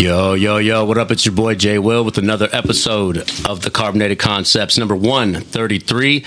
Yo, 0.00 0.32
yo, 0.32 0.56
yo, 0.56 0.82
what 0.86 0.96
up? 0.96 1.10
It's 1.10 1.26
your 1.26 1.34
boy 1.34 1.56
Jay 1.56 1.78
Will 1.78 2.06
with 2.06 2.16
another 2.16 2.48
episode 2.52 3.18
of 3.46 3.60
the 3.60 3.70
Carbonated 3.70 4.18
Concepts, 4.18 4.78
number 4.78 4.96
133. 4.96 6.24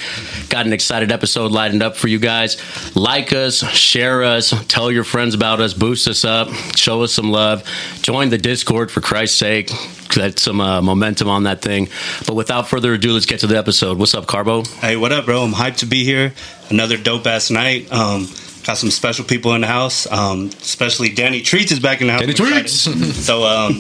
Got 0.48 0.68
an 0.68 0.74
excited 0.74 1.12
episode 1.12 1.52
lined 1.52 1.82
up 1.82 1.96
for 1.96 2.08
you 2.08 2.20
guys. 2.20 2.62
Like 2.96 3.34
us, 3.34 3.68
share 3.72 4.24
us, 4.24 4.54
tell 4.68 4.92
your 4.92 5.04
friends 5.04 5.34
about 5.34 5.60
us, 5.60 5.74
boost 5.74 6.08
us 6.08 6.24
up, 6.24 6.50
show 6.76 7.02
us 7.02 7.14
some 7.14 7.32
love. 7.32 7.68
Join 8.04 8.30
the 8.30 8.38
Discord 8.38 8.92
for 8.92 9.02
Christ's 9.02 9.40
sake. 9.40 9.72
Get 10.10 10.38
some 10.38 10.62
uh, 10.62 10.80
momentum 10.84 11.28
on 11.28 11.46
that 11.46 11.64
thing. 11.64 11.90
But 12.28 12.36
without 12.36 12.68
further 12.68 12.94
ado, 12.94 13.14
let's 13.14 13.26
get 13.26 13.40
to 13.40 13.48
the 13.48 13.58
episode. 13.58 13.98
What's 13.98 14.14
up, 14.14 14.28
Carbo? 14.28 14.66
Hey, 14.66 14.98
what 14.98 15.12
up, 15.12 15.26
bro? 15.26 15.42
I'm 15.42 15.52
hyped 15.52 15.78
to 15.78 15.88
be 15.88 16.04
here. 16.04 16.36
Another 16.70 16.96
dope 16.96 17.26
ass 17.26 17.50
night. 17.50 17.92
Um, 17.92 18.28
got 18.64 18.78
some 18.78 18.92
special 18.92 19.26
people 19.26 19.54
in 19.54 19.62
the 19.62 19.68
house. 19.68 20.10
Um, 20.12 20.48
especially 20.62 21.10
Danny 21.10 21.42
Treats 21.42 21.72
is 21.72 21.80
back 21.80 22.02
in 22.02 22.08
the 22.08 22.14
house. 22.14 22.22
Danny 22.22 22.34
Treats. 22.34 22.74
so, 23.26 23.44
um, 23.44 23.80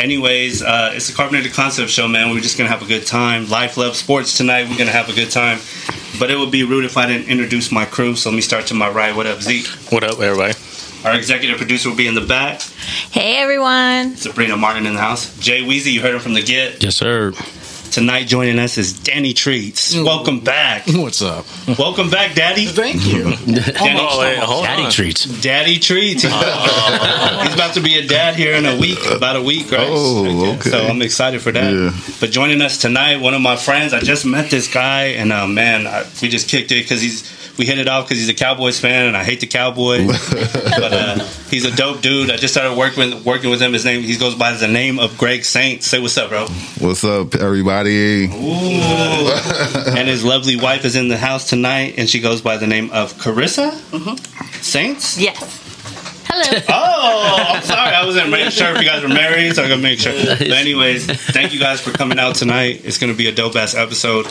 anyways, 0.00 0.62
uh, 0.62 0.92
it's 0.94 1.10
a 1.10 1.14
carbonated 1.14 1.52
concept 1.52 1.90
show, 1.90 2.08
man. 2.08 2.30
We're 2.30 2.40
just 2.40 2.56
gonna 2.56 2.70
have 2.70 2.82
a 2.82 2.86
good 2.86 3.06
time. 3.06 3.48
Life, 3.48 3.76
love, 3.76 3.96
sports 3.96 4.36
tonight. 4.36 4.68
We're 4.68 4.78
gonna 4.78 4.90
have 4.90 5.08
a 5.08 5.14
good 5.14 5.30
time. 5.30 5.58
But 6.18 6.30
it 6.30 6.38
would 6.38 6.50
be 6.50 6.62
rude 6.64 6.84
if 6.84 6.96
I 6.96 7.06
didn't 7.06 7.28
introduce 7.28 7.72
my 7.72 7.84
crew. 7.84 8.16
So 8.16 8.30
let 8.30 8.36
me 8.36 8.42
start 8.42 8.66
to 8.66 8.74
my 8.74 8.88
right. 8.88 9.14
What 9.14 9.26
up, 9.26 9.40
Zeke? 9.40 9.66
What 9.90 10.04
up, 10.04 10.20
everybody? 10.20 10.54
Our 11.04 11.16
executive 11.16 11.58
producer 11.58 11.88
will 11.88 11.96
be 11.96 12.06
in 12.06 12.14
the 12.14 12.20
back. 12.20 12.60
Hey 13.10 13.38
everyone. 13.38 14.16
Sabrina 14.16 14.56
Martin 14.56 14.86
in 14.86 14.94
the 14.94 15.00
house. 15.00 15.36
Jay 15.38 15.62
Weezy, 15.62 15.92
you 15.92 16.00
heard 16.00 16.14
him 16.14 16.20
from 16.20 16.34
the 16.34 16.42
get. 16.42 16.82
Yes, 16.82 16.96
sir. 16.96 17.32
Tonight 17.92 18.24
joining 18.26 18.58
us 18.58 18.78
is 18.78 18.98
Danny 18.98 19.34
Treats. 19.34 19.94
Welcome 19.94 20.40
back. 20.40 20.84
What's 20.86 21.20
up? 21.20 21.44
Welcome 21.78 22.08
back, 22.08 22.34
Daddy. 22.34 22.64
Thank 22.64 23.04
you. 23.06 23.24
Danny, 23.36 24.00
Oh, 24.00 24.18
wait, 24.20 24.38
hold 24.38 24.64
Daddy 24.64 24.84
on. 24.84 24.90
treats. 24.90 25.24
Daddy 25.42 25.78
treats. 25.78 26.22
He's 26.22 26.32
about 26.32 27.74
to 27.74 27.82
be 27.82 27.98
a 27.98 28.06
dad 28.06 28.34
here 28.34 28.54
in 28.54 28.64
a 28.64 28.78
week, 28.80 28.98
about 29.10 29.36
a 29.36 29.42
week, 29.42 29.70
right? 29.70 29.86
Oh, 29.90 30.54
okay. 30.54 30.70
So 30.70 30.86
I'm 30.86 31.02
excited 31.02 31.42
for 31.42 31.52
that. 31.52 31.70
Yeah. 31.70 31.90
But 32.18 32.30
joining 32.30 32.62
us 32.62 32.78
tonight, 32.78 33.20
one 33.20 33.34
of 33.34 33.42
my 33.42 33.56
friends. 33.56 33.92
I 33.92 34.00
just 34.00 34.24
met 34.24 34.50
this 34.50 34.72
guy, 34.72 35.08
and 35.18 35.30
uh, 35.30 35.46
man, 35.46 35.86
I, 35.86 36.06
we 36.22 36.28
just 36.30 36.48
kicked 36.48 36.72
it 36.72 36.82
because 36.84 37.02
he's 37.02 37.30
we 37.58 37.66
hit 37.66 37.78
it 37.78 37.86
off 37.88 38.06
because 38.06 38.16
he's 38.18 38.30
a 38.30 38.34
Cowboys 38.34 38.80
fan, 38.80 39.08
and 39.08 39.14
I 39.16 39.24
hate 39.24 39.40
the 39.40 39.46
Cowboys. 39.46 40.06
but 40.30 40.92
uh, 40.94 41.18
he's 41.50 41.66
a 41.66 41.76
dope 41.76 42.00
dude. 42.00 42.30
I 42.30 42.36
just 42.38 42.54
started 42.54 42.78
working 42.78 43.10
with, 43.10 43.26
working 43.26 43.50
with 43.50 43.60
him. 43.60 43.74
His 43.74 43.84
name 43.84 44.00
he 44.02 44.16
goes 44.16 44.34
by 44.34 44.52
the 44.54 44.68
name 44.68 44.98
of 44.98 45.18
Greg 45.18 45.44
Saint. 45.44 45.82
Say 45.82 46.00
what's 46.00 46.16
up, 46.16 46.30
bro. 46.30 46.46
What's 46.78 47.04
up, 47.04 47.34
everybody? 47.34 47.81
Ooh. 47.90 49.30
and 49.96 50.08
his 50.08 50.24
lovely 50.24 50.56
wife 50.56 50.84
is 50.84 50.96
in 50.96 51.08
the 51.08 51.18
house 51.18 51.48
tonight, 51.48 51.94
and 51.96 52.08
she 52.08 52.20
goes 52.20 52.40
by 52.40 52.56
the 52.56 52.66
name 52.66 52.90
of 52.92 53.14
Carissa 53.14 53.72
mm-hmm. 53.72 54.16
Saints. 54.62 55.18
Yes. 55.18 55.60
Hello. 56.34 56.64
Oh, 56.68 57.54
I'm 57.54 57.62
sorry. 57.62 57.94
I 57.94 58.06
wasn't 58.06 58.30
making 58.30 58.50
sure 58.50 58.74
if 58.74 58.80
you 58.80 58.88
guys 58.88 59.02
were 59.02 59.08
married, 59.08 59.54
so 59.54 59.64
I 59.64 59.68
gotta 59.68 59.82
make 59.82 59.98
sure. 59.98 60.12
But 60.12 60.40
anyways, 60.40 61.06
thank 61.06 61.52
you 61.52 61.60
guys 61.60 61.80
for 61.80 61.90
coming 61.90 62.18
out 62.18 62.36
tonight. 62.36 62.80
It's 62.84 62.96
gonna 62.96 63.12
be 63.14 63.26
a 63.28 63.32
dope 63.34 63.54
ass 63.56 63.74
episode. 63.74 64.26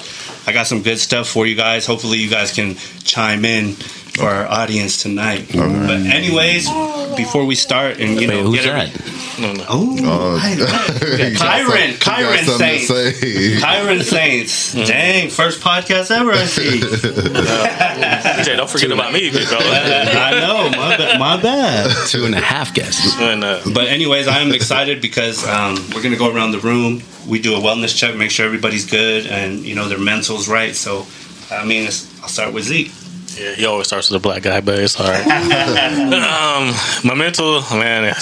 I 0.48 0.52
got 0.52 0.66
some 0.66 0.82
good 0.82 0.98
stuff 1.00 1.28
for 1.30 1.46
you 1.46 1.56
guys. 1.56 1.86
Hopefully, 1.86 2.18
you 2.18 2.30
guys 2.30 2.52
can 2.54 2.76
chime 3.04 3.46
in 3.46 3.74
for 3.74 4.28
our 4.28 4.48
audience 4.48 5.02
tonight. 5.04 5.48
But 5.54 6.02
anyways, 6.08 6.68
before 7.16 7.46
we 7.46 7.54
start 7.56 8.00
and 8.00 8.20
you 8.20 8.28
Wait, 8.28 8.36
know, 8.36 8.44
who's 8.44 8.64
get 8.64 8.74
every- 8.74 8.90
that? 8.90 9.21
No, 9.42 9.54
no. 9.54 9.66
Oh, 9.68 9.98
Uh, 10.36 10.40
I- 10.42 10.52
you 10.54 10.58
got 10.60 10.70
Kyron, 10.70 11.38
some- 11.38 11.50
you 11.50 11.98
got 11.98 12.00
Kyron 12.00 12.46
to 12.46 12.52
Saints. 12.58 12.88
say. 12.88 13.12
Kyron 13.62 14.04
Saints. 14.04 14.74
Dang, 14.74 15.30
first 15.30 15.62
podcast 15.62 16.12
ever. 16.12 16.32
I 16.32 16.46
see. 16.46 16.80
Jay, 18.46 18.56
don't 18.56 18.70
forget 18.70 18.92
about 18.92 19.14
me, 19.14 19.30
big 19.32 19.48
fella. 19.48 19.64
I 19.66 20.40
know. 20.40 20.70
My, 20.78 20.98
ba- 20.98 21.18
my 21.20 21.42
bad. 21.42 22.08
Two 22.08 22.26
and 22.26 22.36
a 22.36 22.40
half 22.40 22.74
guests. 22.74 23.18
And, 23.20 23.44
uh, 23.44 23.62
But 23.74 23.88
anyways, 23.88 24.28
I 24.28 24.40
am 24.40 24.52
excited 24.54 25.02
because 25.02 25.48
um, 25.48 25.76
we're 25.94 26.04
gonna 26.04 26.18
go 26.18 26.34
around 26.34 26.52
the 26.52 26.60
room. 26.60 27.02
We 27.28 27.40
do 27.40 27.56
a 27.56 27.60
wellness 27.60 27.96
check, 27.96 28.16
make 28.16 28.32
sure 28.32 28.46
everybody's 28.46 28.86
good 28.90 29.28
and 29.28 29.60
you 29.60 29.76
know 29.76 29.88
their 29.88 30.00
mental's 30.00 30.48
right. 30.48 30.76
So, 30.76 31.06
I 31.52 31.66
mean, 31.66 31.88
it's, 31.88 32.08
I'll 32.22 32.30
start 32.30 32.54
with 32.54 32.64
Zeke. 32.66 32.92
Yeah, 33.38 33.54
he 33.54 33.66
always 33.66 33.88
starts 33.88 34.10
with 34.10 34.20
a 34.20 34.22
black 34.22 34.44
guy, 34.44 34.62
but 34.62 34.80
it's 34.80 35.00
all 35.00 35.08
right. 35.08 35.26
um, 35.28 36.74
my 37.04 37.14
mental, 37.16 37.62
man, 37.72 38.14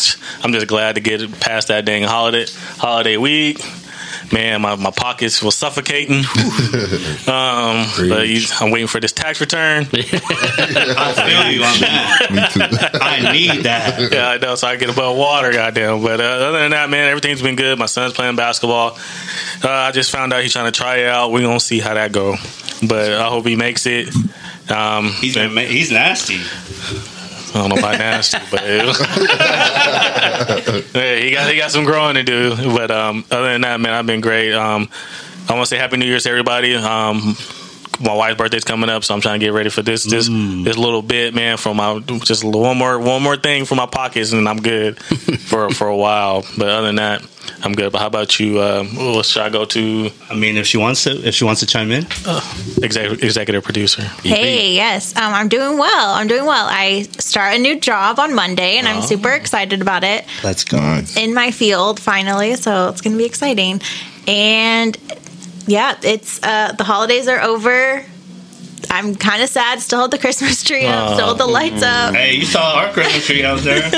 I'm 0.43 0.53
just 0.53 0.67
glad 0.67 0.95
to 0.95 1.01
get 1.01 1.39
past 1.39 1.69
that 1.69 1.85
dang 1.85 2.03
holiday 2.03 2.45
holiday 2.77 3.17
week. 3.17 3.59
Man, 4.31 4.61
my, 4.61 4.75
my 4.75 4.91
pockets 4.91 5.41
were 5.41 5.51
suffocating. 5.51 6.17
um, 7.27 7.87
but 8.09 8.27
you, 8.27 8.45
I'm 8.59 8.69
waiting 8.69 8.87
for 8.87 8.99
this 8.99 9.11
tax 9.11 9.41
return. 9.41 9.87
I 9.91 11.13
feel 11.15 11.51
you 11.51 11.63
on 11.63 11.79
that. 11.79 12.27
Me 12.29 12.41
too. 12.51 12.99
I 13.01 13.31
need 13.33 13.63
that. 13.63 14.11
yeah, 14.11 14.29
I 14.29 14.37
know, 14.37 14.53
so 14.53 14.67
I 14.67 14.75
get 14.75 14.91
above 14.91 15.17
water, 15.17 15.51
goddamn. 15.51 16.03
But 16.03 16.21
uh, 16.21 16.23
other 16.23 16.59
than 16.59 16.71
that, 16.71 16.89
man, 16.91 17.09
everything's 17.09 17.41
been 17.41 17.55
good. 17.55 17.79
My 17.79 17.87
son's 17.87 18.13
playing 18.13 18.35
basketball. 18.35 18.99
Uh, 19.63 19.69
I 19.69 19.91
just 19.91 20.11
found 20.11 20.31
out 20.31 20.43
he's 20.43 20.53
trying 20.53 20.71
to 20.71 20.77
try 20.77 20.97
it 20.97 21.07
out. 21.07 21.31
We're 21.31 21.41
gonna 21.41 21.59
see 21.59 21.79
how 21.79 21.95
that 21.95 22.11
go. 22.11 22.35
But 22.87 23.11
I 23.11 23.29
hope 23.29 23.47
he 23.47 23.55
makes 23.55 23.87
it. 23.87 24.13
Um, 24.69 25.11
He's 25.13 25.35
been, 25.35 25.55
he's 25.57 25.91
nasty. 25.91 26.39
I 27.49 27.53
don't 27.53 27.69
know 27.69 27.77
about 27.77 27.97
nasty, 27.97 28.37
but 28.51 28.63
yeah, 30.93 31.15
he 31.15 31.31
got 31.31 31.51
he 31.51 31.57
got 31.57 31.71
some 31.71 31.83
growing 31.83 32.15
to 32.15 32.23
do. 32.23 32.55
But 32.55 32.91
um, 32.91 33.25
other 33.31 33.51
than 33.51 33.61
that, 33.61 33.79
man, 33.79 33.93
I've 33.93 34.05
been 34.05 34.21
great. 34.21 34.53
Um, 34.53 34.89
I 35.47 35.53
want 35.53 35.63
to 35.63 35.69
say 35.69 35.77
Happy 35.77 35.97
New 35.97 36.05
Year's 36.05 36.23
to 36.23 36.29
everybody. 36.29 36.75
Um, 36.75 37.35
my 37.99 38.13
wife's 38.13 38.37
birthday's 38.37 38.63
coming 38.63 38.89
up, 38.89 39.03
so 39.03 39.13
I'm 39.13 39.21
trying 39.21 39.39
to 39.39 39.45
get 39.45 39.53
ready 39.53 39.69
for 39.69 39.81
this 39.81 40.03
this 40.03 40.27
this 40.27 40.77
little 40.77 41.01
bit, 41.01 41.33
man. 41.33 41.57
From 41.57 41.77
my 41.77 41.99
just 41.99 42.43
one 42.43 42.77
more 42.77 42.99
one 42.99 43.21
more 43.21 43.37
thing 43.37 43.65
for 43.65 43.75
my 43.75 43.85
pockets, 43.85 44.31
and 44.31 44.47
I'm 44.47 44.61
good 44.61 45.01
for 45.47 45.69
for 45.71 45.87
a 45.87 45.97
while. 45.97 46.45
But 46.57 46.69
other 46.69 46.87
than 46.87 46.95
that, 46.95 47.23
I'm 47.63 47.73
good. 47.73 47.91
But 47.91 47.99
how 47.99 48.07
about 48.07 48.39
you? 48.39 48.61
Um, 48.61 48.87
what 48.95 49.25
should 49.25 49.41
I 49.41 49.49
go 49.49 49.65
to? 49.65 50.11
I 50.29 50.35
mean, 50.35 50.57
if 50.57 50.65
she 50.67 50.77
wants 50.77 51.03
to, 51.03 51.11
if 51.27 51.35
she 51.35 51.43
wants 51.43 51.59
to 51.61 51.65
chime 51.67 51.91
in, 51.91 52.05
Executive, 52.81 53.23
executive 53.23 53.63
producer. 53.63 54.03
Hey, 54.23 54.73
yes. 54.73 55.15
Um, 55.15 55.33
I'm 55.33 55.47
doing 55.49 55.77
well. 55.77 56.13
I'm 56.13 56.27
doing 56.27 56.45
well. 56.45 56.67
I 56.69 57.03
start 57.19 57.55
a 57.55 57.59
new 57.59 57.79
job 57.79 58.19
on 58.19 58.33
Monday, 58.33 58.77
and 58.77 58.87
I'm 58.87 59.01
super 59.01 59.31
excited 59.31 59.81
about 59.81 60.03
it 60.03 60.25
let's 60.43 60.63
go. 60.63 60.77
Nice. 60.79 61.17
in 61.17 61.33
my 61.33 61.51
field 61.51 61.99
finally. 61.99 62.55
So 62.55 62.89
it's 62.89 63.01
going 63.01 63.13
to 63.13 63.17
be 63.17 63.25
exciting. 63.25 63.81
And 64.27 64.97
yeah, 65.69 65.97
it's 66.03 66.41
uh, 66.43 66.73
the 66.73 66.83
holidays 66.83 67.27
are 67.27 67.41
over. 67.41 68.03
I'm 68.89 69.13
kind 69.15 69.43
of 69.43 69.49
sad. 69.49 69.79
Still 69.81 70.01
have 70.01 70.11
the 70.11 70.17
Christmas 70.17 70.63
tree 70.63 70.85
up. 70.85 71.13
Still 71.13 71.27
have 71.27 71.37
the 71.37 71.45
lights 71.45 71.83
up. 71.83 72.15
Hey, 72.15 72.35
you 72.35 72.45
saw 72.45 72.79
our 72.79 72.91
Christmas 72.91 73.25
tree 73.25 73.43
out 73.43 73.59
there. 73.59 73.83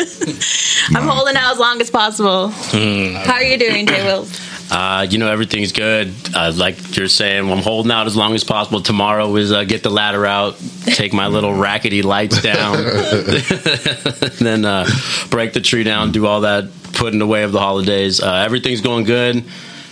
I'm 0.95 1.07
holding 1.07 1.37
out 1.37 1.53
as 1.53 1.59
long 1.59 1.79
as 1.79 1.89
possible. 1.89 2.49
How 2.49 3.33
are 3.35 3.43
you 3.43 3.57
doing, 3.57 3.87
Jay 3.87 4.03
Will? 4.03 4.27
Uh, 4.71 5.05
you 5.09 5.17
know, 5.17 5.29
everything's 5.29 5.73
good. 5.73 6.13
Uh, 6.33 6.53
like 6.55 6.95
you're 6.95 7.09
saying, 7.09 7.51
I'm 7.51 7.57
holding 7.57 7.91
out 7.91 8.07
as 8.07 8.15
long 8.15 8.33
as 8.35 8.45
possible. 8.45 8.79
Tomorrow 8.79 9.35
is 9.35 9.51
uh, 9.51 9.65
get 9.65 9.83
the 9.83 9.89
ladder 9.89 10.25
out, 10.25 10.55
take 10.85 11.11
my 11.11 11.27
little 11.27 11.53
rackety 11.59 12.03
lights 12.03 12.41
down, 12.41 12.77
then 14.39 14.63
uh, 14.63 14.87
break 15.29 15.51
the 15.51 15.59
tree 15.59 15.83
down, 15.83 16.13
do 16.13 16.25
all 16.25 16.41
that, 16.41 16.69
put 16.93 17.11
in 17.11 17.19
the 17.19 17.27
way 17.27 17.43
of 17.43 17.51
the 17.51 17.59
holidays. 17.59 18.21
Uh, 18.21 18.31
everything's 18.45 18.79
going 18.79 19.03
good. 19.03 19.43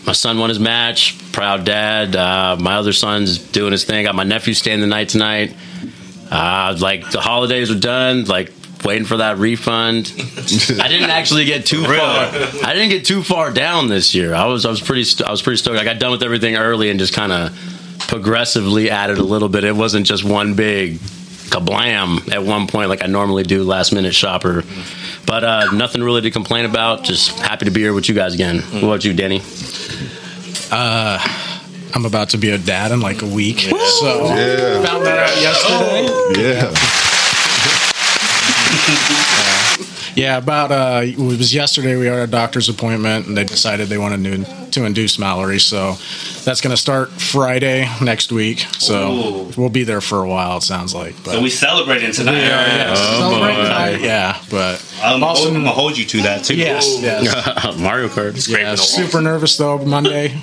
My 0.05 0.13
son 0.13 0.39
won 0.39 0.49
his 0.49 0.59
match. 0.59 1.17
Proud 1.31 1.65
dad. 1.65 2.15
Uh, 2.15 2.57
my 2.59 2.75
other 2.75 2.93
son's 2.93 3.37
doing 3.37 3.71
his 3.71 3.83
thing. 3.83 4.05
Got 4.05 4.15
my 4.15 4.23
nephew 4.23 4.53
staying 4.53 4.81
the 4.81 4.87
night 4.87 5.09
tonight. 5.09 5.55
Uh, 6.31 6.75
like 6.79 7.09
the 7.11 7.21
holidays 7.21 7.69
are 7.71 7.79
done. 7.79 8.25
Like 8.25 8.51
waiting 8.83 9.05
for 9.05 9.17
that 9.17 9.37
refund. 9.37 10.11
I 10.17 10.87
didn't 10.87 11.09
actually 11.09 11.45
get 11.45 11.65
too 11.65 11.83
far. 11.83 11.93
I 11.95 12.73
didn't 12.73 12.89
get 12.89 13.05
too 13.05 13.23
far 13.23 13.51
down 13.51 13.87
this 13.87 14.15
year. 14.15 14.33
I 14.33 14.45
was 14.45 14.65
I 14.65 14.69
was 14.69 14.81
pretty 14.81 15.03
st- 15.03 15.27
I 15.27 15.31
was 15.31 15.41
pretty 15.41 15.57
stoked. 15.57 15.77
I 15.79 15.83
got 15.83 15.99
done 15.99 16.11
with 16.11 16.23
everything 16.23 16.55
early 16.55 16.89
and 16.89 16.99
just 16.99 17.13
kind 17.13 17.31
of 17.31 17.55
progressively 18.07 18.89
added 18.89 19.17
a 19.17 19.23
little 19.23 19.49
bit. 19.49 19.63
It 19.63 19.75
wasn't 19.75 20.05
just 20.05 20.23
one 20.23 20.55
big 20.55 20.99
kablam 21.49 22.31
at 22.31 22.43
one 22.43 22.67
point 22.67 22.89
like 22.89 23.03
I 23.03 23.07
normally 23.07 23.43
do 23.43 23.63
last 23.63 23.91
minute 23.91 24.13
shopper. 24.15 24.63
But 25.29 25.43
uh, 25.43 25.71
nothing 25.73 26.01
really 26.01 26.21
to 26.21 26.31
complain 26.31 26.65
about. 26.65 27.03
Just 27.03 27.37
happy 27.37 27.65
to 27.65 27.71
be 27.71 27.81
here 27.81 27.93
with 27.93 28.09
you 28.09 28.15
guys 28.15 28.33
again. 28.33 28.61
What 28.61 28.83
about 28.83 29.05
you, 29.05 29.13
Danny? 29.13 29.43
I'm 30.71 32.03
about 32.05 32.29
to 32.29 32.37
be 32.39 32.49
a 32.49 32.57
dad 32.57 32.91
in 32.91 32.99
like 33.01 33.21
a 33.21 33.27
week. 33.27 33.59
So 33.59 34.25
Yeah. 34.35 34.83
found 34.83 35.05
that 35.05 35.19
out 35.19 35.39
yesterday. 35.39 36.07
Yeah. 36.41 36.75
Yeah, 40.15 40.37
about 40.37 40.71
uh, 40.71 41.01
it 41.03 41.17
was 41.17 41.53
yesterday. 41.53 41.95
We 41.95 42.07
had 42.07 42.19
a 42.19 42.27
doctor's 42.27 42.69
appointment, 42.69 43.27
and 43.27 43.37
they 43.37 43.43
decided 43.43 43.87
they 43.89 43.97
wanted 43.97 44.45
to, 44.45 44.71
to 44.71 44.85
induce 44.85 45.17
Mallory. 45.19 45.59
So 45.59 45.93
that's 46.43 46.61
going 46.61 46.71
to 46.71 46.77
start 46.81 47.09
Friday 47.09 47.87
next 48.01 48.31
week. 48.31 48.59
So 48.79 49.11
Ooh. 49.11 49.51
we'll 49.57 49.69
be 49.69 49.83
there 49.83 50.01
for 50.01 50.23
a 50.23 50.27
while. 50.27 50.57
It 50.57 50.63
sounds 50.63 50.93
like. 50.93 51.15
But 51.23 51.33
So 51.33 51.41
we 51.41 51.49
celebrating 51.49 52.11
tonight. 52.11 52.39
yeah, 52.41 52.93
celebrate 52.95 53.55
tonight. 53.55 54.01
Yeah, 54.01 54.41
but 54.49 54.83
I'm, 55.01 55.23
also 55.23 55.47
I'm 55.47 55.53
gonna 55.53 55.69
hold 55.69 55.97
you 55.97 56.05
to 56.05 56.21
that 56.23 56.43
too. 56.43 56.55
yes, 56.55 57.01
yes. 57.01 57.77
Mario 57.79 58.07
Kart. 58.07 58.47
Yeah, 58.49 58.75
super 58.75 59.21
nervous 59.21 59.57
though. 59.57 59.77
Monday, 59.79 60.27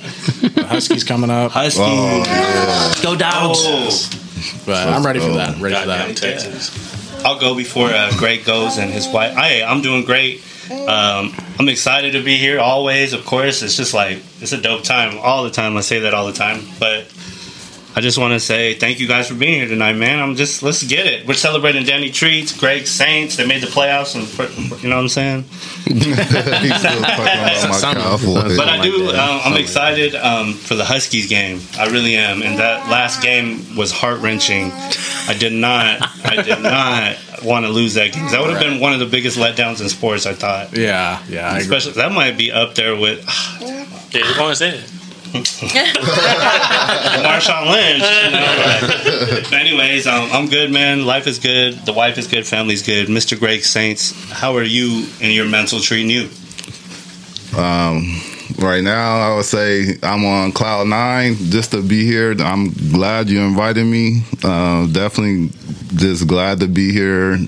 the 0.55 0.65
Huskies 0.67 1.05
coming 1.05 1.31
up, 1.31 1.53
Husky. 1.53 1.83
Oh, 1.85 2.23
yeah. 2.27 3.03
Go 3.03 3.17
dogs. 3.17 3.59
Oh. 3.65 4.63
but 4.67 4.89
I'm 4.89 5.05
ready 5.05 5.21
for 5.21 5.31
that. 5.33 5.59
Ready 5.61 5.75
for 5.75 5.87
Goddamn 5.87 6.15
that. 6.15 6.96
I'll 7.27 7.41
go 7.41 7.57
before 7.57 7.89
uh, 7.89 8.13
Greg 8.19 8.45
goes 8.45 8.79
and 8.79 8.93
his 8.93 9.09
wife. 9.09 9.35
Hey, 9.35 9.61
I'm 9.61 9.83
doing 9.83 10.05
great. 10.05 10.45
Um, 10.71 11.35
I'm 11.59 11.69
excited 11.69 12.13
to 12.13 12.23
be 12.23 12.37
here 12.37 12.61
always. 12.61 13.13
Of 13.15 13.27
course, 13.27 13.63
it's 13.63 13.77
just 13.77 13.93
like 13.93 14.19
it's 14.41 14.53
a 14.53 14.61
dope 14.61 14.85
time 14.85 15.19
all 15.19 15.43
the 15.43 15.51
time. 15.51 15.77
I 15.77 15.81
say 15.81 15.99
that 16.01 16.15
all 16.15 16.29
the 16.29 16.33
time, 16.33 16.61
but 16.79 17.13
I 17.99 18.03
just 18.03 18.19
want 18.19 18.35
to 18.35 18.41
say 18.41 18.75
thank 18.75 19.01
you 19.01 19.09
guys 19.09 19.27
for 19.29 19.35
being 19.35 19.55
here 19.55 19.67
tonight, 19.69 19.95
man. 19.95 20.19
I'm 20.21 20.37
just 20.37 20.63
let's 20.63 20.83
get 20.83 21.07
it. 21.07 21.27
We're 21.27 21.33
celebrating 21.33 21.83
Danny 21.85 22.11
Treats, 22.11 22.53
Greg 22.55 22.87
Saints. 22.87 23.37
They 23.37 23.47
made 23.47 23.63
the 23.63 23.69
playoffs, 23.69 24.15
and 24.15 24.83
you 24.83 24.91
know 24.91 24.97
what 24.97 25.03
I'm 25.03 25.09
saying. 25.09 25.45
He's 25.87 26.77
still 26.79 26.99
about 26.99 27.19
my 27.19 27.55
Something- 27.55 28.03
Cowboys. 28.03 28.57
But 28.59 28.69
I 28.69 28.83
do. 28.83 29.09
Um, 29.09 29.41
I'm 29.45 29.57
excited 29.57 30.15
um, 30.15 30.53
for 30.53 30.75
the 30.75 30.85
Huskies 30.85 31.27
game. 31.27 31.61
I 31.79 31.87
really 31.87 32.17
am. 32.17 32.43
And 32.43 32.59
that 32.59 32.91
last 32.91 33.23
game 33.23 33.65
was 33.77 33.93
heart 33.93 34.21
wrenching. 34.21 34.73
I 35.27 35.35
did 35.39 35.55
not. 35.55 36.03
I 36.23 36.43
did 36.43 36.61
not 36.63 37.17
want 37.43 37.65
to 37.65 37.73
lose 37.73 37.95
that 37.95 38.13
game. 38.13 38.27
That 38.31 38.43
would 38.43 38.51
have 38.51 38.61
been 38.61 38.79
one 38.79 38.93
of 38.93 38.99
the 39.01 39.07
biggest 39.07 39.39
letdowns 39.39 39.81
in 39.81 39.89
sports. 39.89 40.27
I 40.27 40.35
thought. 40.35 40.77
Yeah, 40.77 41.25
yeah. 41.31 41.57
Especially 41.57 41.93
that 41.93 42.13
might 42.13 42.37
be 42.37 42.53
up 42.53 42.75
there 42.75 42.95
with 42.95 43.25
Yeah, 43.63 43.87
you're 44.13 44.35
going 44.35 44.51
to 44.51 44.57
say 44.57 44.79
it. 44.81 44.93
Marshawn 47.23 47.71
Lynch. 47.71 48.03
You 48.03 48.31
know, 48.31 49.41
like- 49.41 49.53
anyways, 49.53 50.07
um, 50.07 50.29
I'm 50.33 50.49
good, 50.49 50.71
man. 50.71 51.05
Life 51.05 51.27
is 51.27 51.39
good. 51.39 51.75
The 51.87 51.93
wife 51.93 52.19
is 52.19 52.27
good. 52.27 52.47
Family's 52.47 52.83
good. 52.83 53.09
Mr. 53.09 53.39
Greg 53.39 53.63
Saints, 53.63 54.13
how 54.31 54.57
are 54.57 54.63
you 54.63 55.07
and 55.21 55.33
your 55.33 55.47
mental 55.47 55.81
treating 55.81 56.11
you? 56.11 56.29
Um, 57.59 58.21
right 58.59 58.83
now, 58.83 59.19
I 59.19 59.35
would 59.37 59.45
say 59.45 59.97
I'm 60.03 60.25
on 60.25 60.53
cloud 60.53 60.87
nine 60.89 61.35
just 61.37 61.71
to 61.73 61.83
be 61.83 62.05
here. 62.05 62.35
I'm 62.39 62.71
glad 62.93 63.29
you 63.29 63.41
invited 63.41 63.85
me. 63.85 64.23
Uh, 64.45 64.87
definitely 64.87 65.51
just 65.97 66.27
glad 66.27 66.61
to 66.61 66.69
be 66.69 66.93
here 66.93 67.39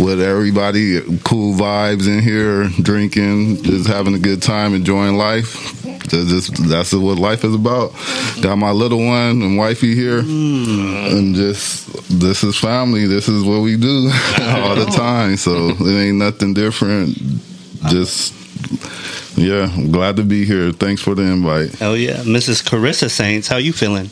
with 0.00 0.20
everybody. 0.20 1.00
Cool 1.24 1.54
vibes 1.54 2.08
in 2.08 2.22
here, 2.22 2.68
drinking, 2.82 3.62
just 3.62 3.86
having 3.86 4.14
a 4.14 4.18
good 4.18 4.42
time, 4.42 4.74
enjoying 4.74 5.16
life. 5.16 5.82
Just, 6.08 6.28
just- 6.28 6.68
that's 6.68 6.92
what 6.92 7.18
life 7.18 7.44
is 7.44 7.54
about. 7.54 7.92
Got 8.40 8.56
my 8.56 8.70
little 8.70 9.04
one 9.04 9.42
and 9.42 9.56
wifey 9.56 9.94
here, 9.94 10.22
mm. 10.22 11.12
and 11.12 11.34
just 11.34 11.86
this 12.08 12.42
is 12.42 12.56
family. 12.56 13.06
This 13.06 13.28
is 13.28 13.44
what 13.44 13.60
we 13.60 13.76
do 13.76 14.10
all 14.40 14.74
the 14.74 14.90
time. 14.96 15.36
So 15.36 15.70
it 15.70 16.06
ain't 16.06 16.16
nothing 16.16 16.54
different. 16.54 17.16
Just 17.88 18.34
yeah, 19.38 19.70
I'm 19.72 19.90
glad 19.90 20.16
to 20.16 20.22
be 20.22 20.44
here. 20.44 20.72
Thanks 20.72 21.02
for 21.02 21.14
the 21.14 21.22
invite. 21.22 21.72
Hell 21.76 21.96
yeah, 21.96 22.18
Mrs. 22.24 22.62
Carissa 22.62 23.10
Saints, 23.10 23.48
how 23.48 23.56
you 23.56 23.72
feeling? 23.72 24.10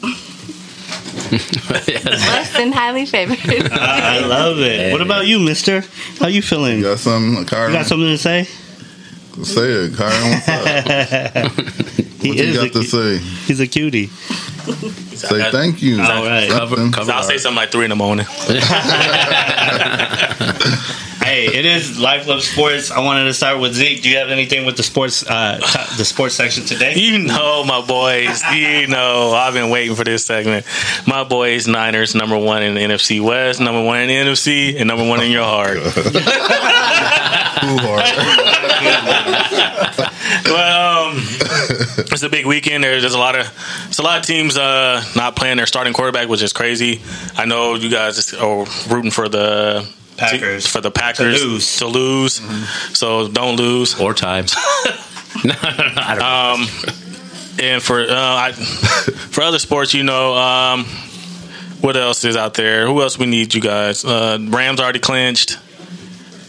Less 2.04 2.52
than 2.56 2.72
highly 2.72 3.06
favored. 3.06 3.38
I 3.72 4.20
love 4.20 4.58
it. 4.58 4.92
What 4.92 5.00
about 5.02 5.26
you, 5.26 5.38
Mister? 5.38 5.82
How 6.18 6.26
you 6.28 6.42
feeling? 6.42 6.72
You 6.72 6.78
You 6.78 6.84
got 6.84 6.98
something, 6.98 7.44
Kyron? 7.44 7.72
got 7.72 7.86
something 7.86 8.08
to 8.08 8.18
say? 8.18 8.44
Say 9.44 9.70
it, 9.70 9.92
Kyron. 9.92 10.30
What's 10.34 10.48
up? 10.48 11.74
He 12.18 12.30
What 12.30 12.38
you 12.38 12.44
is 12.46 12.56
got 12.56 12.66
a, 12.66 12.70
to 12.70 12.82
say? 12.82 13.18
he's 13.46 13.60
a 13.60 13.66
cutie. 13.68 14.08
Say 14.08 15.50
thank 15.52 15.80
you. 15.80 16.00
All 16.02 16.24
right. 16.26 16.50
Something. 16.50 16.90
Cover 16.90 17.12
I'll 17.12 17.22
say 17.22 17.38
something 17.38 17.54
like 17.56 17.70
three 17.70 17.84
in 17.84 17.90
the 17.90 17.96
morning. 17.96 18.26
Hey, 21.28 21.44
it 21.44 21.66
is 21.66 22.00
Life 22.00 22.26
Love 22.26 22.42
Sports. 22.42 22.90
I 22.90 23.00
wanted 23.00 23.24
to 23.24 23.34
start 23.34 23.60
with 23.60 23.74
Zeke. 23.74 24.00
Do 24.00 24.08
you 24.08 24.16
have 24.16 24.30
anything 24.30 24.64
with 24.64 24.78
the 24.78 24.82
sports, 24.82 25.22
uh, 25.26 25.58
t- 25.58 25.96
the 25.98 26.04
sports 26.06 26.34
section 26.34 26.64
today? 26.64 26.94
You 26.94 27.18
know, 27.18 27.64
my 27.64 27.82
boys. 27.82 28.42
You 28.54 28.86
know, 28.86 29.32
I've 29.32 29.52
been 29.52 29.68
waiting 29.68 29.94
for 29.94 30.04
this 30.04 30.24
segment. 30.24 30.64
My 31.06 31.24
boys, 31.24 31.68
Niners, 31.68 32.14
number 32.14 32.38
one 32.38 32.62
in 32.62 32.72
the 32.72 32.80
NFC 32.80 33.20
West, 33.20 33.60
number 33.60 33.84
one 33.84 34.00
in 34.00 34.08
the 34.08 34.14
NFC, 34.14 34.78
and 34.78 34.88
number 34.88 35.06
one 35.06 35.22
in 35.22 35.30
your 35.30 35.44
heart. 35.44 35.76
Too 35.82 35.82
hard. 37.84 38.04
Well, 40.44 41.10
um, 41.10 41.16
it's 41.18 42.22
a 42.22 42.28
big 42.28 42.46
weekend. 42.46 42.82
There's, 42.82 43.02
there's 43.02 43.14
a 43.14 43.18
lot 43.18 43.38
of 43.38 43.46
it's 43.88 43.98
a 43.98 44.02
lot 44.02 44.18
of 44.18 44.24
teams 44.24 44.56
uh, 44.56 45.02
not 45.14 45.36
playing 45.36 45.58
their 45.58 45.66
starting 45.66 45.92
quarterback, 45.92 46.28
which 46.28 46.42
is 46.42 46.52
crazy. 46.54 47.00
I 47.36 47.44
know 47.44 47.74
you 47.74 47.90
guys 47.90 48.32
are 48.34 48.66
rooting 48.88 49.10
for 49.10 49.28
the 49.28 49.86
Packers. 50.18 50.66
for 50.66 50.80
the 50.80 50.90
Packers 50.90 51.40
To 51.40 51.46
lose. 51.46 51.76
to 51.78 51.86
lose. 51.86 52.40
So 52.98 53.28
don't 53.28 53.56
lose. 53.56 53.92
four 53.94 54.14
times. 54.14 54.54
no, 55.44 55.54
no, 55.54 55.70
no, 55.70 55.92
I 55.96 56.14
don't. 56.14 56.62
Um, 56.62 56.68
and 57.60 57.82
for 57.82 58.00
uh, 58.00 58.06
I, 58.10 58.52
for 59.30 59.42
other 59.42 59.58
sports, 59.58 59.92
you 59.94 60.02
know, 60.02 60.34
um, 60.34 60.84
what 61.80 61.96
else 61.96 62.24
is 62.24 62.36
out 62.36 62.54
there? 62.54 62.86
Who 62.86 63.00
else 63.02 63.18
we 63.18 63.26
need? 63.26 63.54
You 63.54 63.60
guys, 63.60 64.04
uh, 64.04 64.38
Rams 64.40 64.80
already 64.80 64.98
clinched. 65.00 65.58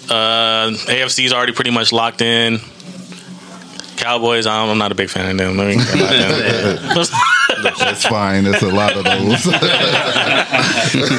Uh, 0.10 0.72
AFC's 0.88 1.32
already 1.34 1.52
pretty 1.54 1.72
much 1.72 1.92
locked 1.92 2.22
in. 2.22 2.60
Cowboys, 3.98 4.46
I'm, 4.48 4.70
I'm 4.70 4.78
not 4.78 4.92
a 4.92 4.96
big 4.96 5.10
fan 5.10 5.30
of 5.30 5.38
them. 5.38 5.58
Let 5.58 5.78
That's 7.62 8.06
fine. 8.06 8.46
There's 8.46 8.64
a 8.64 8.70
lot 8.74 8.96
of 8.96 9.04
those. 9.04 9.46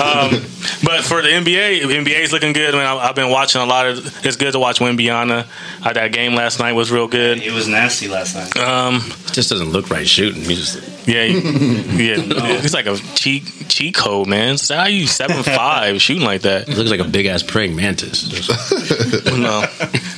um, 0.00 0.44
but 0.84 1.02
for 1.04 1.22
the 1.22 1.28
NBA, 1.28 1.82
NBA 1.82 2.20
is 2.20 2.32
looking 2.32 2.52
good. 2.52 2.74
I 2.74 2.78
mean, 2.78 2.86
I- 2.86 3.08
I've 3.08 3.14
been 3.14 3.30
watching 3.30 3.60
a 3.60 3.66
lot 3.66 3.86
of. 3.86 4.24
It's 4.26 4.36
good 4.36 4.52
to 4.52 4.58
watch 4.58 4.78
Wembanyama. 4.80 5.46
Uh, 5.84 5.92
that 5.92 6.12
game 6.12 6.34
last 6.34 6.58
night 6.60 6.72
was 6.72 6.90
real 6.90 7.08
good. 7.08 7.42
It 7.42 7.52
was 7.52 7.66
nasty 7.68 8.08
last 8.08 8.34
night. 8.34 8.56
Um, 8.58 8.96
It 9.26 9.32
just 9.32 9.48
doesn't 9.50 9.70
look 9.70 9.90
right 9.90 10.06
shooting. 10.08 10.42
He 10.42 10.54
just 10.54 10.76
yeah, 11.08 11.24
yeah, 11.24 12.16
it's 12.62 12.74
like 12.74 12.86
a 12.86 12.96
cheat 13.14 13.44
cheat 13.68 13.94
code, 13.94 14.28
man. 14.28 14.58
So 14.58 14.76
how 14.76 14.86
you 14.86 15.06
seven 15.06 15.42
five 15.42 16.00
shooting 16.02 16.24
like 16.24 16.42
that? 16.42 16.68
it 16.68 16.76
looks 16.76 16.90
like 16.90 17.00
a 17.00 17.04
big 17.08 17.26
ass 17.26 17.42
praying 17.42 17.74
mantis. 17.76 18.28
no. 19.26 19.64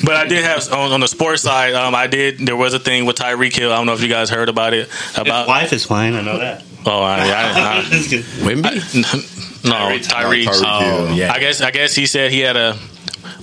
But 0.05 0.17
I 0.17 0.27
did 0.27 0.45
have 0.45 0.71
on, 0.73 0.93
on 0.93 1.01
the 1.01 1.09
sports 1.09 1.43
side. 1.43 1.75
Um, 1.75 1.95
I 1.95 2.07
did. 2.09 2.39
There 2.41 2.57
was 2.57 2.75
a 2.75 2.79
thing 2.79 3.05
with 3.05 3.17
Tyreek 3.17 3.55
Hill. 3.57 3.73
I 3.73 3.77
don't 3.77 3.87
know 3.87 3.95
if 3.95 4.03
you 4.03 4.09
guys 4.09 4.29
heard 4.31 4.49
about 4.49 4.75
it. 4.75 4.89
His 4.89 5.19
About 5.19 5.47
wife 5.49 5.73
is 5.73 5.85
fine. 5.85 6.15
I 6.15 6.21
know 6.23 6.39
that. 6.39 6.63
oh, 6.87 7.01
I, 7.03 7.19
I, 7.21 7.83
It's 7.87 8.09
good. 8.09 8.25
Wemby? 8.45 9.52
I, 9.65 9.69
no, 9.69 9.99
Tyreek. 9.99 10.45
Tyreek 10.45 10.47
um, 10.49 10.65
Oh, 10.67 11.07
Hill. 11.07 11.17
yeah. 11.17 11.33
I 11.33 11.39
guess 11.39 11.61
I 11.61 11.71
guess 11.71 11.95
he 11.95 12.07
said 12.07 12.31
he 12.33 12.41
had 12.41 12.57
a 12.57 12.75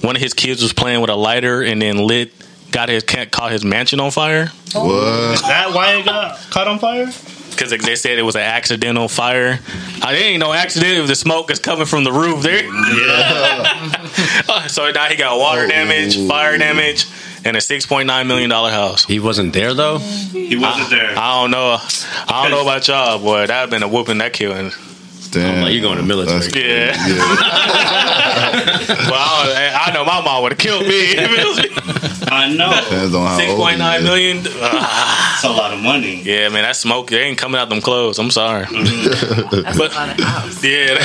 one 0.02 0.16
of 0.16 0.22
his 0.22 0.34
kids 0.34 0.62
was 0.62 0.74
playing 0.74 1.02
with 1.02 1.10
a 1.10 1.16
lighter 1.16 1.62
and 1.62 1.82
then 1.82 1.98
lit 2.08 2.32
got 2.72 2.90
his 2.90 3.04
caught 3.04 3.52
his 3.52 3.64
mansion 3.66 4.00
on 4.00 4.12
fire 4.12 4.48
what? 4.74 5.34
Is 5.34 5.42
that 5.42 5.72
why 5.74 5.96
it 5.96 6.06
got 6.06 6.38
caught 6.52 6.68
on 6.68 6.80
fire? 6.80 7.08
because 7.52 7.72
they 7.72 7.96
said 7.98 8.18
it 8.18 8.22
was 8.22 8.36
an 8.36 8.42
accidental 8.42 9.10
fire. 9.10 9.60
Uh, 9.68 10.00
I 10.04 10.14
it 10.14 10.22
ain't 10.22 10.40
no 10.40 10.54
accident 10.54 10.98
if 11.00 11.08
the 11.08 11.16
smoke 11.16 11.52
is 11.52 11.60
coming 11.60 11.86
from 11.86 12.06
the 12.06 12.12
roof 12.12 12.42
there. 12.44 12.64
Yeah. 12.64 13.96
Uh, 14.50 14.68
so 14.68 14.90
now 14.92 15.06
he 15.06 15.16
got 15.16 15.38
water 15.38 15.66
Oh. 15.66 15.68
damage, 15.68 16.28
fire 16.28 16.58
damage, 16.58 17.06
and 17.46 17.56
a 17.56 17.62
six 17.62 17.86
point 17.86 18.08
nine 18.08 18.28
million 18.28 18.50
dollar 18.50 18.72
house. 18.72 19.06
He 19.06 19.20
wasn't 19.20 19.54
there 19.54 19.74
though. 19.74 20.00
He 20.00 20.58
wasn't 20.58 20.90
there. 20.90 21.12
I 21.18 21.40
don't 21.42 21.52
know. 21.52 21.78
I 22.28 22.42
don't 22.42 22.52
know 22.52 22.62
about 22.64 22.88
y'all, 22.88 23.20
boy. 23.20 23.42
That'd 23.42 23.52
have 23.56 23.70
been 23.70 23.84
a 23.84 23.88
whooping 23.88 24.18
that 24.20 24.34
killing. 24.34 24.72
Damn. 25.32 25.62
like, 25.64 25.74
you're 25.74 25.82
going 25.82 25.98
to 25.98 26.04
military. 26.04 26.40
That's- 26.40 26.56
Yeah. 26.56 27.16
well, 29.10 29.20
I, 29.20 29.86
I 29.88 29.94
know 29.94 30.04
my 30.06 30.22
mom 30.24 30.44
would 30.44 30.52
have 30.54 30.60
killed 30.60 30.84
me. 30.84 30.90
if 31.12 31.60
it. 31.66 32.32
I 32.32 32.54
know. 32.54 32.70
Depends 32.84 33.14
on 33.16 33.26
how 33.28 33.38
Six 33.38 33.50
old 33.52 33.60
point 33.60 33.74
he 33.74 33.80
nine 33.80 34.00
is. 34.00 34.04
million. 34.06 34.44
That's 34.44 35.44
a 35.44 35.50
lot 35.50 35.74
of 35.74 35.80
money. 35.82 36.22
yeah, 36.24 36.50
man, 36.50 36.64
that 36.64 36.76
smoke 36.76 37.10
they 37.10 37.22
ain't 37.22 37.38
coming 37.38 37.60
out 37.60 37.70
them 37.70 37.82
clothes. 37.82 38.20
I'm 38.20 38.32
sorry. 38.32 38.66
Mm-hmm. 38.66 39.62
That's 39.64 39.78
But- 39.78 39.92
a 39.92 39.96
lot 39.96 40.10
of 40.20 40.26
house. 40.26 40.64
Yeah, 40.64 40.98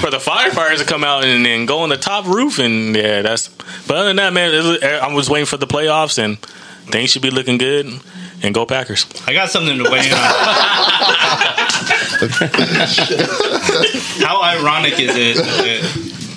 for 0.00 0.10
the 0.10 0.18
firefighters 0.18 0.78
to 0.78 0.84
come 0.84 1.04
out 1.04 1.24
and 1.24 1.44
then 1.44 1.66
go 1.66 1.80
on 1.80 1.88
the 1.88 1.96
top 1.96 2.26
roof, 2.26 2.58
and 2.58 2.94
yeah, 2.96 3.22
that's. 3.22 3.48
But 3.88 3.96
other 3.98 4.08
than 4.08 4.16
that, 4.16 4.32
man, 4.32 4.54
it 4.54 4.62
was- 4.62 4.82
I 4.82 5.12
was 5.12 5.28
waiting 5.30 5.46
for 5.46 5.56
the 5.56 5.66
playoffs, 5.66 6.18
and 6.22 6.38
things 6.92 7.10
should 7.10 7.22
be 7.22 7.30
looking 7.30 7.58
good. 7.58 7.86
And 8.42 8.54
go 8.54 8.66
Packers. 8.66 9.06
I 9.26 9.32
got 9.32 9.48
something 9.48 9.78
to 9.82 9.90
weigh 9.90 10.06
in 10.06 10.12
on. 10.12 10.18
How 14.26 14.42
ironic 14.42 14.98
is 14.98 15.14
it 15.14 15.36
that 15.36 15.82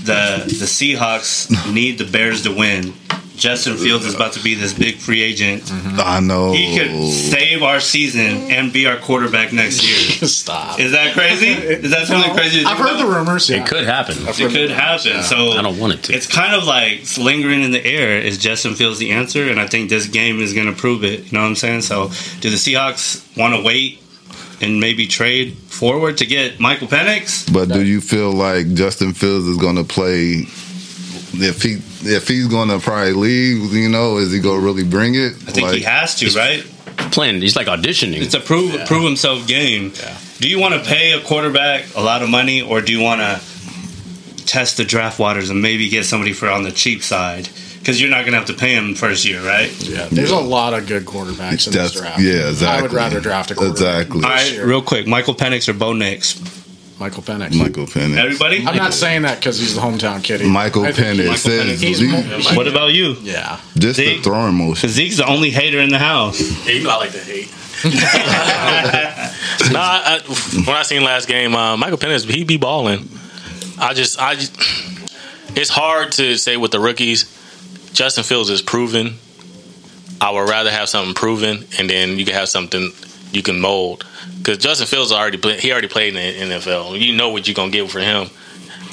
the 0.05 0.43
the 0.45 0.65
Seahawks 0.65 1.49
need 1.73 1.97
the 1.97 2.05
Bears 2.05 2.43
to 2.43 2.53
win? 2.53 2.93
Justin 3.39 3.77
Fields 3.77 4.05
is 4.05 4.13
about 4.13 4.33
to 4.33 4.43
be 4.43 4.53
this 4.53 4.73
big 4.73 4.97
free 4.97 5.21
agent. 5.21 5.63
I 5.71 6.19
know. 6.19 6.51
He 6.51 6.77
could 6.77 7.07
save 7.07 7.63
our 7.63 7.79
season 7.79 8.51
and 8.51 8.73
be 8.73 8.85
our 8.85 8.97
quarterback 8.97 9.53
next 9.53 9.87
year. 9.87 9.97
Stop. 10.27 10.79
Is 10.79 10.91
that 10.91 11.13
crazy? 11.13 11.47
Is 11.47 11.91
that 11.91 12.07
something 12.07 12.33
crazy? 12.33 12.65
I've 12.65 12.77
think 12.77 12.89
heard 12.89 12.99
the 12.99 13.05
rumors. 13.05 13.49
Yeah. 13.49 13.63
It 13.63 13.67
could 13.67 13.85
happen. 13.85 14.15
It 14.19 14.35
could 14.35 14.71
happen. 14.71 15.23
So 15.23 15.51
I 15.51 15.61
don't 15.61 15.79
want 15.79 15.93
it 15.93 16.03
to. 16.03 16.13
It's 16.13 16.27
kind 16.27 16.53
of 16.53 16.65
like 16.65 16.99
it's 16.99 17.17
lingering 17.17 17.63
in 17.63 17.71
the 17.71 17.85
air. 17.85 18.19
Is 18.19 18.37
Justin 18.37 18.75
Fields 18.75 18.99
the 18.99 19.11
answer? 19.11 19.49
And 19.49 19.59
I 19.59 19.67
think 19.67 19.89
this 19.89 20.07
game 20.07 20.41
is 20.41 20.53
going 20.53 20.67
to 20.67 20.73
prove 20.73 21.05
it. 21.05 21.25
You 21.25 21.31
know 21.31 21.41
what 21.41 21.47
I'm 21.47 21.55
saying? 21.55 21.81
So, 21.81 22.09
do 22.41 22.49
the 22.49 22.57
Seahawks 22.57 23.25
want 23.37 23.55
to 23.55 23.63
wait 23.63 24.03
and 24.61 24.79
maybe 24.79 25.07
trade 25.07 25.57
forward 25.57 26.17
to 26.17 26.25
get 26.25 26.59
Michael 26.59 26.87
Penix? 26.87 27.51
But 27.51 27.69
do 27.69 27.83
you 27.83 28.01
feel 28.01 28.31
like 28.31 28.73
Justin 28.73 29.13
Fields 29.13 29.47
is 29.47 29.57
going 29.57 29.75
to 29.75 29.83
play? 29.83 30.45
If 31.31 31.61
he 31.61 31.81
if 32.01 32.27
he's 32.27 32.47
going 32.47 32.69
to 32.69 32.79
probably 32.79 33.13
leave, 33.13 33.73
you 33.73 33.89
know, 33.89 34.17
is 34.17 34.31
he 34.31 34.39
going 34.39 34.59
to 34.59 34.65
really 34.65 34.83
bring 34.83 35.15
it? 35.15 35.33
I 35.47 35.51
think 35.51 35.71
he 35.71 35.81
has 35.81 36.15
to, 36.15 36.29
right? 36.37 36.63
Playing, 37.11 37.41
he's 37.41 37.55
like 37.55 37.67
auditioning. 37.67 38.21
It's 38.21 38.33
a 38.33 38.39
prove 38.39 38.85
prove 38.85 39.03
himself 39.03 39.47
game. 39.47 39.93
Do 40.39 40.49
you 40.49 40.59
want 40.59 40.73
to 40.73 40.81
pay 40.89 41.13
a 41.13 41.21
quarterback 41.21 41.95
a 41.95 42.01
lot 42.01 42.23
of 42.23 42.29
money, 42.29 42.61
or 42.61 42.81
do 42.81 42.91
you 42.91 43.01
want 43.01 43.21
to 43.21 44.45
test 44.45 44.77
the 44.77 44.83
draft 44.83 45.19
waters 45.19 45.49
and 45.49 45.61
maybe 45.61 45.89
get 45.89 46.05
somebody 46.05 46.33
for 46.33 46.49
on 46.49 46.63
the 46.63 46.71
cheap 46.71 47.03
side? 47.03 47.47
Because 47.79 47.99
you're 47.99 48.09
not 48.09 48.25
gonna 48.25 48.37
have 48.37 48.47
to 48.47 48.53
pay 48.53 48.73
him 48.75 48.93
first 48.95 49.25
year, 49.25 49.41
right? 49.41 49.71
Yeah, 49.87 50.07
there's 50.11 50.31
a 50.31 50.37
lot 50.39 50.73
of 50.73 50.85
good 50.87 51.05
quarterbacks 51.05 51.67
in 51.67 51.73
this 51.73 51.93
draft. 51.93 52.19
yeah, 52.21 52.49
exactly. 52.49 52.67
I 52.67 52.81
would 52.81 52.93
rather 52.93 53.19
draft 53.19 53.51
a 53.51 53.55
quarterback. 53.55 54.07
Exactly. 54.07 54.23
All 54.23 54.29
this 54.29 54.43
right, 54.49 54.53
year. 54.53 54.67
real 54.67 54.81
quick, 54.81 55.07
Michael 55.07 55.33
Penix 55.35 55.67
or 55.69 55.73
Bo 55.73 55.93
Nix? 55.93 56.39
Michael 56.99 57.23
Penix. 57.23 57.57
Michael 57.57 57.85
Penix. 57.85 58.17
Everybody. 58.17 58.65
I'm 58.67 58.75
not 58.75 58.93
saying 58.93 59.21
that 59.21 59.39
because 59.39 59.57
he's 59.57 59.73
the 59.73 59.79
hometown 59.81 60.21
kid. 60.21 60.45
Michael 60.45 60.83
I 60.83 60.91
Penix. 60.91 61.27
Michael 61.27 61.51
Penix. 61.51 61.81
He's 61.81 61.97
Zeke- 61.99 62.57
What 62.57 62.67
about 62.67 62.91
you? 62.93 63.15
Yeah, 63.21 63.59
just 63.77 63.97
the 63.97 64.05
Zeke? 64.15 64.23
throwing 64.23 64.55
motion. 64.55 64.89
Zeke's 64.89 65.15
the 65.17 65.25
only 65.25 65.49
hater 65.49 65.79
in 65.79 65.89
the 65.89 65.99
house. 65.99 66.39
Yeah, 66.67 66.73
you 66.73 66.83
know 66.83 66.89
I 66.89 66.95
like 66.97 67.11
to 67.13 67.19
hate. 67.19 67.47
no, 67.85 67.91
I, 69.79 70.19
I, 70.19 70.61
when 70.65 70.75
I 70.75 70.83
seen 70.83 71.03
last 71.03 71.27
game, 71.29 71.55
uh, 71.55 71.77
Michael 71.77 71.97
Penix, 71.97 72.29
he 72.29 72.43
be 72.43 72.57
balling. 72.57 73.07
I 73.79 73.93
just, 73.93 74.19
I 74.19 74.35
just, 74.35 74.53
it's 75.57 75.69
hard 75.69 76.11
to 76.13 76.37
say 76.37 76.57
with 76.57 76.71
the 76.71 76.79
rookies. 76.81 77.33
Justin 77.93 78.23
Fields 78.23 78.49
is 78.49 78.61
proven. 78.61 79.15
I 80.21 80.31
would 80.31 80.49
rather 80.49 80.71
have 80.71 80.89
something 80.89 81.13
proven, 81.13 81.65
and 81.77 81.89
then 81.89 82.19
you 82.19 82.25
can 82.25 82.33
have 82.33 82.49
something 82.49 82.91
you 83.31 83.41
can 83.41 83.59
mold. 83.59 84.05
Because 84.37 84.57
Justin 84.57 84.87
Fields 84.87 85.11
already 85.11 85.37
play, 85.37 85.59
he 85.59 85.71
already 85.71 85.87
played 85.87 86.15
in 86.15 86.49
the 86.49 86.55
NFL. 86.55 86.99
You 86.99 87.15
know 87.15 87.29
what 87.29 87.47
you're 87.47 87.55
gonna 87.55 87.71
get 87.71 87.89
for 87.89 87.99
him. 87.99 88.29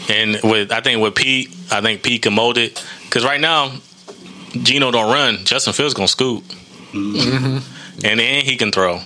And 0.09 0.39
with 0.45 0.71
I 0.73 0.81
think 0.81 1.03
with 1.03 1.15
Pete, 1.15 1.51
I 1.71 1.81
think 1.81 2.03
Pete 2.03 2.23
can 2.23 2.35
mold 2.35 2.59
it. 2.59 2.85
Because 3.05 3.25
right 3.25 3.41
now, 3.41 3.73
Geno 4.53 4.91
don't 4.91 5.13
run. 5.13 5.45
Justin 5.45 5.73
Fields 5.73 5.95
gonna 5.95 6.09
scoop 6.09 6.45
and 8.05 8.21
then 8.21 8.45
he 8.45 8.57
can 8.57 8.73
throw. 8.73 9.01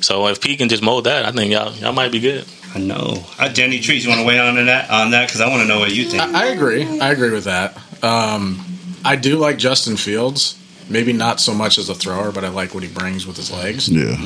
So 0.00 0.26
if 0.28 0.40
Pete 0.40 0.58
can 0.58 0.68
just 0.68 0.82
mold 0.82 1.04
that, 1.04 1.24
I 1.24 1.32
think 1.32 1.52
y'all 1.52 1.72
y'all 1.74 1.92
might 1.92 2.12
be 2.12 2.20
good. 2.20 2.46
I 2.74 2.78
know. 2.78 3.24
Uh, 3.38 3.48
Jenny 3.48 3.80
Trees, 3.80 4.04
you 4.04 4.10
want 4.10 4.20
to 4.20 4.26
weigh 4.26 4.38
on 4.38 4.54
that? 4.66 4.90
On 4.90 5.10
that, 5.12 5.28
because 5.28 5.40
I 5.40 5.48
want 5.48 5.62
to 5.62 5.68
know 5.68 5.78
what 5.78 5.94
you 5.94 6.04
think. 6.04 6.22
I, 6.22 6.44
I 6.44 6.46
agree. 6.48 7.00
I 7.00 7.10
agree 7.10 7.30
with 7.30 7.44
that. 7.44 7.76
Um, 8.04 8.60
I 9.06 9.16
do 9.16 9.36
like 9.36 9.56
Justin 9.58 9.96
Fields. 9.96 10.58
Maybe 10.88 11.12
not 11.12 11.40
so 11.40 11.52
much 11.54 11.78
as 11.78 11.88
a 11.88 11.94
thrower, 11.94 12.30
but 12.30 12.44
I 12.44 12.48
like 12.48 12.72
what 12.74 12.82
he 12.82 12.88
brings 12.88 13.26
with 13.26 13.36
his 13.36 13.50
legs. 13.50 13.88
Yeah. 13.88 14.16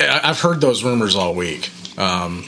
I- 0.00 0.20
I've 0.24 0.40
heard 0.40 0.60
those 0.60 0.82
rumors 0.82 1.14
all 1.14 1.34
week. 1.34 1.70
Um, 1.98 2.44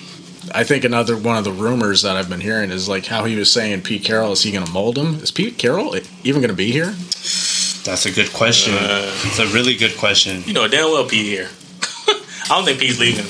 I 0.54 0.64
think 0.64 0.84
another 0.84 1.16
one 1.16 1.36
of 1.36 1.44
the 1.44 1.52
rumors 1.52 2.02
that 2.02 2.16
I've 2.16 2.28
been 2.28 2.40
hearing 2.40 2.70
is 2.70 2.88
like 2.88 3.06
how 3.06 3.24
he 3.24 3.36
was 3.36 3.52
saying 3.52 3.82
Pete 3.82 4.04
Carroll 4.04 4.32
is 4.32 4.42
he 4.42 4.50
going 4.52 4.64
to 4.64 4.72
mold 4.72 4.96
him? 4.96 5.16
Is 5.16 5.30
Pete 5.30 5.58
Carroll 5.58 5.94
even 6.24 6.40
going 6.40 6.50
to 6.50 6.56
be 6.56 6.72
here? 6.72 6.86
That's 7.84 8.06
a 8.06 8.10
good 8.10 8.32
question. 8.32 8.74
it's 8.78 9.38
a 9.38 9.46
really 9.48 9.74
good 9.76 9.96
question. 9.98 10.42
You 10.46 10.52
know 10.54 10.66
damn 10.68 10.86
well 10.90 11.04
Pete 11.06 11.26
here. 11.26 11.48
I 12.08 12.48
don't 12.48 12.64
think 12.64 12.80
Pete's 12.80 12.98
leaving. 12.98 13.26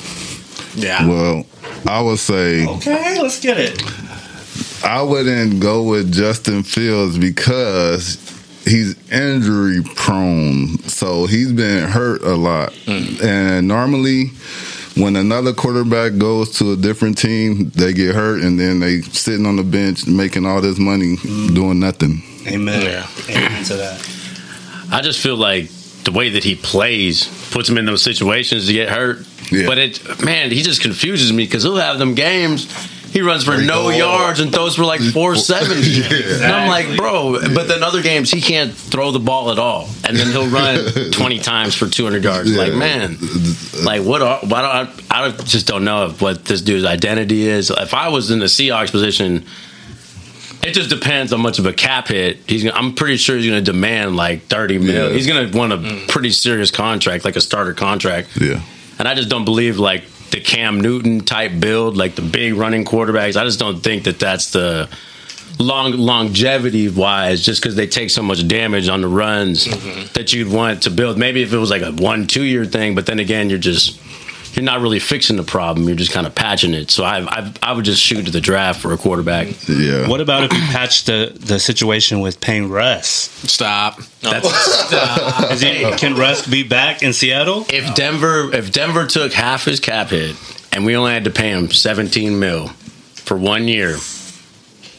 Yeah. 0.74 1.06
Well, 1.06 1.46
I 1.86 2.00
would 2.00 2.18
say 2.18 2.66
Okay, 2.66 3.20
let's 3.20 3.40
get 3.40 3.58
it. 3.58 3.82
I 4.84 5.02
wouldn't 5.02 5.60
go 5.60 5.82
with 5.82 6.12
Justin 6.12 6.62
Fields 6.62 7.18
because 7.18 8.16
he's 8.64 8.96
injury 9.10 9.82
prone. 9.94 10.78
So 10.80 11.26
he's 11.26 11.52
been 11.52 11.88
hurt 11.88 12.22
a 12.22 12.34
lot. 12.34 12.72
Mm. 12.86 13.22
And 13.22 13.68
normally 13.68 14.26
when 14.96 15.16
another 15.16 15.52
quarterback 15.52 16.18
goes 16.18 16.58
to 16.58 16.72
a 16.72 16.76
different 16.76 17.16
team, 17.18 17.70
they 17.70 17.92
get 17.92 18.14
hurt 18.14 18.42
and 18.42 18.58
then 18.58 18.80
they 18.80 19.00
sitting 19.00 19.46
on 19.46 19.56
the 19.56 19.62
bench 19.62 20.06
making 20.06 20.46
all 20.46 20.60
this 20.60 20.78
money 20.78 21.16
mm. 21.16 21.54
doing 21.54 21.80
nothing. 21.80 22.22
Amen. 22.46 22.82
Yeah. 22.82 23.06
Amen 23.30 23.64
to 23.64 23.74
that. 23.74 24.18
I 24.90 25.00
just 25.00 25.22
feel 25.22 25.36
like 25.36 25.68
the 26.04 26.12
way 26.12 26.30
that 26.30 26.44
he 26.44 26.56
plays 26.56 27.28
puts 27.52 27.68
him 27.68 27.78
in 27.78 27.86
those 27.86 28.02
situations 28.02 28.66
to 28.66 28.72
get 28.72 28.88
hurt. 28.88 29.26
Yeah. 29.50 29.66
But 29.66 29.78
it, 29.78 30.24
man, 30.24 30.50
he 30.50 30.62
just 30.62 30.82
confuses 30.82 31.32
me 31.32 31.44
because 31.44 31.62
he'll 31.62 31.76
have 31.76 31.98
them 31.98 32.14
games. 32.14 32.66
He 33.12 33.20
runs 33.20 33.44
for 33.44 33.58
no 33.58 33.84
go 33.84 33.90
yards 33.90 34.40
and 34.40 34.50
throws 34.50 34.76
for 34.76 34.84
like 34.84 35.00
470. 35.00 36.32
And 36.42 36.52
I'm 36.52 36.68
like, 36.68 36.86
Exactly. 36.86 36.96
bro, 36.96 37.54
but 37.54 37.68
then 37.68 37.82
other 37.82 38.02
games 38.02 38.30
he 38.30 38.40
can't 38.40 38.72
throw 38.72 39.10
the 39.10 39.18
ball 39.18 39.50
at 39.50 39.58
all. 39.58 39.88
And 40.08 40.16
then 40.16 40.28
he'll 40.28 40.48
run 40.48 41.10
20 41.12 41.38
times 41.40 41.74
for 41.74 41.86
200 41.88 42.24
yards. 42.24 42.50
Yeah. 42.50 42.58
Like, 42.58 42.74
man, 42.74 43.18
like 43.84 44.02
what 44.02 44.22
are, 44.22 44.40
why 44.40 44.62
don't 44.62 45.10
I, 45.10 45.26
I 45.26 45.30
just 45.30 45.66
don't 45.66 45.84
know 45.84 46.10
what 46.20 46.46
this 46.46 46.62
dude's 46.62 46.86
identity 46.86 47.46
is. 47.46 47.70
If 47.70 47.92
I 47.92 48.08
was 48.08 48.30
in 48.30 48.38
the 48.38 48.46
Seahawks 48.46 48.90
position, 48.90 49.44
it 50.62 50.72
just 50.72 50.88
depends 50.88 51.32
on 51.32 51.40
much 51.40 51.58
of 51.58 51.66
a 51.66 51.72
cap 51.72 52.08
hit. 52.08 52.38
He's. 52.46 52.64
Gonna, 52.64 52.76
I'm 52.76 52.94
pretty 52.94 53.16
sure 53.16 53.36
he's 53.36 53.46
going 53.46 53.62
to 53.62 53.72
demand 53.72 54.16
like 54.16 54.42
30 54.44 54.78
mil. 54.78 55.08
Yeah. 55.08 55.14
He's 55.14 55.26
going 55.26 55.50
to 55.50 55.58
want 55.58 55.72
a 55.72 55.76
mm. 55.76 56.08
pretty 56.08 56.30
serious 56.30 56.70
contract, 56.70 57.24
like 57.24 57.36
a 57.36 57.40
starter 57.40 57.74
contract. 57.74 58.40
Yeah. 58.40 58.62
And 58.98 59.08
I 59.08 59.14
just 59.14 59.28
don't 59.28 59.44
believe 59.44 59.78
like 59.78 60.04
the 60.32 60.40
Cam 60.40 60.80
Newton 60.80 61.20
type 61.20 61.52
build, 61.60 61.96
like 61.96 62.16
the 62.16 62.22
big 62.22 62.54
running 62.54 62.84
quarterbacks. 62.84 63.36
I 63.36 63.44
just 63.44 63.58
don't 63.58 63.80
think 63.80 64.04
that 64.04 64.18
that's 64.18 64.50
the 64.50 64.88
long 65.58 65.92
longevity 65.92 66.88
wise, 66.88 67.44
just 67.44 67.62
because 67.62 67.76
they 67.76 67.86
take 67.86 68.10
so 68.10 68.22
much 68.22 68.46
damage 68.48 68.88
on 68.88 69.02
the 69.02 69.08
runs 69.08 69.66
mm-hmm. 69.66 70.12
that 70.14 70.32
you'd 70.32 70.48
want 70.48 70.82
to 70.82 70.90
build. 70.90 71.18
Maybe 71.18 71.42
if 71.42 71.52
it 71.52 71.58
was 71.58 71.70
like 71.70 71.82
a 71.82 71.92
one 71.92 72.26
two 72.26 72.42
year 72.42 72.64
thing, 72.64 72.94
but 72.94 73.06
then 73.06 73.18
again, 73.18 73.48
you're 73.48 73.58
just 73.58 74.01
you're 74.52 74.64
not 74.64 74.80
really 74.80 74.98
fixing 74.98 75.36
the 75.36 75.42
problem. 75.42 75.86
You're 75.86 75.96
just 75.96 76.12
kind 76.12 76.26
of 76.26 76.34
patching 76.34 76.74
it. 76.74 76.90
So 76.90 77.04
I 77.04 77.20
I, 77.20 77.52
I 77.62 77.72
would 77.72 77.84
just 77.84 78.02
shoot 78.02 78.26
to 78.26 78.30
the 78.30 78.40
draft 78.40 78.80
for 78.80 78.92
a 78.92 78.96
quarterback. 78.98 79.48
Yeah. 79.68 80.08
What 80.08 80.20
about 80.20 80.44
if 80.44 80.52
you 80.52 80.60
patch 80.72 81.04
the, 81.04 81.32
the 81.38 81.58
situation 81.58 82.20
with 82.20 82.40
paying 82.40 82.68
Russ? 82.68 83.06
Stop. 83.50 84.00
That's 84.20 84.46
Is 85.52 85.60
he, 85.60 85.90
can 85.96 86.14
Russ 86.16 86.46
be 86.46 86.62
back 86.62 87.02
in 87.02 87.12
Seattle? 87.12 87.64
if 87.70 87.94
Denver 87.94 88.52
if 88.54 88.72
Denver 88.72 89.06
took 89.06 89.32
half 89.32 89.64
his 89.64 89.80
cap 89.80 90.08
hit 90.08 90.36
and 90.72 90.84
we 90.84 90.96
only 90.96 91.12
had 91.12 91.24
to 91.24 91.30
pay 91.30 91.50
him 91.50 91.70
17 91.70 92.38
mil 92.38 92.68
for 93.14 93.36
one 93.36 93.68
year 93.68 93.96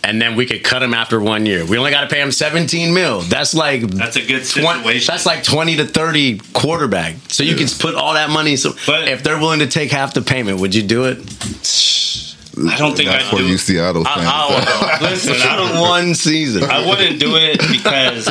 and 0.03 0.21
then 0.21 0.35
we 0.35 0.45
could 0.45 0.63
cut 0.63 0.83
him 0.83 0.93
after 0.93 1.19
one 1.19 1.45
year 1.45 1.65
we 1.65 1.77
only 1.77 1.91
got 1.91 2.01
to 2.01 2.07
pay 2.13 2.21
him 2.21 2.31
17 2.31 2.93
mil 2.93 3.21
that's 3.21 3.53
like 3.53 3.81
That's 3.81 4.15
a 4.17 4.19
good 4.25 4.45
20 4.45 4.79
situation. 4.79 5.11
that's 5.13 5.25
like 5.25 5.43
20 5.43 5.77
to 5.77 5.85
30 5.85 6.39
quarterback 6.53 7.15
so 7.29 7.43
you 7.43 7.55
can 7.55 7.67
put 7.79 7.95
all 7.95 8.13
that 8.13 8.29
money 8.29 8.55
so 8.55 8.73
But- 8.85 9.07
if 9.07 9.23
they're 9.23 9.39
willing 9.39 9.59
to 9.59 9.67
take 9.67 9.91
half 9.91 10.13
the 10.13 10.21
payment 10.21 10.59
would 10.59 10.75
you 10.75 10.83
do 10.83 11.05
it 11.05 11.17
I 12.55 12.77
don't 12.77 12.95
think 12.95 13.09
That's 13.09 13.25
I'd 13.25 13.29
for 13.31 13.37
do 13.37 13.47
you 13.47 13.55
it. 13.55 13.57
Seattle 13.57 14.03
I, 14.05 14.13
fans. 14.13 14.27
I 14.29 14.99
don't. 14.99 15.09
Listen, 15.11 15.33
I 15.41 15.55
don't 15.55 15.79
one 15.89 16.13
season 16.13 16.63
I 16.65 16.87
wouldn't 16.87 17.19
do 17.19 17.35
it 17.35 17.57
because 17.59 18.27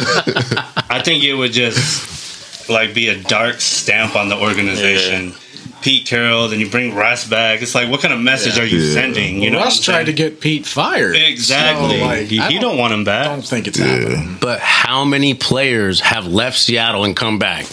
I 0.88 1.02
think 1.02 1.25
it 1.25 1.35
would 1.35 1.50
just 1.52 2.69
like 2.71 2.95
be 2.95 3.09
a 3.09 3.21
dark 3.21 3.61
stamp 3.61 4.14
on 4.14 4.29
the 4.29 4.37
organization. 4.38 5.35
Pete 5.82 6.06
Carroll, 6.06 6.48
then 6.48 6.60
you 6.60 6.70
bring 6.70 6.94
Russ 6.94 7.26
back. 7.28 7.60
It's 7.62 7.74
like, 7.74 7.90
what 7.90 8.00
kind 8.00 8.14
of 8.14 8.20
message 8.20 8.58
are 8.58 8.64
you 8.64 8.78
Yeah. 8.78 8.94
sending? 8.94 9.42
You 9.42 9.50
know, 9.50 9.58
Russ 9.58 9.78
what 9.80 9.88
I'm 9.88 9.94
tried 9.94 10.06
to 10.06 10.12
get 10.12 10.40
Pete 10.40 10.64
fired. 10.66 11.16
exactly. 11.16 11.98
So, 11.98 12.04
like, 12.04 12.26
he, 12.28 12.40
I 12.40 12.50
he 12.50 12.58
don't 12.58 12.78
want 12.78 12.92
him 12.94 13.04
back. 13.04 13.26
I 13.26 13.30
don't 13.30 13.44
think 13.46 13.66
it's 13.66 13.78
happening. 13.78 14.36
But 14.40 14.60
how 14.60 15.04
many 15.04 15.34
players 15.34 16.00
have 16.00 16.26
left 16.26 16.58
Seattle 16.58 17.04
and 17.04 17.14
come 17.16 17.38
back? 17.38 17.66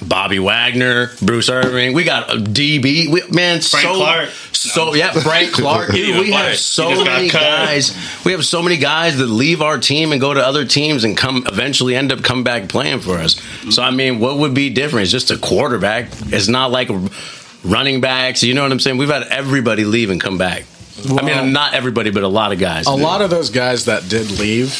Bobby 0.00 0.38
Wagner, 0.38 1.10
Bruce 1.20 1.48
Irvin. 1.48 1.92
We 1.92 2.04
got 2.04 2.30
a 2.32 2.36
DB. 2.36 3.08
We, 3.10 3.22
man, 3.30 3.60
Frank 3.60 3.84
so 3.84 3.94
Clark. 3.96 4.28
so 4.52 4.94
yeah, 4.94 5.12
Frank 5.12 5.52
Clark. 5.52 5.90
Dude, 5.92 6.20
we 6.20 6.30
have 6.30 6.56
so 6.56 6.88
He 6.88 6.94
just 6.94 7.04
got 7.04 7.16
many 7.16 7.28
guys. 7.28 7.96
We 8.24 8.32
have 8.32 8.44
so 8.44 8.62
many 8.62 8.76
guys 8.76 9.18
that 9.18 9.26
leave 9.26 9.60
our 9.60 9.76
team 9.78 10.12
and 10.12 10.20
go 10.20 10.32
to 10.32 10.40
other 10.44 10.64
teams 10.64 11.02
and 11.02 11.16
come 11.16 11.44
eventually 11.46 11.96
end 11.96 12.12
up 12.12 12.22
come 12.22 12.44
back 12.44 12.68
playing 12.68 13.00
for 13.00 13.18
us. 13.18 13.40
So 13.74 13.82
I 13.82 13.90
mean, 13.90 14.20
what 14.20 14.38
would 14.38 14.54
be 14.54 14.70
different? 14.70 15.02
It's 15.02 15.12
just 15.12 15.30
a 15.32 15.36
quarterback. 15.38 16.10
It's 16.26 16.48
not 16.48 16.70
like 16.70 16.90
running 17.64 18.00
backs. 18.00 18.44
You 18.44 18.54
know 18.54 18.62
what 18.62 18.70
I'm 18.70 18.80
saying? 18.80 18.98
We've 18.98 19.08
had 19.08 19.24
everybody 19.24 19.84
leave 19.84 20.10
and 20.10 20.20
come 20.20 20.38
back. 20.38 20.64
I 21.08 21.12
Well- 21.12 21.24
mean, 21.24 21.52
not 21.52 21.74
everybody, 21.74 22.10
but 22.10 22.22
a 22.22 22.28
lot 22.28 22.52
of 22.52 22.58
guys. 22.60 22.86
A 22.86 22.92
lot 22.92 23.20
of 23.20 23.30
those 23.30 23.50
guys 23.50 23.86
that 23.86 24.08
did 24.08 24.30
leave, 24.38 24.72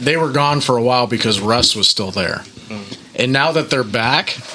they 0.00 0.16
were 0.18 0.30
gone 0.30 0.60
for 0.60 0.76
a 0.76 0.82
while 0.82 1.06
because 1.06 1.40
Russ 1.40 1.74
was 1.74 1.88
still 1.88 2.10
there. 2.10 2.42
Mm-hmm. 2.68 2.98
And 3.14 3.32
now 3.32 3.52
that 3.52 3.68
they're 3.70 3.84
back, 3.84 4.36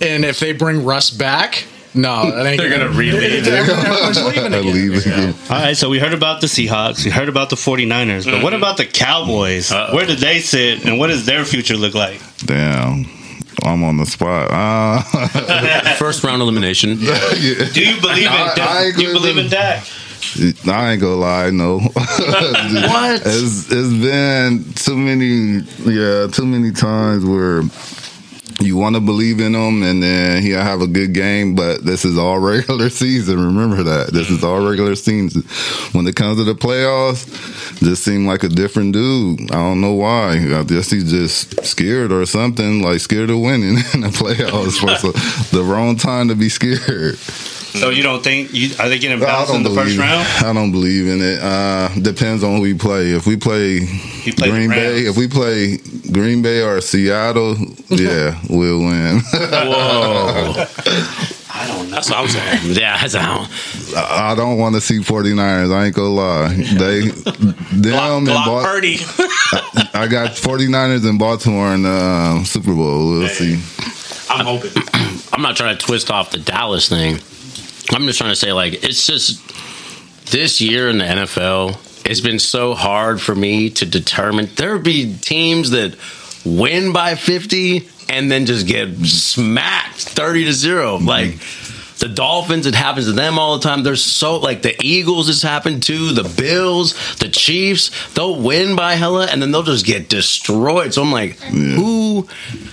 and 0.00 0.24
if 0.24 0.38
they 0.40 0.52
bring 0.52 0.84
Russ 0.84 1.10
back, 1.10 1.64
no, 1.94 2.30
that 2.30 2.46
ain't 2.46 2.60
They're 2.60 2.70
gonna 2.70 2.90
re 2.90 3.10
re-leave. 3.10 3.48
Everyone's 3.48 4.22
leaving 4.22 4.46
again. 4.54 4.72
Leave 4.72 5.06
again. 5.06 5.34
All 5.50 5.56
right, 5.62 5.76
so 5.76 5.88
we 5.88 5.98
heard 5.98 6.12
about 6.14 6.40
the 6.40 6.46
Seahawks, 6.46 7.04
we 7.04 7.10
heard 7.10 7.28
about 7.28 7.50
the 7.50 7.56
49ers, 7.56 8.24
but 8.24 8.34
Mm-hmm. 8.34 8.42
what 8.44 8.54
about 8.54 8.76
the 8.76 8.84
Cowboys? 8.86 9.72
Uh-oh. 9.72 9.94
Where 9.96 10.06
did 10.06 10.18
they 10.18 10.38
sit, 10.40 10.84
and 10.84 10.98
what 10.98 11.08
does 11.08 11.26
their 11.26 11.44
future 11.44 11.76
look 11.76 11.94
like? 11.94 12.20
Damn. 12.44 13.06
I'm 13.64 13.82
on 13.82 13.96
the 13.96 14.06
spot. 14.06 14.50
Uh, 14.52 15.94
First 15.96 16.22
round 16.22 16.40
elimination. 16.42 16.96
Do 16.98 17.04
you 17.04 18.00
believe 18.00 18.26
in? 18.26 18.32
I- 18.32 18.54
I 18.56 18.92
do 18.96 19.02
you 19.02 19.12
believe 19.12 19.36
in 19.36 19.48
Dak? 19.50 19.84
I 20.66 20.92
ain't 20.92 21.00
gonna 21.00 21.14
lie, 21.16 21.50
no. 21.50 21.78
What? 21.98 23.22
It's, 23.24 23.70
it's 23.70 24.02
been 24.02 24.72
too 24.74 24.96
many, 24.96 25.64
yeah, 25.84 26.26
too 26.28 26.46
many 26.46 26.70
times 26.72 27.24
where 27.24 27.62
you 28.60 28.76
want 28.76 28.96
to 28.96 29.00
believe 29.00 29.40
in 29.40 29.54
him, 29.54 29.82
and 29.82 30.02
then 30.02 30.42
he'll 30.42 30.60
have 30.60 30.80
a 30.80 30.86
good 30.86 31.12
game, 31.12 31.54
but 31.54 31.84
this 31.84 32.04
is 32.04 32.18
all 32.18 32.38
regular 32.40 32.88
season. 32.90 33.44
Remember 33.44 33.82
that 33.82 34.12
this 34.12 34.30
is 34.30 34.42
all 34.42 34.66
regular 34.66 34.94
season. 34.94 35.42
When 35.92 36.06
it 36.06 36.16
comes 36.16 36.38
to 36.38 36.44
the 36.44 36.54
playoffs, 36.54 37.26
just 37.78 38.04
seem 38.04 38.26
like 38.26 38.42
a 38.42 38.48
different 38.48 38.92
dude. 38.92 39.50
I 39.50 39.54
don't 39.54 39.80
know 39.80 39.94
why. 39.94 40.32
I 40.32 40.62
guess 40.64 40.90
he's 40.90 41.10
just 41.10 41.64
scared 41.64 42.12
or 42.12 42.26
something, 42.26 42.82
like 42.82 43.00
scared 43.00 43.30
of 43.30 43.40
winning 43.40 43.76
in 43.94 44.00
the 44.00 44.08
playoffs. 44.08 44.78
For 44.78 44.94
so, 44.96 45.12
the 45.56 45.64
wrong 45.64 45.96
time 45.96 46.28
to 46.28 46.34
be 46.34 46.48
scared. 46.48 47.18
So 47.72 47.90
you 47.90 48.02
don't 48.02 48.22
think 48.24 48.52
you 48.54 48.70
are 48.78 48.88
they 48.88 48.98
getting 48.98 49.20
bounced 49.20 49.52
in 49.54 49.62
don't 49.62 49.74
the 49.74 49.80
first 49.80 49.98
round? 49.98 50.26
I 50.44 50.52
don't 50.52 50.72
believe 50.72 51.06
in 51.06 51.20
it. 51.20 51.38
Uh, 51.42 51.88
depends 52.00 52.42
on 52.42 52.56
who 52.56 52.62
we 52.62 52.74
play. 52.74 53.12
If 53.12 53.26
we 53.26 53.36
play 53.36 53.80
He 53.80 54.32
Green 54.32 54.70
Bay, 54.70 55.00
if 55.00 55.16
we 55.16 55.28
play 55.28 55.78
Green 56.10 56.40
Bay 56.42 56.62
or 56.62 56.80
Seattle, 56.80 57.56
yeah, 57.88 58.40
we'll 58.48 58.80
win. 58.80 59.20
Whoa. 59.20 60.66
I 61.50 61.66
don't 61.66 61.90
know. 61.90 61.96
That's 61.96 62.10
what 62.10 62.18
I'm 62.20 62.28
saying. 62.28 62.60
yeah, 62.78 63.00
that's 63.00 63.14
how. 63.14 63.46
I 63.96 64.34
don't 64.34 64.58
want 64.58 64.74
to 64.76 64.80
see 64.80 64.98
49ers. 65.00 65.72
I 65.74 65.86
ain't 65.86 65.94
gonna 65.94 66.08
lie. 66.08 66.54
They 66.54 67.00
them 67.80 68.18
and 68.18 68.26
Brock 68.26 68.46
Bal- 68.46 68.62
Purdy. 68.62 68.98
I 69.94 70.06
got 70.10 70.30
49ers 70.32 71.08
in 71.08 71.18
Baltimore 71.18 71.74
in 71.74 71.82
the 71.82 71.90
uh, 71.90 72.44
Super 72.44 72.74
Bowl. 72.74 73.08
We'll 73.10 73.28
see. 73.28 73.54
I'm 74.30 74.44
hoping. 74.44 74.70
I'm 75.32 75.42
not 75.42 75.56
trying 75.56 75.76
to 75.76 75.84
twist 75.84 76.10
off 76.10 76.30
the 76.30 76.38
Dallas 76.38 76.88
thing. 76.88 77.18
I'm 77.90 78.06
just 78.06 78.18
trying 78.18 78.30
to 78.30 78.36
say, 78.36 78.52
like, 78.52 78.84
it's 78.84 79.06
just 79.06 79.40
this 80.30 80.60
year 80.60 80.88
in 80.88 80.98
the 80.98 81.04
NFL, 81.04 81.78
it's 82.08 82.20
been 82.20 82.38
so 82.38 82.74
hard 82.74 83.20
for 83.20 83.34
me 83.34 83.70
to 83.70 83.86
determine. 83.86 84.50
There 84.56 84.74
would 84.74 84.84
be 84.84 85.16
teams 85.16 85.70
that 85.70 85.96
win 86.44 86.92
by 86.92 87.14
50 87.14 87.88
and 88.08 88.30
then 88.30 88.46
just 88.46 88.66
get 88.66 88.94
smacked 89.04 90.00
30 90.00 90.46
to 90.46 90.52
0. 90.52 90.98
Like, 90.98 91.34
the 91.98 92.08
Dolphins, 92.08 92.66
it 92.66 92.74
happens 92.74 93.06
to 93.06 93.12
them 93.12 93.38
all 93.38 93.58
the 93.58 93.62
time. 93.68 93.82
They're 93.82 93.96
so 93.96 94.38
like 94.38 94.62
the 94.62 94.74
Eagles, 94.84 95.26
this 95.26 95.42
happened 95.42 95.82
to 95.84 96.12
the 96.12 96.22
Bills, 96.24 96.94
the 97.16 97.28
Chiefs. 97.28 97.90
They'll 98.14 98.40
win 98.40 98.76
by 98.76 98.94
hella, 98.94 99.26
and 99.26 99.42
then 99.42 99.50
they'll 99.52 99.62
just 99.62 99.84
get 99.84 100.08
destroyed. 100.08 100.94
So 100.94 101.02
I'm 101.02 101.12
like, 101.12 101.36
who? 101.40 102.28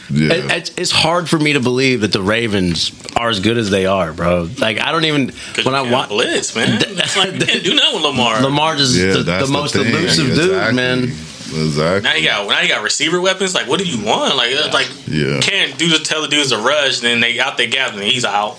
Yeah. 0.09 0.33
It- 0.33 0.51
it's, 0.55 0.71
it's 0.77 0.91
hard 0.91 1.27
for 1.29 1.37
me 1.39 1.53
to 1.53 1.59
believe 1.59 2.01
that 2.01 2.11
the 2.13 2.21
Ravens 2.21 2.91
are 3.15 3.29
as 3.29 3.39
good 3.39 3.57
as 3.57 3.69
they 3.69 3.85
are, 3.85 4.13
bro. 4.13 4.47
Like 4.59 4.79
I 4.79 4.91
don't 4.91 5.05
even 5.05 5.31
when 5.63 5.75
I 5.75 5.81
watch 5.91 6.09
blitz, 6.09 6.55
man. 6.55 6.79
That's 6.95 7.17
like 7.17 7.33
you 7.33 7.39
can't 7.45 7.63
do 7.63 7.73
nothing 7.75 7.95
with 7.95 8.03
Lamar. 8.03 8.41
Lamar 8.41 8.75
just 8.75 8.95
Yeah, 8.95 9.13
the, 9.13 9.23
that's 9.23 9.47
the 9.47 9.53
most 9.53 9.73
thing. 9.73 9.85
elusive 9.87 10.35
dude, 10.35 10.75
man. 10.75 11.03
Exactly. 11.03 12.01
Now 12.01 12.15
you 12.15 12.27
got 12.27 12.47
now 12.49 12.59
you 12.61 12.67
got 12.69 12.83
receiver 12.83 13.21
weapons. 13.21 13.53
Like, 13.53 13.67
what 13.67 13.79
do 13.79 13.85
you 13.85 14.03
want? 14.05 14.35
Like, 14.35 14.53
uh, 14.55 14.69
like 14.73 14.89
Yeah. 15.07 15.39
can't 15.41 15.77
do 15.77 15.89
the 15.89 15.99
tell 15.99 16.21
the 16.21 16.27
dudes 16.27 16.49
to 16.51 16.57
rush. 16.57 16.99
Then 16.99 17.19
they 17.21 17.39
out 17.39 17.57
there 17.57 17.67
gap 17.67 17.93
and 17.93 18.01
he's 18.03 18.25
out. 18.25 18.57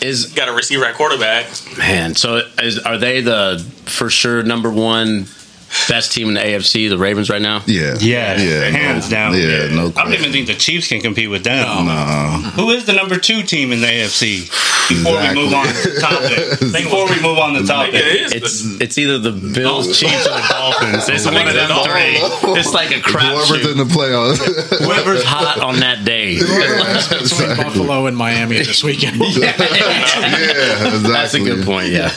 Is 0.00 0.26
Got 0.26 0.48
a 0.48 0.52
receiver 0.52 0.84
at 0.84 0.94
quarterback. 0.94 1.46
man, 1.78 2.14
so 2.14 2.42
is, 2.60 2.78
are 2.78 2.98
they 2.98 3.22
the 3.22 3.64
for 3.86 4.10
sure 4.10 4.42
number 4.42 4.70
one 4.70 5.26
best 5.88 6.12
team 6.12 6.28
in 6.28 6.34
the 6.34 6.40
AFC, 6.40 6.88
the 6.88 6.98
Ravens 6.98 7.28
right 7.30 7.42
now? 7.42 7.62
Yeah. 7.66 7.96
Yeah, 8.00 8.40
Yeah. 8.40 8.70
hands 8.70 9.10
no, 9.10 9.16
down. 9.16 9.34
Yeah. 9.34 9.68
No. 9.74 9.92
I 9.96 10.04
don't 10.04 10.14
even 10.14 10.32
think 10.32 10.46
the 10.46 10.54
Chiefs 10.54 10.88
can 10.88 11.00
compete 11.00 11.30
with 11.30 11.44
them. 11.44 11.86
Nah. 11.86 12.38
Who 12.52 12.70
is 12.70 12.84
the 12.86 12.92
number 12.92 13.16
two 13.18 13.42
team 13.42 13.72
in 13.72 13.80
the 13.80 13.86
AFC? 13.86 14.48
Before 14.88 15.14
Exactly. 15.16 15.36
we 15.38 15.44
move 15.44 15.54
on 15.54 15.66
to 15.66 15.72
the 15.90 16.00
topic. 16.00 16.60
Before 16.60 17.06
we 17.10 17.20
move 17.20 17.38
on 17.38 17.54
to 17.54 17.62
the 17.62 17.66
topic. 17.66 17.94
it 17.94 18.06
is. 18.06 18.32
It's 18.32 18.80
it's 18.80 18.98
either 18.98 19.18
the 19.18 19.32
Bills, 19.32 19.98
Chiefs, 19.98 20.26
or 20.26 20.30
the 20.30 20.46
Dolphins. 20.48 21.08
It's 21.08 21.24
one 21.24 21.36
of 21.48 21.54
them 21.54 21.68
three. 21.84 22.18
It's 22.58 22.72
like 22.72 22.90
a 22.92 23.00
Whoever's 23.00 23.50
crapshoot. 23.50 23.72
in 23.72 23.78
the 23.78 23.84
playoffs. 23.84 24.38
Whoever's 24.78 25.24
hot 25.24 25.58
on 25.60 25.80
that 25.80 26.04
day. 26.04 26.36
Between 27.20 27.56
Buffalo 27.56 28.06
and 28.06 28.16
Miami 28.16 28.58
this 28.58 28.84
weekend. 28.84 29.16
yeah. 29.20 29.50
Exactly. 29.50 31.12
That's 31.12 31.34
a 31.34 31.40
good 31.40 31.64
point. 31.66 31.88
Yeah. 31.88 32.10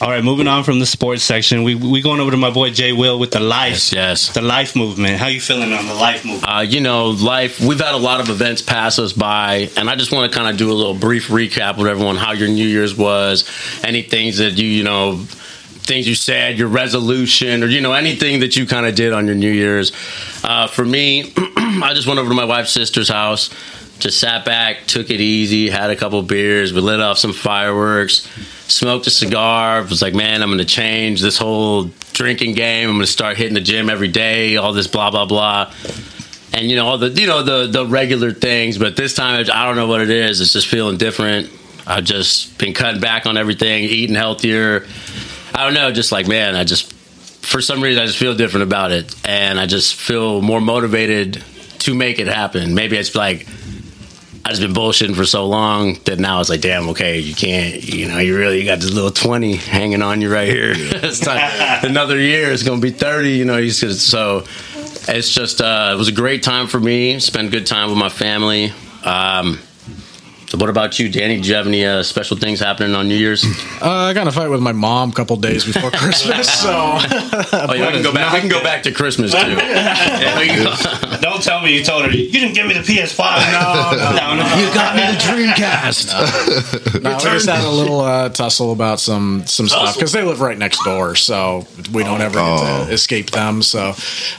All 0.00 0.08
right, 0.10 0.22
moving 0.22 0.46
on 0.46 0.62
from 0.62 0.78
the 0.78 0.86
sports 0.86 1.24
section, 1.24 1.64
we 1.64 1.74
we 1.74 2.00
going 2.02 2.20
over 2.20 2.30
to 2.30 2.36
my 2.36 2.50
boy 2.50 2.70
Jay 2.70 2.92
Will 2.92 3.18
with 3.18 3.32
the 3.32 3.40
life, 3.40 3.72
Yes. 3.72 3.92
yes. 3.92 4.28
the 4.32 4.40
life 4.42 4.76
movement. 4.76 5.18
How 5.18 5.26
you 5.26 5.40
feeling 5.40 5.72
on 5.72 5.88
the 5.88 5.94
life 5.94 6.24
movement? 6.24 6.44
Uh, 6.56 6.60
you 6.60 6.80
know, 6.80 7.08
life, 7.08 7.60
we've 7.60 7.80
had 7.80 7.94
a 7.94 7.98
lot 7.98 8.20
of 8.20 8.28
events 8.28 8.62
pass 8.62 9.00
us 9.00 9.12
by, 9.12 9.68
and 9.76 9.90
I 9.90 9.96
just 9.96 10.12
want 10.12 10.30
to 10.30 10.38
kind 10.38 10.48
of 10.48 10.56
do 10.56 10.70
a 10.70 10.74
little 10.74 10.94
brief 10.94 11.26
recap 11.28 11.78
with 11.78 11.88
everyone 11.88 12.14
how 12.14 12.30
your 12.30 12.46
New 12.48 12.64
Year's 12.66 12.96
was, 12.96 13.44
any 13.82 14.02
things 14.02 14.38
that 14.38 14.52
you, 14.52 14.68
you 14.68 14.84
know, 14.84 15.16
things 15.18 16.06
you 16.06 16.14
said, 16.14 16.58
your 16.58 16.68
resolution, 16.68 17.64
or, 17.64 17.66
you 17.66 17.80
know, 17.80 17.92
anything 17.92 18.38
that 18.40 18.54
you 18.56 18.66
kind 18.66 18.86
of 18.86 18.94
did 18.94 19.12
on 19.12 19.26
your 19.26 19.34
New 19.34 19.50
Year's. 19.50 19.90
Uh, 20.44 20.68
for 20.68 20.84
me, 20.84 21.32
I 21.36 21.90
just 21.94 22.06
went 22.06 22.20
over 22.20 22.28
to 22.28 22.34
my 22.36 22.44
wife's 22.44 22.70
sister's 22.70 23.08
house, 23.08 23.50
just 23.98 24.20
sat 24.20 24.44
back, 24.44 24.86
took 24.86 25.10
it 25.10 25.20
easy, 25.20 25.68
had 25.68 25.90
a 25.90 25.96
couple 25.96 26.22
beers, 26.22 26.72
we 26.72 26.80
lit 26.80 27.00
off 27.00 27.18
some 27.18 27.32
fireworks, 27.32 28.28
smoked 28.68 29.06
a 29.06 29.10
cigar, 29.10 29.82
was 29.82 30.02
like, 30.02 30.14
man, 30.14 30.42
I'm 30.42 30.56
to 30.58 30.64
change 30.64 31.20
this 31.20 31.36
whole 31.38 31.90
drinking 32.12 32.54
game. 32.54 32.90
I'm 32.90 32.98
to 32.98 33.06
start 33.06 33.36
hitting 33.36 33.54
the 33.54 33.60
gym 33.60 33.88
every 33.88 34.08
day, 34.08 34.56
all 34.56 34.72
this 34.72 34.88
blah, 34.88 35.10
blah, 35.10 35.24
blah. 35.24 35.72
And 36.52 36.68
you 36.68 36.76
know 36.76 36.86
all 36.86 36.98
the 36.98 37.10
you 37.10 37.26
know 37.26 37.42
the 37.42 37.66
the 37.66 37.86
regular 37.86 38.32
things 38.32 38.78
but 38.78 38.96
this 38.96 39.14
time 39.14 39.38
i 39.52 39.64
don't 39.64 39.76
know 39.76 39.86
what 39.86 40.00
it 40.00 40.10
is. 40.10 40.40
It's 40.40 40.54
just 40.54 40.66
feeling 40.66 40.96
different. 40.96 41.50
I've 41.86 42.04
just 42.04 42.58
been 42.58 42.74
cutting 42.74 43.00
back 43.00 43.26
on 43.26 43.36
everything 43.36 43.84
eating 43.84 44.16
healthier. 44.16 44.86
I 45.54 45.64
don't 45.64 45.74
know 45.74 45.92
just 45.92 46.10
like 46.10 46.26
man 46.26 46.56
i 46.56 46.64
just 46.64 46.92
for 46.92 47.60
some 47.60 47.82
reason 47.82 48.02
i 48.02 48.06
just 48.06 48.18
feel 48.18 48.34
different 48.34 48.64
about 48.64 48.92
it. 48.92 49.14
And 49.28 49.60
i 49.60 49.66
just 49.66 49.94
feel 49.94 50.40
more 50.40 50.60
motivated 50.60 51.44
to 51.80 51.94
make 51.94 52.18
it 52.18 52.26
happen. 52.26 52.74
Maybe 52.74 52.96
it's 52.96 53.14
like 53.14 53.46
I 54.48 54.52
just 54.52 54.62
been 54.62 54.72
bullshitting 54.72 55.14
for 55.14 55.26
so 55.26 55.46
long 55.46 55.98
that 56.04 56.18
now 56.18 56.40
it's 56.40 56.48
like, 56.48 56.62
damn, 56.62 56.88
okay, 56.88 57.18
you 57.18 57.34
can't, 57.34 57.84
you 57.84 58.08
know, 58.08 58.16
you 58.16 58.34
really 58.34 58.58
you 58.58 58.64
got 58.64 58.80
this 58.80 58.90
little 58.90 59.10
twenty 59.10 59.56
hanging 59.56 60.00
on 60.00 60.22
you 60.22 60.32
right 60.32 60.48
here. 60.48 60.72
it's 60.74 61.20
time, 61.20 61.38
another 61.84 62.18
year, 62.18 62.50
it's 62.50 62.62
gonna 62.62 62.80
be 62.80 62.90
thirty. 62.90 63.32
You 63.32 63.44
know, 63.44 63.58
you 63.58 63.70
just, 63.70 64.08
so 64.08 64.44
it's 65.06 65.28
just 65.34 65.60
uh, 65.60 65.90
it 65.92 65.98
was 65.98 66.08
a 66.08 66.12
great 66.12 66.42
time 66.42 66.66
for 66.66 66.80
me. 66.80 67.18
Spend 67.20 67.50
good 67.50 67.66
time 67.66 67.90
with 67.90 67.98
my 67.98 68.08
family. 68.08 68.72
Um, 69.04 69.58
what 70.54 70.70
about 70.70 70.98
you, 70.98 71.10
Danny? 71.10 71.38
Do 71.42 71.46
you 71.46 71.54
have 71.54 71.66
any 71.66 71.84
uh, 71.84 72.02
special 72.02 72.38
things 72.38 72.58
happening 72.58 72.94
on 72.94 73.06
New 73.06 73.16
Year's? 73.16 73.44
Uh, 73.82 73.90
I 73.90 74.14
got 74.14 74.22
in 74.22 74.28
a 74.28 74.32
fight 74.32 74.48
with 74.48 74.62
my 74.62 74.72
mom 74.72 75.10
a 75.10 75.12
couple 75.12 75.36
days 75.36 75.66
before 75.66 75.90
Christmas, 75.90 76.50
so 76.50 76.70
Oh, 76.72 77.74
yeah, 77.74 77.88
we 77.88 77.92
can 77.92 78.02
go 78.02 78.14
back. 78.14 78.32
We 78.32 78.40
can 78.40 78.48
go 78.48 78.62
back 78.62 78.82
to 78.84 78.92
Christmas 78.92 79.32
too. 79.32 79.38
Yeah, 79.46 80.38
we 80.38 80.46
can 80.46 80.64
go- 80.64 81.17
Don't 81.30 81.42
tell 81.42 81.60
me 81.62 81.76
you 81.76 81.84
told 81.84 82.04
her 82.04 82.10
you 82.10 82.30
didn't 82.30 82.54
give 82.54 82.66
me 82.66 82.74
the 82.74 82.80
PS5. 82.80 83.18
No, 83.58 83.92
no, 84.14 84.36
no. 84.36 84.56
you 84.56 84.72
got 84.74 84.94
me 84.96 85.02
the 85.02 85.18
Dreamcast. 85.18 87.02
no, 87.02 87.16
we 87.16 87.20
just 87.20 87.48
had 87.48 87.64
a 87.64 87.70
little 87.70 88.00
uh, 88.00 88.28
tussle 88.28 88.72
about 88.72 89.00
some 89.00 89.44
some 89.46 89.68
stuff 89.68 89.94
because 89.94 90.12
they 90.12 90.22
live 90.22 90.40
right 90.40 90.56
next 90.58 90.82
door, 90.84 91.14
so 91.14 91.66
we 91.92 92.02
don't 92.04 92.20
ever 92.20 92.34
get 92.34 92.44
Oh. 92.48 92.86
to 92.86 92.92
escape 92.92 93.30
them. 93.30 93.62
So, 93.62 93.94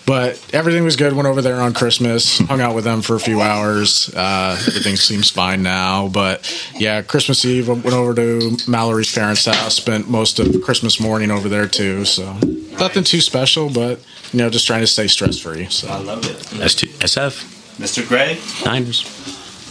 but 0.06 0.43
everything 0.54 0.84
was 0.84 0.95
good. 0.95 1.13
Went 1.13 1.28
over 1.28 1.41
there 1.41 1.62
on 1.62 1.73
Christmas, 1.73 2.39
hung 2.39 2.62
out 2.62 2.75
with 2.75 2.84
them 2.84 3.02
for 3.02 3.15
a 3.15 3.19
few 3.19 3.41
hours. 3.41 4.10
Uh, 4.15 4.58
everything 4.67 4.95
seems 4.95 5.30
fine 5.30 5.62
now. 5.63 6.08
But 6.08 6.49
yeah, 6.75 7.02
Christmas 7.02 7.43
Eve 7.45 7.67
went 7.67 7.86
over 7.93 8.13
to 8.15 8.58
Mallory's 8.67 9.13
parents' 9.13 9.45
house. 9.45 9.75
Spent 9.75 10.10
most 10.10 10.39
of 10.39 10.62
Christmas 10.63 10.99
morning 10.99 11.32
over 11.32 11.49
there 11.49 11.67
too. 11.67 12.06
So 12.06 12.38
nothing 12.71 13.03
too 13.03 13.21
special, 13.21 13.69
but 13.69 13.99
you 14.32 14.39
know, 14.39 14.49
just 14.49 14.67
trying 14.67 14.82
to 14.82 14.88
stay 14.88 15.08
stress 15.08 15.39
free. 15.39 15.65
So. 15.65 15.88
I 15.88 15.99
love 15.99 16.25
it. 16.25 16.38
S2, 16.38 16.88
SF 16.99 17.60
Mr. 17.79 18.08
Gray? 18.08 18.38
Niners. 18.65 19.03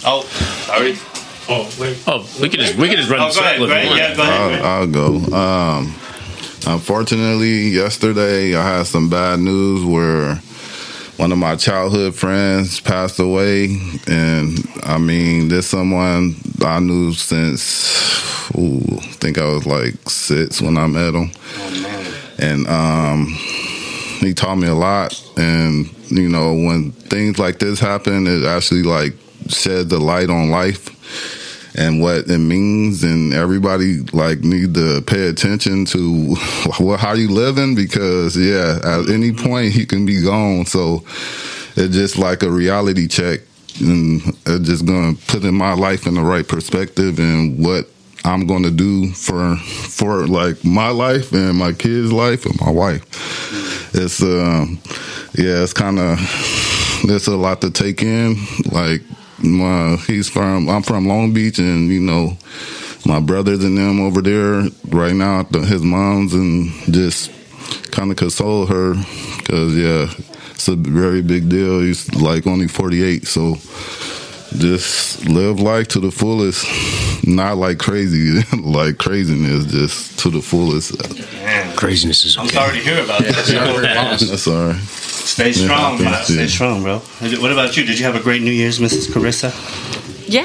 Oh, 0.05 0.23
sorry. 0.67 0.97
Oh 1.51 1.71
wait. 1.81 2.03
Oh, 2.07 2.29
we 2.41 2.49
can 2.49 2.61
just 2.61 2.77
we 2.77 2.89
could 2.89 2.99
just 2.99 3.11
run 3.11 3.21
Oh, 3.21 3.29
the 3.29 3.35
go 3.35 3.41
ahead, 3.41 3.55
if 3.55 3.61
you 3.61 3.89
want. 3.89 3.99
Yeah, 3.99 4.15
go 4.17 4.23
ahead, 4.23 4.61
I'll, 4.61 4.81
I'll 4.81 4.87
go. 4.87 5.37
Um, 5.37 5.95
unfortunately, 6.67 7.69
yesterday 7.69 8.55
I 8.55 8.77
had 8.79 8.87
some 8.87 9.09
bad 9.09 9.41
news 9.41 9.85
where 9.85 10.37
one 11.17 11.33
of 11.33 11.39
my 11.39 11.57
childhood 11.57 12.15
friends 12.15 12.81
passed 12.81 13.19
away, 13.19 13.77
and 14.07 14.59
I 14.83 14.99
mean, 14.99 15.49
this 15.49 15.67
someone 15.69 16.37
I 16.63 16.81
knew 16.81 17.13
since 17.13 18.55
ooh, 18.57 18.81
I 18.99 19.13
think 19.21 19.39
I 19.39 19.47
was 19.47 19.67
like 19.67 19.95
six 20.09 20.61
when 20.63 20.77
I 20.77 20.87
met 20.87 21.15
him, 21.15 21.31
and 22.39 22.67
um, 22.69 23.27
he 24.21 24.35
taught 24.35 24.57
me 24.57 24.69
a 24.69 24.75
lot. 24.75 25.21
And 25.37 25.93
you 26.11 26.29
know, 26.29 26.55
when 26.55 26.93
things 26.93 27.39
like 27.39 27.59
this 27.59 27.81
happen, 27.81 28.27
it 28.27 28.45
actually 28.45 28.83
like 28.83 29.15
shed 29.49 29.89
the 29.89 29.99
light 29.99 30.31
on 30.31 30.51
life 30.51 30.95
and 31.77 32.01
what 32.01 32.29
it 32.29 32.39
means. 32.39 33.03
And 33.03 33.33
everybody 33.33 34.01
like 34.13 34.41
need 34.41 34.75
to 34.75 35.03
pay 35.03 35.29
attention 35.29 35.85
to 35.87 36.35
what 36.79 37.01
how 37.01 37.13
you 37.15 37.29
living 37.29 37.75
because 37.75 38.37
yeah 38.37 38.79
at 38.83 39.09
any 39.09 39.33
point 39.33 39.73
he 39.73 39.87
can 39.87 40.07
be 40.07 40.23
gone. 40.23 40.67
So 40.67 41.05
it's 41.77 41.95
just 41.95 42.19
like 42.19 42.43
a 42.43 42.51
reality 42.51 43.09
check. 43.09 43.41
And 43.81 44.21
just 44.65 44.87
gonna 44.87 45.15
put 45.29 45.45
in 45.45 45.55
my 45.55 45.75
life 45.75 46.07
in 46.07 46.15
the 46.15 46.23
right 46.23 46.47
perspective 46.47 47.21
and 47.21 47.65
what 47.65 47.89
I'm 48.29 48.47
gonna 48.47 48.71
do 48.71 49.11
for 49.13 49.57
for 49.57 50.27
like 50.27 50.63
my 50.63 50.91
life 50.91 51.33
and 51.33 51.57
my 51.59 51.73
kids' 51.73 52.13
life 52.13 52.45
and 52.45 52.61
my 52.61 52.71
wife. 52.71 53.03
It's 53.95 54.23
um 54.23 54.79
yeah, 55.35 55.63
it's 55.63 55.73
kind 55.73 55.99
of 55.99 56.19
there's 57.07 57.27
a 57.27 57.37
lot 57.37 57.63
to 57.63 57.71
take 57.71 58.03
in. 58.03 58.37
Like 58.71 59.01
my 59.39 59.97
he's 60.07 60.29
from 60.29 60.69
I'm 60.69 60.83
from 60.83 61.07
Long 61.07 61.33
Beach 61.33 61.59
and 61.59 61.91
you 61.91 62.01
know 62.01 62.37
my 63.07 63.21
brothers 63.21 63.65
and 63.65 63.79
them 63.79 64.01
over 64.01 64.21
there 64.21 64.69
right 64.89 65.15
now 65.15 65.45
his 65.45 65.83
mom's 65.83 66.35
and 66.35 66.71
just 66.93 67.31
kind 67.93 68.11
of 68.11 68.19
console 68.19 68.67
her 68.67 68.95
because 69.39 69.75
yeah 69.75 70.13
it's 70.51 70.69
a 70.69 70.77
very 70.77 71.23
big 71.23 71.49
deal 71.49 71.81
he's 71.81 72.13
like 72.17 72.47
only 72.47 72.69
48 72.69 73.27
so 73.27 73.57
just 74.57 75.27
live 75.27 75.61
life 75.61 75.89
to 75.89 76.01
the 76.01 76.11
fullest. 76.11 76.67
Not 77.27 77.57
like 77.59 77.79
crazy, 77.79 78.41
like 78.57 78.99
craziness, 78.99 79.67
just 79.67 80.19
to 80.21 80.31
the 80.31 80.41
fullest. 80.41 80.97
Man, 81.35 81.77
Craziness 81.77 82.25
is 82.25 82.37
I'm 82.39 82.49
sorry 82.49 82.79
to 82.79 82.85
hear 82.85 83.05
about 83.05 83.21
that. 83.23 84.19
That's 84.21 84.47
all 84.47 84.69
right. 84.69 84.77
Stay 84.77 85.53
strong, 85.53 85.99
happens, 85.99 86.03
man. 86.03 86.25
Stay 86.25 86.47
strong, 86.47 86.83
bro. 86.83 86.99
What 86.99 87.53
about 87.53 87.77
you? 87.77 87.85
Did 87.85 87.99
you 87.99 88.07
have 88.07 88.17
a 88.17 88.21
great 88.21 88.43
New 88.43 88.51
Year's, 88.51 88.79
Mrs. 88.79 89.09
Carissa? 89.09 89.53
Yeah, 90.29 90.45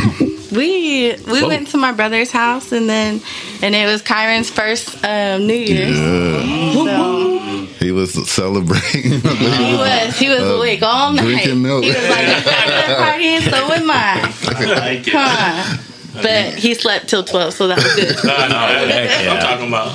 we 0.52 1.15
we 1.28 1.43
went 1.43 1.67
to 1.69 1.78
my 1.78 1.91
brother's 1.91 2.32
house 2.32 2.72
and 2.72 2.88
then 2.89 3.22
and 3.62 3.76
it 3.76 3.86
was 3.86 4.02
Kyron's 4.02 4.50
first 4.50 5.04
um, 5.04 5.46
New 5.48 5.54
Year's. 5.54 5.98
Yeah, 5.98 6.74
So 6.74 7.65
he 7.84 7.91
was 7.91 8.13
celebrating. 8.30 9.12
he 9.22 9.76
was 9.76 10.17
he 10.17 10.30
was 10.30 10.39
awake 10.41 10.82
all 10.84 11.12
night. 11.13 11.24
drinking 11.26 11.62
milk. 11.62 11.84
He 11.84 11.89
was 11.91 12.10
like, 12.10 12.28
"If 12.28 12.48
I'm 12.48 13.19
partying, 13.19 13.41
so 13.50 13.74
am 13.74 13.91
I." 13.91 14.34
I 14.48 14.65
like 14.80 15.08
it. 15.08 15.13
Huh. 15.15 15.78
But 16.22 16.54
he 16.54 16.76
slept 16.76 17.10
till 17.10 17.24
twelve, 17.24 17.54
so 17.54 17.67
that 17.67 17.78
was 17.78 17.96
good. 17.96 18.15
Nah, 18.24 18.48
nah, 18.48 18.67
heck 18.67 19.26
yeah. 19.26 19.34
I'm 19.34 19.39
talking 19.41 19.67
about. 19.67 19.89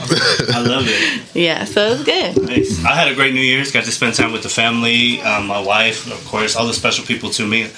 I 0.53 0.61
love 0.61 0.85
it. 0.89 1.23
Yeah, 1.35 1.65
so 1.65 1.87
it 1.87 1.91
was 1.91 2.05
good. 2.05 2.43
Nice. 2.43 2.85
I 2.85 2.95
had 2.95 3.09
a 3.09 3.15
great 3.15 3.33
New 3.35 3.41
Year's. 3.41 3.71
Got 3.71 3.85
to 3.85 3.93
spend 3.93 4.15
time 4.15 4.33
with 4.33 4.43
the 4.43 4.49
family, 4.49 5.21
um, 5.23 5.47
my 5.47 5.61
wife, 5.61 6.11
of 6.13 6.23
course, 6.27 6.57
all 6.57 6.67
the 6.67 6.75
special 6.75 7.05
people 7.07 7.31
to 7.31 7.47
me. 7.47 7.71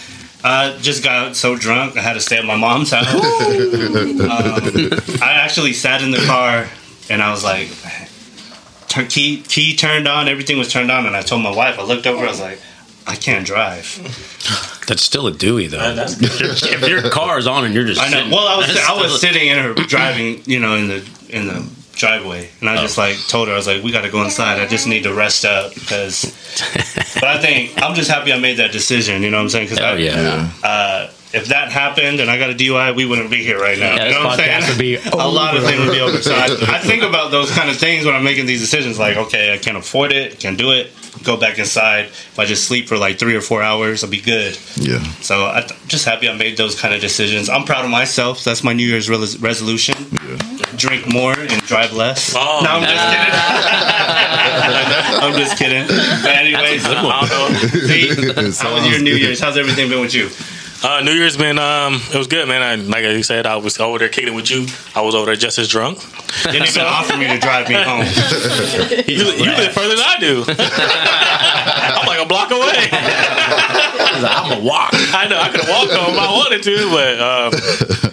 I 0.43 0.77
just 0.81 1.05
got 1.05 1.37
so 1.37 1.57
drunk, 1.57 1.97
I 1.97 2.01
had 2.01 2.15
to 2.15 2.21
stay 2.21 2.39
at 2.39 2.45
my 2.45 2.57
mom's 2.57 2.91
house. 2.91 3.07
um, 3.13 3.21
I 5.23 5.33
actually 5.43 5.73
sat 5.73 6.03
in 6.03 6.11
the 6.11 6.25
car 6.27 6.67
and 7.09 7.23
I 7.23 7.31
was 7.31 7.45
like, 7.45 7.69
turn, 8.89 9.07
key 9.09 9.43
key 9.43 9.77
turned 9.77 10.09
on, 10.09 10.29
everything 10.29 10.59
was 10.59 10.69
turned 10.73 10.91
on, 10.91 11.07
and 11.07 11.15
I 11.17 11.23
told 11.23 11.43
my 11.43 11.55
wife. 11.55 11.79
I 11.79 11.83
looked 11.85 12.07
over, 12.07 12.25
I 12.25 12.29
was 12.31 12.41
like, 12.41 12.61
I 13.07 13.17
can't 13.17 13.45
drive. 13.47 13.85
That's 14.87 15.03
still 15.03 15.27
a 15.27 15.33
Dewey 15.33 15.67
though. 15.67 15.79
if 15.97 16.89
your 16.89 17.09
car 17.11 17.39
is 17.39 17.47
on 17.47 17.65
and 17.65 17.75
you're 17.75 17.85
just 17.85 18.01
I 18.01 18.09
know. 18.09 18.17
sitting- 18.19 18.31
Well, 18.33 18.47
I 18.47 18.57
was 18.57 18.69
I 18.89 18.93
was 18.95 19.17
still- 19.19 19.33
sitting 19.33 19.49
in 19.49 19.59
her 19.59 19.75
driving, 19.75 20.43
you 20.47 20.59
know, 20.61 20.75
in 20.77 20.89
the 20.89 21.09
in 21.29 21.47
the 21.47 21.69
driveway, 22.01 22.49
and 22.61 22.69
I 22.69 22.81
just 22.81 22.99
like 22.99 23.17
told 23.29 23.49
her 23.49 23.55
I 23.55 23.57
was 23.57 23.67
like, 23.67 23.83
we 23.83 23.93
got 23.93 24.03
to 24.03 24.11
go 24.11 24.25
inside. 24.25 24.59
I 24.59 24.67
just 24.67 24.87
need 24.87 25.05
to 25.05 25.15
rest 25.15 25.45
up 25.45 25.75
because. 25.75 26.25
but 27.15 27.25
I 27.25 27.39
think 27.39 27.81
I'm 27.83 27.95
just 27.95 28.11
happy 28.11 28.33
I 28.33 28.39
made 28.39 28.57
that 28.57 28.73
decision. 28.73 29.23
You 29.23 29.31
know 29.31 29.37
what 29.37 29.45
I'm 29.45 29.49
saying? 29.51 29.69
Because 29.69 29.79
Oh 29.81 29.95
yeah. 29.95 30.51
uh, 30.65 31.11
if 31.33 31.47
that 31.49 31.71
happened 31.71 32.21
and 32.21 32.31
I 32.31 32.39
got 32.39 32.51
a 32.51 32.55
DUI, 32.55 32.95
we 32.97 33.07
wouldn't 33.07 33.31
be 33.31 33.43
here 33.43 33.61
right 33.61 33.79
now. 33.79 33.95
Yeah, 33.95 34.09
you 34.09 34.15
know 34.15 34.25
what 34.25 34.41
I'm 34.41 34.63
saying? 34.63 34.69
would 34.69 34.79
be 34.79 34.97
a 34.97 35.29
lot 35.29 35.57
of 35.57 35.63
things 35.63 35.79
would 35.79 35.93
be 35.93 36.01
over. 36.01 36.21
So 36.23 36.35
I, 36.35 36.47
I 36.75 36.79
think 36.79 37.03
about 37.11 37.31
those 37.31 37.51
kind 37.53 37.71
of 37.71 37.77
things 37.77 38.05
when 38.05 38.15
I'm 38.15 38.25
making 38.25 38.47
these 38.47 38.61
decisions. 38.61 38.99
Like, 38.99 39.17
okay, 39.17 39.55
I 39.55 39.59
can't 39.59 39.77
afford 39.77 40.13
it, 40.13 40.41
can't 40.41 40.59
do 40.59 40.73
it. 40.73 40.91
Go 41.25 41.37
back 41.37 41.59
inside. 41.59 42.07
If 42.07 42.39
I 42.39 42.45
just 42.47 42.65
sleep 42.67 42.89
for 42.89 42.97
like 42.97 43.19
three 43.19 43.37
or 43.37 43.41
four 43.43 43.63
hours, 43.63 44.03
I'll 44.03 44.11
be 44.11 44.21
good. 44.21 44.59
yeah, 44.77 45.03
So 45.21 45.47
I'm 45.47 45.65
just 45.87 46.05
happy 46.07 46.29
I 46.29 46.35
made 46.37 46.57
those 46.57 46.75
kind 46.81 46.95
of 46.95 47.01
decisions. 47.01 47.49
I'm 47.51 47.65
proud 47.65 47.85
of 47.85 47.91
myself. 47.91 48.43
That's 48.43 48.63
my 48.65 48.73
New 48.73 48.87
Year's 48.87 49.09
res- 49.11 49.39
resolution. 49.39 49.95
Drink 50.77 51.13
more 51.13 51.35
and 51.39 51.51
drive 51.67 51.93
less. 51.93 52.35
Oh, 52.35 52.61
no, 52.65 52.71
I'm 52.71 52.83
just 52.83 53.05
kidding. 53.11 53.31
I'm 55.23 55.39
just 55.39 55.59
kidding. 55.59 55.87
But 56.23 56.37
anyways, 56.37 56.85
I 56.87 56.95
don't 56.95 57.05
know. 57.05 57.59
see, 57.87 58.63
how 58.65 58.75
was 58.75 58.87
your 58.89 59.01
New 59.03 59.15
Year's? 59.15 59.41
How's 59.41 59.57
everything 59.59 59.89
been 59.91 60.01
with 60.01 60.15
you? 60.15 60.29
Uh, 60.83 61.03
New 61.05 61.13
Year's 61.13 61.37
been 61.37 61.59
um, 61.59 62.01
it 62.11 62.17
was 62.17 62.27
good, 62.27 62.49
man. 62.49 62.63
I, 62.63 62.77
like 62.83 63.05
I 63.05 63.21
said, 63.21 63.45
I 63.47 63.57
was 63.57 63.79
over 63.79 63.99
there 63.99 64.09
kicking 64.09 64.35
with 64.35 64.51
you. 64.51 64.67
I 64.95 65.03
was 65.03 65.15
over 65.15 65.27
there 65.27 65.37
just 65.37 65.59
as 65.59 65.69
drunk. 65.69 65.99
Didn't 66.45 66.69
even 66.69 66.83
offer 66.83 67.19
me 67.19 67.27
to 67.29 67.39
drive 67.39 67.69
me 67.69 67.75
home. 67.75 68.07
You, 69.11 69.25
you 69.25 69.51
live 69.51 69.73
further 69.73 69.97
than 69.97 70.05
I 70.07 70.17
do. 70.21 70.45
I'm 70.49 72.07
like 72.07 72.21
a 72.21 72.27
block 72.27 72.51
away. 72.51 72.89
I'm 72.93 74.61
a 74.61 74.65
walk. 74.65 74.91
I 74.93 75.27
know 75.29 75.39
I 75.39 75.49
could 75.51 75.61
have 75.61 75.69
walked 75.69 75.93
home 75.93 76.15
if 76.15 76.21
I 76.21 76.31
wanted 76.31 76.63
to, 76.63 76.91
but 76.91 77.21
um, 77.21 78.10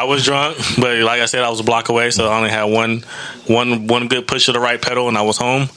I 0.00 0.04
was 0.04 0.24
drunk. 0.24 0.56
But 0.78 0.96
like 1.00 1.20
I 1.20 1.26
said, 1.26 1.42
I 1.42 1.50
was 1.50 1.60
a 1.60 1.62
block 1.62 1.90
away, 1.90 2.10
so 2.10 2.26
I 2.26 2.34
only 2.38 2.48
had 2.48 2.64
one, 2.64 3.04
one, 3.46 3.86
one 3.86 4.08
good 4.08 4.26
push 4.26 4.48
of 4.48 4.54
the 4.54 4.60
right 4.60 4.80
pedal, 4.80 5.08
and 5.08 5.18
I 5.18 5.20
was 5.20 5.36
home. 5.36 5.68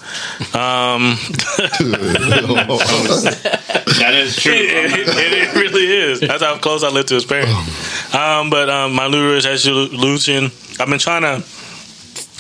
Um, 0.54 1.18
That 4.00 4.14
is 4.16 4.38
true. 4.38 4.54
it, 4.56 5.08
it, 5.08 5.08
it 5.08 5.56
really 5.56 5.86
is. 5.86 6.22
That's 6.22 6.42
how 6.42 6.58
close 6.58 6.84
I 6.84 6.90
lived 6.90 7.10
to 7.10 7.16
his 7.16 7.26
parents. 7.26 8.16
Um, 8.16 8.50
but 8.50 8.70
um, 8.70 8.94
my 8.94 9.10
New 9.10 9.30
Year's 9.30 9.46
resolution, 9.46 10.46
I've 10.80 10.88
been 10.90 11.00
trying 11.00 11.24
to 11.24 11.38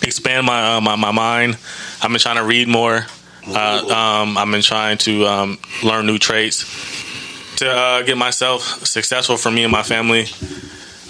expand 0.05 0.45
my 0.45 0.77
uh, 0.77 0.81
my, 0.81 0.95
my 0.95 1.11
mind. 1.11 1.57
I've 2.01 2.09
been 2.09 2.19
trying 2.19 2.37
to 2.37 2.43
read 2.43 2.69
more. 2.69 3.05
Uh, 3.45 4.23
um, 4.23 4.37
I've 4.37 4.49
been 4.49 4.61
trying 4.61 4.97
to 4.99 5.25
um, 5.27 5.59
learn 5.83 6.05
new 6.05 6.17
traits 6.17 6.63
to 7.57 7.69
uh, 7.69 8.01
get 8.03 8.17
myself 8.17 8.61
successful 8.85 9.35
for 9.35 9.51
me 9.51 9.63
and 9.63 9.71
my 9.71 9.83
family. 9.83 10.27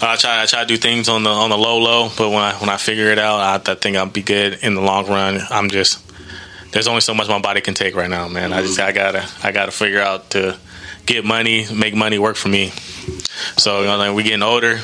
Uh, 0.02 0.06
I 0.08 0.16
try 0.16 0.42
I 0.42 0.46
try 0.46 0.60
to 0.62 0.66
do 0.66 0.76
things 0.76 1.08
on 1.08 1.22
the 1.22 1.30
on 1.30 1.50
the 1.50 1.58
low 1.58 1.78
low, 1.78 2.10
but 2.16 2.30
when 2.30 2.42
I 2.42 2.52
when 2.54 2.68
I 2.68 2.76
figure 2.76 3.10
it 3.10 3.18
out, 3.18 3.68
I, 3.68 3.72
I 3.72 3.74
think 3.74 3.96
I'll 3.96 4.06
be 4.06 4.22
good 4.22 4.58
in 4.62 4.74
the 4.74 4.80
long 4.80 5.06
run. 5.06 5.40
I'm 5.50 5.70
just 5.70 6.00
there's 6.72 6.88
only 6.88 7.00
so 7.00 7.14
much 7.14 7.28
my 7.28 7.38
body 7.38 7.60
can 7.60 7.74
take 7.74 7.94
right 7.94 8.10
now, 8.10 8.26
man. 8.28 8.52
I 8.52 8.62
just 8.62 8.78
I 8.80 8.92
gotta 8.92 9.28
I 9.42 9.52
gotta 9.52 9.70
figure 9.72 10.00
out 10.00 10.30
to 10.30 10.58
get 11.06 11.24
money, 11.24 11.66
make 11.72 11.94
money 11.94 12.18
work 12.18 12.36
for 12.36 12.48
me. 12.48 12.70
So 13.56 13.80
you 13.80 13.86
know, 13.86 13.96
like 13.96 14.14
we 14.14 14.22
getting 14.24 14.42
older. 14.42 14.80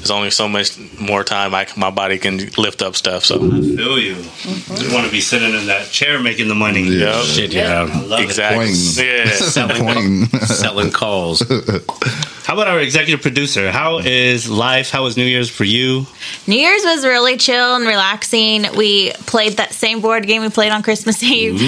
There's 0.00 0.10
only 0.10 0.30
so 0.30 0.48
much 0.48 0.78
more 0.98 1.22
time 1.24 1.54
I, 1.54 1.66
my 1.76 1.90
body 1.90 2.16
can 2.16 2.38
lift 2.56 2.80
up 2.80 2.96
stuff. 2.96 3.22
So 3.26 3.36
I 3.36 3.60
feel 3.60 3.98
you. 3.98 4.16
You 4.16 4.94
want 4.94 5.04
to 5.04 5.12
be 5.12 5.20
sitting 5.20 5.52
in 5.52 5.66
that 5.66 5.90
chair 5.90 6.18
making 6.22 6.48
the 6.48 6.54
money. 6.54 6.84
yeah, 6.84 7.20
Shit, 7.20 7.52
yeah. 7.52 7.86
I 7.86 8.00
love 8.00 8.20
exactly. 8.20 8.68
Pointing. 8.68 9.04
Yeah. 9.04 9.92
Pointing. 9.94 10.26
Selling 10.46 10.90
calls. 10.90 11.42
How 12.50 12.56
about 12.56 12.66
our 12.66 12.80
executive 12.80 13.22
producer? 13.22 13.70
How 13.70 13.98
is 13.98 14.50
life? 14.50 14.90
How 14.90 15.04
was 15.04 15.16
New 15.16 15.24
Year's 15.24 15.48
for 15.48 15.62
you? 15.62 16.04
New 16.48 16.56
Year's 16.56 16.82
was 16.82 17.06
really 17.06 17.36
chill 17.36 17.76
and 17.76 17.86
relaxing. 17.86 18.66
We 18.76 19.12
played 19.12 19.58
that 19.58 19.72
same 19.72 20.00
board 20.00 20.26
game 20.26 20.42
we 20.42 20.48
played 20.48 20.72
on 20.72 20.82
Christmas 20.82 21.22
Eve, 21.22 21.60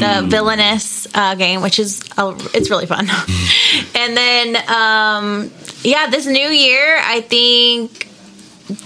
the 0.00 0.24
villainous 0.26 1.06
uh, 1.14 1.34
game, 1.34 1.60
which 1.60 1.78
is 1.78 2.02
uh, 2.16 2.34
it's 2.54 2.70
really 2.70 2.86
fun. 2.86 3.06
and 3.94 4.16
then, 4.16 4.56
um, 4.70 5.50
yeah, 5.82 6.08
this 6.08 6.24
new 6.24 6.48
year, 6.48 6.98
I 7.04 7.20
think, 7.20 8.08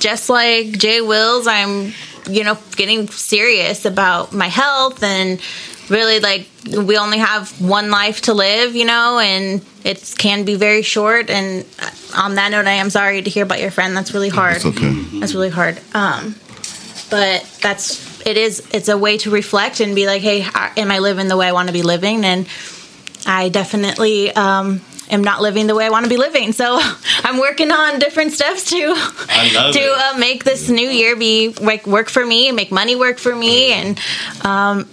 just 0.00 0.28
like 0.28 0.76
Jay 0.76 1.02
Wills, 1.02 1.46
I'm, 1.46 1.92
you 2.28 2.42
know, 2.42 2.58
getting 2.74 3.06
serious 3.06 3.84
about 3.84 4.32
my 4.32 4.48
health 4.48 5.04
and 5.04 5.40
really 5.88 6.20
like 6.20 6.48
we 6.66 6.96
only 6.96 7.18
have 7.18 7.60
one 7.60 7.90
life 7.90 8.22
to 8.22 8.34
live, 8.34 8.74
you 8.74 8.84
know, 8.84 9.18
and 9.18 9.64
it 9.84 10.14
can 10.18 10.44
be 10.44 10.54
very 10.54 10.82
short. 10.82 11.30
And 11.30 11.64
on 12.16 12.36
that 12.36 12.50
note, 12.50 12.66
I 12.66 12.72
am 12.72 12.90
sorry 12.90 13.22
to 13.22 13.30
hear 13.30 13.44
about 13.44 13.60
your 13.60 13.70
friend. 13.70 13.96
That's 13.96 14.14
really 14.14 14.28
hard. 14.28 14.56
It's 14.56 14.66
okay. 14.66 14.92
That's 15.20 15.34
really 15.34 15.50
hard. 15.50 15.80
Um, 15.94 16.36
but 17.10 17.44
that's 17.60 18.26
it 18.26 18.36
is. 18.36 18.66
It's 18.72 18.88
a 18.88 18.96
way 18.96 19.18
to 19.18 19.30
reflect 19.30 19.80
and 19.80 19.94
be 19.94 20.06
like, 20.06 20.22
hey, 20.22 20.46
am 20.54 20.90
I 20.90 20.98
living 20.98 21.28
the 21.28 21.36
way 21.36 21.48
I 21.48 21.52
want 21.52 21.68
to 21.68 21.72
be 21.72 21.82
living? 21.82 22.24
And 22.24 22.48
I 23.26 23.48
definitely 23.48 24.34
um, 24.34 24.80
am 25.10 25.22
not 25.22 25.40
living 25.42 25.66
the 25.66 25.74
way 25.74 25.86
I 25.86 25.90
want 25.90 26.04
to 26.04 26.10
be 26.10 26.16
living. 26.16 26.52
So 26.52 26.78
I'm 27.24 27.38
working 27.38 27.70
on 27.70 27.98
different 27.98 28.32
steps 28.32 28.70
to 28.70 28.76
to 28.76 29.94
uh, 29.96 30.18
make 30.18 30.44
this 30.44 30.68
new 30.68 30.88
year 30.88 31.16
be 31.16 31.54
like 31.60 31.86
work 31.86 32.08
for 32.08 32.24
me, 32.24 32.48
and 32.48 32.56
make 32.56 32.72
money 32.72 32.96
work 32.96 33.18
for 33.18 33.34
me, 33.34 33.72
and 33.72 34.00
um, 34.42 34.88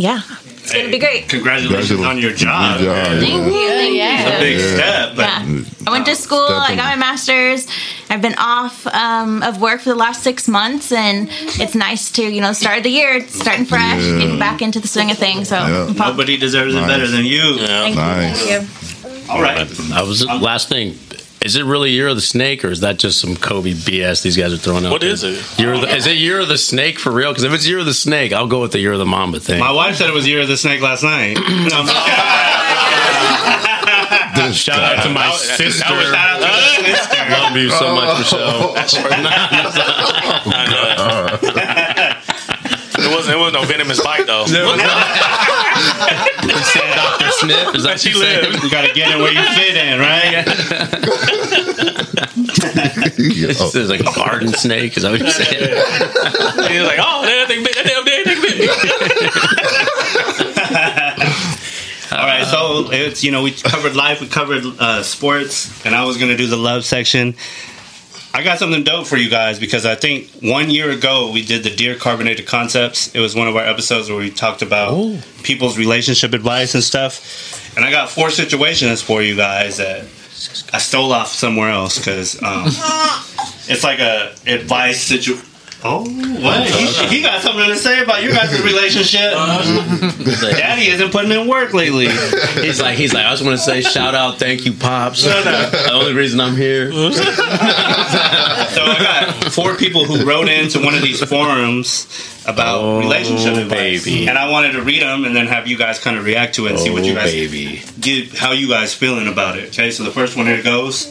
yeah, 0.00 0.20
it's 0.62 0.72
gonna 0.72 0.88
be 0.90 0.98
great. 0.98 1.28
Congratulations 1.28 2.00
on 2.00 2.16
your 2.18 2.32
job. 2.32 2.78
Good 2.78 2.84
job. 2.84 3.06
Thank 3.20 3.46
you. 3.52 3.68
Thank 3.80 3.94
Yeah. 3.96 4.32
you. 4.34 4.38
Big 4.40 4.58
step. 4.76 5.16
But 5.16 5.28
Yeah. 5.28 5.62
I 5.86 5.90
went 5.90 6.06
to 6.06 6.16
school. 6.16 6.48
I 6.68 6.74
got 6.76 6.86
my 6.94 6.96
master's. 6.96 7.66
I've 8.08 8.22
been 8.22 8.34
off 8.38 8.86
um, 8.86 9.42
of 9.42 9.60
work 9.60 9.80
for 9.82 9.90
the 9.90 10.00
last 10.06 10.22
six 10.22 10.48
months, 10.48 10.90
and 10.92 11.28
it's 11.62 11.74
nice 11.74 12.10
to 12.12 12.22
you 12.22 12.40
know 12.40 12.52
start 12.52 12.82
the 12.82 12.90
year 12.90 13.26
starting 13.28 13.66
fresh, 13.66 14.02
Yeah. 14.02 14.18
getting 14.20 14.38
back 14.38 14.62
into 14.62 14.80
the 14.80 14.88
swing 14.88 15.10
of 15.10 15.18
things. 15.18 15.48
So 15.48 15.56
Yeah. 15.58 15.92
Nobody 15.96 16.36
deserves 16.36 16.74
it 16.74 16.86
better 16.86 17.06
than 17.06 17.24
you. 17.24 17.58
Thank 17.58 17.96
you. 17.96 18.02
Thank 18.02 18.50
you. 18.50 18.58
All 19.30 19.42
right. 19.42 19.68
I 19.92 20.02
was 20.02 20.24
last 20.26 20.68
thing. 20.68 20.98
Is 21.42 21.56
it 21.56 21.64
really 21.64 21.90
Year 21.90 22.08
of 22.08 22.16
the 22.16 22.20
Snake, 22.22 22.64
or 22.66 22.68
is 22.70 22.80
that 22.80 22.98
just 22.98 23.18
some 23.18 23.34
Kobe 23.34 23.72
BS 23.72 24.22
these 24.22 24.36
guys 24.36 24.52
are 24.52 24.58
throwing 24.58 24.84
out? 24.84 24.92
What 24.92 25.00
there? 25.00 25.08
is 25.10 25.22
it? 25.24 25.42
Year 25.58 25.72
of 25.72 25.80
the, 25.80 25.88
is 25.96 26.06
it 26.06 26.18
Year 26.18 26.38
of 26.40 26.48
the 26.48 26.58
Snake 26.58 26.98
for 26.98 27.10
real? 27.10 27.30
Because 27.30 27.44
if 27.44 27.52
it's 27.54 27.66
Year 27.66 27.78
of 27.78 27.86
the 27.86 27.94
Snake, 27.94 28.34
I'll 28.34 28.46
go 28.46 28.60
with 28.60 28.72
the 28.72 28.78
Year 28.78 28.92
of 28.92 28.98
the 28.98 29.06
Mamba 29.06 29.40
thing. 29.40 29.58
My 29.58 29.72
wife 29.72 29.96
said 29.96 30.08
it 30.10 30.12
was 30.12 30.28
Year 30.28 30.42
of 30.42 30.48
the 30.48 30.58
Snake 30.58 30.82
last 30.82 31.02
night. 31.02 31.38
No, 31.50 31.76
I'm 31.76 31.86
just 31.86 32.04
kidding. 34.36 34.52
Shout 34.52 34.80
out 34.80 35.02
to 35.04 35.10
my 35.10 35.22
That 35.22 35.30
was- 35.32 35.48
that 35.48 35.64
was- 35.64 35.74
sister. 35.74 35.84
Shout 35.84 36.14
out 36.14 36.76
to 36.76 36.82
the 36.82 36.96
sister. 36.96 37.30
Love 37.30 37.56
you 37.56 37.70
so 37.70 37.94
much, 37.94 38.18
Michelle. 38.18 38.74
Uh, 41.00 41.29
I 43.30 43.36
know. 43.36 43.38
It 43.38 43.40
wasn't. 43.40 43.56
It 43.56 43.58
wasn't 43.58 43.62
no 43.62 43.64
venomous 43.68 44.00
bite 44.02 44.26
though. 44.26 44.46
Dr. 46.50 47.30
Sniff. 47.32 47.74
Is 47.74 47.82
that 47.84 48.00
She 48.00 48.10
she 48.12 48.18
lived? 48.18 48.48
lived. 48.50 48.64
You 48.64 48.70
got 48.70 48.86
to 48.86 48.92
get 48.94 49.10
in 49.12 49.18
where 49.22 49.32
you 49.32 49.42
fit 49.54 49.76
in, 49.76 49.98
right? 50.00 50.44
This 53.16 53.74
is 53.74 53.90
like 53.90 54.00
a 54.00 54.12
garden 54.14 54.52
snake. 54.52 54.96
Is 54.96 55.02
that 55.02 55.10
what 55.12 55.20
you're 55.20 55.30
saying? 55.30 55.68
He 56.70 56.78
was 56.78 56.88
like, 56.88 56.98
"Oh, 57.00 57.22
that 57.22 57.46
thing 57.48 57.62
bit. 57.62 57.74
That 57.74 57.86
damn 57.86 58.04
thing 58.04 58.24
bit 58.24 58.38
me." 58.58 58.68
All 62.12 62.26
right. 62.26 62.44
So, 62.46 62.90
it's 62.92 63.22
you 63.22 63.30
know 63.30 63.42
we 63.42 63.52
covered 63.52 63.94
life, 63.96 64.20
we 64.20 64.26
covered 64.28 64.64
uh, 64.78 65.02
sports, 65.02 65.70
and 65.84 65.94
I 65.94 66.04
was 66.04 66.16
gonna 66.18 66.36
do 66.36 66.46
the 66.46 66.56
love 66.56 66.84
section. 66.84 67.34
I 68.32 68.44
got 68.44 68.58
something 68.58 68.84
dope 68.84 69.06
for 69.06 69.16
you 69.16 69.28
guys 69.28 69.58
because 69.58 69.84
I 69.84 69.96
think 69.96 70.30
one 70.40 70.70
year 70.70 70.90
ago 70.90 71.30
we 71.32 71.44
did 71.44 71.64
the 71.64 71.74
Dear 71.74 71.96
Carbonated 71.96 72.46
Concepts. 72.46 73.12
It 73.14 73.20
was 73.20 73.34
one 73.34 73.48
of 73.48 73.56
our 73.56 73.64
episodes 73.64 74.08
where 74.08 74.18
we 74.18 74.30
talked 74.30 74.62
about 74.62 74.92
Ooh. 74.94 75.18
people's 75.42 75.76
relationship 75.76 76.32
advice 76.32 76.74
and 76.74 76.82
stuff. 76.82 77.76
And 77.76 77.84
I 77.84 77.90
got 77.90 78.08
four 78.08 78.30
situations 78.30 79.02
for 79.02 79.20
you 79.20 79.34
guys 79.36 79.78
that 79.78 80.04
I 80.72 80.78
stole 80.78 81.12
off 81.12 81.28
somewhere 81.28 81.70
else 81.70 81.98
because 81.98 82.40
um, 82.42 82.66
it's 83.68 83.82
like 83.82 83.98
a 83.98 84.32
advice 84.46 85.02
situation. 85.02 85.44
Oh, 85.82 86.00
what? 86.42 86.68
He, 86.68 87.16
he 87.16 87.22
got 87.22 87.40
something 87.40 87.64
to 87.66 87.74
say 87.76 88.02
about 88.02 88.22
your 88.22 88.32
guys' 88.32 88.60
relationship. 88.62 89.32
Uh-huh. 89.34 90.50
Daddy 90.50 90.88
isn't 90.88 91.10
putting 91.10 91.30
in 91.30 91.48
work 91.48 91.72
lately. 91.72 92.08
He's 92.62 92.82
like, 92.82 92.98
he's 92.98 93.14
like, 93.14 93.24
I 93.24 93.30
just 93.30 93.42
want 93.44 93.58
to 93.58 93.64
say 93.64 93.80
shout 93.80 94.14
out, 94.14 94.38
thank 94.38 94.66
you, 94.66 94.72
pops. 94.74 95.24
No, 95.24 95.42
no. 95.42 95.70
The 95.70 95.92
only 95.92 96.12
reason 96.12 96.38
I'm 96.40 96.54
here. 96.56 96.90
So 98.70 98.84
I 98.84 98.98
got 99.00 99.52
four 99.52 99.74
people 99.74 100.04
who 100.04 100.24
wrote 100.24 100.48
into 100.48 100.78
one 100.80 100.94
of 100.94 101.02
these 101.02 101.22
forums 101.24 102.06
about 102.46 102.82
Oh, 102.84 102.98
relationship 103.00 103.54
advice, 103.56 104.04
baby. 104.04 104.28
and 104.28 104.38
I 104.38 104.48
wanted 104.50 104.72
to 104.72 104.82
read 104.82 105.02
them 105.02 105.24
and 105.24 105.34
then 105.34 105.46
have 105.48 105.66
you 105.66 105.76
guys 105.76 105.98
kind 105.98 106.16
of 106.16 106.24
react 106.24 106.54
to 106.56 106.66
it 106.66 106.70
and 106.72 106.78
see 106.78 106.90
what 106.90 107.04
you 107.04 107.12
Oh, 107.12 107.16
guys 107.16 107.32
baby. 107.32 107.82
get, 107.98 108.32
how 108.38 108.52
you 108.52 108.68
guys 108.68 108.94
feeling 108.94 109.26
about 109.26 109.58
it. 109.58 109.68
Okay, 109.68 109.90
so 109.90 110.04
the 110.04 110.12
first 110.12 110.36
one 110.36 110.46
here 110.46 110.62
goes. 110.62 111.06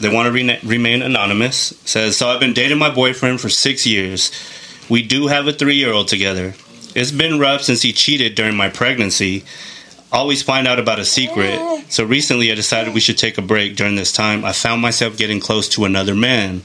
They 0.00 0.12
want 0.12 0.26
to 0.26 0.32
rena- 0.32 0.58
remain 0.64 1.02
anonymous. 1.02 1.74
Says 1.84 2.16
so. 2.16 2.28
I've 2.28 2.40
been 2.40 2.52
dating 2.52 2.78
my 2.78 2.90
boyfriend 2.90 3.40
for 3.40 3.48
six 3.48 3.86
years. 3.86 4.30
We 4.90 5.02
do 5.02 5.28
have 5.28 5.46
a 5.46 5.52
three-year-old 5.52 6.08
together. 6.08 6.54
It's 6.94 7.10
been 7.10 7.38
rough 7.38 7.62
since 7.62 7.82
he 7.82 7.92
cheated 7.92 8.34
during 8.34 8.56
my 8.56 8.68
pregnancy. 8.68 9.44
Always 10.12 10.42
find 10.42 10.68
out 10.68 10.78
about 10.78 10.98
a 10.98 11.04
secret. 11.04 11.58
So 11.88 12.04
recently, 12.04 12.52
I 12.52 12.54
decided 12.54 12.94
we 12.94 13.00
should 13.00 13.18
take 13.18 13.38
a 13.38 13.42
break. 13.42 13.76
During 13.76 13.96
this 13.96 14.12
time, 14.12 14.44
I 14.44 14.52
found 14.52 14.80
myself 14.80 15.16
getting 15.16 15.40
close 15.40 15.68
to 15.70 15.84
another 15.84 16.14
man. 16.14 16.62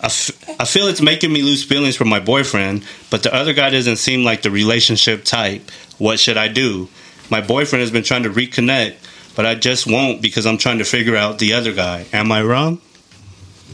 I, 0.00 0.06
f- 0.06 0.60
I 0.60 0.64
feel 0.64 0.86
it's 0.86 1.00
making 1.00 1.32
me 1.32 1.42
lose 1.42 1.64
feelings 1.64 1.96
for 1.96 2.04
my 2.04 2.20
boyfriend, 2.20 2.84
but 3.10 3.22
the 3.22 3.34
other 3.34 3.52
guy 3.52 3.70
doesn't 3.70 3.96
seem 3.96 4.22
like 4.22 4.42
the 4.42 4.50
relationship 4.50 5.24
type. 5.24 5.70
What 5.98 6.20
should 6.20 6.36
I 6.36 6.48
do? 6.48 6.88
My 7.30 7.40
boyfriend 7.40 7.80
has 7.80 7.90
been 7.90 8.04
trying 8.04 8.24
to 8.24 8.30
reconnect, 8.30 8.96
but 9.34 9.46
I 9.46 9.54
just 9.54 9.86
won't 9.86 10.22
because 10.22 10.46
I'm 10.46 10.58
trying 10.58 10.78
to 10.78 10.84
figure 10.84 11.16
out 11.16 11.38
the 11.38 11.54
other 11.54 11.72
guy. 11.72 12.06
Am 12.12 12.30
I 12.32 12.42
wrong? 12.42 12.80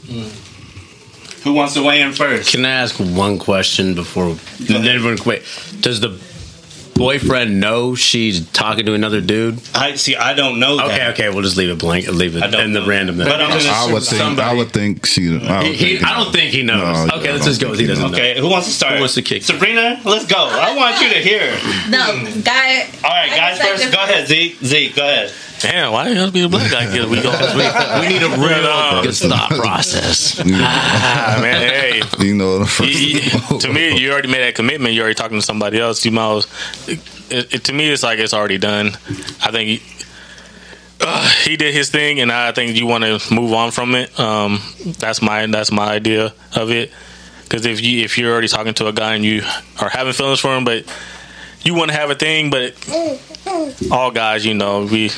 Hmm. 0.07 0.29
Who 1.45 1.55
wants 1.55 1.75
to 1.75 1.83
weigh 1.83 2.03
in 2.03 2.13
first? 2.13 2.53
Can 2.53 2.67
I 2.67 2.71
ask 2.71 2.97
one 2.97 3.39
question 3.39 3.95
before? 3.95 4.37
Everyone, 4.69 5.19
wait. 5.25 5.43
Does 5.81 6.01
the 6.01 6.21
boyfriend 6.95 7.61
know 7.61 7.95
she's 7.95 8.47
talking 8.51 8.85
to 8.85 8.93
another 8.93 9.23
dude? 9.23 9.59
I 9.75 9.95
see. 9.95 10.17
I 10.17 10.35
don't 10.35 10.61
know. 10.61 10.79
Okay, 10.81 10.99
that. 10.99 11.15
okay. 11.15 11.31
We'll 11.31 11.43
just 11.43 11.57
leave 11.57 11.71
it 11.71 11.79
blank. 11.79 12.07
Leave 12.09 12.37
it 12.37 12.43
in 12.55 12.75
the 12.75 12.81
know. 12.81 12.87
random. 12.87 13.17
But 13.17 13.41
I'm 13.41 13.49
gonna 13.49 13.71
I 13.71 13.91
would 13.91 14.03
think. 14.03 14.39
I 14.39 14.53
would 14.53 14.71
think 14.71 15.07
she. 15.07 15.29
I, 15.29 15.63
would 15.63 15.67
He, 15.69 15.73
he, 15.73 15.97
think 15.97 16.07
I 16.07 16.23
don't 16.23 16.31
think 16.31 16.53
he 16.53 16.63
knows. 16.63 17.07
No, 17.07 17.15
okay, 17.17 17.25
yeah, 17.25 17.33
let's 17.33 17.47
just 17.47 17.61
go. 17.61 17.69
don't 17.69 17.79
He 17.79 17.87
doesn't 17.87 18.11
know. 18.11 18.17
Okay, 18.17 18.39
who 18.39 18.51
wants 18.51 18.67
to 18.67 18.75
start? 18.75 18.95
Who 18.95 19.01
wants 19.01 19.15
to 19.15 19.23
kick? 19.23 19.43
Sabrina, 19.43 19.99
let's 20.05 20.27
go. 20.27 20.37
I 20.37 20.77
want 20.77 21.01
you 21.01 21.09
to 21.09 21.21
hear. 21.21 21.41
No, 21.89 22.05
guy. 22.43 22.83
All 23.03 23.11
right, 23.11 23.31
guys, 23.31 23.59
first. 23.59 23.93
Go 23.93 24.03
ahead, 24.03 24.29
Zeke. 24.29 24.57
Zeke, 24.57 24.95
go 24.95 25.03
ahead. 25.03 25.33
Damn, 25.61 25.93
why 25.93 26.09
you 26.09 26.15
gotta 26.15 26.33
be 26.33 26.41
the 26.43 26.49
black 26.49 26.71
guy? 26.71 26.87
Cause 26.87 27.07
we, 27.07 27.21
gonna, 27.23 27.55
we, 27.55 28.01
we 28.01 28.09
need 28.15 28.23
a 28.23 28.29
real 28.39 29.03
Good 29.03 29.15
thought 29.15 29.51
process. 29.51 30.41
ah, 30.45 31.39
man. 31.41 31.61
Hey, 31.61 32.03
You 32.27 32.35
know, 32.35 32.59
the 32.61 32.67
first, 32.67 32.91
you- 32.91 33.21
you- 33.21 33.59
to 33.61 33.73
me, 33.73 33.99
you 34.01 34.11
already 34.13 34.29
made 34.29 34.41
that 34.43 34.55
commitment. 34.55 34.95
You're 34.95 35.05
already 35.05 35.15
talking 35.17 35.39
to 35.39 35.43
somebody 35.45 35.79
else. 35.79 36.05
You 36.05 36.13
might. 36.13 36.37
as- 36.39 36.47
It, 37.31 37.55
it, 37.55 37.65
to 37.65 37.73
me, 37.73 37.91
it's 37.91 38.03
like 38.03 38.19
it's 38.19 38.33
already 38.35 38.59
done. 38.59 38.89
I 39.43 39.51
think 39.53 39.69
he, 39.69 39.83
uh, 41.01 41.29
he 41.45 41.57
did 41.57 41.73
his 41.75 41.91
thing, 41.91 42.21
and 42.21 42.31
I 42.33 42.53
think 42.53 42.77
you 42.77 42.87
want 42.87 43.05
to 43.05 43.35
move 43.35 43.53
on 43.53 43.71
from 43.71 43.95
it. 43.95 44.19
Um, 44.19 44.61
that's 44.99 45.23
my 45.23 45.47
that's 45.47 45.71
my 45.71 45.93
idea 45.93 46.33
of 46.57 46.71
it. 46.71 46.91
Because 47.45 47.67
if 47.67 47.83
you 47.83 48.03
if 48.05 48.17
you're 48.19 48.33
already 48.33 48.49
talking 48.49 48.75
to 48.75 48.87
a 48.89 48.93
guy 48.93 49.15
and 49.15 49.25
you 49.25 49.43
are 49.81 49.89
having 49.91 50.13
feelings 50.13 50.41
for 50.41 50.57
him, 50.57 50.65
but 50.65 50.85
you 51.63 51.75
want 51.75 51.91
to 51.91 51.97
have 51.97 52.11
a 52.11 52.15
thing, 52.15 52.51
but 52.51 52.75
all 53.91 54.11
guys, 54.11 54.45
you 54.45 54.55
know, 54.55 54.85
we 54.87 55.11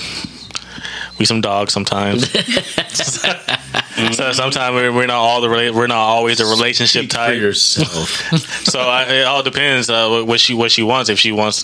we 1.19 1.25
some 1.27 1.41
dogs 1.41 1.73
sometimes. 1.73 2.31
so 4.17 4.33
sometimes 4.33 4.75
we're, 4.75 4.93
we're 4.93 5.07
not 5.07 5.17
all 5.17 5.41
the 5.41 5.49
rela- 5.49 5.75
we're 5.75 5.87
not 5.87 5.99
always 5.99 6.41
a 6.41 6.47
relationship 6.47 7.05
For 7.05 7.09
type. 7.11 7.41
yourself. 7.41 8.31
So 8.73 8.81
I, 8.81 9.03
it 9.05 9.25
all 9.27 9.43
depends 9.43 9.91
uh, 9.91 10.09
what- 10.09 10.27
what 10.27 10.41
she 10.41 10.55
what 10.55 10.71
she 10.73 10.83
wants. 10.83 11.11
If 11.11 11.19
she 11.19 11.33
wants 11.33 11.63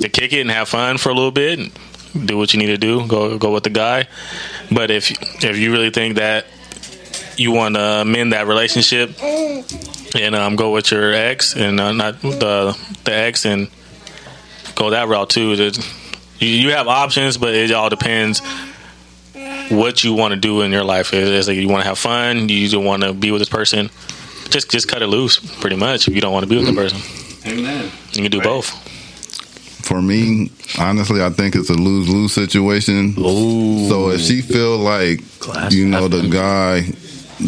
to 0.00 0.08
kick 0.08 0.32
it 0.32 0.40
and 0.40 0.50
have 0.50 0.68
fun 0.68 0.96
for 0.98 1.10
a 1.10 1.14
little 1.14 1.30
bit, 1.30 1.58
and 1.58 2.26
do 2.26 2.38
what 2.38 2.54
you 2.54 2.58
need 2.60 2.66
to 2.68 2.78
do. 2.78 3.06
Go 3.06 3.36
go 3.38 3.52
with 3.52 3.64
the 3.64 3.70
guy. 3.70 4.08
But 4.72 4.90
if 4.90 5.10
if 5.44 5.56
you 5.58 5.70
really 5.72 5.90
think 5.90 6.16
that 6.16 6.46
you 7.36 7.50
want 7.52 7.74
to 7.74 8.04
mend 8.06 8.32
that 8.32 8.46
relationship 8.46 9.10
and 9.22 10.34
um, 10.34 10.56
go 10.56 10.72
with 10.72 10.90
your 10.90 11.12
ex 11.12 11.54
and 11.54 11.78
uh, 11.78 11.92
not 11.92 12.22
the 12.22 12.76
the 13.04 13.12
ex 13.12 13.44
and 13.44 13.68
go 14.74 14.90
that 14.90 15.08
route 15.08 15.28
too. 15.30 15.52
You, 16.38 16.48
you 16.48 16.70
have 16.70 16.88
options, 16.88 17.36
but 17.36 17.54
it 17.54 17.70
all 17.72 17.90
depends 17.90 18.40
what 19.70 20.04
you 20.04 20.14
want 20.14 20.32
to 20.34 20.40
do 20.40 20.62
in 20.62 20.72
your 20.72 20.84
life. 20.84 21.12
Is 21.12 21.48
like 21.48 21.56
you 21.56 21.68
want 21.68 21.82
to 21.82 21.88
have 21.88 21.98
fun, 21.98 22.48
you 22.48 22.68
just 22.68 22.76
want 22.82 23.02
to 23.02 23.12
be 23.12 23.30
with 23.30 23.40
this 23.40 23.48
person. 23.48 23.90
Just 24.50 24.70
just 24.70 24.88
cut 24.88 25.02
it 25.02 25.08
loose, 25.08 25.38
pretty 25.60 25.76
much. 25.76 26.08
If 26.08 26.14
you 26.14 26.20
don't 26.20 26.32
want 26.32 26.44
to 26.44 26.48
be 26.48 26.56
with 26.56 26.66
the 26.66 26.72
person, 26.72 26.98
Amen. 27.50 27.90
you 28.12 28.22
can 28.22 28.30
do 28.30 28.38
Right. 28.38 28.44
both. 28.44 28.70
for 29.86 30.02
me, 30.02 30.50
honestly, 30.80 31.22
I 31.22 31.30
think 31.30 31.54
it's 31.54 31.70
a 31.70 31.74
lose 31.74 32.08
lose 32.08 32.32
situation. 32.32 33.14
Ooh. 33.18 33.88
So 33.88 34.10
if 34.10 34.20
she 34.20 34.40
feel 34.42 34.78
like 34.78 35.20
Glass 35.38 35.72
you 35.72 35.86
know 35.86 36.08
the 36.08 36.28
guy 36.28 36.82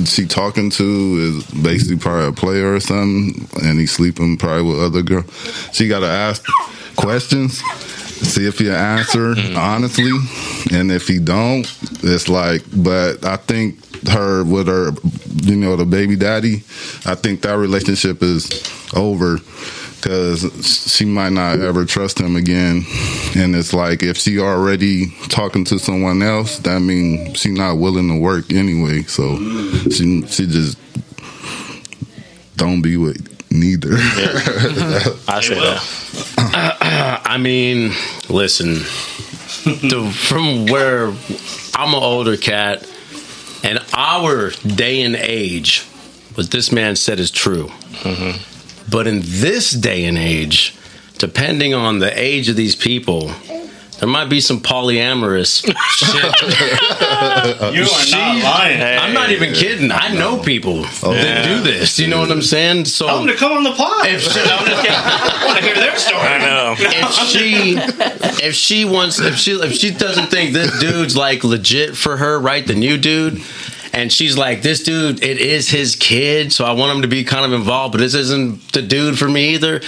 she 0.04 0.26
talking 0.26 0.68
to 0.70 0.85
is 0.85 1.62
basically 1.62 1.96
probably 1.96 2.26
a 2.28 2.33
player 2.33 2.74
or 2.74 2.81
something, 2.81 3.48
and 3.62 3.78
he's 3.81 3.90
sleeping 3.92 4.37
probably 4.37 4.62
with 4.62 4.78
other 4.81 5.02
girl, 5.02 5.24
she 5.72 5.88
got 5.88 6.00
to 6.00 6.07
ask 6.07 6.44
questions, 6.96 7.61
see 8.24 8.46
if 8.46 8.59
he 8.59 8.70
answer 8.70 9.35
mm-hmm. 9.35 9.57
honestly, 9.57 10.12
and 10.76 10.90
if 10.90 11.09
he 11.09 11.18
don't, 11.18 11.66
it's 12.02 12.28
like. 12.28 12.62
But 12.76 13.24
I 13.24 13.37
think 13.37 13.78
her 14.09 14.44
with 14.44 14.68
her, 14.68 14.92
you 15.42 15.57
know, 15.57 15.76
the 15.76 15.85
baby 15.85 16.16
daddy, 16.16 16.62
I 17.07 17.14
think 17.14 17.42
that 17.42 17.57
relationship 17.59 18.22
is 18.22 18.62
over 18.94 19.38
because 19.96 20.94
she 20.94 21.04
might 21.04 21.33
not 21.33 21.61
ever 21.61 21.85
trust 21.85 22.20
him 22.20 22.37
again. 22.37 22.85
And 23.37 23.54
it's 23.57 23.72
like 23.72 24.02
if 24.02 24.16
she 24.16 24.38
already 24.38 25.14
talking 25.28 25.64
to 25.66 25.78
someone 25.78 26.22
else, 26.22 26.59
that 26.61 26.81
means 26.81 27.38
she 27.38 27.50
not 27.50 27.78
willing 27.78 28.09
to 28.09 28.18
work 28.18 28.52
anyway. 28.52 29.02
So 29.02 29.37
she 29.90 30.22
she 30.26 30.46
just 30.46 30.78
don't 32.57 32.83
be 32.83 32.96
with 32.96 33.38
neither. 33.51 33.91
I 35.29 35.41
say 35.43 35.55
will. 35.55 35.63
that. 35.63 37.23
I 37.25 37.39
mean, 37.39 37.93
listen, 38.29 38.75
the, 39.65 40.13
from 40.15 40.67
where 40.67 41.09
I'm 41.75 41.95
an 41.95 42.03
older 42.03 42.37
cat, 42.37 42.89
and 43.63 43.81
our 43.95 44.51
day 44.67 45.03
and 45.03 45.17
age, 45.17 45.83
what 46.35 46.51
this 46.51 46.71
man 46.73 46.97
said 46.97 47.19
is 47.19 47.31
true. 47.31 47.69
Mm-hmm. 48.03 48.91
But 48.91 49.07
in 49.07 49.21
this 49.23 49.73
day 49.73 50.05
and 50.05 50.17
age, 50.17 50.77
depending 51.19 51.75
on 51.75 51.99
the 51.99 52.19
age 52.19 52.49
of 52.49 52.57
these 52.57 52.77
people, 52.77 53.31
there 53.99 54.09
might 54.09 54.27
be 54.29 54.41
some 54.41 54.61
polyamorous 54.61 55.65
shit. 55.91 56.35
You 57.75 57.83
are 57.83 58.11
not 58.11 58.43
lying. 58.43 58.81
I'm 58.81 59.13
not 59.13 59.31
even 59.31 59.53
kidding. 59.53 59.91
I 59.91 60.15
know 60.15 60.41
people 60.41 60.83
that 60.83 61.01
oh. 61.03 61.45
do 61.45 61.63
this. 61.63 61.99
You 61.99 62.07
know 62.07 62.21
what 62.21 62.31
I'm 62.31 62.43
saying? 62.43 62.85
So 62.85 63.07
Tell 63.07 63.19
them 63.19 63.27
to 63.29 63.35
come 63.35 63.53
on 63.53 63.65
the 63.65 63.73
pod. 63.73 64.07
If 64.07 64.23
she- 64.23 64.41
I'm 64.41 64.65
just 64.67 64.83
kidding. 64.83 64.97
I 64.97 65.43
want 65.45 65.59
to 65.59 65.65
hear 65.65 65.75
their 65.75 65.97
story. 65.97 66.21
I 66.21 66.39
know. 66.39 66.75
if 66.79 67.13
she 67.27 68.45
if 68.47 68.55
she 68.55 68.85
wants 68.85 69.19
if 69.19 69.37
she 69.37 69.53
if 69.53 69.73
she 69.73 69.91
doesn't 69.91 70.27
think 70.27 70.53
this 70.53 70.79
dude's 70.79 71.17
like 71.17 71.43
legit 71.43 71.97
for 71.97 72.17
her, 72.17 72.39
right? 72.39 72.67
The 72.67 72.75
new 72.75 72.99
dude. 72.99 73.43
And 73.93 74.13
she's 74.13 74.37
like, 74.37 74.63
this 74.63 74.83
dude, 74.83 75.25
it 75.25 75.39
is 75.39 75.71
his 75.71 75.97
kid, 75.97 76.53
so 76.53 76.65
I 76.67 76.73
want 76.73 76.95
him 76.95 77.03
to 77.03 77.09
be 77.09 77.25
kind 77.25 77.45
of 77.47 77.53
involved, 77.59 77.93
but 77.93 77.99
this 77.99 78.15
isn't 78.15 78.73
the 78.73 78.83
dude 78.83 79.19
for 79.19 79.29
me 79.29 79.55
either. 79.55 79.81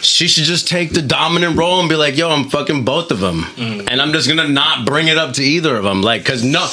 She 0.00 0.28
should 0.28 0.44
just 0.44 0.68
take 0.68 0.92
the 0.92 1.02
dominant 1.02 1.56
role 1.56 1.80
and 1.80 1.88
be 1.88 1.96
like, 1.96 2.16
yo, 2.16 2.30
I'm 2.30 2.48
fucking 2.48 2.84
both 2.84 3.10
of 3.10 3.20
them. 3.20 3.44
And 3.58 4.00
I'm 4.00 4.12
just 4.12 4.28
gonna 4.28 4.48
not 4.48 4.86
bring 4.86 5.08
it 5.08 5.18
up 5.18 5.34
to 5.34 5.42
either 5.42 5.76
of 5.76 5.84
them. 5.84 6.02
Like, 6.02 6.24
cause 6.24 6.44
no, 6.44 6.66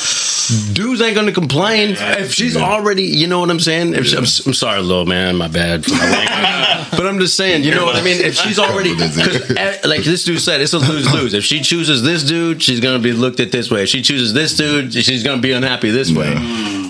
dudes 0.74 1.02
ain't 1.02 1.16
gonna 1.16 1.32
complain. 1.32 1.96
If 1.98 2.34
she's 2.34 2.56
already, 2.56 3.04
you 3.04 3.28
know 3.28 3.40
what 3.40 3.50
I'm 3.50 3.60
saying? 3.60 3.94
If 3.94 4.08
she, 4.08 4.16
I'm, 4.16 4.24
I'm 4.24 4.54
sorry, 4.54 4.82
little 4.82 5.06
man, 5.06 5.36
my 5.36 5.48
bad. 5.48 5.86
for 5.86 5.92
my 5.92 6.88
but 6.92 7.06
I'm 7.08 7.20
just 7.20 7.36
saying, 7.36 7.64
you 7.64 7.74
know 7.74 7.86
what 7.86 7.96
I 7.96 8.02
mean? 8.02 8.22
If 8.22 8.36
she's 8.36 8.60
already, 8.60 8.96
cause 8.96 9.52
eh, 9.52 9.80
like 9.86 10.04
this 10.04 10.24
dude 10.24 10.40
said, 10.40 10.62
it's 10.62 10.74
a 10.74 10.80
lose 10.80 11.12
lose. 11.14 11.34
If 11.36 11.44
she 11.44 11.60
chooses 11.62 12.02
this 12.02 12.24
dude, 12.24 12.62
she's 12.64 12.80
gonna 12.80 13.00
be 13.00 13.12
looked 13.12 13.40
at 13.40 13.52
this 13.52 13.70
way. 13.70 13.84
If 13.84 13.90
she 13.90 14.02
chooses 14.02 14.34
this 14.34 14.56
dude, 14.56 14.94
she's 14.94 15.24
gonna 15.24 15.42
be 15.42 15.52
unhappy 15.52 15.90
this 15.90 16.12
way. 16.12 16.34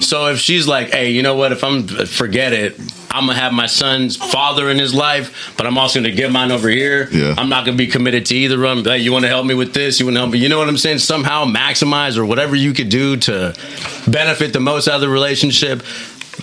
So 0.01 0.27
if 0.27 0.39
she's 0.39 0.67
like, 0.67 0.91
hey, 0.91 1.11
you 1.11 1.23
know 1.23 1.35
what? 1.35 1.51
If 1.51 1.63
I'm 1.63 1.87
forget 1.87 2.53
it, 2.53 2.79
I'm 3.15 3.27
gonna 3.27 3.39
have 3.39 3.53
my 3.53 3.65
son's 3.65 4.17
father 4.17 4.69
in 4.69 4.77
his 4.77 4.93
life, 4.93 5.53
but 5.55 5.65
I'm 5.65 5.77
also 5.77 5.99
gonna 5.99 6.11
get 6.11 6.31
mine 6.31 6.51
over 6.51 6.67
here. 6.67 7.07
Yeah. 7.11 7.33
I'm 7.37 7.47
not 7.47 7.65
gonna 7.65 7.77
be 7.77 7.87
committed 7.87 8.25
to 8.27 8.35
either 8.35 8.63
of 8.65 8.83
them. 8.83 8.85
Hey, 8.85 8.99
you 8.99 9.13
want 9.13 9.23
to 9.23 9.29
help 9.29 9.45
me 9.45 9.53
with 9.53 9.73
this? 9.73 9.99
You 9.99 10.05
want 10.05 10.15
to 10.17 10.19
help 10.19 10.31
me? 10.31 10.39
You 10.39 10.49
know 10.49 10.57
what 10.59 10.67
I'm 10.67 10.77
saying? 10.77 10.99
Somehow 10.99 11.45
maximize 11.45 12.17
or 12.17 12.25
whatever 12.25 12.55
you 12.55 12.73
could 12.73 12.89
do 12.89 13.15
to 13.17 13.55
benefit 14.05 14.51
the 14.51 14.59
most 14.59 14.89
out 14.89 14.95
of 14.95 15.01
the 15.01 15.09
relationship. 15.09 15.81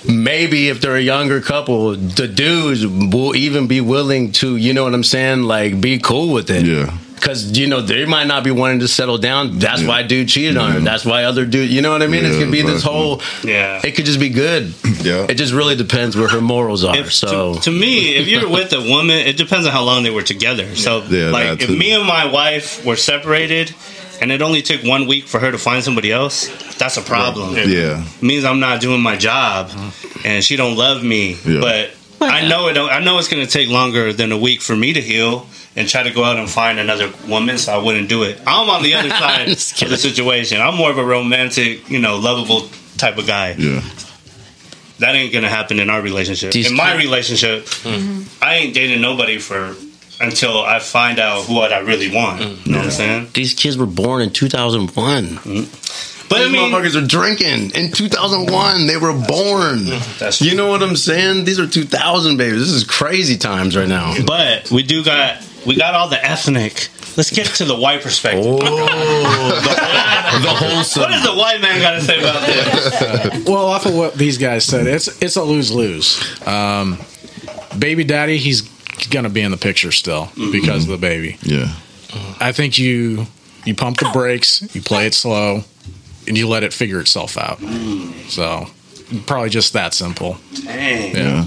Maybe 0.08 0.70
if 0.70 0.80
they're 0.80 0.96
a 0.96 1.00
younger 1.00 1.42
couple, 1.42 1.94
the 1.94 2.26
dudes 2.26 2.86
will 2.86 3.36
even 3.36 3.66
be 3.66 3.82
willing 3.82 4.32
to, 4.32 4.56
you 4.56 4.72
know 4.72 4.84
what 4.84 4.94
I'm 4.94 5.04
saying, 5.04 5.42
like 5.42 5.78
be 5.78 5.98
cool 5.98 6.32
with 6.32 6.50
it. 6.50 6.64
Yeah. 6.64 6.96
Cause 7.22 7.56
you 7.56 7.68
know 7.68 7.80
they 7.80 8.04
might 8.04 8.26
not 8.26 8.42
be 8.42 8.50
wanting 8.50 8.80
to 8.80 8.88
settle 8.88 9.16
down. 9.16 9.60
That's 9.60 9.82
Yeah. 9.82 9.88
why 9.88 10.02
dude 10.02 10.28
cheated 10.28 10.56
on 10.56 10.70
her. 10.72 10.76
Mm-hmm. 10.78 10.84
That's 10.84 11.04
why 11.04 11.22
other 11.22 11.46
dude. 11.46 11.70
You 11.70 11.80
know 11.80 11.92
what 11.92 12.02
I 12.02 12.08
mean? 12.08 12.24
it 12.24 12.36
could 12.36 12.50
be 12.50 12.62
this 12.62 12.82
whole. 12.82 13.22
Yeah. 13.44 13.80
It 13.84 13.92
could 13.92 14.06
just 14.06 14.18
be 14.20 14.28
good. 14.28 14.74
Yeah. 15.02 15.26
It 15.28 15.34
just 15.34 15.52
really 15.52 15.74
depends 15.74 16.16
where 16.16 16.28
her 16.28 16.40
morals 16.40 16.84
are. 16.84 16.96
If, 16.96 17.12
so 17.12 17.54
to, 17.54 17.60
to 17.62 17.70
me, 17.72 18.14
if 18.14 18.28
you're 18.28 18.48
with 18.48 18.72
a 18.72 18.80
woman, 18.80 19.16
it 19.16 19.36
depends 19.36 19.66
on 19.66 19.72
how 19.72 19.82
long 19.82 20.04
they 20.04 20.10
were 20.10 20.22
together. 20.22 20.76
So, 20.76 21.02
Yeah, 21.08 21.30
like, 21.30 21.60
if 21.60 21.70
me 21.70 21.90
and 21.92 22.06
my 22.06 22.26
wife 22.30 22.84
were 22.86 22.94
separated, 22.94 23.74
and 24.20 24.30
it 24.30 24.42
only 24.42 24.62
took 24.62 24.84
one 24.84 25.08
week 25.08 25.26
for 25.26 25.40
her 25.40 25.50
to 25.50 25.58
find 25.58 25.82
somebody 25.82 26.12
else, 26.12 26.46
that's 26.78 26.98
a 26.98 27.02
problem. 27.02 27.56
Yeah. 27.56 28.04
It 28.06 28.22
means 28.22 28.44
I'm 28.44 28.60
not 28.60 28.80
doing 28.80 29.00
my 29.02 29.16
job, 29.16 29.72
and 30.24 30.44
she 30.44 30.54
don't 30.54 30.76
love 30.76 31.02
me. 31.02 31.36
Yeah. 31.44 31.58
But 31.60 31.90
I 32.20 32.46
know 32.48 32.68
it. 32.68 32.74
Don't, 32.74 32.88
I 32.92 33.00
know 33.00 33.18
it's 33.18 33.26
going 33.28 33.44
to 33.44 33.50
take 33.50 33.68
longer 33.68 34.12
than 34.12 34.30
a 34.30 34.38
week 34.38 34.60
for 34.62 34.76
me 34.76 34.92
to 34.92 35.00
heal 35.00 35.48
and 35.76 35.88
try 35.88 36.02
to 36.02 36.10
go 36.10 36.22
out 36.24 36.36
and 36.36 36.48
find 36.50 36.78
another 36.78 37.12
woman. 37.28 37.58
So 37.58 37.72
I 37.72 37.78
wouldn't 37.82 38.08
do 38.08 38.22
it. 38.24 38.40
I'm 38.46 38.68
on 38.68 38.82
the 38.82 38.94
other 38.94 39.08
side 39.22 39.48
of 39.48 39.88
the 39.90 39.96
situation. 39.96 40.60
I'm 40.60 40.76
more 40.76 40.90
of 40.90 40.98
a 40.98 41.04
romantic, 41.04 41.88
you 41.88 41.98
know, 41.98 42.16
lovable 42.18 42.68
type 42.98 43.18
of 43.18 43.26
guy. 43.26 43.52
Yeah. 43.58 43.82
That 44.98 45.14
ain't 45.16 45.32
gonna 45.32 45.48
happen 45.48 45.80
in 45.80 45.90
our 45.90 46.00
relationship. 46.00 46.52
These 46.52 46.70
in 46.70 46.76
my 46.76 46.92
kids- 46.92 47.04
relationship, 47.04 47.64
mm-hmm. 47.64 48.44
I 48.44 48.56
ain't 48.56 48.74
dating 48.74 49.00
nobody 49.00 49.38
for 49.38 49.74
until 50.20 50.62
I 50.62 50.78
find 50.78 51.18
out 51.18 51.48
what 51.48 51.72
I 51.72 51.80
really 51.80 52.14
want. 52.14 52.40
You 52.40 52.72
know 52.72 52.78
what 52.78 52.84
I'm 52.86 52.90
saying? 52.92 53.28
these 53.34 53.54
kids 53.54 53.76
were 53.76 53.86
born 53.86 54.22
in 54.22 54.30
2001. 54.30 55.24
Mm-hmm. 55.24 56.28
But 56.28 56.38
I 56.40 56.44
These 56.44 56.52
mean, 56.52 56.72
motherfuckers 56.72 57.02
are 57.02 57.06
drinking 57.06 57.72
in 57.74 57.90
2001. 57.92 58.86
They 58.86 58.96
were 58.96 59.12
born. 59.12 59.86
That's 60.18 60.38
true. 60.38 60.46
you 60.46 60.56
know 60.56 60.68
what 60.68 60.82
I'm 60.82 60.96
saying? 60.96 61.44
These 61.44 61.58
are 61.58 61.66
2000 61.66 62.36
babies. 62.36 62.60
This 62.60 62.70
is 62.70 62.84
crazy 62.84 63.36
times 63.36 63.76
right 63.76 63.88
now. 63.88 64.14
but 64.24 64.70
we 64.70 64.82
do 64.84 65.04
got 65.04 65.42
we 65.66 65.76
got 65.76 65.94
all 65.94 66.08
the 66.08 66.22
ethnic. 66.24 66.88
Let's 67.16 67.30
get 67.30 67.46
to 67.56 67.64
the 67.64 67.76
white 67.76 68.02
perspective. 68.02 68.44
Oh, 68.46 68.58
the 70.42 70.48
wholesome. 70.48 71.02
What 71.02 71.10
does 71.10 71.22
the 71.24 71.34
white 71.34 71.60
man 71.60 71.80
got 71.80 71.92
to 71.92 72.00
say 72.00 72.18
about 72.20 72.46
this? 72.46 73.44
Well, 73.48 73.66
off 73.66 73.86
of 73.86 73.94
what 73.94 74.14
these 74.14 74.38
guys 74.38 74.64
said, 74.64 74.86
it's 74.86 75.08
it's 75.22 75.36
a 75.36 75.42
lose 75.42 75.70
lose. 75.72 76.20
Um, 76.46 76.98
baby 77.78 78.04
daddy, 78.04 78.38
he's 78.38 78.62
gonna 79.10 79.28
be 79.30 79.40
in 79.42 79.50
the 79.50 79.56
picture 79.56 79.92
still 79.92 80.30
because 80.52 80.84
of 80.84 80.90
the 80.90 80.96
baby. 80.98 81.38
Yeah. 81.42 81.74
I 82.40 82.52
think 82.52 82.78
you 82.78 83.26
you 83.64 83.74
pump 83.74 83.98
the 83.98 84.10
brakes, 84.12 84.62
you 84.74 84.80
play 84.82 85.06
it 85.06 85.14
slow, 85.14 85.64
and 86.26 86.36
you 86.38 86.48
let 86.48 86.62
it 86.62 86.72
figure 86.72 87.00
itself 87.00 87.36
out. 87.36 87.58
So 88.28 88.66
probably 89.26 89.50
just 89.50 89.72
that 89.74 89.92
simple. 89.94 90.38
Dang, 90.64 91.14
Yeah. 91.16 91.44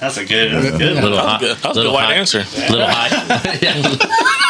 That's 0.00 0.16
a 0.16 0.24
good, 0.24 0.52
that's 0.52 0.74
a 0.74 0.78
good 0.78 0.94
one. 0.94 1.04
Little 1.04 1.18
That 1.18 1.40
was 1.40 1.40
hot. 1.40 1.40
That 1.40 1.68
was 1.68 1.76
a 1.76 1.80
little 1.80 1.92
good 1.92 1.94
white 1.94 2.12
answer. 2.16 2.38
Little 2.70 2.86
high. 2.88 3.08
yeah. 3.62 3.76
Little 3.76 3.96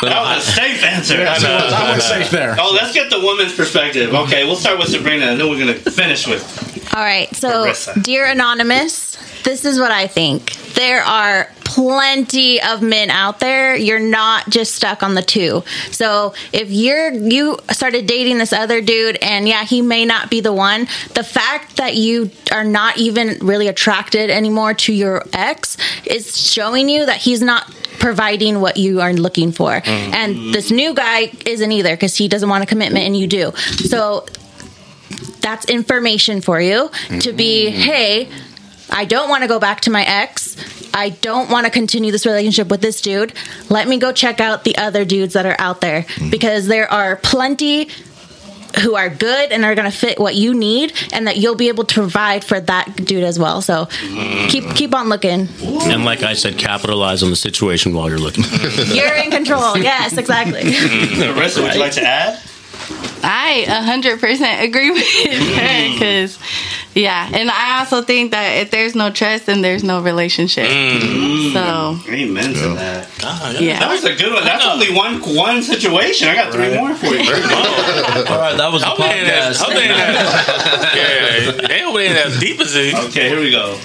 That 0.03 0.37
was 0.37 0.49
a 0.49 0.53
safe 0.53 0.85
answer. 0.85 1.27
I 1.27 1.95
was 1.95 2.05
safe 2.05 2.31
there. 2.31 2.57
Oh, 2.59 2.73
let's 2.75 2.95
get 2.95 3.11
the 3.11 3.21
woman's 3.21 3.55
perspective. 3.55 4.15
Okay, 4.15 4.45
we'll 4.45 4.57
start 4.57 4.79
with 4.79 4.89
Sabrina, 4.89 5.27
and 5.27 5.41
then 5.41 5.51
we're 5.51 5.59
gonna 5.59 5.75
finish 5.75 6.27
with. 6.27 6.95
All 6.95 7.03
right. 7.03 7.35
So, 7.37 7.67
Marissa. 7.67 8.03
dear 8.03 8.27
Anonymous, 8.27 9.17
this 9.43 9.65
is 9.65 9.79
what 9.79 9.91
I 9.93 10.07
think. 10.07 10.53
There 10.75 11.03
are 11.03 11.51
plenty 11.71 12.61
of 12.61 12.83
men 12.83 13.11
out 13.11 13.39
there. 13.39 13.77
You're 13.77 14.01
not 14.01 14.51
just 14.51 14.75
stuck 14.75 15.05
on 15.05 15.15
the 15.15 15.23
two. 15.23 15.63
So, 15.93 16.35
if 16.53 16.69
you're 16.69 17.13
you 17.13 17.59
started 17.71 18.07
dating 18.07 18.39
this 18.39 18.53
other 18.53 18.81
dude 18.81 19.19
and 19.23 19.47
yeah, 19.47 19.65
he 19.65 19.81
may 19.81 20.05
not 20.05 20.31
be 20.31 20.41
the 20.41 20.53
one, 20.53 20.89
the 21.15 21.23
fact 21.23 21.77
that 21.77 21.95
you 21.95 22.31
are 22.51 22.65
not 22.65 22.99
even 22.99 23.39
really 23.47 23.69
attracted 23.69 24.31
anymore 24.31 24.75
to 24.75 24.93
your 24.93 25.25
ex 25.33 25.77
is 26.05 26.37
showing 26.37 26.89
you 26.89 27.07
that 27.07 27.19
he's 27.19 27.41
not 27.41 27.73
providing 28.01 28.61
what 28.61 28.77
you 28.77 29.01
are 29.01 29.13
looking 29.13 29.53
for. 29.53 29.71
Mm-hmm. 29.71 30.15
And 30.15 30.55
this 30.55 30.73
new 30.73 30.93
guy 30.93 31.31
isn't 31.47 31.71
either 31.71 31.95
because 31.95 32.17
he 32.17 32.27
doesn't 32.27 32.49
want 32.49 32.65
a 32.65 32.67
commitment 32.67 33.05
and 33.05 33.17
you 33.17 33.29
do. 33.29 33.53
So, 33.55 34.27
that's 35.41 35.67
information 35.67 36.41
for 36.41 36.61
you 36.61 36.91
to 37.21 37.33
be 37.33 37.69
mm-hmm. 37.69 37.81
hey 37.81 38.29
i 38.91 39.05
don't 39.05 39.29
want 39.29 39.43
to 39.43 39.49
go 39.49 39.59
back 39.59 39.81
to 39.81 39.91
my 39.91 40.05
ex 40.05 40.55
i 40.95 41.11
don't 41.11 41.51
want 41.51 41.67
to 41.67 41.71
continue 41.71 42.13
this 42.13 42.27
relationship 42.27 42.69
with 42.69 42.81
this 42.81 43.01
dude. 43.01 43.33
Let 43.69 43.89
me 43.89 43.99
go 43.99 44.13
check 44.13 44.41
out 44.41 44.65
the 44.65 44.77
other 44.77 45.05
dudes 45.05 45.35
that 45.35 45.47
are 45.47 45.57
out 45.59 45.81
there 45.81 46.03
mm-hmm. 46.03 46.31
because 46.31 46.67
there 46.67 46.91
are 46.91 47.17
plenty 47.17 47.89
who 48.83 48.95
are 48.95 49.09
good 49.09 49.53
and 49.53 49.65
are 49.65 49.75
going 49.75 49.91
to 49.91 49.97
fit 49.97 50.19
what 50.19 50.35
you 50.35 50.55
need 50.55 50.93
and 51.13 51.27
that 51.27 51.37
you'll 51.37 51.57
be 51.57 51.69
able 51.69 51.85
to 51.85 51.95
provide 51.95 52.45
for 52.45 52.61
that 52.61 52.95
dude 53.05 53.25
as 53.25 53.39
well. 53.39 53.61
So 53.61 53.87
keep 54.49 54.65
keep 54.75 54.95
on 54.95 55.09
looking. 55.09 55.49
And 55.61 56.05
like 56.05 56.23
I 56.23 56.35
said, 56.35 56.59
capitalize 56.59 57.23
on 57.23 57.31
the 57.31 57.37
situation 57.37 57.95
while 57.95 58.09
you're 58.09 58.19
looking. 58.19 58.45
you're 58.95 59.15
in 59.15 59.31
control. 59.31 59.77
Yes 59.77 60.17
exactly. 60.17 60.63
Marissa, 60.63 61.63
would 61.63 61.75
you 61.75 61.81
like 61.81 61.93
to 61.93 62.03
add? 62.03 62.41
I 63.23 63.65
100% 63.69 64.63
agree 64.63 64.91
with 64.91 65.03
her 65.03 65.31
mm. 65.31 65.93
because, 65.93 66.39
yeah. 66.95 67.29
And 67.33 67.51
I 67.51 67.79
also 67.81 68.03
think 68.03 68.31
that 68.33 68.63
if 68.63 68.71
there's 68.71 68.95
no 68.95 69.11
trust, 69.11 69.47
then 69.47 69.61
there's 69.63 69.85
no 69.85 70.01
relationship. 70.03 70.67
Mm. 70.69 71.53
So, 71.53 72.11
Amen 72.11 72.55
to 72.55 72.75
that. 72.75 73.09
Ah, 73.23 73.51
yeah. 73.59 73.79
That 73.81 73.91
was 73.91 74.05
a 74.05 74.15
good 74.15 74.33
one. 74.33 74.45
That's 74.45 74.65
only 74.65 74.95
one 74.95 75.21
one 75.37 75.63
situation. 75.63 76.29
I 76.29 76.35
got 76.35 76.53
three 76.53 76.75
more 76.75 76.95
for 76.95 77.07
you. 77.07 77.21
All 78.31 78.39
right, 78.39 78.57
that 78.57 78.71
was 78.73 78.83
the 78.83 78.89
I 78.89 78.91
hope 78.91 78.99
they 78.99 79.05
ain't 79.05 79.29
as- 79.29 79.61
I 79.61 79.65
hope 79.65 79.75
they 79.75 79.83
ain't 79.83 79.93
podcast. 79.93 80.49
as- 80.49 80.95
yeah, 81.61 81.67
they 81.69 81.81
hope 81.83 81.95
they 81.95 82.07
ain't 82.07 82.17
as 82.17 82.41
deep 82.41 82.61
as 82.61 82.75
it. 82.75 82.95
Okay, 82.95 83.29
here 83.29 83.41
we 83.41 83.51
go. 83.51 83.79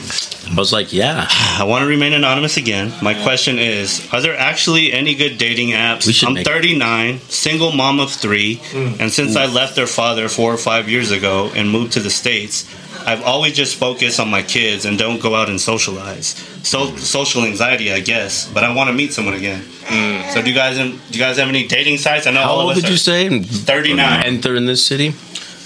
I 0.48 0.54
was 0.60 0.72
like, 0.72 0.94
yeah. 0.94 1.26
I 1.30 1.64
want 1.64 1.82
to 1.82 1.88
remain 1.88 2.14
anonymous 2.14 2.56
again. 2.58 2.94
My 3.02 3.14
question 3.24 3.58
is 3.58 4.08
Are 4.14 4.22
there 4.22 4.38
actually 4.38 4.94
any 4.94 5.16
good 5.16 5.38
dating 5.38 5.70
apps? 5.70 6.06
We 6.06 6.14
should 6.14 6.28
I'm 6.30 6.34
make- 6.36 6.46
39, 6.48 7.20
single 7.30 7.72
mom 7.72 8.00
of 8.00 8.12
three, 8.12 8.58
mm. 8.58 8.95
And 9.00 9.12
since 9.12 9.36
I 9.36 9.46
left 9.46 9.76
their 9.76 9.88
father 9.88 10.28
four 10.30 10.54
or 10.54 10.58
five 10.58 10.90
years 10.90 11.12
ago 11.12 11.52
and 11.56 11.70
moved 11.70 11.94
to 11.94 12.00
the 12.00 12.10
States, 12.10 12.66
I've 13.06 13.22
always 13.22 13.54
just 13.54 13.76
focused 13.76 14.20
on 14.20 14.30
my 14.30 14.42
kids 14.42 14.86
and 14.86 14.98
don't 14.98 15.22
go 15.22 15.36
out 15.36 15.48
and 15.50 15.62
socialize. 15.62 16.30
So 16.64 16.96
social 16.96 17.44
anxiety, 17.44 17.92
I 17.92 18.00
guess, 18.00 18.50
but 18.52 18.64
I 18.64 18.74
want 18.74 18.90
to 18.90 18.94
meet 18.94 19.14
someone 19.14 19.36
again. 19.36 19.62
Mm. 19.62 20.34
So 20.34 20.42
do 20.42 20.50
you 20.50 20.56
guys 20.56 20.78
do 20.78 20.98
you 21.12 21.20
guys 21.20 21.38
have 21.38 21.48
any 21.48 21.68
dating 21.68 22.00
sites? 22.00 22.26
I 22.26 22.32
know 22.32 22.42
How 22.42 22.52
all 22.52 22.62
old 22.62 22.72
of 22.72 22.78
us 22.78 22.84
did 22.84 22.92
you 22.92 22.98
say? 22.98 23.40
39. 23.40 24.24
Enter 24.26 24.56
in 24.56 24.66
this 24.66 24.84
city? 24.86 25.14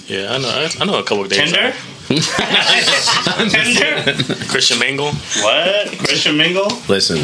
Yeah, 0.08 0.34
I 0.34 0.38
know. 0.40 0.68
I 0.82 0.86
know 0.86 1.00
a 1.00 1.04
couple 1.04 1.24
of 1.24 1.30
days. 1.30 1.52
Tinder? 1.52 1.74
Tinder? 3.50 4.24
Christian 4.50 4.80
Mingle. 4.80 5.12
What? 5.42 5.88
Christian 6.00 6.36
Mingle? 6.36 6.68
Listen, 6.90 7.18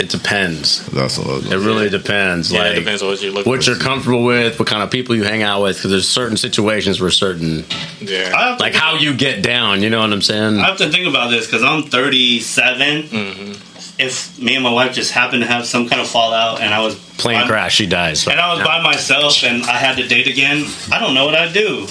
it 0.00 0.08
depends. 0.08 0.84
That's 0.86 1.18
all. 1.18 1.38
It 1.44 1.56
really 1.56 1.88
depends. 1.88 2.50
Yeah, 2.52 2.60
like 2.60 2.72
it 2.72 2.80
depends 2.80 3.02
on 3.02 3.08
what 3.08 3.22
you're 3.22 3.32
looking 3.32 3.50
what 3.50 3.62
for. 3.64 3.70
you're 3.70 3.78
comfortable 3.80 4.24
with, 4.24 4.58
what 4.58 4.68
kind 4.68 4.82
of 4.82 4.90
people 4.90 5.14
you 5.16 5.24
hang 5.24 5.42
out 5.42 5.62
with. 5.62 5.76
Because 5.76 5.90
there's 5.90 6.08
certain 6.08 6.36
situations 6.36 7.00
where 7.00 7.10
certain, 7.10 7.64
Yeah. 8.00 8.32
I 8.36 8.48
have 8.48 8.58
to 8.58 8.62
like 8.64 8.74
how 8.74 8.96
you 8.96 9.14
get 9.14 9.42
down. 9.42 9.82
You 9.82 9.90
know 9.90 10.00
what 10.00 10.12
I'm 10.12 10.22
saying? 10.22 10.58
I 10.58 10.66
have 10.66 10.78
to 10.78 10.90
think 10.90 11.06
about 11.08 11.30
this 11.30 11.46
because 11.46 11.62
I'm 11.62 11.84
37. 11.84 13.02
Mm-hmm. 13.04 13.52
If 13.98 14.38
me 14.38 14.54
and 14.54 14.64
my 14.64 14.72
wife 14.72 14.94
just 14.94 15.12
happened 15.12 15.42
to 15.42 15.48
have 15.48 15.66
some 15.66 15.88
kind 15.88 16.00
of 16.00 16.08
fallout 16.08 16.60
and 16.60 16.72
I 16.74 16.80
was 16.80 16.94
Plane 17.18 17.42
by- 17.42 17.46
crash, 17.46 17.74
she 17.76 17.86
dies. 17.86 18.26
and 18.26 18.40
I 18.40 18.54
was 18.54 18.64
by 18.64 18.82
myself 18.82 19.44
and 19.44 19.62
I 19.64 19.76
had 19.76 19.96
to 19.98 20.08
date 20.08 20.26
again, 20.26 20.64
I 20.90 20.98
don't 20.98 21.14
know 21.14 21.24
what 21.26 21.34
I'd 21.36 21.52
do. 21.52 21.86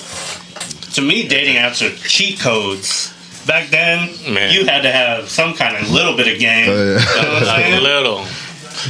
To 0.96 1.02
me, 1.02 1.28
dating 1.28 1.56
apps 1.56 1.82
are 1.86 1.96
cheat 2.08 2.40
codes. 2.40 3.11
Back 3.48 3.70
then, 3.70 4.10
Man. 4.34 4.52
you 4.54 4.66
had 4.66 4.82
to 4.84 4.92
have 4.92 5.30
some 5.30 5.54
kind 5.54 5.76
of 5.76 5.90
little 5.92 6.16
bit 6.16 6.28
of 6.32 6.40
game. 6.40 6.70
Oh, 6.70 6.74
yeah. 6.74 7.00
You 7.00 7.22
know 7.22 7.34
what 7.34 7.44
I'm 7.44 7.44
A 7.44 7.46
saying? 7.64 7.84
little. 7.84 8.26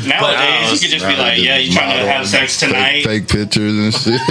Nowadays, 0.08 0.72
you 0.72 0.80
could 0.80 1.00
just 1.00 1.06
be 1.06 1.16
uh, 1.16 1.18
like, 1.18 1.42
"Yeah, 1.42 1.58
you 1.58 1.74
trying 1.74 1.98
to 2.00 2.10
have 2.10 2.26
sex 2.26 2.60
tonight?" 2.60 3.04
Fake, 3.04 3.28
fake 3.28 3.28
pictures 3.28 3.74
and 3.78 3.94
shit. 3.94 4.22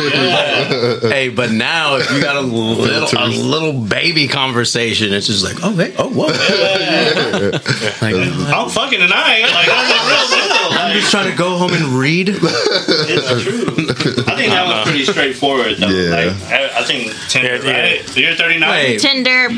hey, 1.12 1.28
but 1.28 1.50
now 1.50 1.96
if 1.96 2.10
you 2.10 2.22
got 2.22 2.36
a 2.36 2.40
little 2.40 3.18
a 3.18 3.28
little 3.28 3.72
baby 3.84 4.26
conversation, 4.28 5.12
it's 5.12 5.26
just 5.26 5.44
like, 5.44 5.56
oh 5.62 5.74
hey, 5.74 5.92
oh 5.98 6.08
whoa. 6.08 6.26
like, 8.00 8.14
I'm 8.54 8.70
fucking 8.70 9.00
tonight. 9.00 9.42
Like 9.42 9.66
that's 9.66 9.90
a 9.90 10.06
real 10.06 10.40
deal. 10.40 10.78
I'm 10.78 10.92
just 10.98 11.10
trying 11.10 11.30
to 11.30 11.36
go 11.36 11.58
home 11.58 11.72
and 11.74 11.84
read. 11.98 12.28
It's 12.30 13.42
true. 13.42 14.24
I 14.26 14.36
think 14.36 14.52
that 14.52 14.66
was 14.66 14.84
pretty 14.88 15.04
straightforward, 15.04 15.76
though. 15.78 15.88
Yeah. 15.88 16.10
Like, 16.26 16.50
I, 16.80 16.82
I 16.82 16.84
think 16.86 17.12
Tinder, 17.28 17.56
Yeah, 17.56 17.62
yeah. 17.70 17.80
right? 17.82 18.08
So 18.08 18.20
you're 18.20 18.34
39. 18.34 18.70
Wait. 18.70 19.00
Tinder. 19.00 19.48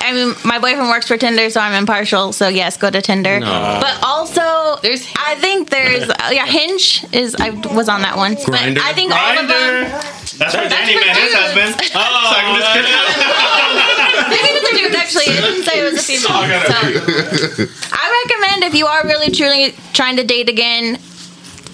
I 0.00 0.12
mean, 0.12 0.34
my 0.44 0.58
boyfriend 0.58 0.88
works 0.88 1.06
for 1.08 1.16
Tinder, 1.16 1.50
so 1.50 1.60
I'm 1.60 1.74
impartial. 1.74 2.32
So 2.32 2.48
yes, 2.48 2.76
go 2.76 2.90
to 2.90 3.02
Tinder. 3.02 3.40
No. 3.40 3.78
But 3.82 3.98
also, 4.02 4.80
There's 4.82 5.06
I 5.18 5.34
think 5.36 5.70
there's 5.70 6.08
uh, 6.08 6.30
yeah, 6.32 6.46
Hinge 6.46 7.04
is 7.12 7.34
I 7.38 7.50
was 7.74 7.88
on 7.88 8.02
that 8.02 8.16
one. 8.16 8.34
Grindr? 8.36 8.74
But 8.76 8.82
I 8.84 8.92
think 8.92 9.12
all 9.12 9.38
of 9.38 9.48
them. 9.48 9.84
Grindr. 9.90 10.38
That's 10.38 10.54
where 10.54 10.68
Danny 10.68 10.94
met 10.94 11.16
his 11.16 11.34
husband. 11.34 11.74
Oh, 11.94 12.00
I'm 12.38 12.60
just 12.60 12.72
kidding. 12.72 14.28
Maybe 14.30 14.48
it 14.48 14.62
was 14.62 14.70
a 14.70 14.74
dude, 14.76 14.94
actually. 14.94 15.24
It 15.24 15.40
didn't 15.40 15.64
say 15.64 15.80
it 15.80 15.84
was 15.92 15.98
a 15.98 16.02
female. 16.02 16.28
So, 16.68 17.64
I 17.92 18.24
recommend 18.24 18.64
if 18.64 18.74
you 18.74 18.86
are 18.86 19.04
really 19.04 19.30
truly 19.32 19.74
trying 19.94 20.16
to 20.16 20.24
date 20.24 20.48
again, 20.48 20.98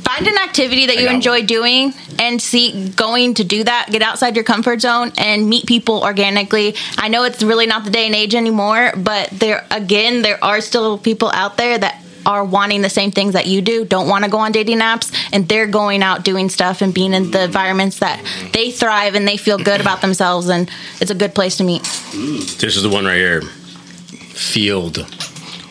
find 0.04 0.26
an 0.26 0.38
activity 0.38 0.86
that 0.86 0.96
you 0.96 1.06
got 1.06 1.14
enjoy 1.14 1.42
doing 1.44 1.94
and 2.18 2.40
see 2.40 2.90
going 2.90 3.34
to 3.34 3.44
do 3.44 3.64
that. 3.64 3.88
Get 3.90 4.02
outside 4.02 4.36
your 4.36 4.44
comfort 4.44 4.80
zone 4.80 5.12
and 5.18 5.48
meet 5.48 5.66
people 5.66 6.02
organically. 6.02 6.74
I 6.98 7.08
know 7.08 7.24
it's 7.24 7.42
really 7.42 7.66
not 7.66 7.84
the 7.84 7.90
day 7.90 8.06
and 8.06 8.14
age 8.14 8.34
anymore, 8.34 8.92
but 8.96 9.30
there 9.30 9.66
again, 9.70 10.22
there 10.22 10.42
are 10.42 10.60
still 10.60 10.98
people 10.98 11.30
out 11.32 11.56
there 11.56 11.78
that 11.78 12.00
are 12.26 12.44
wanting 12.44 12.80
the 12.80 12.88
same 12.88 13.10
things 13.10 13.34
that 13.34 13.46
you 13.46 13.60
do, 13.60 13.84
don't 13.84 14.08
want 14.08 14.24
to 14.24 14.30
go 14.30 14.38
on 14.38 14.50
dating 14.52 14.78
apps, 14.78 15.14
and 15.32 15.46
they're 15.46 15.66
going 15.66 16.02
out 16.02 16.24
doing 16.24 16.48
stuff 16.48 16.80
and 16.80 16.94
being 16.94 17.12
in 17.12 17.30
the 17.30 17.44
environments 17.44 17.98
that 17.98 18.18
they 18.52 18.70
thrive 18.70 19.14
and 19.14 19.28
they 19.28 19.36
feel 19.36 19.58
good 19.58 19.78
about 19.80 20.00
themselves, 20.00 20.48
and 20.48 20.70
it's 21.02 21.10
a 21.10 21.14
good 21.14 21.34
place 21.34 21.58
to 21.58 21.64
meet. 21.64 21.82
Mm, 21.82 22.58
this 22.58 22.76
is 22.76 22.82
the 22.82 22.88
one 22.88 23.04
right 23.04 23.16
here. 23.16 23.42
Field 23.42 24.98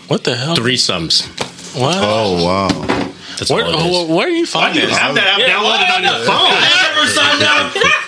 What 0.08 0.24
the 0.24 0.36
hell? 0.36 0.56
threesomes. 0.56 1.26
What? 1.80 1.96
Oh 2.00 2.46
wow. 2.46 2.70
That's 3.38 3.50
Where, 3.52 3.66
all 3.66 3.74
it 3.74 3.86
is. 3.86 3.92
where, 4.08 4.18
where 4.18 4.28
are 4.28 4.30
you 4.30 4.46
Why 4.46 4.74
do 4.74 4.80
finding 4.80 4.82
you 4.84 4.88
this? 4.90 4.98
have 4.98 5.16
that 5.16 5.28
app 5.28 5.40
Yeah, 5.40 5.50
downloaded 5.58 5.90
why 5.90 5.96
on 5.98 6.04
your 6.04 6.20
phone? 6.26 6.54
I 6.54 6.70
never 6.94 7.08
signed 7.10 7.44
up. 7.44 7.74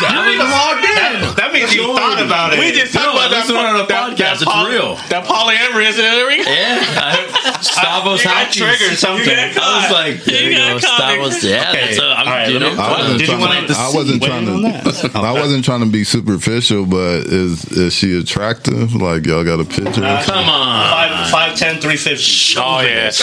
That, 0.00 1.34
that 1.36 1.52
means 1.52 1.74
you 1.74 1.86
thought 1.94 2.18
about 2.22 2.52
it. 2.52 2.58
We 2.58 2.72
just 2.72 2.92
talked 2.92 3.06
No, 3.06 3.12
about 3.14 3.30
that, 3.30 3.46
listened 3.46 3.58
on 3.58 3.78
a 3.80 3.86
podcast. 3.86 4.42
It's 4.42 4.44
poly- 4.44 4.72
real. 4.74 4.96
That 5.08 5.24
polyamory 5.24 5.86
incident. 5.86 6.14
Yeah, 6.46 6.82
I, 6.98 7.30
Stavos 7.64 8.18
You 8.18 8.24
got 8.24 8.52
triggered 8.52 8.98
something. 8.98 9.24
You 9.28 9.54
got 9.54 9.56
I 9.56 9.82
was 9.82 9.90
like, 9.92 10.24
there 10.24 10.42
You 10.42 10.50
you 10.50 10.56
got 10.58 10.82
go. 10.82 10.88
Stavos. 10.88 11.42
Yeah, 11.42 11.70
Okay. 11.70 11.80
that's 11.86 11.98
a, 11.98 12.04
I'm, 12.04 12.26
All 12.26 12.34
right, 12.34 12.48
you 12.50 12.58
know, 12.58 12.74
I 12.74 12.90
wasn't 12.98 13.18
Did 13.18 13.28
you 13.28 13.34
trying 13.36 13.40
want 13.40 13.68
to, 13.68 13.74
to 13.74 13.78
I 13.80 13.88
wasn't 13.94 14.22
trying 14.22 14.48
in 14.48 14.62
to? 14.62 15.10
I 15.14 15.32
wasn't 15.32 15.64
trying 15.64 15.80
to 15.80 15.90
be 15.90 16.04
superficial, 16.04 16.86
but 16.86 17.26
is 17.30 17.64
is 17.72 17.92
she 17.94 18.16
attractive? 18.18 18.94
Like 18.94 19.26
y'all 19.26 19.44
got 19.44 19.60
a 19.60 19.64
picture? 19.64 20.00
come 20.26 20.48
on. 20.48 20.90
Five, 20.90 21.30
five, 21.30 21.56
ten, 21.58 21.80
three 21.80 21.96
fifty. 21.96 22.58
Oh 22.58 22.80
yeah. 22.80 23.10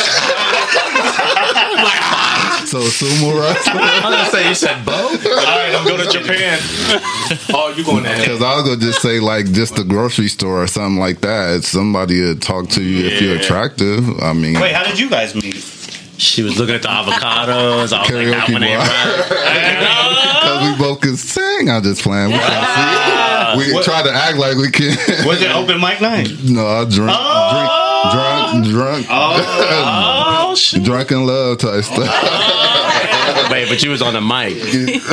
so 2.66 2.80
sumo 2.88 3.40
wrestler? 3.40 3.74
I 3.82 4.02
was 4.04 4.16
gonna 4.16 4.30
say 4.32 4.48
you 4.50 4.56
said 4.56 4.86
Bo. 4.86 4.92
All 4.94 5.10
right, 5.12 5.74
I'm 5.76 5.86
going 5.86 6.00
to 6.00 6.10
Japan. 6.10 6.60
oh, 7.54 7.74
you 7.76 7.84
going 7.84 8.04
there? 8.04 8.18
Because 8.18 8.42
I 8.42 8.56
was 8.56 8.64
gonna 8.64 8.78
just 8.82 9.02
say 9.02 9.20
like 9.20 9.52
just 9.52 9.76
the 9.76 9.84
grocery 9.84 10.28
store 10.28 10.64
or 10.64 10.68
something 10.68 11.00
like 11.00 11.22
that. 11.22 11.64
Somebody 11.64 12.20
to 12.22 12.36
talk 12.36 12.70
to 12.70 12.84
you 12.84 13.06
if 13.08 13.22
you're 13.22 13.38
attractive. 13.38 14.20
I 14.22 14.34
mean, 14.34 14.60
Wait, 14.60 14.74
how 14.74 14.84
did 14.84 15.00
you 15.00 15.10
guys 15.10 15.34
meet? 15.36 15.56
She 16.18 16.44
was 16.44 16.60
looking 16.60 16.76
at 16.76 16.84
the 16.84 16.88
avocados. 16.88 17.50
I 17.50 17.82
was 17.82 17.92
like, 17.92 18.08
that 18.08 18.14
Karaoke 18.14 18.54
one 18.54 18.64
ain't 18.64 18.78
right. 18.78 20.38
because 20.42 20.72
we 20.72 20.78
both 20.78 21.02
can 21.02 21.18
sing. 21.18 21.70
I'm 21.70 21.82
just 21.82 22.04
playing. 22.04 22.30
We, 22.32 22.38
can 22.38 23.58
see. 23.58 23.76
we 23.76 23.84
try 23.84 24.04
to 24.04 24.12
act 24.12 24.38
like 24.38 24.56
we 24.58 24.70
can. 24.70 24.96
Was 25.26 25.42
it 25.42 25.50
open 25.52 25.82
mic 25.82 26.00
night? 26.00 26.30
no, 26.44 26.68
I 26.68 26.84
drink, 26.86 27.10
drink, 27.10 27.12
drunk, 28.14 28.46
oh. 28.54 28.62
drunk, 28.70 29.06
Oh 29.10 30.56
shit. 30.58 30.84
drunk 30.84 31.12
in 31.12 31.26
love 31.26 31.58
type 31.58 31.84
stuff. 31.84 32.08
Oh, 32.08 33.31
Wait, 33.52 33.68
but 33.70 33.84
you 33.84 33.90
was 33.90 34.02
on 34.02 34.14
the 34.14 34.22
mic. 34.22 34.56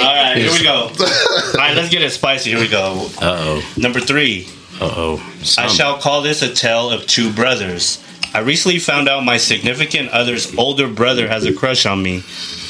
All 0.00 0.14
right, 0.14 0.36
here 0.36 0.52
we 0.52 0.62
go. 0.62 0.88
All 0.88 1.54
right, 1.56 1.76
let's 1.76 1.88
get 1.90 2.02
it 2.02 2.10
spicy. 2.10 2.50
Here 2.50 2.60
we 2.60 2.68
go. 2.68 3.08
Uh 3.20 3.36
oh. 3.38 3.72
Number 3.76 4.00
three. 4.00 4.48
Uh 4.80 4.90
oh. 4.96 5.34
I 5.58 5.66
shall 5.66 5.98
call 5.98 6.22
this 6.22 6.42
a 6.42 6.52
tale 6.52 6.90
of 6.90 7.06
two 7.06 7.32
brothers. 7.32 8.02
I 8.34 8.40
recently 8.40 8.80
found 8.80 9.08
out 9.08 9.24
my 9.24 9.36
significant 9.36 10.10
other's 10.10 10.56
older 10.56 10.88
brother 10.88 11.28
has 11.28 11.44
a 11.44 11.52
crush 11.52 11.86
on 11.86 12.02
me. 12.02 12.24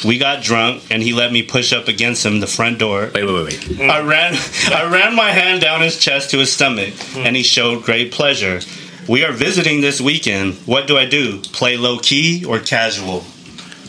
We 0.05 0.19
got 0.19 0.43
drunk 0.43 0.83
and 0.91 1.03
he 1.03 1.15
let 1.15 1.33
me 1.33 1.43
push 1.43 1.73
up 1.73 1.89
against 1.89 2.25
him 2.27 2.41
the 2.41 2.47
front 2.47 2.79
door. 2.79 3.11
Wait, 3.15 3.25
wait, 3.25 3.33
wait, 3.33 3.79
wait. 3.79 3.91
I 3.91 4.01
ran 4.01 4.35
I 4.71 4.91
ran 4.93 5.17
my 5.17 5.31
hand 5.31 5.63
down 5.63 5.81
his 5.81 5.99
chest 5.99 6.31
to 6.33 6.39
his 6.39 6.53
stomach 6.53 6.93
and 7.17 7.35
he 7.35 7.43
showed 7.43 7.83
great 7.83 8.13
pleasure. 8.13 8.61
We 9.09 9.25
are 9.25 9.33
visiting 9.33 9.81
this 9.81 10.01
weekend. 10.03 10.55
What 10.67 10.87
do 10.87 10.99
I 10.99 11.07
do? 11.07 11.41
Play 11.41 11.79
low 11.79 11.99
key 11.99 12.45
or 12.45 12.59
casual? 12.59 13.25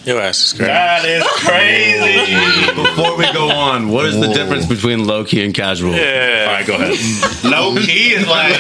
Your 0.05 0.21
ass 0.21 0.37
is 0.45 0.53
crazy. 0.53 0.71
That 0.71 1.03
is 1.05 1.23
crazy. 1.41 2.75
Before 2.75 3.17
we 3.17 3.31
go 3.33 3.49
on, 3.49 3.89
what 3.89 4.05
is 4.05 4.19
the 4.19 4.27
Whoa. 4.27 4.33
difference 4.33 4.65
between 4.67 5.05
low 5.07 5.25
key 5.25 5.43
and 5.43 5.53
casual? 5.53 5.93
Yeah. 5.93 6.45
All 6.47 6.53
right, 6.53 6.65
go 6.67 6.75
ahead. 6.75 7.43
low 7.43 7.75
key 7.75 8.13
is 8.13 8.27
like 8.27 8.55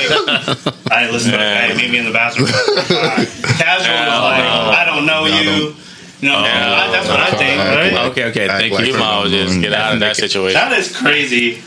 I 0.91 1.09
listen 1.11 1.31
to 1.31 1.37
Yeah. 1.37 1.67
hey, 1.67 1.77
meet 1.77 1.91
me 1.91 1.99
in 1.99 2.05
the 2.05 2.11
bathroom. 2.11 2.47
Alright. 2.49 3.27
Casual 3.59 3.93
is 3.93 4.19
like 4.21 4.43
I 4.43 4.83
don't 4.85 5.05
know 5.05 5.25
you. 5.25 5.75
No, 6.21 6.35
I- 6.37 6.89
that's 6.91 7.07
what 7.07 7.19
I 7.19 7.31
think, 7.37 7.59
right? 7.59 8.09
Okay, 8.11 8.23
okay. 8.25 8.47
Thank 8.47 8.73
like 8.73 8.87
you. 8.87 8.93
You 8.93 8.99
might 8.99 9.25
as 9.25 9.31
well 9.31 9.45
just 9.45 9.61
get 9.61 9.73
out 9.73 9.93
of 9.93 9.99
that 9.99 10.15
situation. 10.15 10.53
That 10.55 10.71
is 10.73 10.95
crazy. 10.95 11.61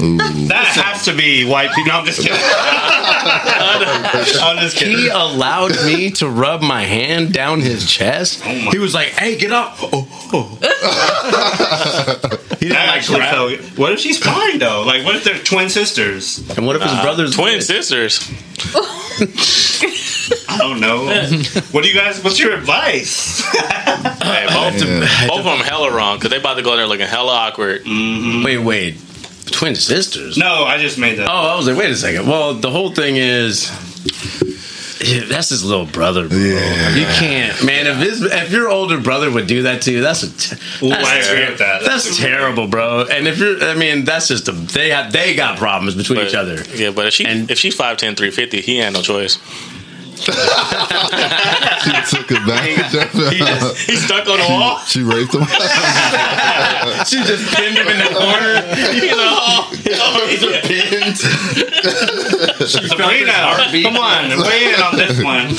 Ooh. 0.00 0.16
That 0.48 0.66
has 0.74 1.04
to 1.04 1.14
be 1.16 1.44
white 1.44 1.70
people. 1.74 1.92
No, 1.92 1.98
I'm 1.98 2.06
just 2.06 2.20
kidding. 2.22 2.38
I'm 4.42 4.58
just 4.58 4.78
He 4.78 5.08
allowed 5.08 5.72
me 5.84 6.10
to 6.12 6.28
rub 6.28 6.62
my 6.62 6.82
hand 6.82 7.32
down 7.32 7.60
his 7.60 7.90
chest. 7.90 8.42
Oh 8.44 8.70
he 8.70 8.78
was 8.78 8.94
like, 8.94 9.08
"Hey, 9.08 9.36
get 9.36 9.52
up!" 9.52 9.76
Oh, 9.82 10.08
oh. 10.32 10.58
he 12.58 12.68
didn't 12.68 12.74
That 12.74 12.86
like 12.86 12.96
actually 12.96 13.20
felt. 13.20 13.78
What 13.78 13.92
if 13.92 14.00
she's 14.00 14.18
fine 14.18 14.58
though? 14.58 14.82
Like, 14.86 15.04
what 15.04 15.14
if 15.16 15.24
they're 15.24 15.38
twin 15.38 15.68
sisters? 15.68 16.38
And 16.56 16.66
what 16.66 16.76
if 16.76 16.82
his 16.82 16.90
uh, 16.92 17.02
brothers 17.02 17.34
Twin 17.34 17.60
sisters. 17.60 18.20
I 20.48 20.58
don't 20.58 20.80
know. 20.80 21.06
what 21.72 21.82
do 21.84 21.88
you 21.90 21.94
guys? 21.94 22.22
What's 22.24 22.38
your 22.40 22.54
advice? 22.54 23.40
Hey, 23.52 24.46
both, 24.48 24.82
Yeah. 24.82 25.26
both 25.28 25.38
of 25.40 25.44
them 25.44 25.58
hella 25.60 25.94
wrong 25.94 26.16
because 26.18 26.30
they 26.30 26.38
about 26.38 26.54
to 26.54 26.62
go 26.62 26.72
in 26.72 26.78
there 26.78 26.86
looking 26.86 27.06
hella 27.06 27.32
awkward. 27.32 27.84
Mm-hmm. 27.84 28.44
Wait, 28.44 28.58
wait. 28.58 28.96
Twin 29.50 29.74
sisters? 29.74 30.36
no, 30.38 30.64
I 30.64 30.78
just 30.78 30.98
made 30.98 31.18
that. 31.18 31.28
Oh, 31.28 31.32
I 31.32 31.56
was 31.56 31.66
like, 31.66 31.76
wait 31.76 31.90
a 31.90 31.96
second. 31.96 32.26
Well, 32.26 32.54
the 32.54 32.70
whole 32.70 32.92
thing 32.94 33.16
is. 33.16 33.70
yeah, 35.00 35.24
That's 35.24 35.48
his 35.48 35.64
little 35.64 35.86
brother, 35.86 36.28
bro. 36.28 36.38
Yeah. 36.38 36.94
You 36.94 37.06
can't, 37.06 37.64
man. 37.64 37.86
If 37.88 37.96
his, 37.96 38.22
if 38.22 38.52
your 38.52 38.68
older 38.68 39.00
brother 39.00 39.30
would 39.30 39.46
do 39.48 39.62
that 39.62 39.82
to 39.82 39.92
you, 39.92 40.00
that's 40.00 40.22
a 40.22 40.30
t- 40.56 40.86
Ooh, 40.86 40.90
that's, 40.90 41.08
I 41.08 41.16
agree 41.16 41.46
with 41.50 41.58
that. 41.58 41.82
that's 41.82 42.04
That's 42.04 42.18
terrible, 42.18 42.68
bro. 42.68 43.04
And 43.10 43.26
if 43.26 43.38
you're, 43.38 43.60
I 43.64 43.74
mean, 43.74 44.04
that's 44.04 44.28
just 44.28 44.48
a 44.48 44.52
they 44.52 44.90
have 44.90 45.12
they 45.12 45.34
got 45.34 45.58
problems 45.58 45.94
between 45.96 46.18
But- 46.20 46.28
each 46.28 46.34
other. 46.34 46.62
Yeah, 46.74 46.90
but 46.92 47.06
if 47.08 47.14
she 47.14 47.24
And- 47.26 47.50
if 47.50 47.58
she's 47.58 47.76
5'10", 47.76 47.98
350, 48.16 48.60
he 48.60 48.78
had 48.78 48.92
no 48.92 49.02
choice. 49.02 49.38
She 51.82 52.16
took 52.16 52.30
advantage 52.30 52.94
of 52.94 53.10
it. 53.14 53.76
He's 53.86 54.04
stuck 54.04 54.28
on 54.28 54.38
the 54.38 54.46
wall. 54.48 54.78
She 54.86 55.02
raped 55.02 55.34
him. 55.34 55.42
She 57.06 57.16
just 57.24 57.54
pinned 57.54 57.76
him 57.78 57.86
in 57.88 57.98
the 57.98 58.10
corner. 58.14 58.60
He's 58.74 59.12
like, 59.12 59.20
oh, 59.20 59.70
He's 60.28 60.42
a 60.42 60.60
pinned. 60.66 61.16
Sabrina, 62.68 63.32
heartbeat. 63.32 63.84
come 63.84 63.96
on, 63.96 64.30
weigh 64.42 64.74
in 64.74 64.80
on 64.82 64.96
this 64.96 65.22
one. 65.22 65.54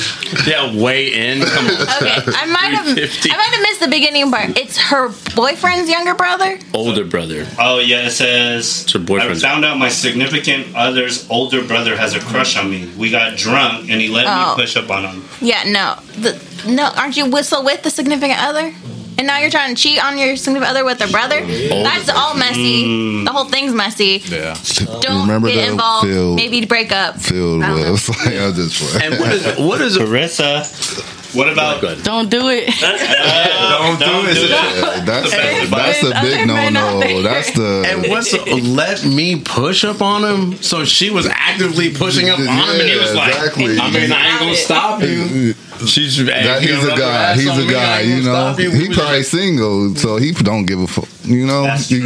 Yeah, 0.46 0.74
way 0.80 1.12
in. 1.12 1.40
Come 1.42 1.66
on. 1.66 1.72
Okay, 1.72 2.32
I 2.34 2.46
might 2.46 2.72
have 2.74 2.86
I 2.86 3.36
might 3.36 3.52
have 3.54 3.62
missed 3.62 3.80
the 3.80 3.88
beginning 3.90 4.30
part. 4.30 4.56
It's 4.58 4.76
her 4.78 5.10
boyfriend's 5.34 5.88
younger 5.88 6.14
brother. 6.14 6.58
Older 6.74 7.04
brother. 7.04 7.46
Oh 7.58 7.78
yeah, 7.78 8.06
it 8.06 8.10
says. 8.10 8.90
her 8.92 8.98
boyfriend. 8.98 9.32
I 9.32 9.34
found 9.40 9.64
out 9.64 9.78
my 9.78 9.88
significant 9.88 10.74
other's 10.74 11.28
older 11.30 11.62
brother 11.66 11.96
has 11.96 12.14
a 12.14 12.20
crush 12.20 12.56
on 12.56 12.70
me. 12.70 12.90
We 12.98 13.10
got 13.10 13.36
drunk 13.36 13.90
and 13.90 14.00
he 14.00 14.08
let 14.08 14.26
Oh. 14.26 14.36
me 14.36 14.43
Oh. 14.52 14.54
push 14.56 14.76
up 14.76 14.90
on 14.90 15.04
him. 15.04 15.24
Yeah, 15.40 15.64
no, 15.66 15.96
the, 16.20 16.40
no. 16.68 16.90
Aren't 16.96 17.16
you 17.16 17.26
whistle 17.30 17.64
with 17.64 17.82
the 17.82 17.90
significant 17.90 18.40
other? 18.40 18.72
And 19.16 19.28
now 19.28 19.38
you're 19.38 19.50
trying 19.50 19.76
to 19.76 19.80
cheat 19.80 20.02
on 20.04 20.18
your 20.18 20.34
significant 20.36 20.70
other 20.70 20.84
with 20.84 20.98
their 20.98 21.06
brother. 21.08 21.38
Oh. 21.40 21.82
That's 21.84 22.08
all 22.08 22.34
messy. 22.34 23.22
The 23.24 23.30
whole 23.30 23.44
thing's 23.44 23.72
messy. 23.72 24.20
Yeah. 24.26 24.56
Don't 25.02 25.22
Remember 25.22 25.46
get 25.48 25.54
that 25.56 25.70
involved. 25.70 26.08
field- 26.08 26.34
Maybe 26.36 26.64
break 26.66 26.90
up. 26.90 27.20
Filled 27.20 27.62
I 27.62 27.68
don't 27.68 27.80
know. 27.80 27.92
with. 27.92 28.08
Like, 28.08 28.26
I 28.26 28.50
just 28.52 28.82
play. 28.82 29.06
And 29.06 29.20
what 29.20 29.32
is 29.32 29.58
what 29.58 29.80
is? 29.80 29.98
Carissa, 29.98 30.64
what 31.34 31.52
about? 31.52 31.80
Go. 31.82 31.94
Don't 31.96 32.30
do 32.30 32.48
it. 32.48 32.68
Uh, 33.26 33.98
don't, 33.98 33.98
do 33.98 34.28
it. 34.30 34.50
Yeah, 34.50 35.04
that's 35.04 35.30
There's 35.30 35.70
that's 35.70 36.02
a 36.02 36.10
big 36.22 36.46
no 36.46 36.68
no. 36.68 37.22
That's 37.22 37.50
the 37.52 37.84
And 37.86 38.08
what's 38.10 38.32
let 38.32 39.04
me 39.04 39.40
push 39.40 39.84
up 39.84 40.00
on 40.02 40.24
him? 40.24 40.62
So 40.62 40.84
she 40.84 41.10
was 41.10 41.26
actively 41.26 41.92
pushing 41.94 42.28
up 42.30 42.38
on 42.38 42.46
him, 42.46 42.80
and 42.80 42.88
he 42.88 42.96
was 42.98 43.14
like, 43.14 43.34
exactly. 43.34 43.78
"I 43.78 43.90
mean, 43.90 44.12
I 44.12 44.28
ain't 44.30 44.40
gonna 44.40 44.54
stop 44.54 45.02
you." 45.02 45.54
She's 45.86 46.24
that 46.24 46.62
he's 46.62 46.84
a 46.84 46.96
guy. 46.96 47.34
He's 47.34 47.46
a 47.58 47.70
guy. 47.70 48.00
You 48.02 48.16
know, 48.16 48.22
stop 48.22 48.58
you. 48.60 48.70
he 48.70 48.92
probably 48.94 49.18
just- 49.18 49.30
single, 49.32 49.94
so 49.96 50.16
he 50.16 50.32
don't 50.32 50.66
give 50.66 50.80
a 50.80 50.86
fuck. 50.86 51.08
You 51.24 51.46
know, 51.46 51.64
That's 51.64 51.88
He- 51.88 52.00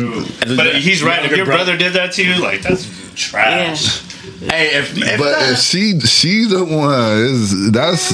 But 0.57 0.77
he's 0.77 1.03
right. 1.03 1.25
If 1.25 1.37
your 1.37 1.47
brother 1.47 1.77
did 1.77 1.93
that 1.95 2.13
to 2.13 2.25
you, 2.25 2.41
like 2.41 2.63
that's 2.63 2.89
trash. 3.15 4.01
Hey, 4.41 4.77
if, 4.79 4.97
if 4.97 5.19
But 5.19 5.31
that- 5.31 5.53
if 5.53 5.59
she 5.59 5.99
she 6.01 6.45
the 6.47 6.65
one 6.65 7.19
is 7.19 7.71
that's 7.73 8.13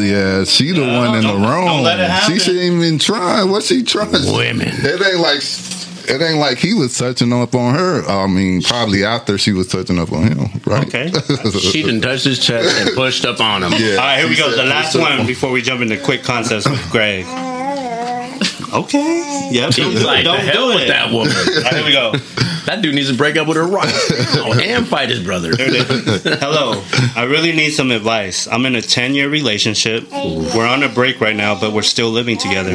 yeah 0.00 0.44
she 0.44 0.72
the 0.72 0.80
one 0.82 1.16
in 1.16 1.22
the 1.22 1.28
don't- 1.32 1.42
wrong. 1.42 1.66
don't 1.66 1.82
let 1.84 1.98
it 2.00 2.08
happen. 2.10 2.34
she 2.34 2.40
shouldn't 2.40 2.64
even 2.64 2.98
try. 2.98 3.44
What 3.44 3.62
she 3.62 3.82
trying? 3.82 4.12
Women. 4.12 4.68
It 4.68 5.00
ain't 5.02 5.20
like 5.20 5.42
it 6.08 6.22
ain't 6.22 6.38
like 6.38 6.58
he 6.58 6.72
was 6.74 6.96
touching 6.96 7.32
up 7.32 7.54
on 7.54 7.74
her. 7.74 8.04
I 8.06 8.26
mean, 8.28 8.62
probably 8.62 9.04
after 9.04 9.36
she 9.38 9.52
was 9.52 9.66
touching 9.66 9.98
up 9.98 10.12
on 10.12 10.22
him, 10.28 10.60
right? 10.64 10.86
Okay. 10.86 11.10
she 11.58 11.82
didn't 11.82 12.02
touch 12.02 12.22
his 12.22 12.38
chest 12.38 12.80
and 12.80 12.94
pushed 12.94 13.24
up 13.24 13.40
on 13.40 13.64
him. 13.64 13.72
Yeah. 13.72 13.92
All 13.92 13.96
right, 13.98 14.18
here 14.20 14.28
we 14.28 14.36
go. 14.36 14.50
The 14.54 14.64
last 14.64 14.94
one 14.94 15.26
before 15.26 15.50
we 15.50 15.62
jump 15.62 15.80
into 15.80 15.98
quick 15.98 16.22
concepts 16.22 16.68
with 16.68 16.90
Greg. 16.90 17.26
Okay. 18.72 19.48
Yep. 19.52 19.74
He's 19.74 20.04
like, 20.04 20.24
don't 20.24 20.36
the 20.44 20.50
hell 20.52 20.68
do 20.68 20.74
with 20.74 20.84
it. 20.84 20.88
that 20.88 21.10
woman. 21.12 21.32
All 21.36 21.62
right, 21.62 21.74
here 21.74 21.84
we 21.84 21.92
go. 21.92 22.12
That 22.66 22.82
dude 22.82 22.96
needs 22.96 23.10
to 23.10 23.16
break 23.16 23.36
up 23.36 23.46
with 23.46 23.56
her 23.56 23.66
right 23.66 23.86
now 24.34 24.52
and 24.52 24.86
fight 24.88 25.08
his 25.08 25.22
brother. 25.22 25.56
Here 25.56 25.68
it 25.68 25.74
is. 25.88 26.22
Hello. 26.40 26.82
I 27.14 27.24
really 27.24 27.52
need 27.52 27.70
some 27.70 27.92
advice. 27.92 28.48
I'm 28.48 28.66
in 28.66 28.74
a 28.74 28.82
10 28.82 29.14
year 29.14 29.28
relationship. 29.28 30.10
We're 30.10 30.66
on 30.66 30.82
a 30.82 30.88
break 30.88 31.20
right 31.20 31.36
now, 31.36 31.58
but 31.58 31.72
we're 31.72 31.82
still 31.82 32.10
living 32.10 32.38
together. 32.38 32.72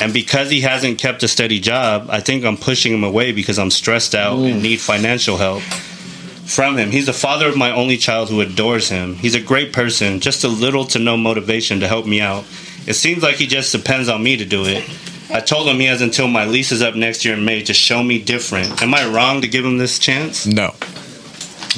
And 0.00 0.12
because 0.12 0.50
he 0.50 0.62
hasn't 0.62 0.98
kept 0.98 1.22
a 1.22 1.28
steady 1.28 1.60
job, 1.60 2.08
I 2.10 2.20
think 2.20 2.44
I'm 2.44 2.56
pushing 2.56 2.92
him 2.92 3.04
away 3.04 3.30
because 3.30 3.58
I'm 3.58 3.70
stressed 3.70 4.14
out 4.16 4.38
and 4.38 4.62
need 4.62 4.80
financial 4.80 5.36
help 5.36 5.62
from 5.62 6.76
him. 6.76 6.90
He's 6.90 7.06
the 7.06 7.12
father 7.12 7.48
of 7.48 7.56
my 7.56 7.70
only 7.70 7.96
child 7.96 8.28
who 8.30 8.40
adores 8.40 8.88
him. 8.88 9.14
He's 9.14 9.34
a 9.36 9.40
great 9.40 9.72
person, 9.72 10.20
just 10.20 10.42
a 10.44 10.48
little 10.48 10.84
to 10.86 10.98
no 10.98 11.16
motivation 11.16 11.80
to 11.80 11.88
help 11.88 12.04
me 12.04 12.20
out. 12.20 12.44
It 12.86 12.94
seems 12.94 13.22
like 13.22 13.36
he 13.36 13.46
just 13.46 13.72
depends 13.72 14.08
on 14.08 14.22
me 14.22 14.36
to 14.36 14.44
do 14.44 14.64
it. 14.66 14.84
I 15.30 15.40
told 15.40 15.68
him 15.68 15.78
he 15.80 15.86
has 15.86 16.00
until 16.02 16.28
my 16.28 16.44
lease 16.44 16.70
is 16.70 16.82
up 16.82 16.94
next 16.94 17.24
year 17.24 17.34
in 17.34 17.44
May 17.44 17.62
to 17.62 17.74
show 17.74 18.02
me 18.02 18.22
different. 18.22 18.82
Am 18.82 18.94
I 18.94 19.06
wrong 19.08 19.40
to 19.40 19.48
give 19.48 19.64
him 19.64 19.78
this 19.78 19.98
chance? 19.98 20.46
No. 20.46 20.74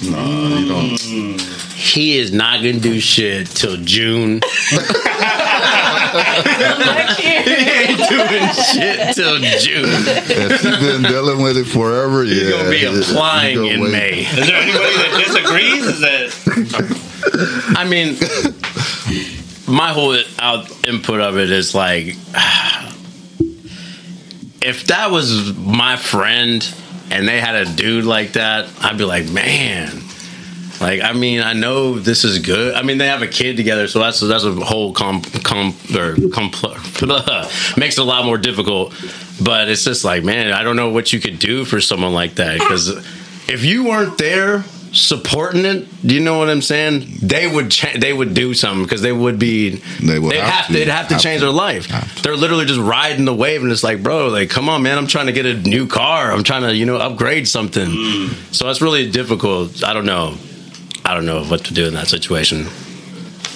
No, 0.02 0.48
you 0.58 0.68
don't. 0.68 1.00
He 1.74 2.18
is 2.18 2.32
not 2.32 2.56
gonna 2.58 2.80
do 2.80 3.00
shit 3.00 3.46
till 3.46 3.76
June. 3.78 4.40
He 6.16 7.28
ain't 7.28 8.08
doing 8.08 8.48
shit 8.52 9.14
till 9.14 9.36
June. 9.38 9.84
If 10.28 10.62
you've 10.64 10.80
been 10.80 11.02
dealing 11.02 11.42
with 11.42 11.56
it 11.58 11.64
forever, 11.66 12.24
He's 12.24 12.42
yeah. 12.42 12.50
gonna 12.50 12.70
be 12.70 12.78
you 12.78 13.00
applying 13.00 13.56
gonna 13.56 13.68
in 13.68 13.80
wait. 13.80 13.92
May. 13.92 14.20
Is 14.20 14.46
there 14.46 14.56
anybody 14.56 14.96
that 14.96 15.24
disagrees? 15.26 15.86
Is 15.86 16.00
that 16.00 17.74
I 17.76 17.84
mean, 17.84 18.16
my 19.66 19.92
whole 19.92 20.16
out 20.38 20.70
input 20.86 21.20
of 21.20 21.38
it 21.38 21.50
is 21.50 21.74
like, 21.74 22.06
if 24.62 24.86
that 24.86 25.10
was 25.10 25.56
my 25.56 25.96
friend 25.96 26.74
and 27.10 27.26
they 27.28 27.40
had 27.40 27.54
a 27.66 27.72
dude 27.72 28.04
like 28.04 28.32
that, 28.34 28.68
I'd 28.80 28.98
be 28.98 29.04
like, 29.04 29.28
man. 29.30 30.02
Like, 30.80 31.00
I 31.00 31.12
mean, 31.14 31.40
I 31.40 31.54
know 31.54 31.98
this 31.98 32.24
is 32.24 32.40
good. 32.40 32.74
I 32.74 32.82
mean, 32.82 32.98
they 32.98 33.06
have 33.06 33.22
a 33.22 33.26
kid 33.26 33.56
together, 33.56 33.88
so 33.88 33.98
that's 33.98 34.20
that's 34.20 34.44
a 34.44 34.52
whole 34.52 34.92
com 34.92 35.22
com 35.22 35.68
or 35.68 36.16
compl- 36.16 37.76
makes 37.78 37.96
it 37.96 38.02
a 38.02 38.04
lot 38.04 38.26
more 38.26 38.36
difficult. 38.36 38.92
But 39.42 39.70
it's 39.70 39.84
just 39.84 40.04
like, 40.04 40.22
man, 40.22 40.52
I 40.52 40.62
don't 40.62 40.76
know 40.76 40.90
what 40.90 41.14
you 41.14 41.20
could 41.20 41.38
do 41.38 41.64
for 41.64 41.80
someone 41.80 42.12
like 42.12 42.34
that 42.34 42.58
because 42.58 42.88
if 43.48 43.64
you 43.64 43.84
weren't 43.84 44.18
there 44.18 44.64
supporting 44.96 45.64
it, 45.64 45.86
do 46.06 46.14
you 46.14 46.20
know 46.20 46.38
what 46.38 46.48
I'm 46.48 46.62
saying? 46.62 47.06
They 47.22 47.46
would 47.46 47.70
cha- 47.70 47.96
they 47.98 48.12
would 48.12 48.34
do 48.34 48.54
something 48.54 48.82
because 48.84 49.02
they 49.02 49.12
would 49.12 49.38
be 49.38 49.82
They 50.00 50.18
would 50.18 50.32
they'd 50.32 50.38
have 50.40 50.48
have, 50.54 50.66
to. 50.66 50.72
to 50.72 50.78
they'd 50.78 50.88
have 50.88 51.08
to 51.08 51.14
Have 51.14 51.22
change 51.22 51.40
to. 51.40 51.46
their 51.46 51.54
life. 51.54 51.88
They're 52.22 52.36
literally 52.36 52.64
just 52.64 52.80
riding 52.80 53.24
the 53.24 53.34
wave, 53.34 53.62
and 53.62 53.70
it's 53.70 53.84
like, 53.84 54.02
bro, 54.02 54.28
like, 54.28 54.50
come 54.50 54.68
on, 54.68 54.82
man, 54.82 54.98
I'm 54.98 55.06
trying 55.06 55.26
to 55.26 55.32
get 55.32 55.46
a 55.46 55.54
new 55.54 55.86
car. 55.86 56.32
I'm 56.32 56.42
trying 56.44 56.62
to 56.62 56.74
you 56.74 56.86
know 56.86 56.96
upgrade 56.96 57.46
something. 57.48 57.86
Mm. 57.88 58.54
So 58.54 58.68
it's 58.70 58.80
really 58.80 59.10
difficult. 59.10 59.84
I 59.84 59.92
don't 59.92 60.06
know. 60.06 60.36
I 61.04 61.14
don't 61.14 61.26
know 61.26 61.44
what 61.44 61.64
to 61.66 61.74
do 61.74 61.86
in 61.86 61.94
that 61.94 62.08
situation. 62.08 62.66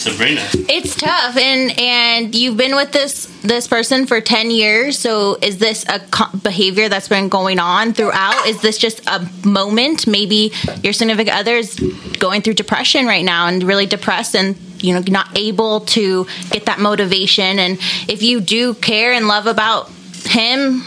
Sabrina? 0.00 0.40
It's 0.54 0.94
tough, 0.96 1.36
and 1.36 1.78
and 1.78 2.34
you've 2.34 2.56
been 2.56 2.74
with 2.74 2.92
this 2.92 3.26
this 3.42 3.68
person 3.68 4.06
for 4.06 4.20
ten 4.20 4.50
years. 4.50 4.98
So 4.98 5.36
is 5.42 5.58
this 5.58 5.84
a 5.88 6.00
co- 6.00 6.36
behavior 6.38 6.88
that's 6.88 7.08
been 7.08 7.28
going 7.28 7.58
on 7.58 7.92
throughout? 7.92 8.46
Is 8.46 8.62
this 8.62 8.78
just 8.78 9.06
a 9.06 9.28
moment? 9.44 10.06
Maybe 10.06 10.52
your 10.82 10.92
significant 10.94 11.36
other 11.36 11.54
is 11.54 11.74
going 12.18 12.42
through 12.42 12.54
depression 12.54 13.06
right 13.06 13.24
now 13.24 13.46
and 13.46 13.62
really 13.62 13.86
depressed 13.86 14.34
and 14.34 14.56
you 14.82 14.94
know 14.94 15.02
not 15.06 15.38
able 15.38 15.80
to 15.80 16.26
get 16.50 16.66
that 16.66 16.78
motivation. 16.78 17.58
And 17.58 17.78
if 18.08 18.22
you 18.22 18.40
do 18.40 18.74
care 18.74 19.12
and 19.12 19.28
love 19.28 19.46
about 19.46 19.90
him, 20.24 20.82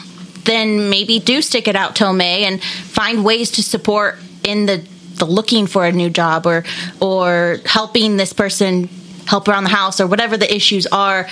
then 0.46 0.90
maybe 0.90 1.20
do 1.20 1.42
stick 1.42 1.68
it 1.68 1.76
out 1.76 1.96
till 1.96 2.14
May 2.14 2.46
and 2.46 2.62
find 2.64 3.24
ways 3.24 3.52
to 3.52 3.64
support 3.64 4.18
in 4.44 4.66
the 4.66 4.84
the 5.16 5.26
looking 5.26 5.68
for 5.68 5.86
a 5.86 5.92
new 5.92 6.10
job 6.10 6.48
or 6.48 6.64
or 7.00 7.60
helping 7.66 8.18
this 8.18 8.34
person 8.34 8.90
help 9.26 9.48
around 9.48 9.64
the 9.64 9.70
house 9.70 10.00
or 10.00 10.08
whatever 10.08 10.38
the 10.38 10.54
issues 10.54 10.88
are 10.88 11.28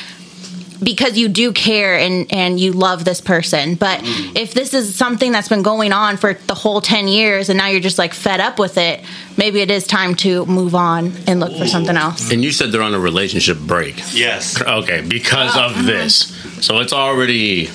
because 0.84 1.16
you 1.16 1.28
do 1.28 1.54
care 1.54 1.96
and 1.96 2.32
and 2.34 2.60
you 2.60 2.72
love 2.72 3.06
this 3.06 3.22
person 3.22 3.76
but 3.76 4.00
if 4.36 4.56
this 4.56 4.74
is 4.74 4.96
something 4.96 5.32
that's 5.32 5.48
been 5.48 5.62
going 5.62 5.94
on 5.94 6.18
for 6.18 6.34
the 6.48 6.56
whole 6.56 6.82
10 6.82 7.08
years 7.08 7.50
and 7.50 7.58
now 7.58 7.68
you're 7.68 7.80
just 7.80 8.00
like 8.00 8.16
fed 8.16 8.40
up 8.40 8.58
with 8.58 8.80
it 8.80 9.04
maybe 9.38 9.62
it 9.62 9.70
is 9.70 9.86
time 9.86 10.16
to 10.16 10.44
move 10.48 10.74
on 10.74 11.14
and 11.28 11.40
look 11.40 11.56
for 11.56 11.68
something 11.68 11.96
else 11.96 12.32
And 12.32 12.44
you 12.44 12.52
said 12.52 12.72
they're 12.72 12.82
on 12.82 12.96
a 12.96 13.00
relationship 13.00 13.60
break. 13.60 13.96
Yes. 14.14 14.60
Okay, 14.62 15.02
because 15.08 15.56
of 15.56 15.86
this. 15.86 16.34
So 16.66 16.80
it's 16.80 16.94
already 16.94 17.70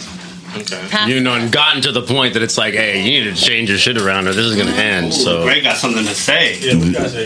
you 1.06 1.20
know 1.20 1.34
and 1.34 1.52
gotten 1.52 1.82
to 1.82 1.92
the 1.92 2.02
point 2.02 2.34
that 2.34 2.42
it's 2.42 2.58
like, 2.58 2.74
hey, 2.74 2.98
you 3.02 3.24
need 3.24 3.34
to 3.34 3.40
change 3.40 3.68
your 3.68 3.78
shit 3.78 4.00
around 4.00 4.28
or 4.28 4.32
this 4.32 4.46
is 4.46 4.56
gonna 4.56 4.76
end. 4.76 5.12
So 5.12 5.44
Gray 5.44 5.60
got 5.62 5.76
something 5.76 6.04
to 6.04 6.14
say. 6.14 6.58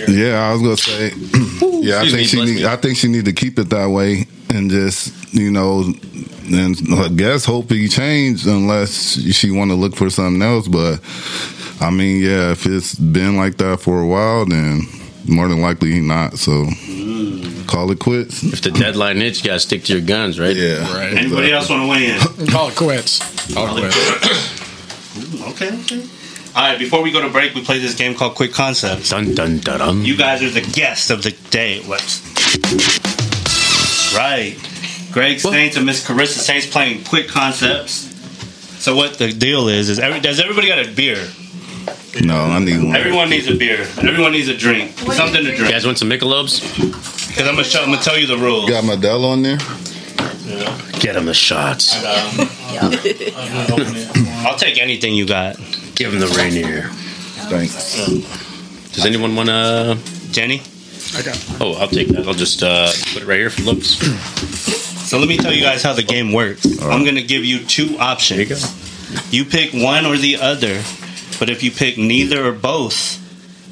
Yeah, 0.08 0.48
I 0.48 0.52
was 0.52 0.62
gonna 0.62 0.76
say. 0.76 1.12
yeah, 1.80 2.00
I 2.00 2.02
think 2.02 2.14
me, 2.14 2.24
she 2.24 2.36
bless 2.36 2.48
need. 2.48 2.56
me. 2.56 2.66
I 2.66 2.76
think 2.76 2.96
she 2.96 3.08
need 3.08 3.24
to 3.26 3.32
keep 3.32 3.58
it 3.58 3.70
that 3.70 3.88
way 3.90 4.26
and 4.50 4.70
just 4.70 5.32
you 5.32 5.50
know, 5.50 5.92
and 6.52 6.76
I 6.94 7.08
guess 7.08 7.44
hope 7.44 7.70
he 7.70 7.88
change 7.88 8.46
unless 8.46 9.20
she 9.32 9.50
want 9.50 9.70
to 9.70 9.74
look 9.76 9.96
for 9.96 10.10
something 10.10 10.42
else. 10.42 10.68
But 10.68 11.00
I 11.80 11.90
mean, 11.90 12.22
yeah, 12.22 12.52
if 12.52 12.66
it's 12.66 12.94
been 12.94 13.36
like 13.36 13.56
that 13.58 13.80
for 13.80 14.00
a 14.00 14.06
while, 14.06 14.46
then 14.46 14.82
more 15.28 15.48
than 15.48 15.60
likely 15.60 15.92
he 15.92 16.00
not. 16.00 16.38
So 16.38 16.66
call 17.70 17.90
it 17.90 17.98
quits. 18.00 18.42
if 18.42 18.60
the 18.60 18.70
deadline 18.70 19.18
hits, 19.18 19.42
you 19.42 19.46
gotta 19.46 19.60
stick 19.60 19.84
to 19.84 19.92
your 19.92 20.02
guns, 20.02 20.38
right? 20.40 20.56
Yeah. 20.56 20.92
Right. 20.92 21.14
Anybody 21.14 21.52
else 21.52 21.70
want 21.70 21.82
to 21.82 21.88
weigh 21.88 22.10
in? 22.10 22.46
Call 22.48 22.68
it 22.68 22.76
quits. 22.76 23.54
Call 23.54 23.76
it 23.76 23.80
quits. 23.80 24.60
Okay. 25.52 25.80
okay. 25.80 26.08
All 26.56 26.62
right. 26.68 26.78
Before 26.78 27.02
we 27.02 27.12
go 27.12 27.20
to 27.22 27.30
break, 27.30 27.54
we 27.54 27.64
play 27.64 27.78
this 27.78 27.94
game 27.94 28.14
called 28.14 28.34
Quick 28.34 28.52
Concepts. 28.52 29.10
Dun 29.10 29.34
dun 29.34 29.58
dun 29.58 29.78
dun. 29.78 30.04
You 30.04 30.16
guys 30.16 30.42
are 30.42 30.50
the 30.50 30.62
guests 30.72 31.10
of 31.10 31.22
the 31.22 31.30
day. 31.50 31.80
What? 31.82 32.02
Right. 34.14 34.56
Greg 35.12 35.40
Saints 35.40 35.76
and 35.76 35.86
Miss 35.86 36.06
Carissa 36.06 36.38
Saints 36.38 36.66
playing 36.66 37.04
Quick 37.04 37.28
Concepts. 37.28 38.08
So 38.82 38.96
what 38.96 39.18
the 39.18 39.32
deal 39.32 39.68
is 39.68 39.88
is 39.88 39.98
every, 39.98 40.20
does 40.20 40.40
everybody 40.40 40.68
got 40.68 40.84
a 40.84 40.90
beer? 40.90 41.28
No, 42.22 42.36
I 42.36 42.58
need 42.58 42.82
one. 42.82 42.96
Everyone 42.96 43.30
needs 43.30 43.48
a 43.48 43.54
beer. 43.54 43.80
Everyone 43.98 44.32
needs 44.32 44.48
a 44.48 44.56
drink. 44.56 44.98
Something 44.98 45.34
to 45.34 45.42
drink. 45.42 45.50
You 45.50 45.56
drink. 45.56 45.72
guys 45.72 45.86
want 45.86 45.98
some 45.98 46.08
Michelob's? 46.08 46.60
Because 46.60 47.46
I'm 47.48 47.56
gonna 47.56 47.68
I'm 47.74 47.90
gonna 47.92 48.02
tell 48.02 48.18
you 48.18 48.26
the 48.26 48.36
rules. 48.38 48.68
Got 48.68 48.84
Modelo 48.84 49.30
on 49.32 49.42
there. 49.42 49.58
Yeah. 50.44 50.76
Get 51.00 51.16
him 51.16 51.26
the 51.26 51.34
shots. 51.34 51.94
I'll 54.44 54.58
take 54.58 54.78
anything 54.78 55.14
you 55.14 55.26
got. 55.26 55.56
Give 55.94 56.12
him 56.12 56.20
the 56.20 56.28
Rainier. 56.36 56.88
Thanks. 57.48 57.94
Does 58.92 59.06
anyone 59.06 59.36
want 59.36 59.48
to? 59.48 59.98
Jenny. 60.32 60.62
I 61.14 61.22
got. 61.22 61.60
Oh, 61.60 61.74
I'll 61.74 61.88
take 61.88 62.08
that. 62.08 62.26
I'll 62.26 62.34
just 62.34 62.62
uh, 62.62 62.90
put 63.12 63.22
it 63.22 63.26
right 63.26 63.38
here 63.38 63.50
for 63.50 63.62
looks. 63.62 63.98
So 65.08 65.18
let 65.18 65.28
me 65.28 65.36
tell 65.36 65.52
you 65.52 65.62
guys 65.62 65.82
how 65.82 65.92
the 65.92 66.04
game 66.04 66.32
works. 66.32 66.64
I'm 66.80 67.04
gonna 67.04 67.22
give 67.22 67.44
you 67.44 67.64
two 67.64 67.96
options. 67.98 68.48
There 68.48 69.20
you 69.20 69.44
You 69.44 69.44
pick 69.44 69.72
one 69.72 70.06
or 70.06 70.16
the 70.16 70.36
other, 70.36 70.82
but 71.40 71.48
if 71.48 71.62
you 71.62 71.70
pick 71.72 71.96
neither 71.98 72.46
or 72.46 72.52
both, 72.52 73.19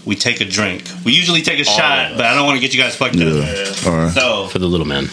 we 0.09 0.16
take 0.16 0.40
a 0.40 0.44
drink. 0.44 0.82
We 1.04 1.12
usually 1.12 1.42
take 1.42 1.61
a 1.61 1.64
shot, 1.64 2.16
but 2.16 2.24
I 2.24 2.34
don't 2.34 2.46
want 2.46 2.56
to 2.56 2.61
get 2.61 2.74
you 2.74 2.80
guys 2.82 2.96
fucked 2.96 3.14
up. 3.16 3.20
Yeah. 3.22 3.90
All 3.90 3.96
right. 3.96 4.12
So, 4.12 4.48
For 4.48 4.59
the 4.59 4.66
little 4.66 4.86
man. 4.86 5.06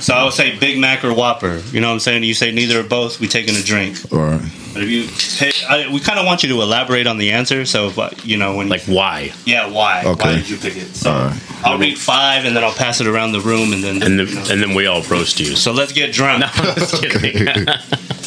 so 0.00 0.14
I 0.14 0.22
would 0.22 0.32
say 0.34 0.56
Big 0.58 0.78
Mac 0.78 1.02
or 1.04 1.12
Whopper. 1.12 1.60
You 1.72 1.80
know 1.80 1.88
what 1.88 1.94
I'm 1.94 2.00
saying? 2.00 2.22
You 2.22 2.34
say 2.34 2.52
neither 2.52 2.78
or 2.80 2.84
both, 2.84 3.18
we 3.18 3.26
taking 3.26 3.56
a 3.56 3.62
drink. 3.62 3.96
All 4.12 4.18
right. 4.20 4.40
But 4.72 4.84
if 4.84 4.88
you 4.88 5.06
pick, 5.38 5.54
I, 5.68 5.92
we 5.92 6.00
kind 6.00 6.18
of 6.18 6.24
want 6.24 6.42
you 6.42 6.48
to 6.50 6.62
elaborate 6.62 7.06
on 7.06 7.18
the 7.18 7.32
answer. 7.32 7.64
So, 7.66 7.88
if, 7.88 8.24
you 8.26 8.36
know, 8.38 8.56
when 8.56 8.68
Like 8.68 8.82
why? 8.84 9.32
yeah, 9.44 9.68
why? 9.68 10.02
Okay. 10.06 10.28
Why 10.30 10.36
did 10.36 10.48
you 10.48 10.56
pick 10.58 10.76
it? 10.76 10.94
So, 10.94 11.10
All 11.10 11.26
right. 11.26 11.40
I'll 11.64 11.78
read 11.78 11.98
five, 11.98 12.44
and 12.46 12.54
then 12.56 12.62
I'll 12.64 12.72
pass 12.72 13.00
it 13.00 13.06
around 13.06 13.32
the 13.32 13.40
room, 13.40 13.72
and 13.72 13.82
then 13.84 14.02
And 14.02 14.18
then 14.18 14.26
you 14.28 14.34
know. 14.34 14.44
and 14.50 14.62
then 14.62 14.74
we 14.74 14.86
all 14.86 15.02
roast 15.02 15.40
you. 15.40 15.56
So 15.56 15.72
so 15.72 15.78
let's 15.78 15.92
get 15.92 16.12
drunk. 16.12 16.44
I'm 16.44 16.74
just 16.76 17.00
kidding. 17.02 17.46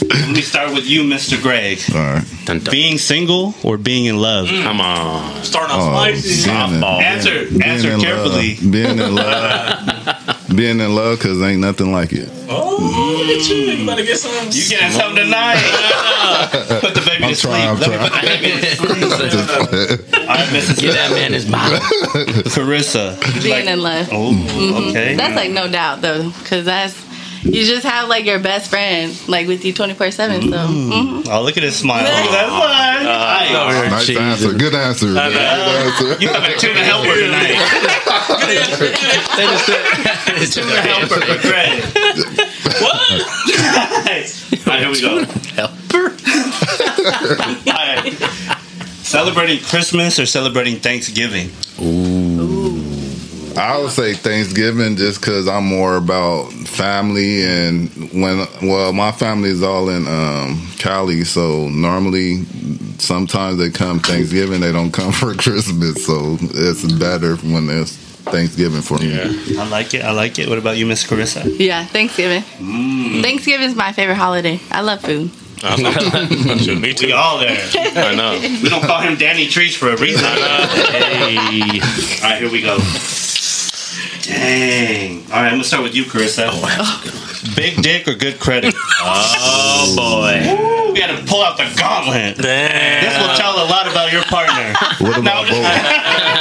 Let 0.09 0.30
me 0.30 0.41
start 0.41 0.73
with 0.73 0.86
you, 0.88 1.03
Mr. 1.03 1.41
Greg. 1.41 1.80
All 1.93 1.95
right. 2.01 2.23
Dun, 2.45 2.59
dun. 2.59 2.71
Being 2.71 2.97
single 2.97 3.53
or 3.63 3.78
being 3.78 4.05
in 4.05 4.17
love? 4.17 4.47
Come 4.47 4.82
on. 4.82 5.43
Starting 5.43 5.76
Oh, 5.76 5.80
off 5.80 5.93
spicy. 5.93 6.14
Being 6.24 6.36
in- 6.36 6.82
Softball. 6.82 7.01
Answer, 7.01 7.45
being 7.49 7.63
answer 7.63 7.91
in 7.91 7.99
carefully. 7.99 8.55
Love. 8.55 8.72
Being 8.72 8.99
in 8.99 9.16
love. 9.16 10.55
being 10.55 10.80
in 10.80 10.95
love 10.95 11.18
because 11.18 11.41
ain't 11.41 11.61
nothing 11.61 11.91
like 11.91 12.13
it. 12.13 12.30
Oh, 12.47 13.24
look 13.28 13.38
at 13.38 13.49
you. 13.49 13.55
You 13.55 13.86
better 13.86 14.03
get 14.03 14.18
some. 14.18 14.32
You 14.51 14.70
getting 14.70 14.91
something 14.91 15.24
tonight? 15.24 15.57
put 16.82 16.93
the 16.93 17.01
baby 17.05 17.24
I'm 17.24 17.30
to 17.30 17.36
sleep. 17.36 17.53
I'm 17.53 17.80
Let 17.80 17.89
me 17.89 17.97
put 17.97 18.13
the 18.13 18.28
baby 18.28 18.61
to 18.61 18.76
sleep. 18.76 20.20
All 20.30 20.36
right, 20.36 20.47
Mrs. 20.49 20.82
Get 20.82 20.93
that 20.93 21.11
man 21.11 21.34
his 21.34 21.49
bottle. 21.49 21.80
Carissa. 22.49 23.43
Being 23.43 23.68
in 23.68 23.82
love. 23.82 24.09
Oh, 24.11 24.32
mm-hmm. 24.32 24.89
okay. 24.89 25.16
That's 25.16 25.36
like 25.36 25.51
no 25.51 25.70
doubt 25.70 26.01
though, 26.01 26.30
because 26.30 26.66
that's 26.66 27.05
you 27.46 27.64
just 27.66 27.86
have 27.86 28.10
like 28.10 28.26
your 28.26 28.39
best 28.39 28.70
friend 28.70 29.16
like 29.28 29.48
with 29.48 29.64
you 29.64 29.74
twenty 29.74 29.93
four 29.93 30.12
seven. 30.12 30.41
So 30.41 30.48
mhm. 30.58 31.28
Oh, 31.30 31.41
look 31.43 31.58
at 31.58 31.64
his 31.64 31.76
smile. 31.76 32.04
That's 32.04 32.28
fine. 32.50 33.06
Nice. 33.06 33.91
Nice 33.91 34.06
Jesus. 34.08 34.22
answer. 34.22 34.54
Good 34.58 34.76
answer. 34.76 35.06
Good 35.08 35.18
answer. 35.18 36.22
You 36.22 36.28
have 36.30 36.43
a 36.43 36.58
tuna 36.58 36.84
helper 36.84 37.16
tonight. 37.16 37.56
Tuna 40.52 40.82
helper 40.82 41.22
for 41.22 41.38
Greg. 41.41 41.84
What? 42.82 43.12
All 44.68 44.74
right, 44.74 44.80
here 44.80 44.89
we 44.89 45.02
go. 45.02 45.24
Helper. 45.56 46.16
All 47.68 47.74
right. 47.74 48.14
Celebrating 49.04 49.60
Christmas 49.64 50.18
or 50.20 50.26
celebrating 50.26 50.78
Thanksgiving? 50.78 51.50
I 53.58 53.78
would 53.78 53.91
say 53.91 54.14
Thanksgiving 54.14 54.95
just 54.97 55.22
because 55.22 55.47
I'm 55.47 55.66
more 55.66 55.95
about 55.95 56.51
family 56.51 57.43
and 57.43 57.89
when 58.12 58.45
well 58.62 58.91
my 58.93 59.12
family 59.12 59.49
is 59.49 59.64
all 59.64 59.89
in 59.89 60.06
um, 60.08 60.68
Cali, 60.78 61.24
so 61.24 61.68
normally 61.70 62.43
sometimes 62.99 63.58
they 63.58 63.70
come 63.70 63.99
Thanksgiving, 63.99 64.60
they 64.62 64.72
don't 64.72 64.91
come 64.91 65.12
for 65.22 65.34
Christmas, 65.36 66.06
so 66.06 66.38
it's 66.41 66.84
better 66.99 67.36
when 67.38 67.70
it's 67.70 67.95
Thanksgiving 68.26 68.82
for 68.82 68.97
me. 68.97 69.14
Yeah. 69.16 69.62
I 69.64 69.68
like 69.70 69.93
it. 69.93 70.03
I 70.03 70.12
like 70.12 70.38
it. 70.39 70.49
What 70.49 70.58
about 70.58 70.78
you, 70.78 70.86
Miss 70.86 71.06
Carissa? 71.06 71.45
Yeah, 71.60 71.86
Thanksgiving. 71.86 72.41
Thanksgiving 73.22 73.68
is 73.68 73.76
my 73.76 73.91
favorite 73.93 74.16
holiday. 74.16 74.60
I 74.72 74.82
love 74.82 75.01
food. 75.01 75.30
Shoot, 76.58 76.80
me 76.82 76.89
We 76.89 76.93
too. 76.93 77.14
all 77.14 77.39
there. 77.39 77.58
I 77.95 78.14
know. 78.16 78.38
We 78.62 78.68
don't 78.70 78.84
call 78.84 78.99
him 79.01 79.16
Danny 79.16 79.47
Trees 79.47 79.76
for 79.76 79.89
a 79.89 79.97
reason. 79.97 80.24
Hey. 80.26 81.38
All 81.38 82.30
right, 82.30 82.38
here 82.41 82.51
we 82.51 82.62
go. 82.62 82.78
Dang. 84.28 85.21
All 85.26 85.30
right, 85.32 85.45
I'm 85.47 85.51
gonna 85.53 85.63
start 85.63 85.84
with 85.84 85.95
you, 85.95 86.03
Carissa. 86.05 86.47
Oh, 86.51 87.53
Big 87.55 87.82
dick 87.84 88.07
or 88.07 88.15
good 88.15 88.39
credit? 88.39 88.73
Oh 89.07 89.93
boy. 89.95 90.41
Ooh, 90.49 90.93
we 90.93 90.99
gotta 90.99 91.23
pull 91.26 91.43
out 91.43 91.57
the 91.57 91.65
gauntlet. 91.78 92.38
This 92.38 93.17
will 93.19 93.36
tell 93.36 93.53
a 93.63 93.67
lot 93.69 93.86
about 93.88 94.11
your 94.11 94.23
partner. 94.23 94.73
What 94.99 95.17
about 95.19 95.47
both? 95.47 96.32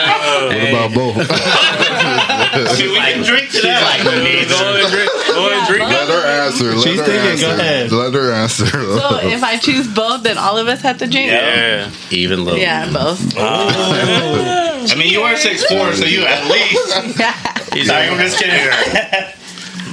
what 0.48 0.68
about 0.68 0.90
both? 0.94 1.16
she 2.76 2.88
we 2.88 2.96
can 2.96 3.22
drink 3.24 3.50
to 3.50 3.60
that. 3.62 3.82
like, 3.82 4.02
Go 4.04 4.10
and 4.12 4.90
drink. 4.90 5.10
Go 5.26 5.50
and 5.50 5.66
drink. 5.66 5.84
Let 5.88 6.08
her 6.08 6.24
answer. 6.26 6.64
Let 6.74 6.82
She's 6.84 6.98
her 7.00 7.04
thinking, 7.06 7.30
answer. 7.30 7.46
go 7.46 7.52
ahead. 7.54 7.92
Let 7.92 8.14
her 8.14 8.32
answer. 8.32 8.66
So 9.04 9.18
if 9.22 9.42
I 9.42 9.56
choose 9.58 9.86
both, 9.92 10.22
then 10.22 10.38
all 10.38 10.56
of 10.58 10.68
us 10.68 10.80
have 10.82 10.98
to 10.98 11.06
drink. 11.06 11.28
Yeah. 11.30 11.90
Even 12.10 12.44
little. 12.44 12.60
Yeah, 12.60 12.90
both. 12.92 13.20
I 13.36 14.94
mean, 14.96 15.08
you 15.12 15.22
are 15.22 15.36
six 15.36 15.64
four, 15.64 15.92
so 15.94 16.04
you 16.04 16.24
at 16.26 16.44
least. 16.50 16.94
He's 17.74 17.86
Sorry, 17.88 18.06
I'm 18.08 18.18
just 18.18 18.38
kidding. 18.38 18.60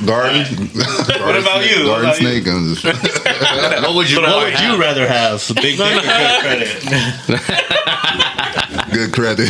Garden. 0.05 0.45
What 0.75 1.35
about 1.37 1.63
you? 1.69 1.87
What 1.87 2.01
Garden 2.01 2.05
about 2.05 2.15
snake. 2.17 2.47
I'm 2.47 2.73
just- 2.75 2.83
what 3.83 3.93
would 3.95 4.09
you? 4.09 4.21
What 4.21 4.45
would 4.51 4.59
you 4.59 4.77
rather 4.79 5.07
have? 5.07 5.41
Big 5.55 5.77
dick 5.77 5.79
or 5.79 6.01
good 6.01 6.41
credit? 6.41 6.69
good 8.91 9.11
credit. 9.13 9.49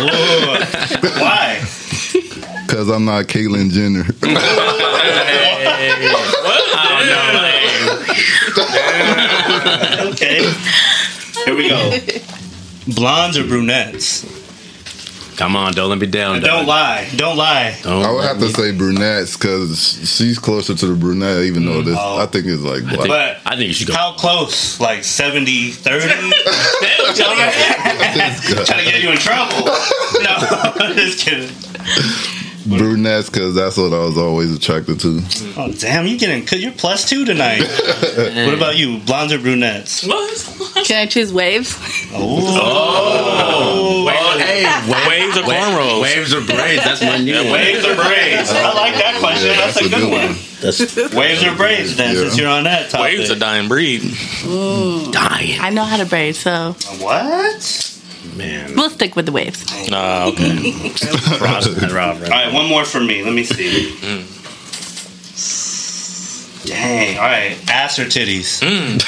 Ooh. 0.00 1.20
Why? 1.20 1.60
Because 2.66 2.88
I'm 2.88 3.04
not 3.04 3.26
Caitlyn 3.26 3.70
Jenner. 3.70 4.04
Okay. 10.12 10.42
Here 11.44 11.56
we 11.56 11.68
go. 11.68 11.98
Blondes 12.94 13.38
or 13.38 13.44
brunettes? 13.44 14.24
Come 15.40 15.56
on, 15.56 15.72
don't 15.72 15.88
let 15.88 15.98
me 15.98 16.06
down. 16.06 16.42
Don't 16.42 16.50
dog. 16.50 16.66
lie. 16.66 17.08
Don't 17.16 17.38
lie. 17.38 17.74
Don't 17.82 18.04
I 18.04 18.12
would 18.12 18.24
have 18.24 18.38
to 18.40 18.44
me- 18.44 18.52
say 18.52 18.72
brunettes 18.72 19.38
because 19.38 19.98
she's 20.14 20.38
closer 20.38 20.74
to 20.74 20.86
the 20.86 20.94
brunette, 20.94 21.44
even 21.44 21.64
though 21.64 21.80
mm. 21.80 21.86
this, 21.86 21.96
Oh. 21.98 22.18
I 22.18 22.26
think 22.26 22.44
it's 22.44 22.60
like 22.60 22.82
black. 22.84 23.08
But 23.08 23.38
I 23.46 23.56
think 23.56 23.68
you 23.68 23.72
should 23.72 23.88
go. 23.88 23.94
how 23.94 24.12
close? 24.12 24.78
Like 24.80 25.02
70 25.02 25.70
30? 25.70 26.08
Trying 27.16 28.84
to 28.84 28.84
get 28.84 29.02
you 29.02 29.12
in 29.12 29.16
trouble. 29.16 29.64
No, 30.20 30.94
just 30.94 31.20
kidding. 31.20 31.48
brunettes 32.66 33.30
because 33.30 33.54
that's 33.54 33.78
what 33.78 33.94
I 33.94 34.00
was 34.00 34.18
always 34.18 34.54
attracted 34.54 35.00
to. 35.00 35.22
Oh, 35.56 35.72
damn, 35.72 36.06
You're 36.06 36.18
getting, 36.18 36.46
you're 36.60 36.72
plus 36.72 37.08
two 37.08 37.24
tonight. 37.24 37.60
what 38.16 38.52
about 38.52 38.76
you? 38.76 38.98
Blondes 38.98 39.32
or 39.32 39.38
brunettes? 39.38 40.06
Can 40.86 40.98
I 40.98 41.06
choose 41.06 41.32
waves? 41.32 41.74
Oh. 42.12 42.58
oh. 42.60 44.06
oh. 44.06 44.38
hey, 44.38 44.64
Waves 44.64 44.99
or 45.36 45.42
cornrows? 45.42 46.02
Waves 46.02 46.34
or 46.34 46.40
braids? 46.40 46.84
That's 46.84 47.02
my 47.02 47.18
new 47.18 47.34
one. 47.34 47.52
Waves 47.52 47.84
or 47.84 47.94
braids? 47.94 48.50
I 48.50 48.72
like 48.74 48.94
that 48.94 49.16
question. 49.20 49.48
That's, 49.56 49.76
a 49.80 49.88
good, 49.88 50.10
one. 50.10 50.36
That's 50.60 51.14
Waves 51.14 51.44
or 51.44 51.54
braids, 51.56 51.96
then, 51.96 52.14
Yeah. 52.14 52.20
since 52.22 52.38
you're 52.38 52.48
on 52.48 52.64
that 52.64 52.90
topic. 52.90 53.18
Waves 53.18 53.30
a 53.30 53.36
dying 53.36 53.68
breed. 53.68 54.02
dying, 54.42 55.60
I 55.60 55.70
know 55.72 55.84
how 55.84 55.96
to 55.96 56.06
braid, 56.06 56.36
so 56.36 56.72
What? 56.98 57.86
man. 58.36 58.74
we'll 58.76 58.90
stick 58.90 59.16
with 59.16 59.26
the 59.26 59.32
waves. 59.32 59.64
Nah, 59.90 60.26
okay. 60.28 60.72
Rob, 61.40 61.64
Rob, 61.92 62.22
All 62.22 62.28
right, 62.30 62.52
one 62.52 62.66
more 62.68 62.84
for 62.84 63.00
me. 63.00 63.22
Let 63.22 63.32
me 63.32 63.44
see. 63.44 63.94
Mm. 64.00 64.36
Dang. 66.66 67.16
All 67.18 67.24
right, 67.24 67.56
ass 67.70 67.98
or 67.98 68.04
titties? 68.04 68.60
Mm. 68.62 69.00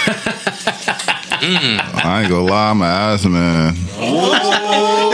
I 1.45 2.20
ain't 2.22 2.30
gonna 2.30 2.45
lie, 2.45 2.70
I'm 2.70 2.82
an 2.82 2.88
ass 2.88 3.24
man. 3.26 3.74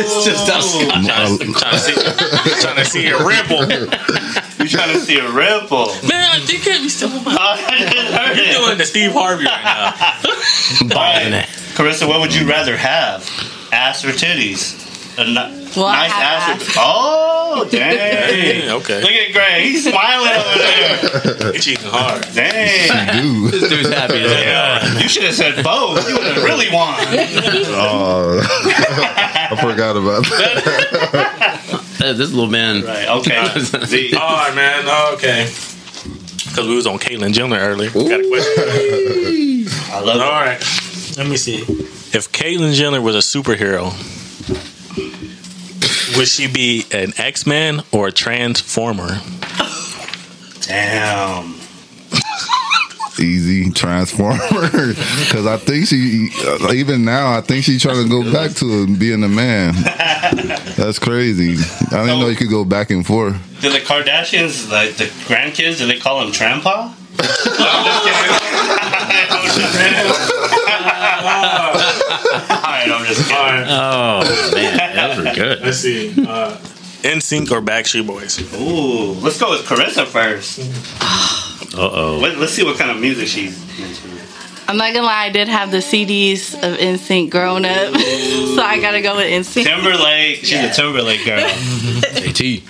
It's 0.01 0.25
just 0.25 0.49
us. 0.51 0.79
trying, 0.79 1.73
to 1.73 1.79
see, 1.79 1.95
trying 2.61 2.77
to 2.77 2.85
see 2.85 3.07
a 3.09 3.25
ripple. 3.25 3.63
You 4.59 4.69
trying 4.69 4.93
to 4.93 5.01
see 5.01 5.19
a 5.19 5.31
ripple? 5.31 5.87
Man, 6.07 6.43
you 6.47 6.59
can't 6.59 6.83
be 6.83 6.89
still. 6.89 7.09
Oh, 7.27 7.37
I 7.41 8.33
You're 8.37 8.67
doing 8.67 8.79
the 8.79 8.85
Steve 8.85 9.13
Harvey 9.13 9.45
right 9.47 9.65
now. 9.65 10.97
All 10.97 11.03
right, 11.03 11.47
Carissa, 11.75 12.07
what 12.07 12.21
would 12.21 12.35
you 12.35 12.47
rather 12.49 12.77
have? 12.77 13.23
Ass 13.73 14.05
or 14.05 14.11
titties? 14.11 14.88
A 15.19 15.25
ni- 15.25 15.35
Well, 15.77 15.89
nice 15.89 16.13
have 16.13 16.61
ass. 16.61 16.69
Or- 16.69 16.73
oh, 16.79 17.69
dang. 17.73 18.67
Yeah, 18.67 18.75
okay. 18.75 19.01
Look 19.03 19.11
at 19.11 19.33
Gray. 19.33 19.63
He's 19.69 19.83
smiling 19.89 20.31
over 20.31 20.59
there. 20.59 21.53
You're 21.53 21.61
cheating 21.61 21.87
hard. 21.89 22.23
Dang. 22.35 23.23
Dude. 23.23 23.53
This 23.59 23.69
dude's 23.69 23.89
happy 23.89 24.21
as 24.23 24.33
hell. 24.33 25.03
You 25.03 25.09
should 25.09 25.25
have 25.25 25.35
said 25.35 25.65
both. 25.65 26.09
You 26.09 26.15
would 26.17 26.25
have 26.25 26.43
really 26.45 26.69
won. 26.73 26.95
Oh, 27.81 28.41
I 29.51 29.57
forgot 29.61 29.97
about 29.97 30.23
that. 30.25 32.15
This 32.17 32.31
little 32.33 32.51
man. 32.51 32.83
Right. 32.85 33.09
Okay. 33.09 33.59
Z. 33.87 34.15
All 34.15 34.37
right, 34.37 34.55
man. 34.55 34.85
Oh, 34.87 35.15
okay. 35.15 35.45
Because 36.49 36.67
we 36.69 36.77
was 36.77 36.87
on 36.87 36.99
Caitlyn 36.99 37.33
Jenner 37.33 37.59
earlier. 37.59 37.91
Got 37.91 38.21
a 38.21 38.29
question. 38.29 38.65
I 39.93 40.01
love 40.01 40.17
All 40.17 40.21
it. 40.21 40.21
All 40.23 40.45
right. 40.45 40.61
Let 41.17 41.27
me 41.29 41.37
see. 41.37 41.59
If 42.13 42.31
Caitlyn 42.33 42.75
Jenner 42.75 43.01
was 43.01 43.15
a 43.17 43.19
superhero, 43.19 43.93
would 46.17 46.29
she 46.29 46.47
be 46.47 46.87
an 46.93 47.13
X 47.19 47.47
Man 47.47 47.83
or 47.93 48.09
a 48.09 48.13
Transformer? 48.13 49.21
Damn. 50.63 51.55
Easy 53.19 53.71
transformer. 53.73 54.39
Because 55.19 55.47
I 55.47 55.57
think 55.57 55.89
she, 55.89 56.31
uh, 56.47 56.73
even 56.73 57.05
now, 57.05 57.37
I 57.37 57.41
think 57.41 57.65
she's 57.65 57.83
trying 57.83 58.03
to 58.03 58.09
go 58.09 58.33
back 58.33 58.53
to 58.57 58.97
being 58.97 59.25
a 59.25 59.29
man. 59.29 59.75
That's 60.77 60.99
crazy. 60.99 61.57
I 61.91 62.07
didn't 62.07 62.21
know 62.21 62.29
you 62.29 62.37
could 62.37 62.51
go 62.51 62.65
back 62.65 62.91
and 62.91 63.05
forth. 63.05 63.37
Do 63.61 63.71
the 63.71 63.79
Kardashians, 63.79 64.71
like 64.71 64.95
the 64.97 65.05
grandkids, 65.27 65.79
do 65.79 65.87
they 65.87 65.99
call 65.99 66.23
him 66.23 66.33
Trampa? 66.33 66.95
I'm 71.29 71.75
just 71.75 72.05
kidding. 72.05 72.51
Alright, 72.51 72.91
I'm 72.91 73.07
just 73.07 73.29
kidding. 73.29 73.67
Oh 73.69 74.53
man, 74.55 74.97
those 74.97 75.17
were 75.19 75.35
good. 75.35 75.61
Let's 75.63 75.79
see. 75.79 76.11
Uh, 76.27 76.57
NSYNC 77.03 77.51
or 77.53 77.61
Backstreet 77.61 78.07
Boys? 78.07 78.39
Ooh, 78.55 79.13
let's 79.21 79.39
go 79.39 79.51
with 79.51 79.67
Carissa 79.67 80.07
first. 80.07 80.61
Uh 81.77 81.91
oh. 81.93 82.19
Let, 82.19 82.37
us 82.39 82.53
see 82.53 82.65
what 82.65 82.79
kind 82.79 82.91
of 82.91 82.99
music 82.99 83.29
she's 83.29 83.55
into. 83.79 84.09
I'm 84.69 84.77
not 84.79 84.95
gonna 84.95 85.07
lie, 85.07 85.25
I 85.25 85.29
did 85.31 85.49
have 85.49 85.71
the 85.71 85.79
CDs 85.79 86.55
of 86.55 86.79
NSYNC 86.79 87.31
growing 87.31 87.65
up, 87.67 87.95
so 87.95 88.63
I 88.63 88.79
gotta 88.81 89.03
go 89.03 89.17
with 89.17 89.27
NSYNC. 89.27 89.65
Timberlake, 89.65 90.37
she's 90.39 90.65
a 90.65 90.71
Timberlake 90.71 91.25
girl. 91.27 91.41
JT. 91.47 92.63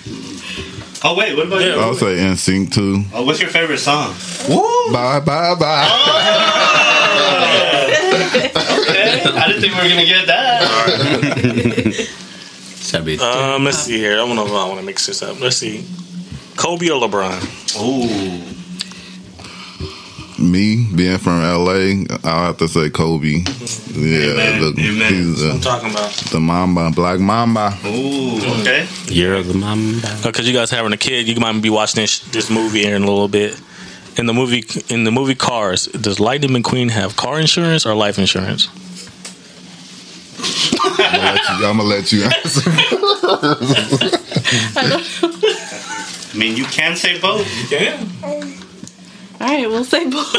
Oh 1.03 1.15
wait, 1.15 1.35
what 1.35 1.47
about 1.47 1.61
you? 1.61 1.71
I'll 1.71 1.93
say 1.93 2.17
NSYNC 2.17 2.73
too. 2.73 3.03
Oh, 3.13 3.23
what's 3.25 3.39
your 3.39 3.49
favorite 3.49 3.77
song? 3.79 4.13
Woo! 4.49 4.91
Bye, 4.93 5.19
bye, 5.21 5.55
bye. 5.55 6.95
Okay, 9.27 9.37
I 9.37 9.47
didn't 9.47 9.61
think 9.61 9.73
we 9.75 9.81
were 9.81 9.89
gonna 9.89 10.05
get 10.05 10.27
that. 10.27 12.09
It's 12.91 13.05
be. 13.05 13.19
Um, 13.19 13.65
let's 13.65 13.77
see 13.77 13.99
here. 13.99 14.19
I 14.19 14.23
want 14.23 14.39
to. 14.39 14.45
I 14.55 14.65
want 14.67 14.79
to 14.79 14.85
mix 14.85 15.05
this 15.05 15.21
up. 15.21 15.39
Let's 15.39 15.57
see. 15.57 15.85
Kobe 16.57 16.89
or 16.89 16.99
LeBron? 17.07 17.39
Ooh, 17.79 18.43
Me 20.43 20.87
being 20.95 21.17
from 21.19 21.41
LA, 21.41 22.03
I'll 22.23 22.45
have 22.47 22.57
to 22.57 22.67
say 22.67 22.89
Kobe. 22.89 23.43
Yeah, 23.93 24.31
Amen, 24.31 24.61
look, 24.61 24.79
amen. 24.79 25.13
he's 25.13 25.43
I'm 25.43 25.59
talking 25.61 25.91
about 25.91 26.11
the 26.31 26.39
Mamba, 26.39 26.89
Black 26.95 27.19
Mamba. 27.19 27.77
ooh, 27.85 28.39
okay. 28.61 28.87
You're 29.05 29.43
the 29.43 29.53
mom. 29.53 30.01
because 30.23 30.47
you 30.47 30.53
guys 30.53 30.71
having 30.71 30.93
a 30.93 30.97
kid. 30.97 31.27
You 31.27 31.35
might 31.39 31.61
be 31.61 31.69
watching 31.69 32.01
this 32.01 32.19
this 32.31 32.49
movie 32.49 32.83
here 32.83 32.95
in 32.95 33.03
a 33.03 33.07
little 33.07 33.27
bit. 33.27 33.59
In 34.17 34.25
the 34.25 34.33
movie, 34.33 34.63
in 34.89 35.03
the 35.03 35.11
movie 35.11 35.35
Cars, 35.35 35.85
does 35.87 36.19
Lightning 36.19 36.49
McQueen 36.51 36.89
have 36.89 37.15
car 37.15 37.39
insurance 37.39 37.85
or 37.85 37.93
life 37.93 38.17
insurance? 38.17 38.67
I'm 40.99 41.59
gonna 41.61 41.83
let 41.83 42.11
you 42.11 42.23
answer. 42.23 42.69
I 46.31 46.37
mean, 46.37 46.55
you 46.55 46.65
can 46.65 46.95
say 46.95 47.19
both. 47.19 47.47
Yeah. 47.71 47.97
All 49.41 49.47
right, 49.47 49.67
we'll 49.69 49.85
say 49.85 50.05
both. 50.09 50.33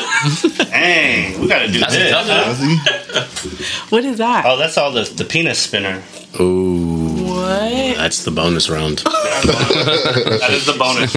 Dang, 0.70 1.40
we 1.40 1.48
gotta 1.48 1.68
do 1.68 1.80
That's 1.80 1.94
this. 1.96 2.10
tough 2.10 2.28
one. 2.60 3.88
What 3.90 4.04
is 4.04 4.18
that? 4.18 4.44
Oh, 4.46 4.56
that's 4.58 4.76
all 4.76 4.92
the 4.92 5.04
the 5.04 5.24
penis 5.24 5.58
spinner. 5.58 6.02
Ooh, 6.38 7.24
What? 7.26 7.96
that's 7.96 8.24
the 8.24 8.30
bonus 8.30 8.68
round. 8.70 9.02
That 9.40 10.50
is 10.52 10.66
the 10.66 10.74
bonus. 10.74 11.12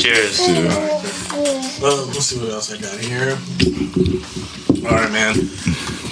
Cheers. 0.00 0.38
Well, 1.82 2.06
let's 2.06 2.26
see 2.26 2.38
what 2.38 2.50
else 2.50 2.72
I 2.72 2.78
got 2.80 2.98
here. 3.00 3.36
All 4.88 4.94
right, 4.96 5.10
man. 5.10 5.34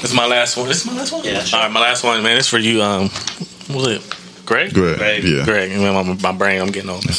This 0.00 0.10
is 0.10 0.14
my 0.14 0.26
last 0.26 0.56
one. 0.56 0.68
This 0.68 0.84
is 0.84 0.86
my 0.86 0.96
last 0.98 1.12
one. 1.12 1.24
Yeah, 1.24 1.40
sure. 1.40 1.58
All 1.58 1.64
right, 1.64 1.72
my 1.72 1.80
last 1.80 2.04
one, 2.04 2.22
man. 2.22 2.36
It's 2.36 2.48
for 2.48 2.58
you. 2.58 2.82
Um, 2.82 3.08
what 3.68 3.76
was 3.76 3.86
it? 3.88 4.16
Greg. 4.46 4.72
Great. 4.72 4.98
Greg. 4.98 5.24
Yeah. 5.24 5.44
Greg. 5.44 5.70
Man, 5.70 5.94
my, 5.94 6.14
my 6.22 6.32
brain. 6.32 6.60
I'm 6.60 6.70
getting 6.70 6.90
old. 6.90 7.04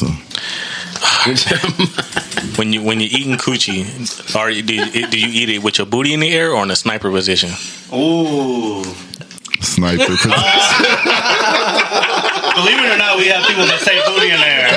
When 2.57 2.73
you 2.73 2.81
when 2.81 2.99
you're 2.99 3.09
eating 3.11 3.35
coochie, 3.35 3.83
or 4.35 4.49
do 4.49 4.73
you, 4.73 5.07
do 5.07 5.19
you 5.19 5.27
eat 5.27 5.49
it 5.49 5.63
with 5.63 5.77
your 5.77 5.85
booty 5.85 6.13
in 6.13 6.21
the 6.21 6.31
air 6.31 6.51
or 6.53 6.63
in 6.63 6.71
a 6.71 6.75
sniper 6.75 7.11
position? 7.11 7.49
Ooh. 7.93 8.83
sniper. 9.61 10.05
position. 10.17 10.31
Believe 12.57 12.79
it 12.81 12.89
or 12.89 12.97
not, 12.97 13.17
we 13.17 13.27
have 13.27 13.45
people 13.45 13.65
that 13.65 13.81
say 13.81 14.01
booty 14.09 14.31
in 14.33 14.39
there. 14.41 14.73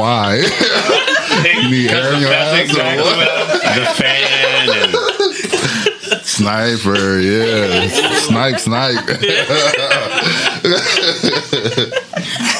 Why? 0.00 0.36
you 1.44 1.70
need 1.70 1.90
air 1.90 2.14
in 2.14 2.20
your 2.20 2.32
ass? 2.32 2.58
exactly 2.60 3.02
what? 3.02 3.16
what 3.18 3.28
I'm 3.66 3.80
the 3.80 3.86
fan 3.92 4.70
and 4.70 5.05
Sniper, 6.36 7.18
yeah. 7.18 7.88
Snipe, 7.88 8.58
snipe. 8.58 9.06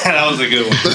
That 0.03 0.25
was 0.31 0.39
a 0.39 0.47
good 0.49 0.65
one. 0.65 0.77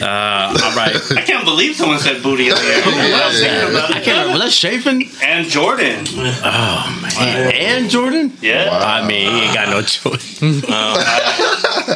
uh, 0.00 0.56
all 0.62 0.74
right. 0.76 0.96
I 1.16 1.22
can't 1.26 1.44
believe 1.44 1.76
someone 1.76 1.98
said 1.98 2.22
booty 2.22 2.48
in 2.48 2.54
the 2.54 2.60
air. 2.60 2.82
I 2.84 2.86
was 3.28 3.40
thinking 3.40 3.70
about 3.70 3.90
I 3.90 4.00
can't 4.00 4.18
remember. 4.20 4.38
That's 4.38 4.54
Chafin 4.54 5.02
And 5.22 5.46
Jordan. 5.48 6.06
Oh, 6.08 6.98
man. 7.02 7.12
Wow. 7.12 7.50
And 7.52 7.90
Jordan. 7.90 8.32
Yeah. 8.40 8.68
I 8.70 9.06
mean, 9.06 9.30
he 9.32 9.40
ain't 9.42 9.54
got 9.54 9.68
no 9.68 9.82
choice. 9.82 10.42
all 10.42 10.96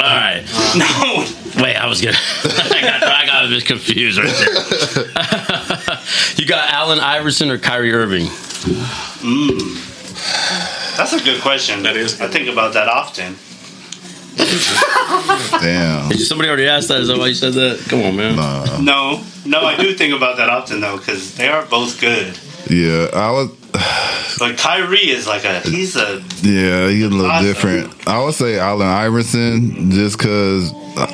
right. 0.01 0.45
No. 0.77 1.25
Wait, 1.63 1.77
I 1.77 1.87
was 1.87 2.01
gonna. 2.01 2.17
I 2.17 2.81
got, 2.83 3.03
I 3.03 3.27
got 3.27 3.45
a 3.47 3.49
bit 3.49 3.65
confused 3.65 4.19
right 4.19 4.35
there. 4.35 5.58
You 6.37 6.47
got 6.47 6.71
Allen 6.73 7.01
Iverson 7.01 7.51
or 7.51 7.59
Kyrie 7.59 7.93
Irving? 7.93 8.27
Mm. 8.27 9.85
That's 10.97 11.13
a 11.13 11.23
good 11.23 11.41
question. 11.43 11.83
That 11.83 11.97
is 11.97 12.21
I 12.21 12.29
think 12.29 12.49
about 12.49 12.75
that 12.75 12.89
often. 12.89 13.37
Damn. 15.61 16.13
Somebody 16.13 16.49
already 16.49 16.69
asked 16.69 16.89
that? 16.89 17.01
Is 17.01 17.09
that 17.09 17.19
why 17.19 17.27
you 17.29 17.35
said 17.35 17.55
that? 17.55 17.85
Come 17.89 18.03
on, 18.03 18.17
man. 18.17 18.37
Nah. 18.37 18.79
No, 18.81 19.23
no, 19.45 19.61
I 19.63 19.77
do 19.77 19.95
think 19.95 20.15
about 20.15 20.37
that 20.37 20.49
often 20.49 20.81
though, 20.81 20.97
because 20.97 21.35
they 21.37 21.49
are 21.49 21.65
both 21.67 22.01
good. 22.01 22.39
Yeah, 22.71 23.09
I 23.13 23.31
was. 23.31 23.51
But 24.39 24.57
Kyrie 24.57 25.11
is 25.11 25.27
like 25.27 25.43
a 25.45 25.59
he's 25.61 25.97
a 25.97 26.23
Yeah, 26.43 26.89
he's 26.89 27.07
a 27.07 27.09
little 27.09 27.27
Awesome. 27.27 27.45
different. 27.47 28.07
I 28.09 28.23
would 28.23 28.35
say 28.35 28.57
Allen 28.57 28.87
Iverson 28.87 29.91
just 29.91 30.17
because 30.17 30.73
uh, 30.97 31.07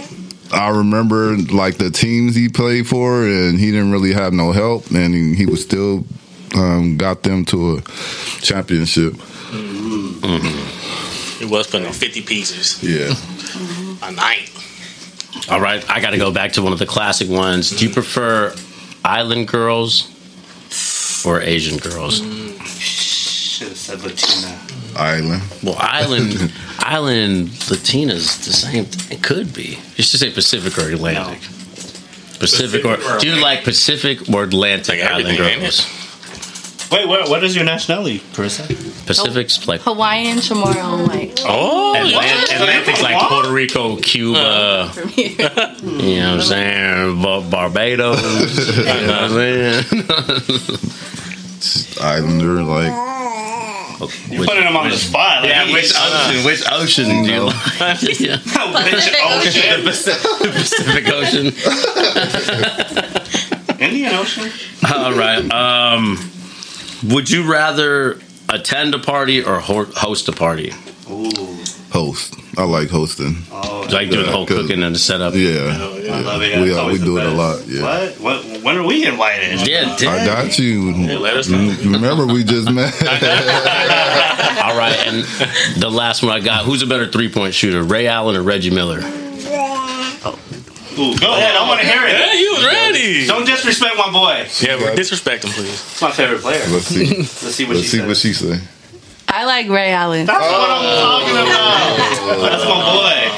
I 0.55 0.69
remember 0.69 1.37
like 1.37 1.79
the 1.79 1.91
teams 1.91 2.37
he 2.37 2.49
played 2.49 2.87
for, 2.87 3.25
and 3.25 3.59
he 3.59 3.73
didn't 3.73 3.91
really 3.91 4.13
have 4.13 4.33
no 4.33 4.53
help, 4.53 4.89
and 4.93 5.13
he, 5.13 5.35
he 5.35 5.47
was 5.47 5.63
still 5.63 6.05
um, 6.55 6.97
got 6.97 7.25
them 7.25 7.45
to 7.47 7.79
a 7.79 7.81
championship. 8.41 9.15
Mm-hmm. 9.15 11.43
It 11.43 11.51
was 11.51 11.67
putting 11.67 11.87
on 11.87 11.93
50 11.93 12.23
pieces 12.23 12.83
Yeah, 12.83 13.09
mm-hmm. 13.09 14.05
a 14.05 14.13
night. 14.13 14.51
All 15.51 15.61
right, 15.61 15.85
I 15.91 16.01
got 16.01 16.11
to 16.11 16.19
go 16.19 16.33
back 16.33 16.53
to 16.53 16.63
one 16.63 16.73
of 16.73 16.79
the 16.79 16.87
classic 16.87 17.29
ones. 17.29 17.71
Do 17.71 17.87
you 17.87 17.93
prefer 17.93 18.55
island 19.05 19.49
girls 19.49 20.09
or 21.27 21.43
Asian 21.43 21.79
girls? 21.79 22.21
Mm. 22.21 22.55
should 22.65 23.69
have 23.69 23.77
said 23.77 24.03
Latina. 24.03 24.57
Island. 24.97 25.43
Well, 25.63 25.77
island, 25.79 26.53
island 26.79 27.49
Latinas, 27.69 28.45
the 28.45 28.53
same. 28.53 28.87
It 29.11 29.23
could 29.23 29.53
be. 29.55 29.79
You 29.97 30.05
should 30.05 30.21
say 30.21 30.31
Pacific 30.31 30.79
or 30.79 30.91
Atlantic. 30.91 31.41
Pacific, 32.39 32.85
or, 32.85 32.97
Pacific 32.97 33.17
or 33.17 33.19
do 33.21 33.29
you 33.29 33.41
like 33.43 33.65
Pacific 33.65 34.29
or 34.29 34.45
Atlantic 34.45 35.01
Like 35.01 35.11
island 35.11 35.39
girls? 35.39 35.87
Wait, 36.93 37.09
what, 37.09 37.29
what 37.29 37.43
is 37.43 37.57
your 37.57 37.65
nationality, 37.65 38.21
Carissa? 38.35 38.67
Pacific's 39.07 39.67
oh, 39.67 39.73
like 39.73 39.81
Hawaiian, 39.81 40.39
Chamorro, 40.39 41.09
white. 41.09 41.41
Oh, 41.45 41.95
Atlant- 41.97 42.53
Atlantic's 42.55 43.03
like 43.03 43.29
Puerto 43.29 43.51
Rico, 43.53 43.97
Cuba. 43.97 44.91
From 44.95 45.09
here. 45.09 45.29
You 45.29 46.21
know 46.21 46.37
what 46.37 46.41
I'm 46.41 46.41
saying? 46.43 47.23
Bar- 47.23 47.43
Barbados. 47.51 48.23
you 48.79 48.85
know 48.85 49.07
what 49.07 49.25
I'm 49.25 49.31
saying? 49.31 49.85
Islander, 52.01 52.63
like 52.63 52.93
You're 54.29 54.45
putting 54.45 54.65
them 54.65 54.77
on 54.77 54.89
the 54.91 54.97
spot. 54.97 55.43
Like, 55.43 55.51
Yeah, 55.51 55.65
he's- 55.65 55.75
which 55.75 55.95
ocean? 55.97 56.45
Which 56.45 56.63
ocean 56.73 57.23
do 57.25 57.33
you 57.33 57.41
like? 57.45 58.03
yeah. 58.21 58.39
Which 58.39 59.09
ocean? 59.23 59.85
The 59.85 60.51
Pacific 60.55 61.09
Ocean. 61.09 61.53
Indian 63.81 64.15
Ocean. 64.15 64.51
All 64.93 65.13
right. 65.13 65.51
Um, 65.53 66.19
would 67.05 67.31
you 67.31 67.51
rather 67.51 68.19
attend 68.49 68.95
a 68.95 68.99
party 68.99 69.43
or 69.43 69.61
ho- 69.61 69.85
host 69.85 70.29
a 70.29 70.33
party? 70.33 70.73
Ooh. 71.11 71.64
Host. 71.95 72.35
I 72.59 72.65
like 72.65 72.91
hosting. 72.91 73.37
Oh, 73.53 73.87
Like 73.91 74.11
doing 74.11 74.27
the 74.27 74.33
whole 74.33 74.47
cooking 74.47 74.83
and 74.83 74.95
the 74.95 74.99
setup? 74.99 75.35
Yeah, 75.35 75.51
I 76.13 76.21
love 76.21 76.43
it. 76.43 76.59
we 76.61 76.69
That's 76.69 76.71
uh, 76.71 76.75
we 76.75 76.75
always 76.75 76.99
the 77.01 77.07
do 77.07 77.19
it 77.19 77.27
a 77.27 77.31
lot. 77.31 77.65
Yeah, 77.67 77.83
What? 77.83 78.21
What? 78.21 78.63
When 78.65 78.77
are 78.77 78.83
we 78.87 79.07
invited? 79.07 79.67
Yeah, 79.67 79.95
I 80.01 80.27
got 80.27 80.59
you. 80.59 80.93
let 81.19 81.37
us 81.37 81.49
know. 81.49 81.75
Remember, 81.85 82.27
we 82.27 82.43
just 82.45 82.71
met. 82.79 82.93
All 84.65 84.77
right, 84.77 84.99
and 85.07 85.25
the 85.81 85.89
last 85.91 86.23
one 86.23 86.33
I 86.33 86.41
got. 86.41 86.65
Who's 86.65 86.83
a 86.83 86.87
better 86.87 87.07
three 87.11 87.31
point 87.31 87.55
shooter, 87.55 87.83
Ray 87.85 88.07
Allen 88.09 88.35
or 88.37 88.43
Reggie 88.43 88.71
Miller? 88.71 88.99
Ooh, 90.97 91.19
go 91.19 91.35
ahead. 91.35 91.57
I 91.57 91.67
want 91.69 91.81
to 91.81 91.87
hear 91.87 92.03
it. 92.07 92.13
Yeah, 92.13 92.33
you 92.35 92.53
was 92.55 92.65
ready. 92.67 93.27
Don't 93.27 93.45
disrespect 93.45 93.97
my 93.97 94.11
boy. 94.13 94.47
Yeah, 94.61 94.79
but 94.79 94.95
disrespect 94.97 95.45
him, 95.45 95.51
please. 95.51 95.71
It's 95.73 96.01
my 96.01 96.13
favorite 96.13 96.41
player. 96.41 96.63
Let's 96.69 96.87
see. 96.87 97.17
Let's 97.17 97.31
see 97.55 97.65
what 97.65 97.77
Let's 97.77 97.89
she 97.89 97.99
see 97.99 98.07
what 98.07 98.17
she 98.17 98.33
say. 98.33 98.61
I 99.37 99.47
like 99.47 99.69
Ray 99.69 99.91
Allen. 99.91 100.27
That's 100.27 100.39
what 100.39 100.71
I'm 100.71 100.87
oh. 100.87 101.01
talking 101.01 101.35
about. 101.35 101.99
Oh. 102.23 102.41
That's 102.41 102.65
my 102.65 102.83
boy. 102.95 103.31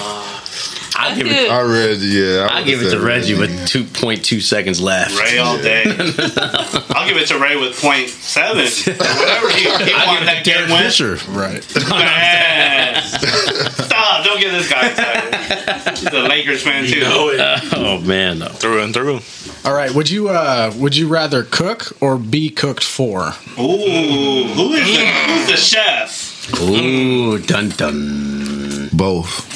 I'll 0.98 1.16
give 1.16 1.26
it. 1.26 1.50
I 1.50 1.62
read. 1.62 2.00
Yeah, 2.00 2.48
I 2.50 2.58
I'll 2.58 2.64
give 2.66 2.82
it 2.82 2.84
to 2.84 2.90
said 2.90 3.00
Reggie 3.00 3.34
with 3.34 3.66
two 3.66 3.84
point 3.84 4.22
two 4.22 4.42
seconds 4.42 4.78
left. 4.78 5.18
Ray 5.18 5.38
all 5.38 5.56
day. 5.56 5.84
I'll 5.86 7.08
give 7.08 7.16
it 7.16 7.28
to 7.28 7.38
Ray 7.38 7.56
with 7.56 7.80
point 7.80 8.10
seven. 8.10 8.66
Whatever 8.66 9.48
he, 9.52 9.62
he 9.62 9.94
I'll 9.94 10.06
won 10.06 10.18
give 10.18 10.22
it 10.22 10.26
that 10.26 10.44
game 10.44 10.68
Derek 10.68 10.70
with. 10.70 10.82
Fisher, 10.82 11.16
right? 11.30 11.64
Man. 14.26 14.32
Stop! 14.32 14.32
Don't 14.32 14.40
get 14.40 14.50
this 14.52 14.70
guy 14.70 14.88
excited. 14.90 15.98
He's 15.98 16.12
a 16.12 16.20
Lakers 16.28 16.62
fan 16.62 16.86
too. 16.86 17.00
know 17.00 17.30
it. 17.30 17.40
Oh 17.74 18.00
man, 18.00 18.38
no. 18.40 18.48
Through 18.48 18.82
and 18.82 18.94
through. 18.94 19.20
All 19.64 19.74
right. 19.74 19.92
Would 19.94 20.10
you 20.10 20.28
uh 20.28 20.72
would 20.76 20.96
you 20.96 21.08
rather 21.08 21.42
cook 21.44 21.92
or 22.00 22.18
be 22.18 22.50
cooked 22.50 22.84
for? 22.84 23.28
Ooh, 23.58 24.44
who 24.44 24.72
is 24.74 24.86
the 24.86 25.06
who's 25.06 25.46
the 25.48 25.56
chef? 25.56 26.60
Ooh, 26.60 27.38
dun 27.38 27.70
dun. 27.70 28.88
both. 28.92 29.52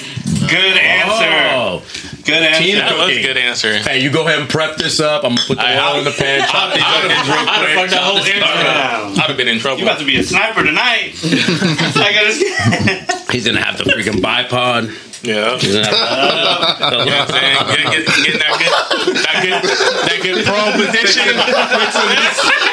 Good 0.48 0.76
answer. 0.78 1.26
Oh, 1.54 1.82
Good 2.30 2.42
answer. 2.42 2.62
Tina. 2.62 2.78
That 2.80 2.96
was 2.98 3.16
a 3.16 3.22
good 3.22 3.36
answer. 3.36 3.78
hey, 3.78 3.98
you 4.02 4.10
go 4.10 4.26
ahead 4.26 4.38
and 4.40 4.48
prep 4.48 4.76
this 4.76 5.00
up. 5.00 5.24
I'm 5.24 5.34
gonna 5.34 5.46
put 5.46 5.58
the 5.58 5.64
I- 5.66 5.92
oil 5.92 5.98
in 5.98 6.04
the 6.04 6.12
pan. 6.12 6.46
Chop 6.48 6.72
these 6.74 6.82
I'd 6.84 7.04
onions 7.04 7.26
real 7.28 7.36
have 7.36 7.58
quick. 7.58 7.74
fucked 7.76 7.90
that 7.90 8.02
whole 8.02 8.18
Chop 8.18 8.24
this 8.26 8.42
up. 8.42 9.18
I'd 9.24 9.28
have 9.28 9.36
been 9.36 9.48
in 9.48 9.58
trouble. 9.58 9.80
You 9.80 9.86
about 9.86 9.98
to 9.98 10.04
be 10.06 10.16
a 10.16 10.22
sniper 10.22 10.62
tonight. 10.64 11.14
I 11.24 12.10
gotta, 12.14 13.32
He's 13.32 13.46
gonna 13.46 13.62
have 13.64 13.78
the 13.78 13.84
freaking 13.84 14.20
bipod. 14.20 14.94
Yeah. 15.22 15.58
He's 15.58 15.74
gonna 15.74 15.84
You 15.84 15.92
know 15.92 17.04
what 17.04 17.28
I'm 17.28 17.28
saying? 17.28 17.56
Get, 17.70 17.84
get, 17.92 18.06
getting 18.06 18.40
that 18.40 18.56
good, 18.56 19.16
that 19.20 19.36
good, 19.44 19.60
that 20.08 20.18
good 20.22 20.44
pro 20.46 20.72
position. 20.80 21.28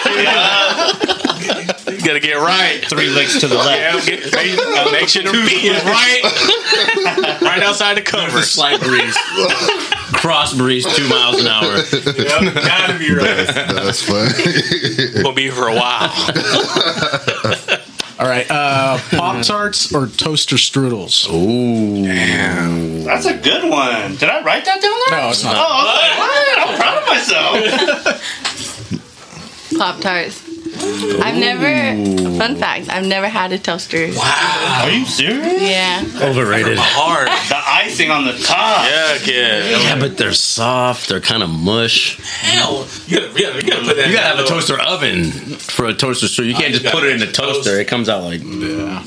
you 0.08 1.17
gotta 2.08 2.20
get 2.20 2.36
right. 2.38 2.84
Three 2.90 3.10
licks 3.10 3.40
to 3.42 3.48
the 3.48 3.56
left. 3.56 3.80
Yeah, 3.80 3.96
left. 3.96 4.08
get, 4.08 4.20
make, 4.34 4.92
make 4.94 5.10
sure 5.10 5.24
the 5.24 5.32
feet 5.34 5.72
is 5.72 5.84
right, 5.84 7.42
right 7.42 7.62
outside 7.64 7.98
the 7.98 8.02
a 8.02 8.04
covers. 8.04 8.50
slight 8.50 8.80
breeze. 8.82 9.16
Cross 10.14 10.56
breeze, 10.56 10.86
two 10.96 11.08
miles 11.10 11.40
an 11.42 11.48
hour. 11.48 11.76
Yep, 11.78 12.54
gotta 12.56 12.98
be 12.98 13.14
right. 13.14 13.46
That's 13.48 14.02
funny. 14.04 14.32
We'll 15.24 15.34
be 15.34 15.44
here 15.44 15.52
for 15.52 15.68
a 15.68 15.76
while. 15.76 16.10
All 18.20 18.28
right. 18.28 18.50
Uh, 18.50 18.98
Pop 19.12 19.44
tarts 19.46 19.94
or 19.94 20.08
toaster 20.08 20.56
strudels? 20.56 21.28
Ooh. 21.32 23.04
That's 23.04 23.26
a 23.26 23.36
good 23.38 23.70
one. 23.70 24.16
Did 24.16 24.30
I 24.30 24.42
write 24.44 24.66
that 24.66 24.82
down 24.82 24.92
there? 25.10 25.20
No, 25.22 25.30
it's 25.30 25.44
not. 25.44 25.56
Oh, 25.56 25.60
I 25.70 25.84
was 25.84 25.88
like, 26.02 26.18
what? 26.18 26.58
I'm 26.68 26.78
proud 26.80 26.98
of 27.04 27.08
myself. 29.02 29.78
Pop 29.78 30.00
Tarts. 30.02 30.57
I've 31.22 31.36
never. 31.38 32.38
Fun 32.38 32.56
fact: 32.58 32.90
I've 32.90 33.06
never 33.06 33.28
had 33.28 33.52
a 33.52 33.58
toaster. 33.60 34.08
Wow. 34.16 34.82
Are 34.84 34.90
you 34.92 35.06
serious? 35.06 35.62
Yeah. 35.62 36.04
Overrated. 36.22 36.78
Hard. 36.80 37.28
The 37.28 37.58
icing 37.58 38.12
on 38.12 38.26
the 38.26 38.34
top. 38.34 38.86
Yeah, 38.86 39.18
yeah. 39.26 39.70
Yeah, 39.70 40.00
but 40.00 40.18
they're 40.18 40.34
soft. 40.34 41.10
They're 41.10 41.22
kind 41.22 41.42
of 41.44 41.50
mush. 41.50 42.18
Hell, 42.42 42.88
you 43.08 43.20
gotta, 43.20 43.34
you 43.40 43.46
gotta, 43.46 43.66
you 43.66 43.72
gotta 43.72 43.86
put 43.86 43.96
that. 43.98 44.08
You 44.08 44.14
gotta 44.16 44.36
have 44.36 44.40
a 44.40 44.48
toaster 44.48 44.80
oven 44.80 45.32
for 45.32 45.86
a 45.86 45.94
toaster 45.94 46.28
strudel. 46.28 46.48
You 46.48 46.54
can't 46.54 46.74
you 46.74 46.80
just 46.80 46.86
put 46.86 47.02
gotta 47.02 47.10
it 47.10 47.14
in 47.14 47.20
the 47.20 47.26
toaster. 47.32 47.72
toast. 47.72 47.82
It 47.82 47.88
comes 47.88 48.10
out 48.10 48.24
like 48.24 48.42
Yeah. 48.44 49.04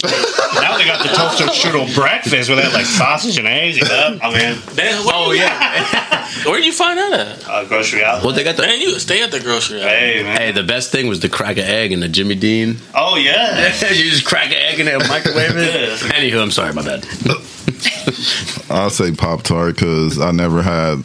Now 0.61 0.77
they 0.77 0.85
got 0.85 1.03
the 1.03 1.13
toaster 1.15 1.45
strudel 1.47 1.95
breakfast 1.95 2.49
where 2.49 2.57
they 2.57 2.63
have 2.63 2.73
like 2.73 2.87
sausage 2.87 3.39
and 3.39 3.47
eggs. 3.47 3.79
You 3.79 3.85
know? 3.85 4.19
I 4.23 4.29
mean, 4.29 4.61
Damn, 4.75 5.03
oh 5.07 5.33
yeah. 5.33 6.27
Where 6.45 6.59
you 6.61 6.73
find 6.73 6.97
that 6.99 7.13
at? 7.13 7.49
uh, 7.49 7.65
grocery 7.67 8.05
outlet. 8.05 8.25
well, 8.25 8.35
they 8.35 8.45
got 8.45 8.57
the. 8.57 8.63
Man, 8.63 8.81
you 8.81 8.99
stay 9.01 9.23
at 9.23 9.31
the 9.33 9.41
grocery. 9.41 9.81
outlet. 9.81 9.99
Hey 9.99 10.23
man. 10.23 10.37
Hey, 10.41 10.53
the 10.53 10.63
best 10.63 10.91
thing 10.93 11.07
was 11.09 11.21
the 11.21 11.29
crack 11.29 11.59
an 11.61 11.67
egg 11.67 11.93
in 11.93 12.01
the 12.01 12.09
Jimmy 12.09 12.35
Dean. 12.35 12.77
Oh 12.95 13.17
yeah. 13.17 13.67
you 13.91 14.11
just 14.11 14.25
crack 14.25 14.47
an 14.49 14.55
egg 14.55 14.81
in 14.81 14.89
it 14.89 14.99
microwave 15.09 15.57
it. 15.57 15.99
Anywho, 16.15 16.43
I'm 16.43 16.51
sorry, 16.51 16.73
my 16.73 16.83
bad. 16.83 17.07
I'll 18.71 18.91
say 18.91 19.13
Pop 19.13 19.43
Tart 19.43 19.75
because 19.77 20.19
I 20.21 20.31
never 20.33 20.63
had 20.63 20.99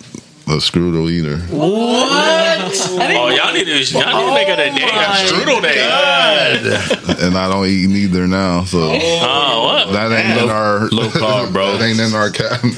a 0.48 0.58
strudel 0.62 1.10
either. 1.10 1.38
What? 1.48 2.72
oh, 2.72 3.30
y'all 3.30 3.54
need 3.54 3.66
to, 3.66 3.84
y'all 3.84 4.06
need 4.06 4.28
to 4.28 4.34
make 4.34 4.48
it 4.48 4.60
a 4.60 4.78
day, 4.78 4.86
a 4.86 5.28
strudel 5.28 5.62
day. 5.62 7.26
And 7.26 7.36
I 7.38 7.50
don't 7.50 7.66
eat 7.66 7.88
neither 7.90 8.28
now. 8.28 8.64
So 8.66 8.80
Oh, 8.94 9.64
what? 9.66 9.94
that 9.94 10.12
ain't 10.12 10.42
in 10.44 10.50
our 10.50 10.88
Low 10.90 11.10
carb, 11.10 11.52
bro. 11.54 11.78
that 11.78 11.84
ain't 11.84 12.00
in 12.00 12.14
our 12.14 12.30
cabinet. 12.30 12.76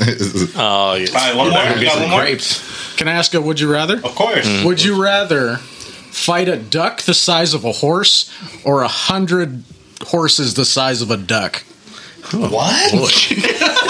Oh, 0.56 0.94
yeah. 0.96 1.08
All 1.10 1.14
right, 1.14 1.36
one 1.36 1.50
more. 1.50 1.64
Go 1.64 1.74
get 1.80 1.84
got 1.84 1.92
some 1.94 2.02
one 2.04 2.10
more? 2.12 2.22
crepes. 2.22 2.96
Can 2.96 3.08
I 3.08 3.12
ask 3.14 3.34
a 3.34 3.42
would 3.42 3.60
you 3.60 3.70
rather? 3.72 3.98
Of 3.98 4.16
course. 4.16 4.64
Would 4.64 4.82
you 4.84 5.02
rather 5.02 5.60
fight 6.18 6.50
a 6.50 6.58
duck 6.58 7.02
the 7.04 7.14
size 7.14 7.54
of 7.54 7.64
a 7.66 7.72
horse 7.72 8.32
or 8.66 8.82
a 8.82 8.88
hundred 8.88 9.64
horses 10.02 10.54
the 10.56 10.66
size 10.66 11.02
of 11.02 11.12
a 11.12 11.18
duck? 11.18 11.64
What? 12.32 13.32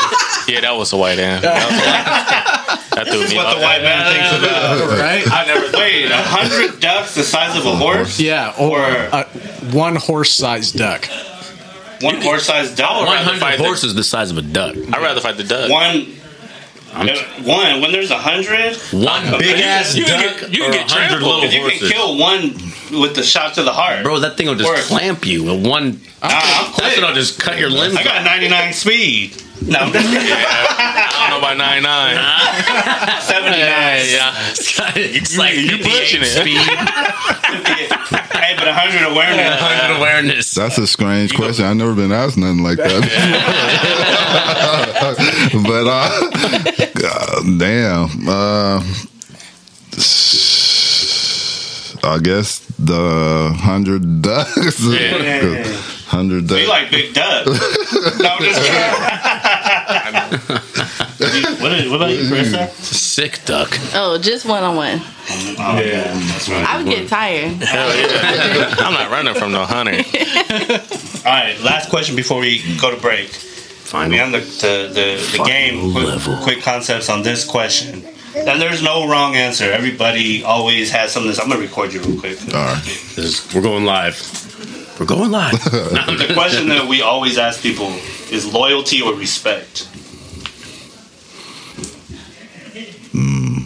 Yeah, 0.48 0.62
that 0.62 0.78
was 0.78 0.94
a 0.94 0.98
white 0.98 1.18
man. 1.18 1.42
That, 1.42 2.88
that 2.96 3.08
threw 3.08 3.18
This 3.20 3.26
is 3.28 3.32
me 3.32 3.38
what 3.38 3.54
the 3.58 3.62
white 3.62 3.82
man 3.82 4.14
thinks 4.14 4.32
about. 4.48 4.98
Right? 4.98 5.30
I 5.30 5.46
never 5.46 5.78
wait. 5.78 6.06
A 6.10 6.16
hundred 6.16 6.80
ducks 6.80 7.16
the 7.16 7.24
size 7.24 7.58
of 7.60 7.66
a 7.66 7.76
horse. 7.76 8.18
Yeah, 8.18 8.54
or 8.58 8.80
Or- 8.80 9.10
a 9.12 9.24
one 9.76 9.98
horse-sized 9.98 10.78
duck. 10.78 11.10
One 12.00 12.22
horse-sized 12.22 12.78
duck. 12.78 13.06
100 13.08 13.40
fight 13.42 13.58
the- 13.58 13.66
horses 13.66 13.94
the 13.94 14.06
size 14.06 14.32
of 14.32 14.38
a 14.38 14.42
duck. 14.42 14.78
I'd 14.78 15.02
rather 15.02 15.20
fight 15.20 15.36
the 15.36 15.44
duck. 15.44 15.70
One. 15.70 16.16
One. 16.98 17.82
When 17.82 17.92
there's 17.92 18.12
a 18.12 18.18
hundred, 18.18 18.76
One 18.92 19.38
big 19.40 19.60
ass 19.62 19.96
you 19.96 20.06
can 20.06 20.22
duck 20.22 20.40
get- 20.42 20.50
you 20.52 20.64
can 20.64 20.70
or 20.70 20.74
get 20.74 20.90
100 20.92 21.22
little 21.22 21.44
if 21.44 21.54
you 21.54 21.62
can 21.80 21.90
kill 21.92 22.18
one 22.18 22.54
with 22.92 23.16
the 23.16 23.24
shot 23.24 23.54
to 23.56 23.64
the 23.64 23.74
heart, 23.74 24.04
Bro, 24.04 24.20
that 24.20 24.38
thing 24.38 24.48
will 24.48 24.56
just 24.56 24.70
Or- 24.70 24.76
clamp 24.78 25.26
you. 25.26 25.44
with 25.44 25.66
One, 25.66 26.02
nah, 26.24 26.30
I'm 26.30 26.32
that's 26.32 26.74
quick. 26.80 26.96
gonna 27.00 27.14
just 27.16 27.40
cut 27.40 27.58
your 27.58 27.70
limbs. 27.70 27.96
I 27.98 28.04
got 28.04 28.24
99 28.24 28.74
speed. 28.74 29.42
No, 29.66 29.80
I'm 29.82 29.92
just 29.94 30.06
I 30.08 31.30
don't 31.30 31.30
know 31.32 31.40
about 31.40 31.58
99. 31.58 33.22
79. 33.22 33.60
yeah. 33.60 34.34
it's 34.96 35.34
You- 35.34 35.40
like 35.40 35.56
you 35.56 35.78
58 35.78 35.84
pushing 35.84 36.22
it. 36.22 36.26
Speed, 36.28 36.58
hey, 38.38 38.54
but 38.58 38.68
100 38.68 39.12
awareness. 39.12 39.62
100 39.62 39.98
awareness. 39.98 40.54
That's 40.54 40.78
a 40.78 40.86
strange 40.88 41.34
question. 41.36 41.66
I've 41.66 41.76
never 41.76 41.94
been 41.96 42.12
asked 42.12 42.38
nothing 42.38 42.64
like 42.64 42.78
that. 42.78 43.02
but 45.64 45.88
uh, 45.88 46.10
God, 46.94 47.60
damn. 47.60 48.28
Uh, 48.30 48.84
I 52.08 52.20
guess 52.20 52.60
the 52.80 53.54
hundred 53.56 54.22
ducks. 54.22 54.80
Yeah. 54.84 55.64
Hundred 56.08 56.48
ducks. 56.48 56.62
You 56.62 56.70
like 56.70 56.90
Big 56.90 57.14
ducks. 57.14 57.48
no, 58.18 58.30
I'm 58.30 58.42
just 58.42 58.62
kidding. 58.62 59.04
what, 61.62 61.72
is, 61.74 61.90
what 61.90 61.96
about 61.98 62.12
you, 62.12 62.20
Carissa? 62.20 62.70
Sick 62.70 63.42
duck. 63.44 63.78
Oh, 63.94 64.18
just 64.18 64.46
one 64.46 64.64
on 64.64 64.78
one. 64.78 65.02
Oh, 65.60 65.82
yeah. 65.84 66.14
That's 66.14 66.48
right. 66.48 66.66
I 66.66 66.78
would 66.78 66.86
get 66.88 67.10
tired. 67.10 67.62
Hell 67.62 67.94
yeah. 67.94 68.76
I'm 68.80 68.94
not 68.94 69.12
running 69.12 69.34
from 69.34 69.52
no 69.52 69.66
hunter. 69.66 69.98
All 71.28 71.34
right, 71.34 71.60
last 71.60 71.90
question 71.90 72.16
before 72.16 72.40
we 72.40 72.64
go 72.80 72.90
to 72.90 73.02
break. 73.02 73.28
Final. 73.28 74.12
We 74.12 74.22
on 74.22 74.32
the, 74.32 74.40
the, 74.40 74.88
the, 74.94 75.38
the 75.38 75.44
game. 75.44 75.92
Quick, 75.92 76.40
quick 76.42 76.62
concepts 76.64 77.10
on 77.10 77.22
this 77.22 77.44
question. 77.44 78.06
And 78.46 78.62
there's 78.62 78.82
no 78.84 79.08
wrong 79.10 79.36
answer. 79.36 79.66
Everybody 79.72 80.44
always 80.44 80.92
has 80.92 81.12
something. 81.12 81.32
I'm 81.42 81.50
going 81.50 81.60
to 81.62 81.68
record 81.68 81.94
you 81.94 82.02
real 82.02 82.20
quick. 82.20 82.40
All 82.54 82.66
right. 82.66 82.84
Is- 83.18 83.48
we're 83.54 83.62
going 83.62 83.86
live. 83.86 84.18
We're 85.00 85.06
going 85.06 85.32
live. 85.32 85.54
The 86.18 86.32
question 86.34 86.70
that 86.70 86.88
we 86.88 87.02
always 87.02 87.38
ask 87.38 87.62
people 87.62 87.90
is 88.32 88.52
loyalty 88.52 89.02
or 89.02 89.14
respect? 89.14 89.88
Hmm. 93.12 93.58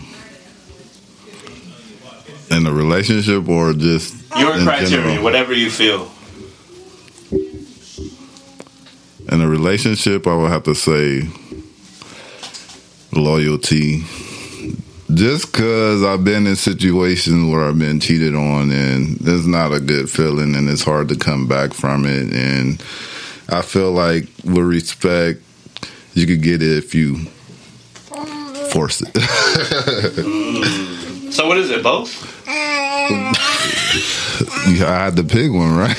In 2.53 2.65
a 2.67 2.71
relationship 2.73 3.47
or 3.47 3.73
just 3.73 4.13
Your 4.37 4.57
in 4.57 4.63
criteria, 4.65 4.89
general? 4.89 5.23
whatever 5.23 5.53
you 5.53 5.69
feel. 5.71 6.11
In 9.31 9.39
a 9.39 9.47
relationship, 9.47 10.27
I 10.27 10.35
would 10.35 10.51
have 10.51 10.63
to 10.63 10.75
say 10.75 11.29
loyalty. 13.13 14.03
Just 15.13 15.51
because 15.51 16.03
I've 16.03 16.23
been 16.23 16.47
in 16.47 16.55
situations 16.55 17.51
where 17.51 17.65
I've 17.65 17.79
been 17.79 17.99
cheated 17.99 18.35
on, 18.35 18.71
and 18.71 19.17
it's 19.21 19.45
not 19.45 19.73
a 19.73 19.79
good 19.79 20.09
feeling, 20.09 20.55
and 20.55 20.69
it's 20.69 20.83
hard 20.83 21.09
to 21.09 21.15
come 21.15 21.47
back 21.47 21.73
from 21.73 22.05
it. 22.05 22.33
And 22.33 22.81
I 23.49 23.61
feel 23.61 23.91
like 23.91 24.27
with 24.43 24.65
respect, 24.65 25.41
you 26.13 26.27
could 26.27 26.41
get 26.41 26.61
it 26.61 26.77
if 26.77 26.95
you 26.95 27.25
force 28.71 29.01
it. 29.01 29.15
So 31.31 31.47
what 31.47 31.57
is 31.57 31.69
it? 31.69 31.81
Both? 31.81 32.45
Yeah, 34.67 34.89
I 34.89 35.03
had 35.05 35.15
to 35.17 35.23
pick 35.23 35.51
one, 35.51 35.77
right? 35.77 35.95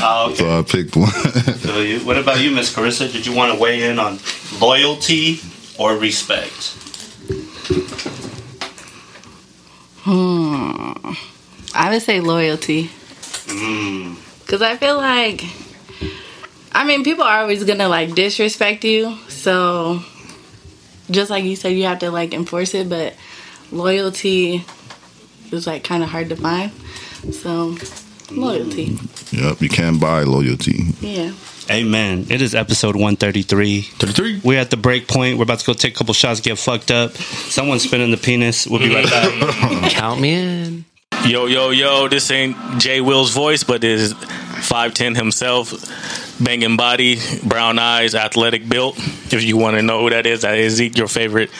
Oh, 0.00 0.26
okay. 0.30 0.34
so 0.36 0.58
I 0.58 0.62
picked 0.62 0.96
one. 0.96 1.10
So 1.10 1.80
you, 1.80 2.00
what 2.00 2.18
about 2.18 2.40
you, 2.40 2.50
Miss 2.50 2.74
Carissa? 2.74 3.10
Did 3.10 3.26
you 3.26 3.34
want 3.34 3.54
to 3.54 3.60
weigh 3.60 3.88
in 3.90 3.98
on 3.98 4.18
loyalty 4.60 5.40
or 5.78 5.96
respect? 5.96 6.74
Hmm. 10.04 11.12
I 11.74 11.90
would 11.90 12.02
say 12.02 12.20
loyalty. 12.20 12.90
Hmm. 13.46 14.14
Because 14.40 14.62
I 14.62 14.76
feel 14.76 14.96
like, 14.96 15.44
I 16.72 16.84
mean, 16.84 17.04
people 17.04 17.24
are 17.24 17.40
always 17.40 17.64
going 17.64 17.78
to 17.78 17.88
like 17.88 18.14
disrespect 18.14 18.84
you. 18.84 19.16
So, 19.28 20.02
just 21.10 21.30
like 21.30 21.44
you 21.44 21.56
said, 21.56 21.70
you 21.70 21.84
have 21.84 21.98
to 21.98 22.10
like 22.10 22.32
enforce 22.32 22.74
it, 22.74 22.88
but 22.88 23.14
loyalty 23.70 24.64
is 25.52 25.66
like 25.66 25.84
kind 25.84 26.02
of 26.02 26.08
hard 26.08 26.30
to 26.30 26.36
find. 26.36 26.72
So, 27.32 27.76
loyalty. 28.30 28.96
yep, 29.30 29.60
you 29.60 29.68
can't 29.68 30.00
buy 30.00 30.22
loyalty. 30.22 30.86
Yeah. 31.00 31.32
Amen. 31.70 32.26
It 32.30 32.40
is 32.40 32.54
episode 32.54 32.94
133. 32.94 33.82
33. 33.82 34.40
We're 34.42 34.58
at 34.58 34.70
the 34.70 34.76
break 34.76 35.06
point. 35.06 35.36
We're 35.36 35.42
about 35.44 35.58
to 35.58 35.66
go 35.66 35.74
take 35.74 35.94
a 35.94 35.98
couple 35.98 36.14
shots, 36.14 36.40
get 36.40 36.58
fucked 36.58 36.90
up. 36.90 37.12
Someone's 37.12 37.82
spinning 37.82 38.10
the 38.10 38.16
penis. 38.16 38.66
We'll 38.66 38.80
be 38.80 38.94
right 38.94 39.04
back. 39.04 39.90
Count 39.92 40.20
me 40.20 40.34
in. 40.34 40.84
Yo, 41.26 41.46
yo, 41.46 41.70
yo, 41.70 42.08
this 42.08 42.30
ain't 42.30 42.56
J.Will's 42.78 43.34
voice, 43.34 43.64
but 43.64 43.84
it 43.84 43.90
is 43.90 44.14
5'10 44.14 45.16
himself. 45.16 45.72
Banging 46.42 46.76
body, 46.76 47.18
brown 47.42 47.78
eyes, 47.78 48.14
athletic 48.14 48.68
built. 48.68 48.96
If 48.98 49.42
you 49.42 49.56
want 49.56 49.76
to 49.76 49.82
know 49.82 50.02
who 50.02 50.10
that 50.10 50.24
is, 50.24 50.42
that 50.42 50.56
is 50.56 50.74
Zeke, 50.74 50.96
your 50.96 51.08
favorite 51.08 51.50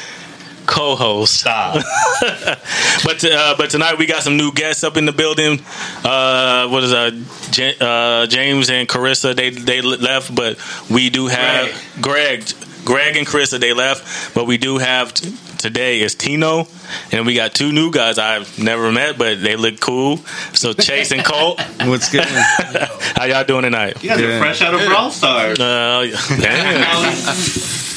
co 0.69 0.95
host. 0.95 1.41
Stop. 1.41 1.83
But 3.05 3.25
uh, 3.25 3.55
but 3.57 3.71
tonight 3.71 3.97
we 3.99 4.07
got 4.07 4.23
some 4.23 4.37
new 4.37 4.53
guests 4.53 4.83
up 4.85 4.97
in 4.97 5.07
the 5.07 5.13
building. 5.13 5.61
Uh, 6.05 6.69
what 6.69 6.83
is 6.85 6.93
uh, 6.93 7.11
J- 7.51 7.77
uh 7.81 8.27
James 8.27 8.69
and 8.71 8.89
Carissa? 8.89 9.35
They 9.35 9.51
they 9.51 9.81
left, 9.81 10.35
but 10.35 10.59
we 10.91 11.09
do 11.11 11.29
have 11.29 11.71
Greg. 12.01 12.45
Greg 12.85 13.17
and 13.17 13.27
Carissa 13.27 13.59
they 13.61 13.73
left, 13.73 14.35
but 14.35 14.47
we 14.47 14.57
do 14.59 14.79
have 14.79 15.13
t- 15.15 15.35
today 15.59 16.01
is 16.01 16.15
Tino, 16.15 16.67
and 17.13 17.27
we 17.27 17.35
got 17.35 17.55
two 17.55 17.71
new 17.73 17.91
guys 17.91 18.19
I've 18.19 18.59
never 18.59 18.91
met, 18.93 19.19
but 19.19 19.43
they 19.43 19.57
look 19.57 19.79
cool. 19.81 20.19
So 20.55 20.73
Chase 20.73 21.13
and 21.13 21.25
Colt, 21.25 21.61
What's 21.85 22.11
good? 22.11 22.25
how 22.25 23.25
y'all 23.25 23.45
doing 23.45 23.63
tonight? 23.63 24.03
You 24.03 24.11
guys 24.11 24.21
are 24.23 24.39
fresh 24.39 24.63
out 24.63 24.75
of 24.75 24.85
Brawl 24.87 25.11
Stars. 25.11 25.59
Uh, 25.61 26.11
damn. 26.41 27.88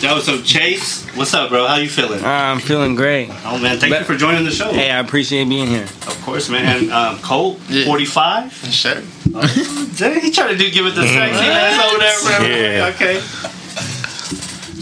Yo, 0.00 0.20
so 0.20 0.40
Chase, 0.40 1.04
what's 1.16 1.34
up, 1.34 1.48
bro? 1.50 1.66
How 1.66 1.74
you 1.76 1.88
feeling? 1.88 2.20
Ah, 2.22 2.52
I'm 2.52 2.60
feeling 2.60 2.94
great. 2.94 3.30
Oh 3.44 3.58
man, 3.58 3.78
thank 3.78 3.92
you 3.92 4.04
for 4.04 4.14
joining 4.14 4.44
the 4.44 4.52
show. 4.52 4.70
Hey, 4.70 4.92
I 4.92 5.00
appreciate 5.00 5.48
being 5.48 5.66
here. 5.66 5.82
Of 5.82 6.22
course, 6.24 6.48
man. 6.48 6.84
And 6.84 6.92
um, 6.92 7.18
Colt, 7.18 7.58
forty-five. 7.58 8.52
Sure. 8.52 9.02
Uh, 9.34 9.48
Dang, 9.96 10.20
he 10.20 10.30
tried 10.30 10.52
to 10.52 10.56
do 10.56 10.70
give 10.70 10.86
it 10.86 10.94
the 10.94 11.04
sexy 11.04 11.44
ass 11.44 11.80
over 11.84 11.98
there, 11.98 12.20
bro. 12.22 12.46
Yeah. 12.46 12.92
Okay. 12.94 13.20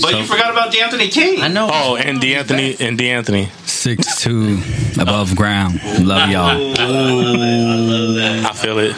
But 0.02 0.18
you 0.18 0.24
forgot 0.26 0.50
about 0.52 0.70
Deanthonee 0.70 1.10
King. 1.10 1.40
I 1.40 1.48
know. 1.48 1.70
Oh, 1.72 1.96
and 1.96 2.20
Deanthonee 2.20 2.78
and 2.80 2.98
Deanthonee. 2.98 3.48
Six 3.66 4.20
two 4.20 4.60
above 5.00 5.34
ground. 5.34 5.80
Love 6.00 6.28
y'all. 6.28 6.74
I 6.78 8.52
feel 8.52 8.78
it. 8.80 8.94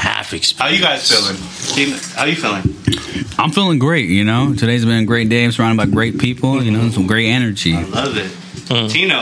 Half 0.00 0.30
How 0.30 0.36
experience. 0.36 0.78
you 0.78 0.84
guys 0.84 1.10
feeling? 1.10 1.36
Team, 1.76 1.98
How 2.16 2.24
you 2.24 2.34
feeling? 2.36 3.34
I'm 3.38 3.50
feeling 3.52 3.78
great. 3.78 4.08
You 4.08 4.24
know, 4.24 4.54
today's 4.54 4.84
been 4.84 5.02
a 5.02 5.04
great 5.04 5.28
day. 5.28 5.44
I'm 5.44 5.52
surrounded 5.52 5.76
by 5.76 5.90
great 5.92 6.18
people. 6.18 6.62
You 6.62 6.70
know, 6.70 6.88
some 6.90 7.06
great 7.06 7.28
energy. 7.28 7.74
I 7.76 7.82
love 7.82 8.16
it. 8.16 8.30
Mm. 8.70 8.90
Tino, 8.90 9.20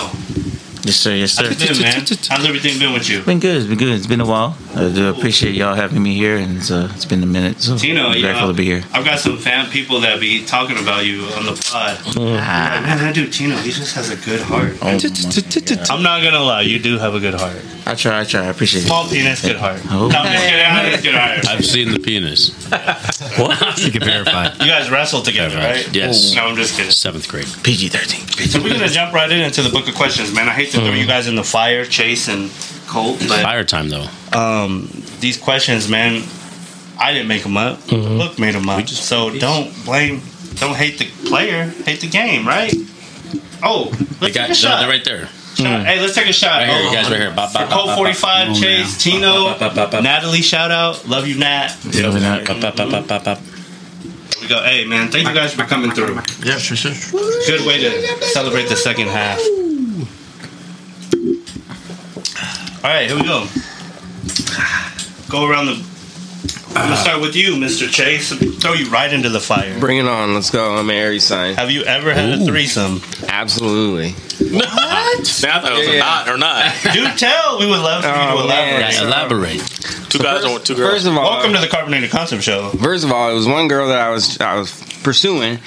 Yes, 0.84 0.96
sir. 0.96 1.14
Yes, 1.14 1.32
sir. 1.32 1.44
how's 1.48 1.60
it 1.62 1.68
been, 1.68 1.82
man? 1.82 1.94
How's 2.28 2.46
everything 2.46 2.78
been 2.78 2.92
with 2.92 3.08
you? 3.10 3.18
It's 3.18 3.26
been 3.26 3.40
good. 3.40 3.56
It's 3.56 3.66
been 3.66 3.78
good. 3.78 3.88
It's 3.96 4.06
been 4.06 4.20
a 4.20 4.26
while. 4.26 4.56
I 4.78 4.92
do 4.94 5.08
appreciate 5.08 5.54
y'all 5.54 5.74
having 5.74 6.02
me 6.02 6.14
here, 6.14 6.36
and 6.36 6.58
it's, 6.58 6.70
uh, 6.70 6.88
it's 6.94 7.04
been 7.04 7.22
a 7.22 7.26
minute. 7.26 7.60
So 7.60 7.76
Tino, 7.76 8.06
I'm 8.06 8.20
grateful 8.20 8.46
know, 8.46 8.52
to 8.52 8.56
be 8.56 8.64
here. 8.64 8.84
I've 8.92 9.04
got 9.04 9.18
some 9.18 9.36
fan 9.36 9.68
people 9.70 10.00
that 10.00 10.20
be 10.20 10.44
talking 10.44 10.78
about 10.78 11.04
you 11.04 11.24
on 11.36 11.46
the 11.46 11.60
pod. 11.70 11.98
Like, 12.06 12.16
man, 12.16 12.98
that 12.98 13.14
dude 13.14 13.32
Tino, 13.32 13.56
he 13.56 13.72
just 13.72 13.94
has 13.96 14.10
a 14.10 14.16
good 14.16 14.40
heart. 14.40 14.74
I'm 14.82 16.02
not 16.02 16.22
gonna 16.22 16.40
lie, 16.40 16.62
you 16.62 16.78
do 16.78 16.98
have 16.98 17.14
a 17.14 17.20
good 17.20 17.34
heart. 17.34 17.60
I 17.88 17.94
try. 17.94 18.20
I 18.20 18.24
try. 18.24 18.42
I 18.42 18.48
appreciate 18.48 18.82
it. 18.82 18.86
Small 18.86 19.08
penis, 19.08 19.40
good 19.40 19.56
heart. 19.56 19.80
Oh. 19.86 20.08
No, 20.08 20.18
I'm 20.18 20.26
just 20.26 20.44
kidding. 20.44 20.66
I'm 20.66 20.90
just 20.90 21.02
kidding. 21.02 21.18
All 21.18 21.26
right. 21.26 21.48
I've 21.48 21.64
seen 21.64 21.90
the 21.90 21.98
penis. 21.98 22.50
what? 23.38 23.78
You 23.82 23.90
can 23.90 24.02
verify. 24.04 24.52
You 24.52 24.70
guys 24.70 24.90
wrestled 24.90 25.24
together, 25.24 25.56
right? 25.56 25.88
Yes. 25.94 26.34
No, 26.34 26.48
I'm 26.48 26.56
just 26.56 26.76
kidding. 26.76 26.92
Seventh 26.92 27.26
grade. 27.28 27.46
PG 27.62 27.88
thirteen. 27.88 28.28
So 28.46 28.62
we're 28.62 28.74
gonna 28.74 28.88
jump 28.88 29.14
right 29.14 29.30
in 29.30 29.40
into 29.40 29.62
the 29.62 29.70
book 29.70 29.88
of 29.88 29.94
questions, 29.94 30.34
man. 30.34 30.50
I 30.50 30.52
hate 30.52 30.70
to 30.72 30.76
throw 30.78 30.92
you 30.92 31.06
guys 31.06 31.28
in 31.28 31.34
the 31.34 31.42
fire, 31.42 31.86
Chase 31.86 32.28
and 32.28 32.50
Colt, 32.88 33.18
but 33.28 33.42
Fire 33.42 33.64
time 33.64 33.88
though. 33.90 34.06
um, 34.32 34.88
these 35.20 35.36
questions, 35.36 35.88
man, 35.88 36.22
I 36.98 37.12
didn't 37.12 37.28
make 37.28 37.42
them 37.42 37.56
up. 37.56 37.80
The 37.82 37.96
book 37.96 38.38
made 38.38 38.54
them 38.54 38.68
up. 38.68 38.88
so 38.88 39.30
don't 39.38 39.72
blame, 39.84 40.22
don't 40.54 40.74
hate 40.74 40.98
the 40.98 41.06
player, 41.28 41.64
hate 41.84 42.00
the 42.00 42.08
game, 42.08 42.46
right? 42.48 42.74
Oh, 43.62 43.90
They 44.20 44.26
let's 44.26 44.34
got 44.36 44.42
take 44.46 44.50
a 44.50 44.54
shot. 44.54 44.80
they're 44.80 44.88
right 44.88 45.04
there. 45.04 45.28
Shot. 45.54 45.84
Hey, 45.86 46.00
let's 46.00 46.14
take 46.14 46.28
a 46.28 46.32
shot. 46.32 46.60
Right 46.62 46.68
here, 46.70 46.80
you 46.82 46.88
Oh, 46.88 46.92
guys 46.92 47.10
right 47.10 47.18
here. 47.20 47.32
Bop, 47.34 47.50
For 47.50 47.58
bop, 47.58 47.68
Colt 47.70 47.86
bop, 47.86 47.96
bop, 47.96 48.14
45. 48.16 48.56
Chase, 48.60 48.96
Tino, 49.02 49.44
Bop, 49.46 49.58
bop, 49.58 49.74
bop, 49.74 49.90
bop. 49.90 50.02
Natalie, 50.04 50.40
shout 50.40 50.70
out. 50.70 51.08
Love 51.08 51.26
you, 51.26 51.36
Nat. 51.36 51.72
Here 51.90 52.04
Loving 52.06 52.22
that. 52.22 52.46
Bop, 52.46 52.60
bop, 52.60 52.76
bop, 52.76 52.90
bop, 52.90 53.08
bop, 53.08 53.24
bop. 53.24 53.40
we 54.40 54.46
go. 54.46 54.62
Hey, 54.62 54.84
man, 54.84 55.10
thank 55.10 55.26
you 55.26 55.34
guys 55.34 55.52
for 55.54 55.64
coming 55.64 55.90
through. 55.90 56.14
Yeah, 56.44 56.58
sure, 56.58 56.76
sure. 56.76 56.92
Good 57.48 57.66
way 57.66 57.78
to 57.82 58.24
celebrate 58.26 58.68
the 58.68 58.76
second 58.76 59.08
half. 59.08 59.40
All 62.84 62.90
right, 62.90 63.08
here 63.10 63.16
we 63.16 63.24
go. 63.24 63.46
Go 65.28 65.48
around 65.48 65.66
the. 65.66 65.88
I'm 66.76 66.84
gonna 66.88 66.96
start 66.96 67.20
with 67.20 67.34
you, 67.34 67.54
Mr. 67.54 67.90
Chase. 67.90 68.32
Throw 68.60 68.74
you 68.74 68.88
right 68.88 69.12
into 69.12 69.28
the 69.30 69.40
fire. 69.40 69.78
Bring 69.80 69.98
it 69.98 70.06
on. 70.06 70.34
Let's 70.34 70.50
go. 70.50 70.76
I'm 70.76 70.88
an 70.88 70.94
Aries 70.94 71.24
sign. 71.24 71.54
Have 71.56 71.70
you 71.72 71.82
ever 71.82 72.12
had 72.14 72.30
a 72.30 72.44
threesome? 72.44 73.00
Absolutely. 73.28 74.10
Now 74.52 74.60
I 74.64 75.14
thought 75.24 75.72
it 75.72 75.78
was 75.78 75.86
Yeah, 75.88 75.92
a 75.92 75.96
yeah. 75.96 75.98
not 75.98 76.28
or 76.28 76.38
not. 76.38 76.72
Do 76.92 77.04
tell. 77.16 77.58
We 77.58 77.66
would 77.66 77.80
love 77.80 78.02
for 78.04 78.08
you 78.10 78.14
Oh, 78.16 78.36
to 78.38 78.44
elaborate. 78.44 78.80
man. 78.80 78.92
Yeah, 78.92 79.02
elaborate. 79.02 79.60
Two 80.08 80.18
guys 80.20 80.44
or 80.44 80.60
two 80.60 80.76
girls. 80.76 80.92
First 80.92 81.06
of 81.06 81.16
all, 81.16 81.24
Welcome 81.30 81.52
to 81.54 81.60
the 81.60 81.66
Carbonated 81.68 82.10
Concept 82.10 82.42
Show. 82.44 82.70
First 82.70 83.04
of 83.04 83.10
all, 83.10 83.28
it 83.30 83.34
was 83.34 83.48
one 83.48 83.66
girl 83.66 83.88
that 83.88 83.98
I 83.98 84.10
was 84.10 84.40
I 84.40 84.54
was 84.56 84.70
pursuing, 85.02 85.58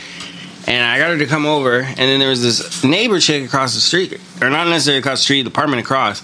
and 0.65 0.83
I 0.83 0.97
got 0.97 1.09
her 1.09 1.17
to 1.17 1.25
come 1.25 1.45
over. 1.45 1.81
And 1.81 1.97
then 1.97 2.19
there 2.19 2.29
was 2.29 2.41
this 2.41 2.83
neighbor 2.85 3.19
chick 3.19 3.43
across 3.43 3.73
the 3.73 3.81
street, 3.81 4.17
or 4.41 4.49
not 4.49 4.67
necessarily 4.69 4.99
across 4.99 5.19
the 5.19 5.23
street, 5.25 5.41
the 5.43 5.49
apartment 5.49 5.81
across, 5.81 6.21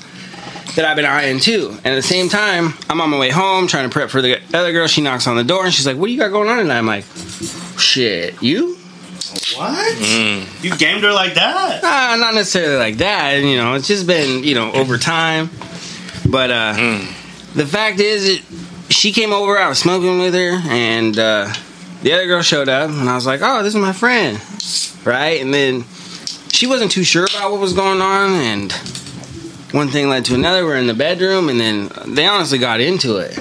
that 0.76 0.86
I've 0.86 0.95
been 0.95 1.05
eyeing 1.05 1.39
too. 1.39 1.70
And 1.84 1.88
at 1.88 1.95
the 1.95 2.01
same 2.01 2.30
time, 2.30 2.74
I'm 2.89 3.01
on 3.01 3.09
my 3.09 3.20
way 3.20 3.30
home 3.30 3.68
trying 3.68 3.89
to 3.89 3.93
prep 3.93 4.09
for 4.09 4.22
the 4.22 4.39
other 4.53 4.72
girl. 4.72 4.88
She 4.88 5.01
knocks 5.01 5.28
on 5.28 5.36
the 5.36 5.43
door 5.43 5.65
and 5.65 5.74
she's 5.74 5.88
like, 5.88 5.97
"What 5.97 6.07
do 6.07 6.13
you 6.13 6.20
got 6.20 6.30
going 6.30 6.49
on 6.49 6.57
tonight?" 6.57 6.78
I'm 6.78 6.86
like, 6.86 7.05
"Shit, 7.80 8.41
you." 8.41 8.78
What? 9.55 9.99
You 10.61 10.76
gamed 10.78 11.03
her 11.03 11.11
like 11.11 11.34
that? 11.36 11.84
Uh, 11.84 12.15
not 12.18 12.34
necessarily 12.34 12.78
like 12.78 12.97
that. 12.97 13.38
You 13.38 13.57
know, 13.57 13.74
it's 13.74 13.88
just 13.88 14.07
been 14.07 14.43
you 14.43 14.55
know 14.55 14.72
over 14.74 14.97
time. 14.97 15.49
But 16.30 16.51
uh, 16.51 16.74
the 17.53 17.65
fact 17.65 17.99
is, 17.99 18.28
it, 18.28 18.43
she 18.93 19.11
came 19.11 19.34
over. 19.34 19.57
I 19.57 19.68
was 19.68 19.80
smoking 19.80 20.20
with 20.20 20.34
her, 20.34 20.61
and 20.70 21.18
uh, 21.18 21.53
the 22.01 22.13
other 22.13 22.28
girl 22.28 22.41
showed 22.41 22.70
up, 22.70 22.89
and 22.89 23.09
I 23.09 23.15
was 23.15 23.26
like, 23.26 23.41
"Oh, 23.43 23.63
this 23.63 23.74
is 23.76 23.82
my 23.82 23.93
friend," 23.93 24.39
right? 25.05 25.41
And 25.41 25.53
then 25.53 25.86
she 26.51 26.68
wasn't 26.68 26.91
too 26.91 27.03
sure 27.03 27.26
about 27.26 27.51
what 27.51 27.59
was 27.59 27.74
going 27.74 28.01
on, 28.01 28.32
and 28.32 28.72
one 29.72 29.89
thing 29.89 30.09
led 30.09 30.26
to 30.26 30.36
another. 30.36 30.65
We're 30.65 30.78
in 30.78 30.88
the 30.88 30.93
bedroom, 30.93 31.49
and 31.49 31.59
then 31.59 31.89
they 32.07 32.26
honestly 32.26 32.57
got 32.57 32.80
into 32.80 33.18
it. 33.18 33.38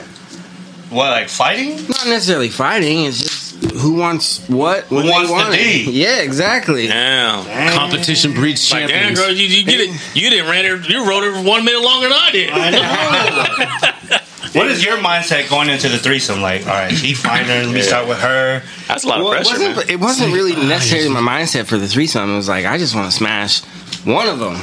What, 0.91 1.11
like 1.11 1.29
fighting? 1.29 1.77
Not 1.89 2.07
necessarily 2.07 2.49
fighting. 2.49 3.05
It's 3.05 3.19
just 3.23 3.47
who 3.77 3.95
wants 3.95 4.47
what 4.49 4.85
Who 4.85 4.97
wants 4.97 5.11
they 5.21 5.27
the 5.27 5.33
want 5.33 5.55
it. 5.55 5.57
D? 5.87 5.91
Yeah, 6.03 6.19
exactly. 6.21 6.87
Damn. 6.87 7.45
Competition 7.75 8.35
breeds 8.35 8.71
Like, 8.71 8.83
damn, 8.89 8.91
champions. 9.15 9.19
girl, 9.21 9.31
you, 9.33 9.47
you 9.47 9.65
get 9.65 9.81
it. 9.81 10.01
You 10.15 10.31
didn't 10.31 10.49
ran 10.51 10.65
her. 10.65 10.77
You 10.89 11.09
rode 11.09 11.25
her 11.25 11.43
one 11.43 11.65
minute 11.65 11.83
longer 11.83 12.09
than 12.09 12.19
I 12.19 12.31
did. 12.31 14.23
What 14.55 14.69
is 14.69 14.83
your 14.83 14.97
mindset 14.97 15.51
going 15.51 15.69
into 15.69 15.91
the 15.91 15.99
threesome? 15.99 16.41
Like, 16.41 16.63
all 16.67 16.73
right, 16.73 16.91
she 16.91 17.13
fine 17.13 17.45
her. 17.45 17.65
Let 17.65 17.75
me 17.75 17.83
start 17.83 18.09
with 18.09 18.19
her. 18.21 18.63
That's 18.89 19.05
a 19.05 19.09
lot 19.09 19.19
of 19.19 19.25
Well, 19.27 19.35
it 19.35 19.37
pressure, 19.45 19.51
wasn't, 19.53 19.77
man. 19.77 19.91
it 19.91 20.01
wasn't 20.01 20.33
really 20.33 20.53
necessarily 20.57 21.11
my 21.11 21.21
mindset 21.21 21.67
for 21.67 21.77
the 21.77 21.87
threesome. 21.87 22.31
It 22.31 22.37
was 22.37 22.49
like 22.49 22.65
I 22.65 22.79
just 22.79 22.95
want 22.95 23.11
to 23.11 23.15
smash 23.15 23.61
one 24.07 24.29
of 24.29 24.39
them. 24.39 24.55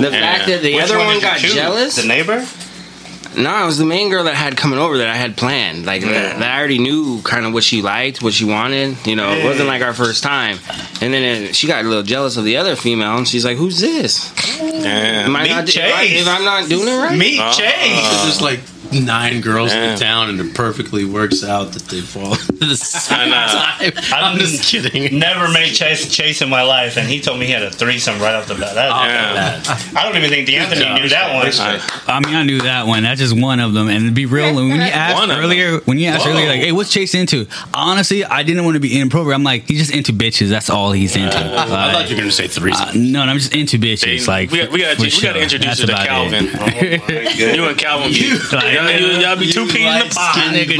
The 0.00 0.10
fact 0.10 0.46
that 0.46 0.60
the 0.62 0.74
Which 0.74 0.84
other 0.84 0.98
one, 0.98 1.08
did 1.08 1.14
you 1.16 1.20
got 1.22 1.38
choose? 1.38 1.54
jealous. 1.54 1.96
The 1.96 2.06
neighbor? 2.06 2.46
no, 3.34 3.62
it 3.62 3.66
was 3.66 3.78
the 3.78 3.86
main 3.86 4.10
girl 4.10 4.24
that 4.24 4.34
I 4.34 4.36
had 4.36 4.58
coming 4.58 4.78
over 4.78 4.98
that 4.98 5.08
I 5.08 5.14
had 5.16 5.36
planned. 5.38 5.86
Like 5.86 6.02
that, 6.02 6.38
that 6.38 6.54
I 6.54 6.58
already 6.58 6.78
knew 6.78 7.22
kind 7.22 7.46
of 7.46 7.54
what 7.54 7.64
she 7.64 7.80
liked, 7.80 8.20
what 8.22 8.34
she 8.34 8.44
wanted. 8.44 9.06
You 9.06 9.16
know, 9.16 9.32
it 9.32 9.42
wasn't 9.44 9.68
like 9.68 9.80
our 9.82 9.94
first 9.94 10.22
time. 10.22 10.58
And 11.00 11.14
then 11.14 11.22
it, 11.44 11.56
she 11.56 11.66
got 11.66 11.82
a 11.84 11.88
little 11.88 12.02
jealous 12.04 12.36
of 12.36 12.44
the 12.44 12.58
other 12.58 12.76
female, 12.76 13.16
and 13.16 13.26
she's 13.26 13.44
like, 13.44 13.56
"Who's 13.56 13.80
this? 13.80 14.30
Damn. 14.58 15.26
Am 15.30 15.36
I 15.36 15.42
Meet 15.44 15.48
not, 15.50 15.68
if, 15.68 15.76
I, 15.94 16.06
Chase. 16.06 16.20
if 16.22 16.28
I'm 16.28 16.44
not 16.44 16.68
doing 16.68 16.86
it 16.88 16.96
right?" 16.98 17.18
Meet 17.18 17.40
Uh, 17.40 17.52
Chase. 17.54 18.22
There's 18.22 18.42
like 18.42 18.60
nine 18.92 19.40
girls 19.40 19.72
in 19.72 19.92
the 19.92 19.96
town, 19.96 20.28
and 20.30 20.40
it 20.40 20.54
perfectly 20.54 21.04
works 21.04 21.42
out 21.44 21.72
that 21.72 21.84
they 21.84 22.00
fall 22.00 22.32
at 22.34 22.58
the 22.60 22.76
same 22.76 23.18
I 23.18 23.24
know. 23.26 23.92
time. 23.92 24.14
I'm 24.14 24.38
just 24.38 24.64
kidding. 24.64 25.18
Never 25.18 25.48
made 25.52 25.72
Chase 25.74 26.12
Chase 26.14 26.42
in 26.42 26.48
my 26.50 26.62
life, 26.62 26.96
and 26.96 27.08
he 27.08 27.20
told 27.20 27.38
me 27.40 27.46
he 27.46 27.52
had 27.52 27.62
a 27.62 27.70
threesome 27.70 28.20
right 28.20 28.34
off 28.34 28.46
the 28.48 28.54
bat. 28.54 28.74
That, 28.74 28.88
Yeah. 29.62 29.98
I 30.00 30.04
don't 30.04 30.16
even 30.16 30.30
think 30.30 30.48
Deanthonee 30.48 31.00
knew 31.02 31.08
that 31.08 31.34
one. 31.34 31.52
I 32.08 32.20
mean, 32.20 32.34
I 32.34 32.42
knew 32.44 32.60
that 32.62 32.86
one. 32.86 33.02
That's 33.02 33.20
just 33.20 33.38
one 33.38 33.60
of 33.60 33.72
them. 33.72 33.88
And 33.88 34.06
to 34.06 34.12
be 34.12 34.26
real, 34.26 34.54
when 34.54 34.68
you 34.68 34.80
asked 34.82 35.14
One 35.14 35.30
of 35.30 35.36
them. 35.36 35.44
earlier, 35.44 35.78
when 35.80 35.98
you 35.98 36.06
asked 36.08 36.24
Whoa. 36.24 36.32
earlier, 36.32 36.48
like, 36.48 36.60
"Hey, 36.60 36.72
what's 36.72 36.90
Chase 36.92 37.14
into?" 37.14 37.46
Honestly, 37.74 38.24
I 38.24 38.42
didn't 38.42 38.64
want 38.64 38.74
to 38.74 38.80
be 38.80 38.98
inappropriate. 38.98 39.34
I'm 39.34 39.44
like, 39.44 39.66
he's 39.68 39.78
just 39.78 39.94
into 39.94 40.12
bitches. 40.12 40.48
That's 40.48 40.70
all 40.70 40.92
he's 40.92 41.16
into. 41.16 41.36
I 41.36 41.92
thought 41.92 42.08
you 42.10 42.16
were 42.16 42.20
going 42.20 42.30
to 42.30 42.34
say 42.34 42.48
threesome. 42.48 42.88
uh, 42.88 42.92
no, 42.94 43.22
I'm 43.22 43.38
just 43.38 43.54
into 43.54 43.78
bitches. 43.78 44.26
They- 44.26 44.32
like, 44.32 44.50
we 44.50 44.58
got- 44.58 44.70
we 44.72 44.80
got- 44.80 44.96
for 44.96 45.02
we 45.02 45.08
gotta 45.10 45.20
sure. 45.20 45.36
introduce 45.42 45.66
That's 45.66 45.80
you 45.80 45.86
to 45.86 45.92
about 45.92 46.06
Calvin. 46.06 46.48
it. 46.52 47.32
You 47.56 47.64
and 47.66 47.78
Calvin 47.78 48.12
be. 48.12 48.30
Like, 48.52 48.74
y'all, 48.88 49.00
you, 49.00 49.06
y'all 49.20 49.36
be 49.38 49.52
two 49.52 49.66
peas 49.66 49.76
in 49.76 50.08
the 50.08 50.14
pod. 50.14 50.36
Nigga 50.54 50.76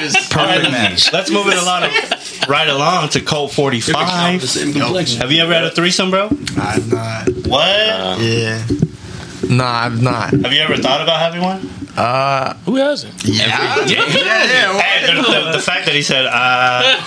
just 0.00 0.30
Perfect 0.32 0.70
match. 0.70 1.12
Let's 1.12 1.30
move 1.30 1.46
it 1.48 1.58
along, 1.58 1.82
right 2.48 2.68
along 2.68 3.10
to 3.10 3.20
Colt 3.20 3.52
45. 3.52 4.40
the 4.40 4.46
same 4.46 4.72
complexion. 4.72 5.20
Have 5.20 5.32
you 5.32 5.42
ever 5.42 5.54
had 5.54 5.64
a 5.64 5.70
threesome, 5.70 6.10
bro? 6.10 6.28
I've 6.58 6.90
not. 6.90 7.28
What? 7.46 8.20
Yeah. 8.20 8.66
No, 9.48 9.64
I've 9.64 10.00
not. 10.02 10.30
Have 10.30 10.52
you 10.52 10.60
ever 10.60 10.76
thought 10.76 11.00
about 11.02 11.18
having 11.18 11.42
one? 11.42 11.68
Uh, 11.96 12.54
Who 12.64 12.76
hasn't? 12.76 13.12
yeah. 13.24 13.76
yeah, 13.86 14.06
yeah. 14.06 14.80
Hey, 14.80 15.14
the, 15.14 15.22
the, 15.22 15.52
the 15.52 15.62
fact 15.62 15.84
that 15.86 15.94
he 15.94 16.00
said, 16.02 16.26
uh, 16.26 17.00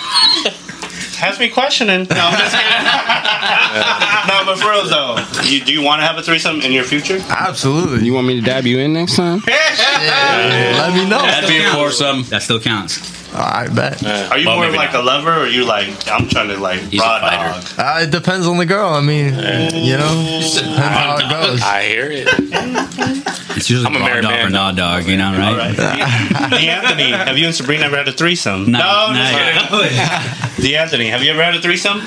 has 1.18 1.40
me 1.40 1.50
questioning. 1.50 2.08
No, 2.10 2.16
I'm 2.18 2.38
just 2.38 2.56
kidding. 2.56 2.86
no, 4.28 4.46
but 4.46 4.58
for 4.58 4.70
real 4.70 4.88
though, 4.88 5.18
you, 5.44 5.64
do 5.64 5.74
you 5.74 5.82
want 5.82 6.02
to 6.02 6.08
have 6.08 6.18
a 6.18 6.24
threesome 6.24 6.62
in 6.62 6.72
your 6.72 6.84
future? 6.84 7.20
Absolutely. 7.30 8.06
You 8.06 8.14
want 8.14 8.28
me 8.28 8.40
to 8.40 8.46
dab 8.46 8.66
you 8.66 8.80
in 8.80 8.94
next 8.94 9.16
time? 9.16 9.42
Let 9.48 10.94
me 10.94 11.10
know. 11.10 11.22
That'd 11.22 11.50
be 11.50 11.58
a 11.58 11.70
foursome. 11.72 12.24
That 12.24 12.42
still 12.42 12.60
counts. 12.60 13.25
I 13.38 13.68
bet. 13.74 14.04
Are 14.32 14.38
you 14.38 14.46
Well, 14.48 14.56
more 14.58 14.66
of 14.66 14.72
maybe 14.72 14.78
like 14.86 14.94
a 14.94 15.00
lover, 15.00 15.32
or 15.32 15.40
are 15.42 15.48
you 15.48 15.66
like 15.66 15.90
I'm 16.12 16.28
trying 16.28 16.48
to 16.50 16.58
like 16.58 16.80
He's 16.82 17.02
a 17.02 17.04
raw 17.04 17.20
dog? 17.20 17.64
Uh, 17.78 18.00
it 18.04 18.12
depends 18.12 18.48
on 18.48 18.58
the 18.58 18.66
girl. 18.66 18.90
I 18.90 19.02
mean, 19.02 19.26
you 19.34 19.98
know, 19.98 20.40
depends 20.42 20.78
how 20.78 21.18
it 21.18 21.30
goes. 21.30 21.62
I 21.62 21.84
hear 21.84 22.08
it. 22.12 23.32
It's 23.58 23.70
usually 23.70 23.96
I'm 23.96 23.96
a 23.96 24.00
raw 24.06 24.20
dog 24.20 24.32
man, 24.32 24.48
or 24.48 24.52
though. 24.52 24.58
raw 24.58 24.72
dog, 24.74 25.06
you 25.06 25.16
know, 25.16 25.32
right? 25.32 25.48
All 25.52 25.56
right. 25.58 25.76
Deanthonee, 25.76 27.12
have 27.26 27.38
you 27.38 27.46
and 27.46 27.56
Sabrina 27.56 27.86
ever 27.86 27.96
had 27.96 28.08
a 28.08 28.12
threesome? 28.12 28.70
No, 28.70 28.80
no, 28.80 29.14
no. 29.14 29.24
just 29.24 29.70
kidding. 30.60 30.74
Deanthonee, 30.74 31.10
have 31.10 31.24
you 31.24 31.32
ever 31.32 31.42
had 31.42 31.56
a 31.56 31.62
threesome? 31.62 32.02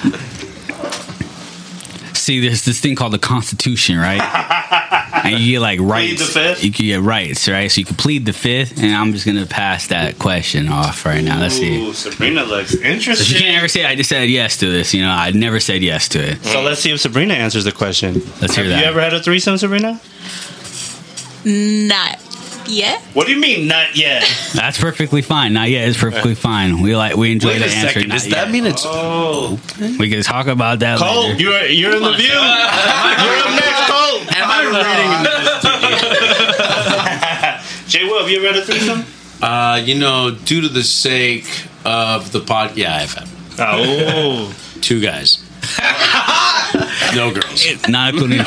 See, 2.14 2.41
there's 2.41 2.66
this 2.66 2.81
thing 2.81 2.97
called 2.97 3.14
the 3.14 3.18
Constitution, 3.18 3.97
right? 3.97 4.20
And 5.35 5.43
you 5.43 5.53
get 5.53 5.61
like 5.61 5.81
rights. 5.81 6.18
the 6.20 6.33
fifth? 6.41 6.64
You 6.64 6.70
can 6.72 6.85
get 6.87 7.01
rights, 7.01 7.49
right? 7.49 7.70
So 7.70 7.81
you 7.81 7.85
can 7.85 7.97
plead 7.97 8.26
the 8.26 8.33
fifth, 8.33 8.79
and 8.83 8.95
I'm 8.95 9.12
just 9.12 9.26
gonna 9.26 9.47
pass 9.47 9.89
that 9.89 10.18
question 10.18 10.68
off 10.68 11.05
right 11.07 11.22
now. 11.22 11.41
Let's 11.41 11.55
see. 11.57 11.81
Ooh, 11.89 11.93
Sabrina 11.93 12.45
looks 12.45 12.74
If 12.74 12.81
you 12.85 12.91
interesting. 12.91 13.39
can't 13.41 13.57
ever 13.59 13.68
say 13.68 13.85
I 13.85 13.95
just 13.95 14.09
said 14.09 14.29
yes 14.31 14.57
to 14.59 14.66
this, 14.70 14.93
you 14.95 15.03
know, 15.03 15.11
I 15.11 15.31
never 15.31 15.61
said 15.61 15.83
yes 15.83 16.09
to 16.11 16.18
it. 16.33 16.45
So 16.45 16.62
let's 16.62 16.81
see 16.81 16.91
if 16.91 17.01
Sabrina 17.01 17.35
answers 17.35 17.64
the 17.64 17.72
question. 17.72 18.14
Let's 18.41 18.55
have 18.57 18.66
hear 18.66 18.68
that. 18.70 18.81
you 18.81 18.85
ever 18.87 19.01
had 19.01 19.14
a 19.14 19.22
threesome, 19.22 19.59
Sabrina? 19.59 20.01
Not 21.45 22.18
yet. 22.71 23.03
What 23.14 23.27
do 23.27 23.33
you 23.35 23.41
mean, 23.41 23.66
not 23.69 23.95
yet? 23.97 24.25
That's 24.55 24.79
perfectly 24.79 25.21
fine. 25.23 25.53
Not 25.53 25.69
yet. 25.71 25.87
It's 25.89 25.99
perfectly 25.99 26.35
fine. 26.35 26.81
We 26.83 26.95
like 26.97 27.16
we 27.16 27.31
enjoy 27.33 27.49
Wait 27.51 27.59
the 27.59 27.64
a 27.66 27.69
answer. 27.69 27.89
second. 27.95 28.09
not 28.09 28.14
Does 28.14 28.25
that 28.31 28.47
yet. 28.47 28.51
mean 28.51 28.66
it's 28.66 28.83
Oh, 28.87 29.59
we 29.99 30.09
can 30.11 30.23
talk 30.23 30.47
about 30.47 30.79
that 30.81 30.99
Cole, 30.99 31.29
later? 31.31 31.41
you're 31.43 31.64
you're 31.66 31.97
in 31.97 32.03
the 32.03 32.12
view. 32.12 32.29
You're 32.29 32.39
up 32.39 33.51
next, 33.57 33.87
Cole. 33.91 34.21
Am 34.37 34.51
I 34.51 34.53
reading 34.64 34.79
J.Will, 37.89 38.21
have 38.21 38.29
you 38.31 38.43
read 38.43 38.55
had 38.55 38.62
a 38.62 38.66
threesome? 38.66 39.05
Uh, 39.43 39.81
you 39.83 39.95
know, 39.99 40.31
due 40.45 40.61
to 40.61 40.69
the 40.69 40.83
sake 40.83 41.47
of 41.85 42.31
the 42.33 42.41
pod, 42.41 42.77
yeah, 42.77 42.97
I've 42.97 43.14
had 43.14 43.29
Oh, 43.59 44.53
two 44.81 45.01
guys, 45.01 45.39
no 47.14 47.31
girls. 47.33 47.64
Not 47.89 48.14
including. 48.14 48.41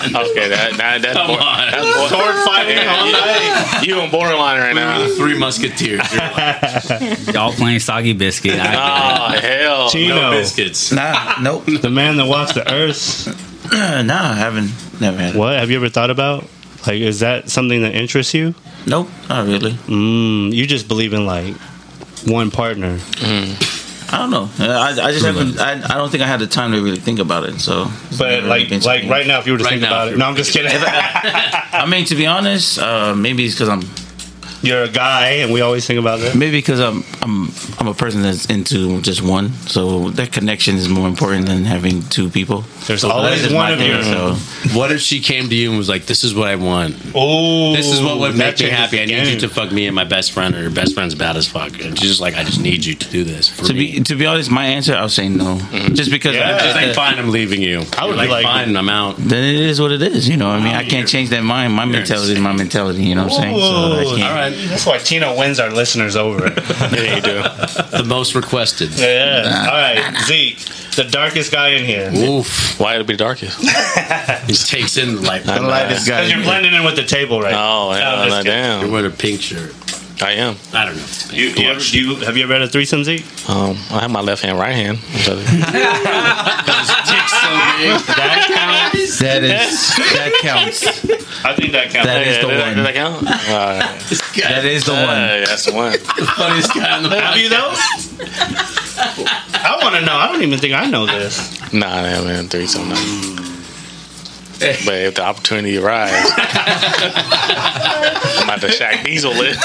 Okay, 0.08 0.48
that 0.48 0.74
that 0.76 1.02
that 1.02 1.12
Come 1.14 1.30
on. 1.32 1.38
that's 1.70 1.96
bo- 1.96 2.08
sword 2.08 2.34
fighting 2.46 2.78
all 2.78 3.10
night. 3.10 3.82
you 3.84 3.94
on 4.00 4.10
borderline 4.10 4.60
right 4.60 4.74
now. 4.74 5.08
Three 5.16 5.36
musketeers. 5.38 6.00
You're 6.12 6.20
like, 6.22 7.26
Y'all 7.34 7.52
playing 7.52 7.80
soggy 7.80 8.12
biscuit. 8.12 8.54
I, 8.60 9.34
Oh 9.34 9.40
hell! 9.40 9.84
no 9.84 9.88
Chino, 9.90 10.30
biscuits. 10.30 10.92
Nah, 10.92 11.34
nope. 11.42 11.64
the 11.82 11.90
man 11.90 12.16
that 12.18 12.26
walks 12.26 12.52
the 12.52 12.70
earth. 12.72 13.26
nah, 13.72 14.30
I 14.30 14.34
haven't. 14.34 14.70
Never 15.00 15.18
had. 15.18 15.34
What 15.34 15.54
have 15.58 15.70
you 15.70 15.76
ever 15.76 15.88
thought 15.88 16.10
about? 16.10 16.44
Like, 16.86 17.00
is 17.00 17.20
that 17.20 17.50
something 17.50 17.82
that 17.82 17.94
interests 17.94 18.32
you? 18.34 18.54
Nope, 18.86 19.08
not 19.28 19.46
really. 19.46 19.72
Mm, 19.72 20.52
you 20.54 20.66
just 20.66 20.86
believe 20.88 21.12
in 21.12 21.26
like 21.26 21.54
one 22.24 22.50
partner. 22.52 22.98
I 24.10 24.18
don't 24.18 24.30
know. 24.30 24.48
I, 24.58 24.88
I 24.90 25.12
just 25.12 25.24
haven't. 25.24 25.58
I, 25.58 25.72
I 25.72 25.98
don't 25.98 26.10
think 26.10 26.22
I 26.22 26.26
had 26.26 26.40
the 26.40 26.46
time 26.46 26.72
to 26.72 26.82
really 26.82 26.98
think 26.98 27.18
about 27.18 27.44
it. 27.48 27.60
So, 27.60 27.88
But 28.16 28.44
like, 28.44 28.68
been 28.70 28.80
like 28.80 29.04
right 29.08 29.26
now, 29.26 29.38
if 29.40 29.46
you 29.46 29.52
were 29.52 29.58
to 29.58 29.64
Right 29.64 29.70
think 29.70 29.82
now, 29.82 29.88
about 29.88 30.12
it, 30.12 30.16
no, 30.18 30.24
I'm 30.24 30.34
just 30.36 30.52
kidding. 30.52 30.72
I 30.74 31.86
mean, 31.88 32.06
to 32.06 32.14
be 32.14 32.26
honest, 32.26 32.78
uh, 32.78 33.14
maybe 33.14 33.44
it's 33.44 33.54
because 33.54 33.68
I'm 33.68 33.82
You're 34.62 34.82
a 34.82 34.88
guy, 34.88 35.28
and 35.42 35.52
we 35.52 35.60
always 35.60 35.86
think 35.86 36.00
about 36.00 36.20
that. 36.20 36.34
maybe 36.34 36.58
because 36.58 36.80
I'm 36.80 37.04
I'm 37.22 37.48
I'm 37.78 37.86
a 37.88 37.94
person 37.94 38.22
that's 38.22 38.46
into 38.46 39.00
just 39.02 39.22
one. 39.22 39.52
So 39.68 40.10
that 40.10 40.32
connection 40.32 40.76
is 40.76 40.88
more 40.88 41.06
important 41.06 41.46
than 41.46 41.64
having 41.64 42.02
two 42.08 42.28
people. 42.28 42.64
There's 42.86 43.02
So 43.02 43.10
always 43.10 43.52
one 43.52 43.72
of 43.72 43.80
you. 43.80 44.02
So 44.02 44.34
What 44.76 44.90
if 44.90 45.00
she 45.00 45.20
came 45.20 45.48
to 45.48 45.54
you 45.54 45.70
and 45.70 45.78
was 45.78 45.88
like, 45.88 46.06
"This 46.06 46.24
is 46.24 46.34
what 46.34 46.48
I 46.48 46.56
want. 46.56 46.96
Oh, 47.14 47.72
This 47.76 47.86
is 47.86 48.00
what 48.02 48.18
would 48.18 48.36
make 48.36 48.58
me 48.58 48.68
happy. 48.68 49.00
I 49.00 49.04
need 49.04 49.28
you 49.28 49.38
to 49.40 49.48
fuck 49.48 49.70
me 49.70 49.86
and 49.86 49.94
my 49.94 50.04
best 50.04 50.32
friend, 50.32 50.54
or 50.54 50.60
your 50.60 50.70
best 50.70 50.92
friend's 50.94 51.14
bad 51.14 51.36
as 51.36 51.46
fuck." 51.46 51.78
And 51.80 51.96
she's 51.98 52.08
just 52.08 52.20
like, 52.20 52.36
"I 52.36 52.42
just 52.44 52.60
need 52.60 52.84
you 52.84 52.94
to 52.94 53.08
do 53.10 53.22
this 53.24 53.48
for 53.48 53.64
to 53.66 53.72
me." 53.74 53.92
be 53.98 54.00
to 54.00 54.16
be 54.16 54.26
honest, 54.26 54.50
my 54.50 54.66
answer 54.66 54.94
I 54.94 55.02
was 55.02 55.14
saying 55.14 55.36
no, 55.36 55.56
mm-hmm. 55.56 55.94
just 55.94 56.10
because 56.10 56.34
Yeah. 56.34 56.48
I 56.48 56.58
She's 56.58 56.72
just 56.72 56.76
like, 56.76 56.94
"Fine, 56.96 57.18
I'm 57.20 57.30
leaving 57.30 57.62
you." 57.62 57.84
I 57.96 58.04
would 58.06 58.16
You're 58.16 58.24
be 58.24 58.30
like- 58.32 58.44
"Fine, 58.44 58.76
I'm 58.76 58.88
out." 58.88 59.16
then 59.18 59.44
it 59.44 59.60
is 59.60 59.80
what 59.80 59.92
it 59.92 60.02
is. 60.02 60.28
You 60.28 60.36
know, 60.36 60.48
what 60.48 60.58
I 60.58 60.64
mean, 60.64 60.74
I 60.74 60.84
can't 60.84 61.06
change 61.08 61.28
that 61.30 61.42
mind. 61.44 61.72
My 61.74 61.84
mentality 61.84 62.32
is 62.32 62.40
my 62.40 62.52
mentality. 62.52 63.04
You 63.04 63.14
know 63.14 63.24
what 63.28 63.34
I'm 63.34 63.42
saying? 63.42 63.56
So 63.56 63.92
I 64.00 64.04
can't. 64.04 64.22
All 64.28 64.34
right, 64.34 64.47
That's 64.52 64.86
why 64.86 64.98
Tino 64.98 65.36
wins 65.38 65.58
our 65.60 65.70
listeners 65.70 66.16
over. 66.16 66.48
Yeah, 66.88 67.16
you 67.16 67.20
do. 67.22 67.42
the 67.98 68.04
most 68.06 68.34
requested. 68.34 68.90
yeah. 68.98 69.66
All 69.70 69.76
right, 69.76 70.16
Zeke, 70.24 70.58
the 70.96 71.04
darkest 71.04 71.52
guy 71.52 71.68
in 71.70 71.84
here. 71.84 72.10
Oof, 72.14 72.78
Why 72.80 72.94
it'll 72.94 73.06
be 73.06 73.16
darkest? 73.16 73.58
he 74.46 74.54
takes 74.54 74.96
in 74.96 75.22
like 75.22 75.46
I 75.46 75.58
know. 75.58 75.68
lightest 75.68 76.06
guy. 76.08 76.22
Because 76.22 76.32
you're 76.32 76.42
blending 76.44 76.72
in 76.74 76.84
with 76.84 76.96
the 76.96 77.04
table 77.04 77.40
right 77.40 77.52
Oh, 77.54 77.90
No, 77.92 77.98
hell, 77.98 78.18
I'm 78.20 78.28
no, 78.30 78.36
kidding. 78.42 78.52
You're 78.52 78.80
damn. 78.82 78.90
wearing 78.90 79.06
a 79.12 79.14
pink 79.14 79.40
shirt. 79.42 79.74
I 80.20 80.32
am. 80.32 80.56
I 80.72 80.84
don't 80.86 80.96
know. 80.96 81.06
You, 81.30 81.48
you 81.50 81.68
ever, 81.70 81.78
do 81.80 82.00
you, 82.00 82.16
have 82.24 82.36
you 82.36 82.42
ever 82.42 82.54
had 82.54 82.62
a 82.62 82.68
threesome, 82.68 83.04
Zeke? 83.04 83.24
Um, 83.48 83.76
I 83.90 84.00
have 84.00 84.10
my 84.10 84.20
left 84.20 84.42
hand, 84.42 84.58
right 84.58 84.74
hand. 84.74 84.98
So- 87.78 88.12
That 88.18 88.90
counts. 88.92 89.18
That 89.20 89.42
is 89.44 89.96
that 89.96 90.32
counts. 90.42 90.86
I 91.44 91.54
think 91.54 91.72
that 91.72 91.90
counts. 91.90 92.06
That 92.06 92.26
is 92.26 92.36
Yeah, 92.36 92.42
the 92.42 92.48
does 92.48 92.62
one. 92.62 92.76
does 92.76 92.86
that 92.86 92.94
count? 92.94 93.16
All 93.16 93.22
right. 93.22 93.84
That 94.48 94.64
is 94.64 94.84
the 94.84 94.92
one. 94.92 95.16
Hey, 95.16 95.44
that's 95.46 95.64
the 95.66 95.72
one. 95.74 95.92
funniest 96.36 96.74
guy 96.74 96.96
in 96.98 97.02
the 97.04 97.10
Have 97.20 97.36
you 97.36 97.48
though? 97.48 97.72
I 99.60 99.78
want 99.82 99.94
to 99.96 100.00
know. 100.04 100.16
I 100.16 100.26
don't 100.32 100.42
even 100.42 100.58
think 100.58 100.74
I 100.74 100.86
know 100.90 101.06
this. 101.06 101.38
Nah, 101.72 102.02
man, 102.02 102.24
man, 102.24 102.48
threesome. 102.48 102.88
Nah. 102.88 102.96
But 104.58 104.94
if 104.94 105.14
the 105.14 105.22
opportunity 105.22 105.78
arises, 105.78 106.32
I'm 106.34 106.42
about 108.44 108.60
to 108.62 108.68
Shaq 108.68 109.04
Diesel 109.04 109.32
it. 109.36 109.56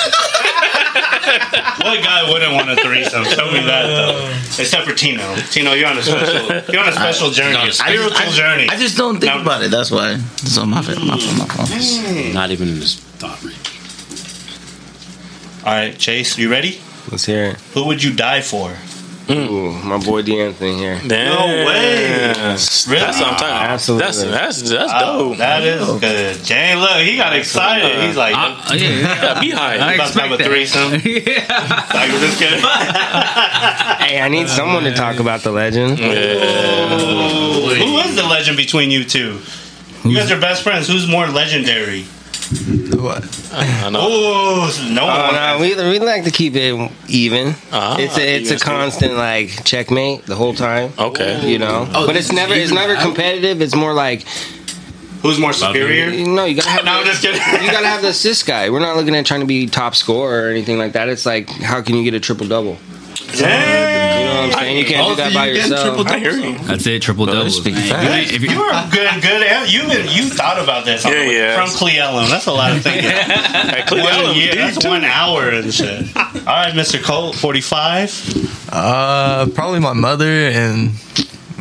What 1.24 2.04
guy 2.04 2.30
wouldn't 2.32 2.54
want 2.54 2.70
a 2.70 2.76
threesome? 2.76 3.24
Tell 3.24 3.52
me 3.52 3.60
that 3.62 3.88
though. 3.88 4.30
Except 4.62 4.86
for 4.88 4.94
Tino. 4.94 5.36
Tino, 5.52 5.74
you're 5.74 5.88
on 5.90 5.98
a 5.98 6.04
special. 6.04 6.74
You're 6.74 6.82
on 6.84 6.90
a 6.90 6.94
special 6.94 7.30
journey, 7.32 7.70
a 7.70 7.72
spiritual 7.74 8.12
I, 8.16 8.30
journey. 8.32 8.68
I 8.70 8.76
just 8.78 8.98
don't 8.98 9.20
think 9.20 9.34
No. 9.34 9.42
about 9.42 9.64
it. 9.64 9.72
That's 9.72 9.90
why. 9.92 10.14
It's 10.14 10.58
on 10.58 10.70
my 10.70 10.82
phone. 10.82 11.08
My 11.08 11.18
phone. 11.18 11.38
My 11.38 11.46
phone. 11.46 12.34
Not 12.34 12.52
even 12.52 12.70
in 12.70 12.76
his 12.76 12.96
thought 13.20 13.42
range. 13.44 13.58
All 15.66 15.72
right, 15.74 15.98
Chase, 15.98 16.38
you 16.38 16.50
ready? 16.52 16.82
Let's 17.10 17.26
hear 17.26 17.46
it. 17.52 17.56
Who 17.74 17.86
would 17.88 18.04
you 18.04 18.14
die 18.14 18.42
for? 18.42 18.76
Ooh, 19.30 19.72
my 19.84 19.98
boy 20.00 20.22
Deanthonee 20.22 20.76
here. 20.78 21.00
Damn. 21.08 21.34
No 21.34 21.66
way. 21.66 22.34
That's 22.36 22.86
Really? 22.88 23.06
what 23.06 23.16
I'm 23.16 23.22
talking 23.22 23.38
about. 23.48 23.70
Absolutely. 23.72 24.06
That's 24.06 24.22
that's 24.62 24.70
that's 24.70 24.92
Oh, 24.96 25.30
dope. 25.30 25.38
that 25.38 25.64
is 25.64 25.88
good. 26.02 26.44
Jane, 26.44 26.80
look, 26.80 26.98
he 26.98 27.16
got 27.16 27.34
excited. 27.34 28.04
He's 28.06 28.18
like, 28.18 28.36
Uh, 28.36 28.74
yeah, 28.76 28.90
yeah. 28.90 29.40
Beehive. 29.40 29.80
I 29.80 29.94
about 29.96 30.12
to 30.12 30.22
have 30.22 30.32
a 30.40 30.44
threesome. 30.44 30.92
yeah. 31.06 31.88
Like, 31.94 32.12
we're 32.12 32.20
just 32.20 32.38
kidding. 32.40 32.60
Hey, 34.04 34.20
I 34.20 34.28
need 34.28 34.50
someone 34.50 34.84
to 34.84 34.94
talk 34.94 35.20
about 35.20 35.42
the 35.42 35.52
legend. 35.52 35.98
Who 36.00 36.06
is 38.00 38.16
the 38.16 38.24
legend 38.24 38.58
between 38.58 38.92
you 38.92 39.04
two? 39.06 39.40
You 40.04 40.18
guys 40.18 40.32
are 40.32 40.40
best 40.40 40.64
friends. 40.64 40.88
Who's 40.88 41.08
more 41.08 41.28
legendary? 41.28 42.06
What? 42.54 43.24
I 43.54 43.90
know. 43.90 44.00
Oh, 44.02 44.88
no 44.92 45.04
Oh 45.04 45.08
one. 45.08 45.34
no, 45.34 45.58
we 45.60 45.76
we 46.00 46.00
like 46.00 46.24
to 46.26 46.32
keep 46.32 46.56
it 46.56 46.92
even. 47.10 47.56
Ah, 47.72 47.98
it's 47.98 48.18
a 48.18 48.22
it's 48.22 48.50
a 48.50 48.54
even 48.54 48.60
still. 48.60 48.60
constant 48.74 49.14
like 49.16 49.64
checkmate 49.66 50.26
the 50.26 50.36
whole 50.36 50.54
time. 50.54 50.94
Okay. 50.98 51.50
You 51.50 51.60
know, 51.60 51.88
Oh, 51.94 52.06
but 52.06 52.16
it's 52.16 52.32
never 52.32 52.54
it's 52.54 52.72
never 52.72 52.96
competitive. 52.96 53.62
It's 53.62 53.76
more 53.76 53.94
like 53.94 54.26
Who's 55.24 55.40
more 55.40 55.54
superior? 55.54 56.10
you 56.10 56.28
know 56.28 56.46
you 56.46 56.56
gotta 56.56 56.70
have 56.70 56.86
No, 56.86 56.92
I'm 57.00 57.06
just 57.06 57.22
kidding. 57.22 57.42
you 57.64 57.72
gotta 57.72 57.88
have 57.88 58.02
the 58.02 58.10
assist 58.10 58.46
guy. 58.46 58.70
We're 58.70 58.80
not 58.82 58.96
looking 58.98 59.16
at 59.16 59.26
trying 59.26 59.40
to 59.42 59.46
be 59.48 59.68
top 59.68 59.96
scorer 59.96 60.48
or 60.48 60.50
anything 60.50 60.78
like 60.78 60.94
that. 60.94 61.10
It's 61.10 61.26
like 61.26 61.50
how 61.50 61.82
can 61.82 61.96
you 61.96 62.04
get 62.04 62.14
a 62.14 62.20
triple 62.20 62.48
double? 62.48 62.78
Damn. 63.38 64.20
You 64.20 64.26
know 64.28 64.34
what 64.48 64.54
I'm 64.54 64.60
saying? 64.60 64.78
You 64.78 64.86
can't 64.86 65.08
do 65.10 65.16
that 65.16 65.34
by 65.34 65.48
yourself. 65.48 66.08
I 66.08 66.20
hear 66.20 66.32
you. 66.34 66.58
That's 66.60 66.86
it. 66.86 67.02
Triple 67.02 67.26
Bro, 67.26 67.34
doubles. 67.36 67.58
speak 67.58 67.76
man. 67.76 67.90
fast. 67.90 68.32
If 68.34 68.42
you- 68.42 68.50
You 68.52 68.62
are 68.62 68.90
good, 68.92 69.22
good. 69.22 69.44
an- 69.44 69.68
You 69.70 69.82
been 69.88 70.08
you 70.10 70.24
thought 70.30 70.62
about 70.62 70.86
this? 70.86 71.04
Yeah, 71.06 71.24
yeah. 71.24 71.56
From 71.66 71.76
Cle 71.78 71.90
Elum, 71.90 72.30
that's 72.30 72.46
a 72.48 72.52
lot 72.54 72.72
of 72.76 72.82
thinking. 72.84 73.04
Hey, 73.74 73.84
Cleve 73.88 74.04
One 74.04 74.14
Allen, 74.14 74.36
year, 74.38 74.52
dude, 74.52 74.62
that's 74.62 74.78
too. 74.78 74.88
one 74.90 75.04
hour 75.04 75.50
and 75.50 75.74
shit. 75.74 76.16
All 76.16 76.24
right, 76.46 76.74
Mr. 76.74 77.02
Colt, 77.02 77.36
forty-five. 77.36 78.12
Uh, 78.72 79.48
probably 79.56 79.80
my 79.80 79.94
mother 79.94 80.26
and 80.28 80.92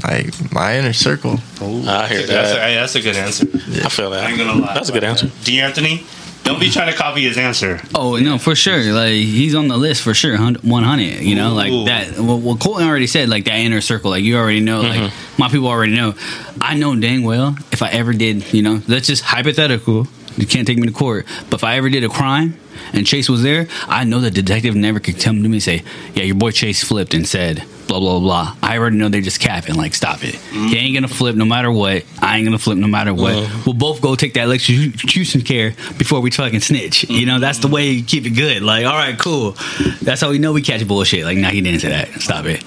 like 0.02 0.52
my 0.52 0.78
inner 0.78 0.92
circle. 0.92 1.38
I 1.60 2.08
hear 2.08 2.26
That's 2.26 2.50
a, 2.50 2.54
that. 2.54 2.68
hey, 2.68 2.74
that's 2.74 2.94
a 2.96 3.00
good 3.00 3.16
answer. 3.16 3.46
I 3.84 3.88
feel 3.88 4.12
I 4.12 4.26
ain't 4.28 4.38
that. 4.38 4.44
gonna 4.46 4.60
lie. 4.60 4.74
That's 4.74 4.88
a 4.88 4.92
good 4.92 5.04
answer. 5.04 5.26
Deanthonee, 5.26 6.02
don't 6.44 6.58
be 6.58 6.70
trying 6.70 6.90
to 6.90 6.96
copy 6.96 7.22
his 7.22 7.38
answer. 7.38 7.80
Oh 7.94 8.16
no, 8.16 8.38
for 8.38 8.54
sure. 8.54 8.92
Like 8.92 9.12
he's 9.12 9.54
on 9.54 9.68
the 9.68 9.76
list 9.76 10.02
for 10.02 10.14
sure. 10.14 10.36
One 10.36 10.82
hundred. 10.82 11.20
You 11.20 11.34
know, 11.34 11.52
Ooh. 11.52 11.54
like 11.54 11.86
that. 11.86 12.18
Well, 12.18 12.38
well, 12.40 12.56
Colton 12.56 12.86
already 12.86 13.06
said 13.06 13.28
like 13.28 13.44
that 13.44 13.56
inner 13.56 13.80
circle. 13.80 14.10
Like 14.10 14.24
you 14.24 14.36
already 14.36 14.60
know. 14.60 14.80
Like 14.82 15.00
mm-hmm. 15.00 15.40
my 15.40 15.48
people 15.48 15.68
already 15.68 15.94
know. 15.94 16.14
I 16.60 16.74
know 16.74 16.94
dang 16.96 17.22
well 17.22 17.56
if 17.70 17.82
I 17.82 17.90
ever 17.90 18.12
did. 18.12 18.52
You 18.52 18.62
know, 18.62 18.78
that's 18.78 19.06
just 19.06 19.22
hypothetical. 19.22 20.06
You 20.36 20.46
can't 20.46 20.66
take 20.66 20.78
me 20.78 20.86
to 20.86 20.92
court. 20.92 21.26
But 21.50 21.56
if 21.56 21.64
I 21.64 21.76
ever 21.76 21.88
did 21.90 22.04
a 22.04 22.08
crime 22.08 22.58
and 22.92 23.06
Chase 23.06 23.28
was 23.28 23.42
there, 23.42 23.68
I 23.86 24.04
know 24.04 24.20
the 24.20 24.30
detective 24.30 24.74
never 24.74 25.00
could 25.00 25.20
come 25.20 25.42
to 25.42 25.48
me 25.48 25.56
and 25.56 25.62
say, 25.62 25.82
"Yeah, 26.14 26.24
your 26.24 26.36
boy 26.36 26.50
Chase 26.50 26.82
flipped 26.84 27.14
and 27.14 27.26
said." 27.26 27.64
Blah 27.88 27.98
blah 27.98 28.20
blah. 28.20 28.56
I 28.62 28.78
already 28.78 28.96
know 28.96 29.08
they're 29.08 29.20
just 29.20 29.40
capping. 29.40 29.74
Like, 29.74 29.92
stop 29.92 30.24
it. 30.24 30.36
Mm-hmm. 30.36 30.66
He 30.68 30.76
ain't 30.78 30.94
gonna 30.94 31.08
flip 31.08 31.34
no 31.34 31.44
matter 31.44 31.70
what. 31.70 32.04
I 32.22 32.38
ain't 32.38 32.46
gonna 32.46 32.58
flip 32.58 32.78
no 32.78 32.86
matter 32.86 33.12
what. 33.12 33.34
Uh-huh. 33.34 33.62
We'll 33.66 33.74
both 33.74 34.00
go 34.00 34.14
take 34.14 34.34
that 34.34 34.44
electrocution 34.44 35.42
care 35.42 35.74
before 35.98 36.20
we 36.20 36.30
fucking 36.30 36.60
snitch. 36.60 37.10
You 37.10 37.26
know, 37.26 37.38
that's 37.40 37.58
the 37.58 37.68
way 37.68 37.90
you 37.90 38.04
keep 38.04 38.24
it 38.24 38.30
good. 38.30 38.62
Like, 38.62 38.86
all 38.86 38.94
right, 38.94 39.18
cool. 39.18 39.56
That's 40.00 40.20
how 40.20 40.30
we 40.30 40.38
know 40.38 40.52
we 40.52 40.62
catch 40.62 40.86
bullshit. 40.86 41.24
Like, 41.24 41.36
nah, 41.38 41.50
he 41.50 41.60
didn't 41.60 41.80
say 41.80 41.90
that. 41.90 42.08
Stop 42.22 42.46
it. 42.46 42.62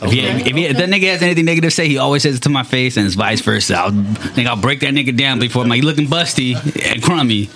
If, 0.00 0.12
he, 0.12 0.20
if, 0.20 0.54
he, 0.56 0.64
if 0.66 0.76
that 0.76 0.88
nigga 0.88 1.10
has 1.12 1.22
anything 1.22 1.44
negative 1.46 1.70
to 1.70 1.74
say, 1.74 1.88
he 1.88 1.98
always 1.98 2.22
says 2.22 2.36
it 2.36 2.42
to 2.44 2.48
my 2.50 2.62
face, 2.62 2.96
and 2.96 3.04
it's 3.06 3.14
vice 3.16 3.40
versa. 3.40 3.74
I'll 3.76 3.90
think 3.90 4.46
I'll 4.48 4.54
break 4.60 4.80
that 4.80 4.94
nigga 4.94 5.16
down 5.16 5.38
before 5.40 5.62
I'm 5.62 5.68
like, 5.68 5.82
looking 5.82 6.06
busty 6.06 6.54
and 6.92 7.02
crummy, 7.02 7.48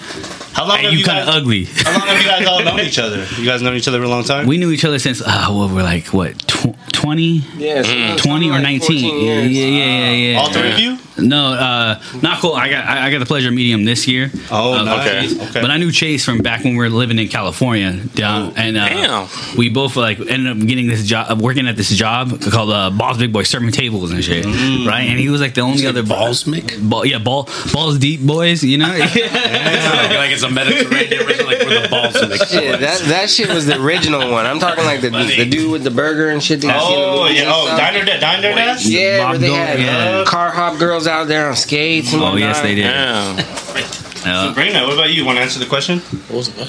How 0.52 0.66
long 0.66 0.78
and 0.78 0.86
have 0.86 0.92
you 0.92 1.00
you 1.00 1.04
kind 1.04 1.20
of 1.20 1.26
guys? 1.26 1.36
ugly. 1.36 1.64
How 1.66 1.98
long 1.98 2.09
have 2.09 2.18
you 2.20 2.28
guys 2.28 2.46
all 2.46 2.64
known 2.64 2.80
each 2.80 2.98
other? 2.98 3.24
You 3.38 3.44
guys 3.44 3.62
known 3.62 3.76
each 3.76 3.86
other 3.86 3.98
for 3.98 4.04
a 4.04 4.09
long 4.09 4.24
time. 4.24 4.46
We 4.46 4.59
knew 4.59 4.70
each 4.72 4.84
other 4.84 4.98
since 4.98 5.20
uh, 5.22 5.48
what 5.50 5.70
we're 5.70 5.82
like 5.84 6.06
what 6.09 6.36
tw- 6.48 6.74
20, 6.92 7.22
Yeah, 7.56 7.82
something- 7.82 8.16
20 8.18 8.50
or 8.50 8.60
nineteen. 8.60 9.00
14 9.10 9.24
Yeah, 9.26 9.32
yeah, 9.42 9.66
yeah, 9.66 10.10
yeah, 10.10 10.10
yeah. 10.32 10.38
all 10.40 10.52
three 10.52 10.72
of 10.72 10.78
you? 10.78 10.98
No, 11.22 11.52
uh, 11.52 12.02
not 12.22 12.40
cool. 12.40 12.54
I 12.54 12.68
got 12.68 12.84
I 12.84 13.06
I 13.06 13.10
got 13.10 13.18
the 13.20 13.26
pleasure 13.26 13.48
of 13.48 13.54
meeting 13.54 13.72
him 13.72 13.84
this 13.84 14.06
year. 14.08 14.30
Oh, 14.50 14.74
Uh, 14.74 14.82
nice. 14.84 15.32
okay. 15.32 15.44
Okay. 15.50 15.60
But 15.60 15.70
I 15.70 15.76
knew 15.76 15.90
Chase 15.92 16.24
from 16.24 16.38
back 16.38 16.64
when 16.64 16.72
we 16.74 16.78
were 16.78 16.88
living 16.90 17.18
in 17.18 17.28
California 17.28 17.92
down, 18.14 18.52
and 18.56 18.76
uh, 18.76 18.88
Damn. 18.88 19.28
we 19.56 19.68
both 19.68 19.96
like 19.96 20.18
ended 20.20 20.46
up 20.48 20.58
getting 20.66 20.86
this 20.86 21.04
job, 21.04 21.40
working 21.40 21.66
at 21.68 21.76
this 21.76 21.90
job 21.90 22.40
called 22.50 22.70
uh, 22.70 22.90
Bob's 22.90 23.18
Big 23.18 23.32
Boy, 23.32 23.42
serving 23.44 23.72
tables 23.72 24.12
and 24.12 24.22
shit, 24.24 24.44
right? 24.44 25.06
And 25.08 25.18
he 25.18 25.28
was 25.28 25.40
like 25.40 25.54
the 25.54 25.60
only 25.62 25.86
other 25.86 26.02
balls, 26.02 26.44
Mick? 26.44 26.78
ball, 26.88 27.04
yeah, 27.06 27.18
ball, 27.18 27.48
balls 27.72 27.98
deep 27.98 28.20
boys, 28.20 28.62
you 28.62 28.78
know. 28.78 28.88
like, 28.98 29.14
like 29.14 30.30
it's 30.32 30.42
a 30.42 30.50
Mediterranean 30.50 31.22
original, 31.26 31.46
like 31.46 31.58
where 31.60 31.82
the 31.82 31.88
balls 31.88 32.14
mix. 32.28 32.52
Yeah, 32.52 32.76
that 32.76 33.00
that 33.08 33.30
shit 33.30 33.48
was 33.48 33.66
the 33.66 33.80
original 33.82 34.30
one. 34.30 34.46
I'm 34.46 34.58
talking 34.58 34.84
like 34.84 35.00
the 35.00 35.10
the 35.10 35.46
dude 35.48 35.70
with 35.70 35.84
the 35.84 35.90
burger 35.90 36.28
and 36.30 36.42
shit. 36.42 36.60
That 36.62 36.74
you 36.74 36.86
see 36.88 36.94
in 36.94 37.00
the 37.00 37.06
oh 37.06 37.26
yeah. 37.26 37.42
Oh, 37.46 37.66
stuff. 37.66 37.78
diner 37.78 38.04
da- 38.04 38.20
diner 38.20 38.54
dash. 38.54 38.86
Yeah, 38.86 39.18
Bob 39.18 39.30
where 39.30 39.38
they 39.38 39.50
had 39.52 39.80
yeah. 39.80 40.18
uh, 40.20 40.24
car 40.24 40.50
hop 40.50 40.78
girls 40.78 41.06
out 41.12 41.28
there 41.28 41.48
on 41.48 41.56
skates. 41.56 42.12
And 42.12 42.22
oh 42.22 42.36
yes, 42.36 42.60
they 42.60 42.74
did. 42.74 42.82
Damn. 42.82 43.39
Yeah. 43.39 44.48
Sabrina, 44.48 44.84
what 44.84 44.94
about 44.94 45.10
you? 45.10 45.24
Want 45.24 45.36
to 45.39 45.43
answer 45.43 45.59
the 45.59 45.66
question? 45.66 45.98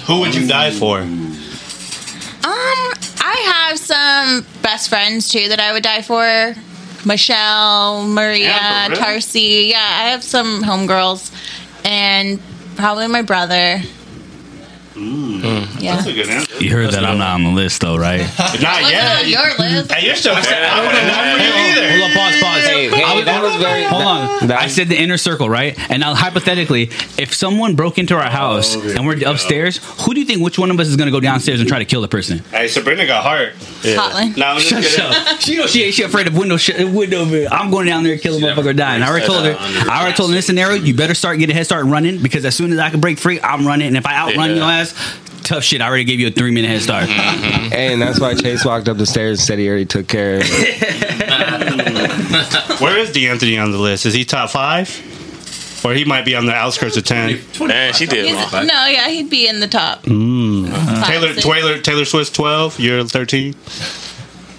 Who 0.07 0.19
would 0.19 0.33
you 0.35 0.47
die 0.47 0.71
for? 0.71 0.99
Um, 0.99 1.37
I 2.45 3.67
have 3.67 3.79
some 3.79 4.45
best 4.61 4.89
friends 4.89 5.29
too 5.29 5.49
that 5.49 5.59
I 5.59 5.71
would 5.73 5.83
die 5.83 6.01
for. 6.01 6.55
Michelle, 7.05 8.03
Maria, 8.07 8.45
Yeah, 8.47 8.89
for? 8.89 8.95
Tarsi. 8.95 9.67
Yeah, 9.69 9.77
I 9.79 10.09
have 10.09 10.23
some 10.23 10.63
homegirls, 10.63 11.31
and 11.85 12.39
probably 12.75 13.07
my 13.07 13.21
brother. 13.21 13.81
Mm. 14.93 15.41
Mm. 15.41 15.81
Yeah. 15.81 15.95
That's 15.95 16.07
a 16.07 16.13
good 16.13 16.29
answer. 16.29 16.63
You 16.63 16.69
heard 16.71 16.91
that 16.91 17.03
I'm 17.03 17.17
not 17.17 17.33
on 17.35 17.43
the 17.43 17.49
list 17.49 17.81
though, 17.81 17.97
right? 17.97 18.19
Not 18.37 18.59
Wasn't 18.61 18.91
yet. 18.91 19.23
on 19.23 19.29
your 19.29 19.57
list. 19.57 19.91
Hey, 19.91 20.05
you're 20.05 20.15
still 20.15 20.35
fair. 20.35 20.69
I 20.69 20.85
wouldn't 20.85 21.07
die 21.07 21.37
for 21.37 21.43
you 21.43 21.53
either. 21.71 21.89
Hold 21.91 22.03
on, 22.03 22.11
pause, 22.13 22.41
pause. 22.41 22.63
Hey, 22.67 22.89
hey, 22.89 23.03
I 23.03 23.15
was- 23.15 23.25
that 23.25 23.41
was 23.43 23.55
very. 23.55 23.83
Hold 23.83 24.03
on. 24.03 24.47
that- 24.47 24.59
I 24.61 24.67
said 24.67 24.89
the 24.89 24.99
inner 24.99 25.17
circle, 25.17 25.49
right? 25.49 25.77
And 25.89 25.99
now, 25.99 26.13
hypothetically, 26.13 26.91
if 27.17 27.33
someone 27.33 27.75
broke 27.75 27.97
into 27.97 28.15
our 28.15 28.29
house 28.29 28.75
oh, 28.75 28.81
and 28.95 29.05
we're 29.07 29.17
upstairs, 29.27 29.77
who 30.05 30.13
do 30.13 30.19
you 30.19 30.25
think 30.25 30.41
which 30.41 30.59
one 30.59 30.69
of 30.71 30.79
us 30.79 30.87
is 30.87 30.95
going 30.95 31.07
to 31.07 31.11
go 31.11 31.19
downstairs 31.19 31.59
and 31.59 31.67
try 31.67 31.79
to 31.79 31.85
kill 31.85 32.01
the 32.01 32.07
person? 32.07 32.39
Hey, 32.51 32.67
Sabrina 32.67 33.05
got 33.07 33.23
heart. 33.23 33.53
Hotline. 33.81 34.37
No, 34.37 34.45
I'm 34.45 34.59
just 34.59 34.95
Shut 34.95 35.11
up. 35.15 35.39
She 35.41 35.57
know 35.57 35.65
she 35.67 35.83
ain't 35.83 35.93
she 35.95 36.03
afraid 36.03 36.27
of 36.27 36.37
window 36.37 36.57
sh- 36.57 36.77
window. 36.79 37.23
I'm 37.51 37.71
going 37.71 37.87
down 37.87 38.03
there 38.03 38.13
and 38.13 38.21
kill 38.21 38.37
a 38.37 38.39
motherfucker 38.39 38.75
dying. 38.75 39.01
I 39.01 39.09
already 39.09 39.25
told 39.25 39.43
her. 39.45 39.55
I 39.59 40.01
already 40.01 40.15
told 40.15 40.29
her 40.29 40.33
in 40.33 40.37
this 40.37 40.45
scenario, 40.45 40.77
you 40.81 40.93
better 40.93 41.15
start 41.15 41.39
get 41.39 41.49
a 41.49 41.53
head 41.53 41.65
start 41.65 41.85
running 41.85 42.21
because 42.21 42.45
as 42.45 42.55
soon 42.55 42.71
as 42.71 42.79
I 42.79 42.89
can 42.89 42.99
break 43.01 43.17
free, 43.17 43.39
I'm 43.41 43.65
running. 43.65 43.87
And 43.87 43.97
if 43.97 44.05
I 44.05 44.15
outrun 44.15 44.49
Yeah. 44.51 44.55
your 44.55 44.65
ass, 44.65 44.82
tough 45.43 45.63
shit. 45.63 45.81
I 45.81 45.87
already 45.87 46.03
gave 46.03 46.19
you 46.19 46.27
a 46.27 46.31
three 46.31 46.51
minute 46.51 46.69
head 46.69 46.81
start. 46.81 47.05
Hey, 47.07 47.93
and 47.93 48.01
that's 48.01 48.19
why 48.19 48.33
Chase 48.35 48.65
walked 48.65 48.89
up 48.89 48.97
the 48.97 49.05
stairs 49.05 49.39
and 49.39 49.45
said 49.47 49.59
he 49.59 49.67
already 49.69 49.85
took 49.85 50.07
care 50.07 50.35
of 50.37 50.41
it. 50.45 50.81
Where 52.81 52.97
is 52.97 53.11
Deanthonee 53.11 53.61
on 53.61 53.71
the 53.71 53.77
list? 53.77 54.05
Is 54.05 54.13
he 54.13 54.25
top 54.25 54.49
five? 54.49 54.89
Or 55.85 55.93
he 55.93 56.05
might 56.05 56.23
be 56.23 56.33
on 56.35 56.45
the 56.45 56.53
outskirts 56.53 56.95
of 56.95 57.03
10. 57.03 57.41
Man, 57.67 57.93
she 57.93 58.05
did. 58.05 58.25
He's- 58.27 58.53
no, 58.53 58.85
yeah, 58.85 59.09
he'd 59.09 59.29
be 59.29 59.47
in 59.47 59.59
the 59.59 59.67
top. 59.67 60.03
Mm. 60.03 60.69
Five, 60.69 61.07
Taylor. 61.07 61.33
Taylor, 61.33 61.77
Taylor 61.79 62.05
Swift 62.05 62.33
12, 62.35 62.79
you're 62.79 63.03
13. 63.03 63.53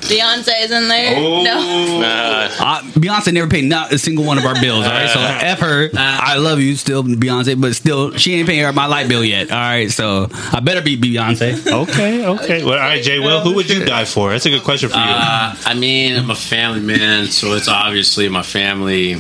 Beyonce's 0.09 0.71
in 0.71 0.89
there. 0.89 1.17
Oh. 1.17 1.43
No. 1.43 2.01
Nah, 2.01 2.49
Uh, 2.61 2.83
Beyonce 2.93 3.33
never 3.33 3.49
paid 3.49 3.65
not 3.65 3.93
a 3.93 3.99
single 3.99 4.25
one 4.25 4.39
of 4.39 4.45
our 4.45 4.55
bills. 4.61 4.85
All 4.85 4.91
right, 4.93 5.09
so 5.09 5.19
f 5.23 5.61
her. 5.61 5.91
I 5.97 6.37
love 6.37 6.61
you, 6.61 6.77
still 6.77 7.03
Beyonce, 7.03 7.61
but 7.61 7.75
still 7.75 8.13
she 8.13 8.35
ain't 8.35 8.49
paying 8.49 8.75
my 8.75 8.87
light 8.87 9.09
bill 9.09 9.25
yet. 9.25 9.51
All 9.51 9.59
right, 9.59 9.91
so 9.91 10.29
I 10.53 10.61
better 10.61 10.83
be 10.83 10.97
Beyonce. 10.97 11.55
Okay, 11.85 12.27
okay. 12.27 12.65
Well, 12.65 12.75
all 12.75 12.79
right, 12.79 13.03
J.Will, 13.03 13.41
who 13.41 13.55
would 13.55 13.69
you 13.71 13.85
die 13.85 14.05
for? 14.05 14.31
That's 14.31 14.47
a 14.47 14.51
good 14.51 14.63
question 14.63 14.89
for 14.91 14.97
you. 14.97 15.03
Uh, 15.05 15.55
I 15.65 15.75
mean, 15.75 16.17
I'm 16.17 16.31
a 16.31 16.35
family 16.35 16.81
man, 16.81 17.27
so 17.27 17.55
it's 17.55 17.69
obviously 17.69 18.29
my 18.29 18.43
family. 18.43 19.17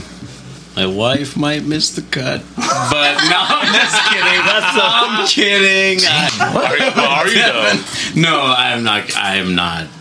My 0.76 0.86
wife 0.86 1.36
might 1.36 1.62
miss 1.64 1.94
the 1.94 2.02
cut, 2.02 2.42
but 2.56 3.14
no, 3.30 3.38
I'm 3.38 3.72
just 3.72 4.10
kidding. 4.10 4.42
That's 4.44 4.76
I'm 4.76 5.26
kidding. 5.28 6.04
are 6.40 6.76
you, 6.76 7.00
are 7.00 7.28
you 7.28 7.34
though? 7.34 8.20
No, 8.20 8.40
I 8.40 8.72
am 8.72 8.82
not. 8.82 9.16
I 9.16 9.36
am 9.36 9.54
not 9.54 9.82
kidding. 9.84 9.93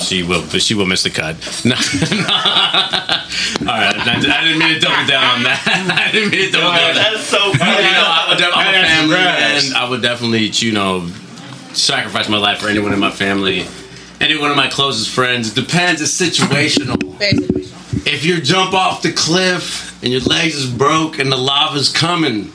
She 0.00 0.22
will, 0.22 0.42
but 0.50 0.62
she 0.62 0.74
will 0.74 0.86
miss 0.86 1.02
the 1.02 1.10
cut. 1.10 1.36
No. 1.64 1.74
All 3.60 3.66
right, 3.66 3.94
I, 3.94 4.14
I 4.16 4.44
didn't 4.44 4.58
mean 4.58 4.74
to 4.74 4.80
double 4.80 5.06
down 5.06 5.24
on 5.36 5.42
that. 5.44 5.60
I 6.08 6.10
didn't 6.12 6.30
mean 6.30 6.46
to 6.46 6.50
double 6.52 6.72
down. 6.72 6.88
on 6.90 6.94
that. 6.94 7.12
That's 7.14 7.26
so 7.26 7.38
You 7.52 7.58
know, 7.58 8.06
I 8.06 8.26
would 8.28 8.38
def- 8.38 8.50
I'm 8.54 8.68
a 8.68 8.86
family 8.86 9.14
congrats. 9.14 9.70
man. 9.70 9.76
I 9.76 9.88
would 9.88 10.02
definitely, 10.02 10.46
you 10.46 10.72
know, 10.72 11.06
sacrifice 11.74 12.28
my 12.28 12.38
life 12.38 12.58
for 12.60 12.68
anyone 12.68 12.92
in 12.92 12.98
my 12.98 13.10
family, 13.10 13.66
any 14.20 14.38
one 14.38 14.50
of 14.50 14.56
my 14.56 14.68
closest 14.68 15.10
friends. 15.10 15.50
It 15.56 15.60
depends. 15.60 16.00
It's 16.00 16.18
situational. 16.18 16.96
Very 17.18 17.32
situational. 17.34 18.06
If 18.06 18.24
you 18.24 18.40
jump 18.40 18.72
off 18.72 19.02
the 19.02 19.12
cliff 19.12 20.02
and 20.02 20.10
your 20.12 20.22
legs 20.22 20.54
is 20.56 20.70
broke 20.70 21.18
and 21.18 21.30
the 21.30 21.36
lava's 21.36 21.88
coming, 21.90 22.50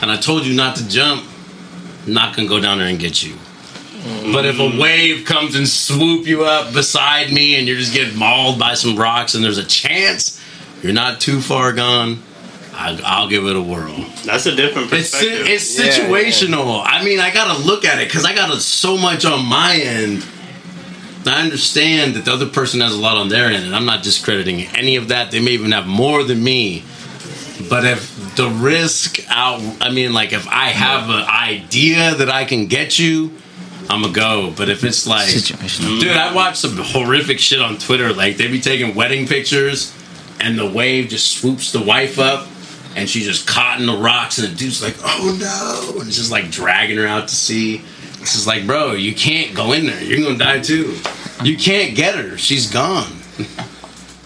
and 0.00 0.10
I 0.10 0.16
told 0.16 0.46
you 0.46 0.54
not 0.54 0.76
to 0.76 0.88
jump, 0.88 1.24
I'm 2.06 2.12
not 2.14 2.36
gonna 2.36 2.48
go 2.48 2.60
down 2.60 2.78
there 2.78 2.86
and 2.88 2.98
get 2.98 3.22
you. 3.22 3.36
But 4.32 4.44
if 4.44 4.58
a 4.60 4.80
wave 4.80 5.24
comes 5.24 5.54
and 5.56 5.68
swoop 5.68 6.26
you 6.26 6.44
up 6.44 6.72
beside 6.72 7.32
me 7.32 7.56
and 7.56 7.66
you're 7.66 7.78
just 7.78 7.92
getting 7.92 8.16
mauled 8.16 8.58
by 8.58 8.74
some 8.74 8.96
rocks 8.96 9.34
and 9.34 9.42
there's 9.42 9.58
a 9.58 9.64
chance 9.64 10.40
you're 10.82 10.92
not 10.92 11.20
too 11.20 11.40
far 11.40 11.72
gone, 11.72 12.22
I, 12.72 13.00
I'll 13.04 13.28
give 13.28 13.44
it 13.46 13.56
a 13.56 13.60
whirl. 13.60 13.96
That's 14.24 14.46
a 14.46 14.54
different 14.54 14.92
It's, 14.92 15.10
perspective. 15.10 15.46
it's 15.48 15.78
Yeah, 15.78 15.86
situational. 15.90 16.82
I 16.84 17.04
mean, 17.04 17.18
I 17.18 17.32
gotta 17.32 17.60
look 17.62 17.84
at 17.84 18.00
it 18.00 18.06
because 18.08 18.24
I 18.24 18.34
got 18.34 18.54
so 18.60 18.96
much 18.96 19.24
on 19.24 19.44
my 19.44 19.74
end. 19.76 20.24
I 21.26 21.42
understand 21.42 22.14
that 22.14 22.24
the 22.24 22.32
other 22.32 22.46
person 22.46 22.80
has 22.80 22.94
a 22.94 23.00
lot 23.00 23.16
on 23.16 23.28
their 23.28 23.46
end, 23.46 23.64
and 23.64 23.74
I'm 23.74 23.84
not 23.84 24.04
discrediting 24.04 24.60
any 24.76 24.94
of 24.96 25.08
that. 25.08 25.30
They 25.32 25.40
may 25.40 25.50
even 25.52 25.72
have 25.72 25.86
more 25.86 26.22
than 26.22 26.42
me. 26.42 26.84
But 27.68 27.84
if 27.84 28.36
the 28.36 28.48
risk 28.48 29.18
out, 29.28 29.60
I 29.80 29.90
mean, 29.90 30.12
like 30.12 30.32
if 30.32 30.46
I 30.46 30.66
have 30.68 31.10
an 31.10 31.24
idea 31.28 32.14
that 32.14 32.30
I 32.30 32.44
can 32.44 32.66
get 32.66 32.98
you, 32.98 33.32
I'm 33.90 34.02
gonna 34.02 34.12
go. 34.12 34.52
But 34.56 34.68
if 34.68 34.84
it's 34.84 35.06
like, 35.06 35.28
Situational. 35.28 35.96
Mm. 35.96 36.00
dude, 36.00 36.16
I 36.16 36.34
watched 36.34 36.58
some 36.58 36.76
horrific 36.76 37.38
shit 37.38 37.60
on 37.60 37.78
Twitter. 37.78 38.12
Like 38.12 38.36
they 38.36 38.48
be 38.48 38.60
taking 38.60 38.94
wedding 38.94 39.26
pictures, 39.26 39.94
and 40.40 40.58
the 40.58 40.68
wave 40.70 41.08
just 41.08 41.38
swoops 41.38 41.72
the 41.72 41.80
wife 41.82 42.18
up, 42.18 42.46
and 42.96 43.08
she's 43.08 43.26
just 43.26 43.46
caught 43.46 43.80
in 43.80 43.86
the 43.86 43.96
rocks, 43.96 44.38
and 44.38 44.48
the 44.48 44.54
dude's 44.56 44.82
like, 44.82 44.96
"Oh 45.02 45.36
no!" 45.40 46.00
and 46.00 46.08
it's 46.08 46.16
just 46.16 46.30
like 46.30 46.50
dragging 46.50 46.98
her 46.98 47.06
out 47.06 47.28
to 47.28 47.34
sea. 47.34 47.82
It's 48.20 48.34
just 48.34 48.46
like, 48.46 48.66
bro, 48.66 48.92
you 48.92 49.14
can't 49.14 49.54
go 49.54 49.72
in 49.72 49.86
there. 49.86 50.02
You're 50.02 50.22
gonna 50.22 50.38
die 50.38 50.60
too. 50.60 50.96
You 51.42 51.56
can't 51.56 51.94
get 51.94 52.14
her. 52.16 52.36
She's 52.36 52.70
gone. 52.70 53.12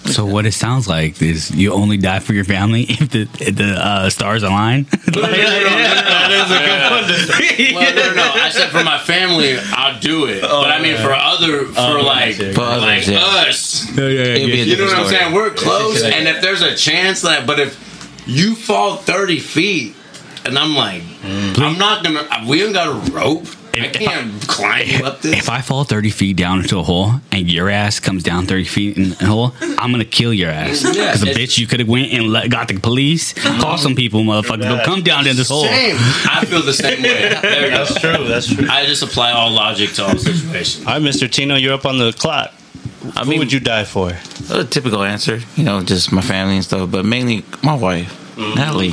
So 0.05 0.27
what 0.27 0.47
it 0.47 0.53
sounds 0.53 0.89
like 0.89 1.23
is 1.23 1.51
you 1.53 1.73
only 1.73 1.97
die 1.97 2.19
for 2.19 2.33
your 2.33 2.45
family 2.45 2.83
if 2.89 3.11
the 3.11 3.23
if 3.41 3.57
the 3.57 3.75
uh, 3.79 4.11
stars 4.11 4.43
align. 4.43 4.85
that 4.91 6.31
is 6.31 6.51
a 6.51 6.59
good 6.59 6.83
one. 6.91 7.75
Well, 7.75 7.95
no, 7.95 8.07
no, 8.09 8.15
no. 8.15 8.33
I 8.43 8.51
said 8.51 8.71
for 8.71 8.83
my 8.83 8.99
family, 8.99 9.57
I'll 9.73 9.99
do 10.01 10.27
it. 10.27 10.43
but 10.43 10.71
I 10.71 10.81
mean, 10.83 10.97
for 10.97 11.13
other, 11.13 11.67
for 11.67 12.03
like, 12.03 12.37
For 12.37 12.61
others, 12.63 12.83
like 12.83 13.07
yeah. 13.07 13.49
us, 13.49 13.89
It'd 13.91 13.97
be 13.97 14.03
a 14.03 14.65
you 14.65 14.77
know 14.77 14.87
different 14.87 14.91
what 14.91 14.99
I'm 14.99 15.07
saying? 15.07 15.35
We're 15.35 15.51
close, 15.51 16.03
and 16.03 16.27
if 16.29 16.41
there's 16.43 16.63
a 16.63 16.75
chance 16.77 17.23
that, 17.23 17.47
but 17.47 17.59
if 17.61 18.23
you 18.27 18.55
fall 18.55 18.97
30 18.97 19.39
feet, 19.41 19.95
and 20.45 20.59
I'm 20.59 20.75
like, 20.75 21.03
I'm 21.23 21.79
not 21.79 22.03
gonna. 22.05 22.27
We 22.49 22.63
ain't 22.65 22.75
got 22.75 22.89
a 22.89 23.13
rope. 23.13 23.47
I 23.75 23.89
can't 23.89 24.43
climb 24.49 24.87
you 24.87 25.05
up 25.05 25.23
this. 25.23 25.39
If 25.39 25.49
I 25.49 25.61
fall 25.63 25.85
30 25.85 26.11
feet 26.11 26.37
down 26.37 26.61
into 26.61 26.79
a 26.79 26.83
hole 26.83 27.13
and 27.31 27.51
your 27.51 27.71
ass 27.71 28.01
comes 28.01 28.23
down 28.23 28.47
30 28.47 28.65
feet 28.65 28.97
in 28.99 29.13
a 29.13 29.27
hole, 29.27 29.55
I'm 29.61 29.91
gonna 29.93 30.05
kill 30.05 30.33
your 30.35 30.51
ass. 30.51 30.83
Because 30.83 31.23
a 31.23 31.31
it's- 31.31 31.39
bitch, 31.39 31.59
you 31.59 31.67
could 31.67 31.81
have 31.81 31.89
went 31.89 32.13
and 32.13 32.29
let, 32.29 32.51
got 32.51 32.69
the 32.69 32.79
police, 32.79 33.33
call 33.33 33.79
some 33.79 33.95
people, 33.95 34.23
motherfucker, 34.25 34.79
to 34.79 34.85
come 34.85 35.03
down 35.03 35.27
in 35.27 35.37
this 35.37 35.49
hole. 35.49 35.65
Same. 35.65 35.97
I 35.99 36.45
feel 36.47 36.63
the 36.63 36.73
same 36.75 37.03
way. 37.03 37.31
There 37.41 37.65
you 37.65 37.71
go. 37.71 37.85
That's 37.85 38.01
true. 38.01 38.25
That's 38.29 38.47
true. 38.55 38.67
I 38.69 38.85
just 38.87 39.03
apply 39.03 39.33
all 39.33 39.51
logic 39.51 39.93
to 39.95 40.05
all 40.05 40.19
situations. 40.19 40.85
All 40.87 40.93
right, 40.95 41.03
Mr. 41.03 41.31
Tino, 41.31 41.57
you're 41.57 41.75
up 41.75 41.87
on 41.87 41.99
the 41.99 42.13
clock. 42.13 42.53
I 43.17 43.25
Who 43.25 43.31
mean, 43.31 43.39
would 43.41 43.53
you 43.53 43.61
die 43.61 43.85
for? 43.85 44.13
a 44.51 44.65
typical 44.65 45.03
answer, 45.03 45.41
you 45.57 45.65
know, 45.65 45.83
just 45.83 46.13
my 46.13 46.21
family 46.21 46.57
and 46.57 46.65
stuff, 46.65 46.91
but 46.91 47.05
mainly 47.05 47.45
my 47.63 47.75
wife, 47.75 48.13
Mm-hmm. 48.37 48.55
Natalie. 48.55 48.93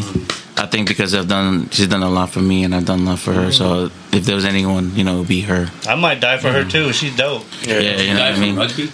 I 0.57 0.65
think 0.65 0.89
because 0.89 1.15
I've 1.15 1.29
done, 1.29 1.69
she's 1.69 1.87
done 1.87 2.03
a 2.03 2.09
lot 2.09 2.31
for 2.31 2.41
me, 2.41 2.65
and 2.65 2.75
I've 2.75 2.85
done 2.85 2.99
a 3.01 3.03
lot 3.03 3.19
for 3.19 3.31
her. 3.33 3.47
Mm-hmm. 3.47 3.51
So 3.51 3.91
if 4.15 4.25
there 4.25 4.35
was 4.35 4.45
anyone, 4.45 4.93
you 4.95 5.05
know, 5.05 5.15
it'd 5.15 5.27
be 5.27 5.41
her. 5.41 5.71
I 5.87 5.95
might 5.95 6.19
die 6.19 6.37
for 6.37 6.51
her 6.51 6.61
mm-hmm. 6.61 6.69
too. 6.69 6.93
She's 6.93 7.15
dope. 7.15 7.45
Yeah, 7.63 7.79
you 7.79 8.13
know 8.13 8.19
Die 8.19 8.29
what 8.29 8.37
I 8.37 8.41
mean. 8.41 8.55
rugby? 8.57 8.91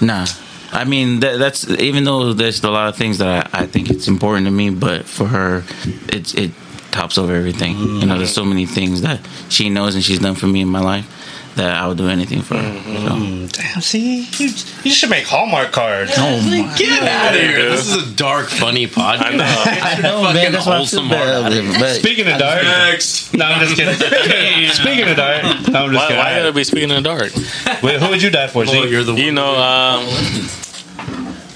Nah, 0.00 0.26
I 0.72 0.84
mean 0.84 1.20
that, 1.20 1.38
that's 1.38 1.68
even 1.68 2.04
though 2.04 2.32
there's 2.32 2.62
a 2.64 2.70
lot 2.70 2.88
of 2.88 2.96
things 2.96 3.18
that 3.18 3.54
I, 3.54 3.62
I 3.62 3.66
think 3.66 3.90
it's 3.90 4.08
important 4.08 4.46
to 4.46 4.50
me, 4.50 4.70
but 4.70 5.06
for 5.06 5.26
her, 5.26 5.62
it's 6.08 6.34
it 6.34 6.50
tops 6.90 7.18
over 7.18 7.34
everything. 7.34 7.76
You 7.78 8.06
know, 8.06 8.16
there's 8.16 8.34
so 8.34 8.44
many 8.44 8.66
things 8.66 9.02
that 9.02 9.20
she 9.48 9.70
knows 9.70 9.94
and 9.94 10.02
she's 10.02 10.18
done 10.18 10.34
for 10.34 10.48
me 10.48 10.60
in 10.60 10.68
my 10.68 10.80
life 10.80 11.19
that 11.60 11.76
I 11.76 11.86
would 11.86 11.98
do 11.98 12.08
anything 12.08 12.40
for 12.40 12.56
her. 12.56 12.82
So. 12.82 13.62
Damn, 13.62 13.80
see, 13.82 14.22
you, 14.38 14.48
you 14.82 14.90
should 14.90 15.10
make 15.10 15.26
Hallmark 15.26 15.72
cards. 15.72 16.12
Oh 16.16 16.40
my 16.40 16.74
Get 16.78 17.02
out 17.02 17.34
of 17.34 17.40
here. 17.40 17.68
This 17.70 17.94
is 17.94 18.10
a 18.10 18.16
dark, 18.16 18.48
funny 18.48 18.86
podcast. 18.86 19.20
I 19.22 19.36
know. 19.36 19.44
I 19.44 20.00
know, 20.00 20.22
Fucking 20.22 20.34
man. 20.34 20.52
That's 20.52 20.66
why 20.66 20.72
I 20.78 20.84
feel 20.86 21.00
wholesome 21.02 21.08
bad. 21.10 21.78
But 21.78 21.94
Speaking 21.96 22.26
of 22.28 22.38
dark, 22.38 22.62
Next. 22.62 23.34
no, 23.34 23.44
I'm 23.44 23.60
just 23.66 23.76
kidding. 23.76 23.94
Speaking 24.72 25.08
of 25.10 25.16
dark, 25.16 25.42
no, 25.44 25.50
I'm 25.50 25.60
just 25.60 25.94
Why, 25.94 26.08
kidding. 26.08 26.16
why 26.18 26.36
gotta 26.38 26.52
be 26.52 26.64
speaking 26.64 26.90
in 26.90 27.02
the 27.02 27.08
dark? 27.08 27.32
Wait, 27.82 28.00
who 28.00 28.08
would 28.08 28.22
you 28.22 28.30
die 28.30 28.46
for? 28.48 28.62
Oh, 28.62 28.64
Zeke? 28.66 28.90
you're 28.90 29.04
the 29.04 29.14
You 29.14 29.32
know, 29.32 29.50
um, 29.50 30.06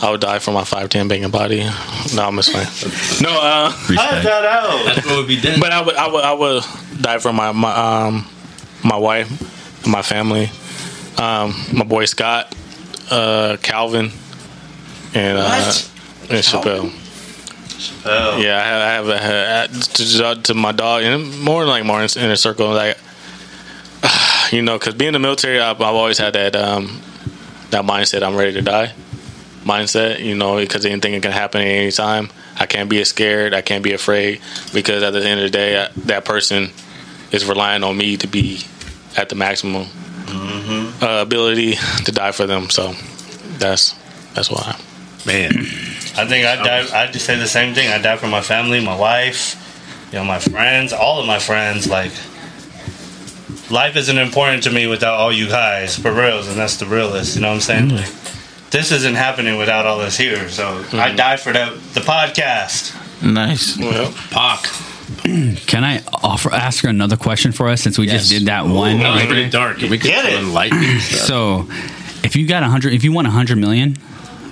I 0.03 0.11
would 0.11 0.21
die 0.21 0.39
for 0.39 0.51
my 0.51 0.65
five 0.65 0.91
ten 0.91 1.09
banging 1.09 1.31
body. 1.31 1.61
No, 2.15 2.27
I'm 2.29 2.37
just 2.37 2.53
playing. 2.53 2.69
No, 3.23 3.41
uh, 3.41 3.71
Cut 3.73 3.89
Respect. 3.89 4.25
that 4.25 4.45
out. 4.45 4.85
That's 4.85 5.07
what 5.07 5.17
would 5.17 5.29
be 5.29 5.41
dead. 5.41 5.59
but 5.61 5.73
I 5.73 5.81
would, 5.81 5.97
I 5.97 6.09
would, 6.09 6.25
I 6.25 6.33
would 6.35 6.63
die 7.01 7.19
for 7.19 7.33
my 7.33 7.53
my 7.53 7.73
um 7.75 8.29
my 8.83 8.97
wife, 8.99 9.31
my 9.87 10.03
family, 10.03 10.51
um, 11.19 11.55
my 11.73 11.85
boy 11.85 12.05
Scott, 12.05 12.55
uh, 13.11 13.57
Calvin, 13.63 14.11
and 15.15 15.39
uh, 15.39 15.73
and 16.31 16.45
Chappelle. 16.45 17.01
Oh. 18.07 18.39
Yeah, 18.39 18.57
I 18.57 18.65
have, 18.65 19.09
I 19.09 19.19
have, 19.19 19.71
I 19.71 19.77
have 19.77 19.93
to, 19.95 20.43
to 20.43 20.55
my 20.55 20.73
dog, 20.73 21.03
and 21.03 21.41
more 21.41 21.65
like 21.65 21.85
more 21.85 22.03
in, 22.03 22.09
in 22.19 22.31
a 22.31 22.37
circle, 22.37 22.69
like 22.69 22.99
you 24.53 24.63
know, 24.63 24.79
because 24.79 24.95
being 24.95 25.09
in 25.09 25.13
the 25.15 25.19
military, 25.19 25.61
I've, 25.61 25.81
I've 25.81 25.95
always 25.95 26.19
had 26.19 26.35
that 26.35 26.57
um, 26.57 27.01
that 27.71 27.85
mindset. 27.85 28.23
I'm 28.23 28.37
ready 28.37 28.53
to 28.55 28.63
die. 28.63 28.93
mindset, 29.65 30.21
you 30.21 30.35
know, 30.35 30.57
because 30.57 30.85
anything 30.87 31.21
can 31.21 31.33
happen 31.33 31.61
at 31.61 31.67
any 31.67 31.91
time. 31.91 32.31
I 32.59 32.67
can't 32.67 32.89
be 32.89 33.03
scared. 33.05 33.55
I 33.55 33.63
can't 33.63 33.83
be 33.83 33.93
afraid 33.93 34.41
because 34.73 35.03
at 35.03 35.13
the 35.13 35.25
end 35.25 35.41
of 35.41 35.45
the 35.45 35.51
day, 35.51 35.83
I, 35.83 35.89
that 36.05 36.25
person 36.25 36.71
is 37.33 37.45
relying 37.47 37.83
on 37.83 37.97
me 37.97 38.17
to 38.19 38.27
be 38.27 38.61
at 39.17 39.29
the 39.29 39.35
maximum 39.35 39.87
uh, 40.29 41.21
ability 41.23 41.77
to 42.05 42.13
die 42.13 42.33
for 42.33 42.47
them. 42.47 42.71
So 42.71 42.95
that's 43.59 43.95
that's 44.35 44.51
why. 44.51 44.79
Man, 45.27 45.53
I 46.17 46.27
think 46.27 46.47
I 46.47 46.57
die. 46.57 47.03
I 47.03 47.11
just 47.11 47.25
say 47.25 47.37
the 47.37 47.47
same 47.49 47.75
thing. 47.75 47.89
I 47.91 47.99
die 47.99 48.17
for 48.17 48.27
my 48.27 48.43
family, 48.43 48.85
my 48.85 48.97
wife, 48.97 49.57
you 50.13 50.19
know, 50.19 50.25
my 50.25 50.39
friends, 50.39 50.93
all 50.93 51.19
of 51.19 51.27
my 51.27 51.39
friends. 51.39 51.89
Like, 51.89 52.13
life 53.71 53.97
isn't 53.97 54.19
important 54.19 54.65
to 54.65 54.71
me 54.71 54.87
without 54.87 55.15
all 55.15 55.33
you 55.33 55.49
guys, 55.49 55.97
for 55.97 56.13
reals, 56.13 56.47
and 56.49 56.59
that's 56.59 56.77
the 56.77 56.85
realest. 56.87 57.37
You 57.37 57.41
know 57.43 57.49
what 57.49 57.55
I'm 57.55 57.61
saying? 57.61 57.89
Like, 57.89 58.11
this 58.71 58.93
isn't 58.93 59.15
happening 59.15 59.57
without 59.57 59.87
all 59.87 59.99
this 59.99 60.17
here. 60.19 60.49
So 60.51 60.85
I 60.93 61.13
die 61.15 61.39
for 61.39 61.53
the 61.53 61.81
the 61.95 62.01
podcast. 62.01 62.93
Nice. 63.23 63.79
Well, 63.79 64.13
Pac. 64.31 64.67
Can 65.67 65.85
I 65.85 66.03
offer 66.23 66.53
ask 66.53 66.83
her 66.85 66.91
another 66.91 67.17
question 67.17 67.53
for 67.53 67.69
us 67.69 67.81
since 67.81 67.99
we 67.99 68.07
just 68.07 68.31
did 68.31 68.47
that 68.47 68.67
one? 68.67 68.99
That 68.99 69.15
was 69.15 69.25
pretty 69.27 69.49
dark. 69.51 69.79
We 69.79 69.89
could 69.99 70.03
Get 70.03 70.27
it. 70.27 70.35
enlighten. 70.39 70.79
So, 71.01 71.67
if 72.23 72.37
you 72.37 72.47
got 72.47 72.63
a 72.63 72.67
hundred, 72.67 72.93
if 72.93 73.05
you 73.05 73.13
want 73.13 73.27
a 73.27 73.31
hundred 73.31 73.57
million, 73.59 73.97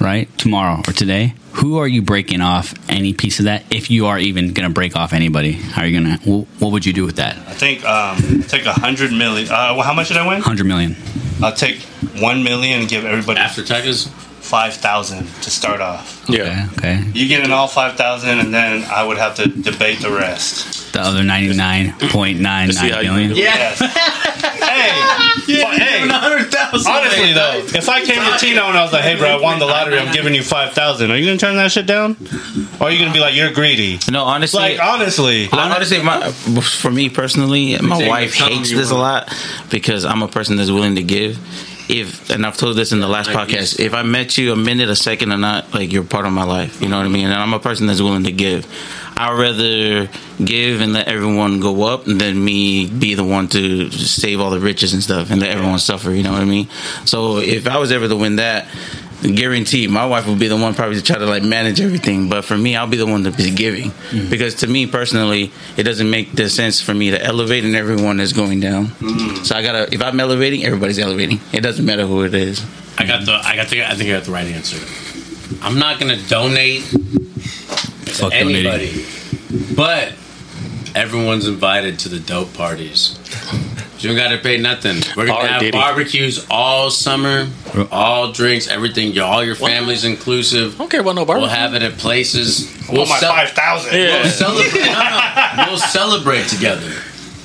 right, 0.00 0.28
tomorrow 0.38 0.80
or 0.86 0.92
today, 0.92 1.34
who 1.52 1.78
are 1.78 1.86
you 1.86 2.00
breaking 2.00 2.40
off 2.40 2.72
any 2.88 3.12
piece 3.12 3.38
of 3.38 3.44
that? 3.44 3.64
If 3.70 3.90
you 3.90 4.06
are 4.06 4.18
even 4.18 4.52
gonna 4.54 4.70
break 4.70 4.96
off 4.96 5.12
anybody, 5.12 5.52
how 5.52 5.82
are 5.82 5.86
you 5.86 6.00
gonna? 6.00 6.16
What 6.58 6.72
would 6.72 6.86
you 6.86 6.92
do 6.94 7.04
with 7.04 7.16
that 7.16 7.36
I 7.36 7.52
think 7.52 7.84
um, 7.84 8.42
take 8.44 8.64
a 8.64 8.72
hundred 8.72 9.12
million. 9.12 9.48
Uh, 9.48 9.74
well, 9.76 9.82
how 9.82 9.92
much 9.92 10.08
did 10.08 10.16
I 10.16 10.26
win? 10.26 10.40
hundred 10.40 10.64
million? 10.66 10.96
I'll 11.42 11.52
take 11.54 11.80
one 12.20 12.42
million 12.42 12.80
and 12.80 12.88
give 12.88 13.04
everybody 13.04 13.38
After 13.40 13.62
taxes, 13.62 14.08
five 14.52 14.74
thousand 14.74 15.26
to 15.40 15.50
start 15.50 15.80
off. 15.80 16.22
Yeah. 16.28 16.68
Okay, 16.76 16.98
okay. 16.98 17.10
You 17.14 17.26
get 17.26 17.42
in 17.42 17.52
all 17.52 17.66
five 17.68 17.96
thousand, 17.96 18.38
and 18.38 18.52
then 18.52 18.84
I 18.84 19.02
would 19.02 19.16
have 19.16 19.34
to 19.36 19.48
debate 19.48 20.00
the 20.00 20.10
rest. 20.10 20.92
The 20.92 21.00
other 21.00 21.22
ninety 21.24 21.56
nine 21.56 21.94
point 22.10 22.38
nine 22.38 22.68
To 22.68 22.74
see 22.74 22.90
how 22.90 22.96
nine 22.96 23.04
you 23.06 23.10
million. 23.12 23.30
do 23.30 23.36
it. 23.36 23.44
Yes. 23.44 23.78
hey, 24.60 25.62
but 25.62 25.80
hey. 25.80 26.02
Honestly 26.86 27.32
though, 27.32 27.64
if 27.64 27.88
I 27.88 28.04
came 28.04 28.22
to 28.30 28.38
Tino 28.38 28.66
and 28.66 28.76
I 28.76 28.82
was 28.82 28.92
like, 28.92 29.04
"Hey, 29.04 29.16
bro, 29.16 29.38
I 29.38 29.40
won 29.40 29.58
the 29.58 29.64
lottery. 29.64 29.98
I'm 29.98 30.12
giving 30.12 30.34
you 30.34 30.42
five 30.42 30.74
thousand. 30.74 31.10
Are 31.10 31.16
you 31.16 31.24
gonna 31.24 31.38
turn 31.38 31.56
that 31.56 31.72
shit 31.72 31.86
down? 31.86 32.18
Or 32.78 32.88
are 32.88 32.90
you 32.90 32.98
gonna 32.98 33.14
be 33.14 33.20
like, 33.20 33.34
"You're 33.34 33.52
greedy"? 33.52 34.00
No, 34.10 34.24
honestly, 34.24 34.60
Like 34.60 34.80
honestly, 34.82 35.48
honestly, 35.50 36.02
my, 36.02 36.30
for 36.30 36.90
me 36.90 37.08
personally, 37.08 37.78
my 37.78 38.06
wife 38.06 38.34
hates 38.34 38.68
this 38.70 38.90
a 38.90 38.96
lot 38.96 39.32
because 39.70 40.04
I'm 40.04 40.20
a 40.22 40.28
person 40.28 40.56
that's 40.56 40.70
willing 40.70 40.96
to 40.96 41.02
give. 41.02 41.38
If 41.88 42.30
and 42.30 42.46
I've 42.46 42.56
told 42.56 42.76
this 42.76 42.92
in 42.92 43.00
the 43.00 43.08
last 43.08 43.28
Like 43.28 43.48
podcast, 43.48 43.80
if 43.80 43.92
I 43.92 44.02
met 44.02 44.38
you 44.38 44.52
a 44.52 44.56
minute, 44.56 44.88
a 44.88 44.96
second, 44.96 45.32
or 45.32 45.38
not, 45.38 45.74
like 45.74 45.92
you're 45.92 46.04
part 46.04 46.26
of 46.26 46.32
my 46.32 46.44
life. 46.44 46.80
You 46.80 46.88
know 46.88 46.96
what 46.98 47.06
I 47.06 47.08
mean? 47.08 47.26
And 47.26 47.34
I'm 47.34 47.52
a 47.52 47.60
person 47.60 47.86
that's 47.86 48.00
willing 48.00 48.24
to 48.24 48.32
give. 48.32 48.66
I'd 49.16 49.38
rather 49.38 50.08
give 50.42 50.80
and 50.80 50.92
let 50.92 51.08
everyone 51.08 51.60
go 51.60 51.84
up 51.84 52.04
than 52.04 52.42
me 52.42 52.88
be 52.88 53.14
the 53.14 53.24
one 53.24 53.48
to 53.48 53.90
save 53.90 54.40
all 54.40 54.50
the 54.50 54.60
riches 54.60 54.94
and 54.94 55.02
stuff 55.02 55.30
and 55.30 55.40
let 55.40 55.50
everyone 55.50 55.78
suffer. 55.78 56.10
You 56.10 56.22
know 56.22 56.32
what 56.32 56.42
I 56.42 56.46
mean? 56.46 56.68
So 57.04 57.38
if 57.38 57.66
I 57.66 57.78
was 57.78 57.92
ever 57.92 58.08
to 58.08 58.16
win 58.16 58.36
that, 58.36 58.66
guaranteed 59.22 59.88
my 59.88 60.04
wife 60.04 60.26
would 60.26 60.38
be 60.38 60.48
the 60.48 60.56
one 60.56 60.74
probably 60.74 60.96
to 60.96 61.02
try 61.02 61.16
to 61.16 61.26
like 61.26 61.42
manage 61.42 61.80
everything 61.80 62.28
but 62.28 62.44
for 62.44 62.58
me 62.58 62.76
i'll 62.76 62.86
be 62.86 62.96
the 62.96 63.06
one 63.06 63.22
to 63.22 63.30
be 63.30 63.50
giving 63.50 63.90
mm. 63.90 64.28
because 64.28 64.56
to 64.56 64.66
me 64.66 64.86
personally 64.86 65.52
it 65.76 65.84
doesn't 65.84 66.10
make 66.10 66.32
the 66.32 66.48
sense 66.48 66.80
for 66.80 66.92
me 66.92 67.10
to 67.10 67.24
elevate 67.24 67.64
and 67.64 67.76
everyone 67.76 68.18
is 68.18 68.32
going 68.32 68.58
down 68.58 68.86
mm. 68.86 69.44
so 69.44 69.54
i 69.54 69.62
gotta 69.62 69.88
if 69.94 70.02
i'm 70.02 70.18
elevating 70.18 70.64
everybody's 70.64 70.98
elevating 70.98 71.40
it 71.52 71.60
doesn't 71.60 71.84
matter 71.84 72.06
who 72.06 72.24
it 72.24 72.34
is 72.34 72.64
I 72.98 73.06
got 73.06 73.24
the. 73.24 73.32
I 73.32 73.56
got 73.56 73.68
the. 73.68 73.84
I 73.84 73.94
think 73.94 74.10
I 74.10 74.12
got 74.12 74.24
the 74.24 74.32
right 74.32 74.46
answer. 74.46 74.78
I'm 75.62 75.78
not 75.78 75.98
gonna 75.98 76.20
donate 76.28 76.82
to 76.84 76.98
Fuck 78.12 78.32
donating. 78.32 78.66
anybody, 78.66 79.06
but 79.74 80.12
everyone's 80.94 81.48
invited 81.48 81.98
to 82.00 82.08
the 82.08 82.20
dope 82.20 82.52
parties. 82.54 83.18
You 84.02 84.08
don't 84.10 84.16
gotta 84.18 84.38
pay 84.38 84.58
nothing. 84.58 84.96
We're 85.16 85.26
gonna 85.26 85.32
All 85.38 85.42
right, 85.42 85.50
have 85.52 85.60
Diddy. 85.60 85.70
barbecues 85.78 86.46
all 86.50 86.90
summer, 86.90 87.48
all 87.90 88.32
drinks, 88.32 88.68
everything. 88.68 89.12
Your 89.12 89.24
all 89.24 89.44
your 89.44 89.54
family's 89.54 90.04
inclusive. 90.04 90.74
I 90.74 90.78
don't 90.78 90.90
care 90.90 91.00
about 91.00 91.14
no 91.14 91.24
barbecue. 91.24 91.46
We'll 91.48 91.56
have 91.56 91.74
it 91.74 91.82
at 91.82 91.98
places. 91.98 92.68
We'll 92.90 93.06
my 93.06 93.18
cel- 93.18 93.32
five 93.32 93.50
thousand. 93.50 93.94
Yeah. 93.98 94.22
We'll 94.22 94.30
celebrate. 94.30 94.80
no, 94.80 94.92
no. 94.92 95.64
We'll 95.68 95.78
celebrate 95.78 96.48
together. 96.48 96.92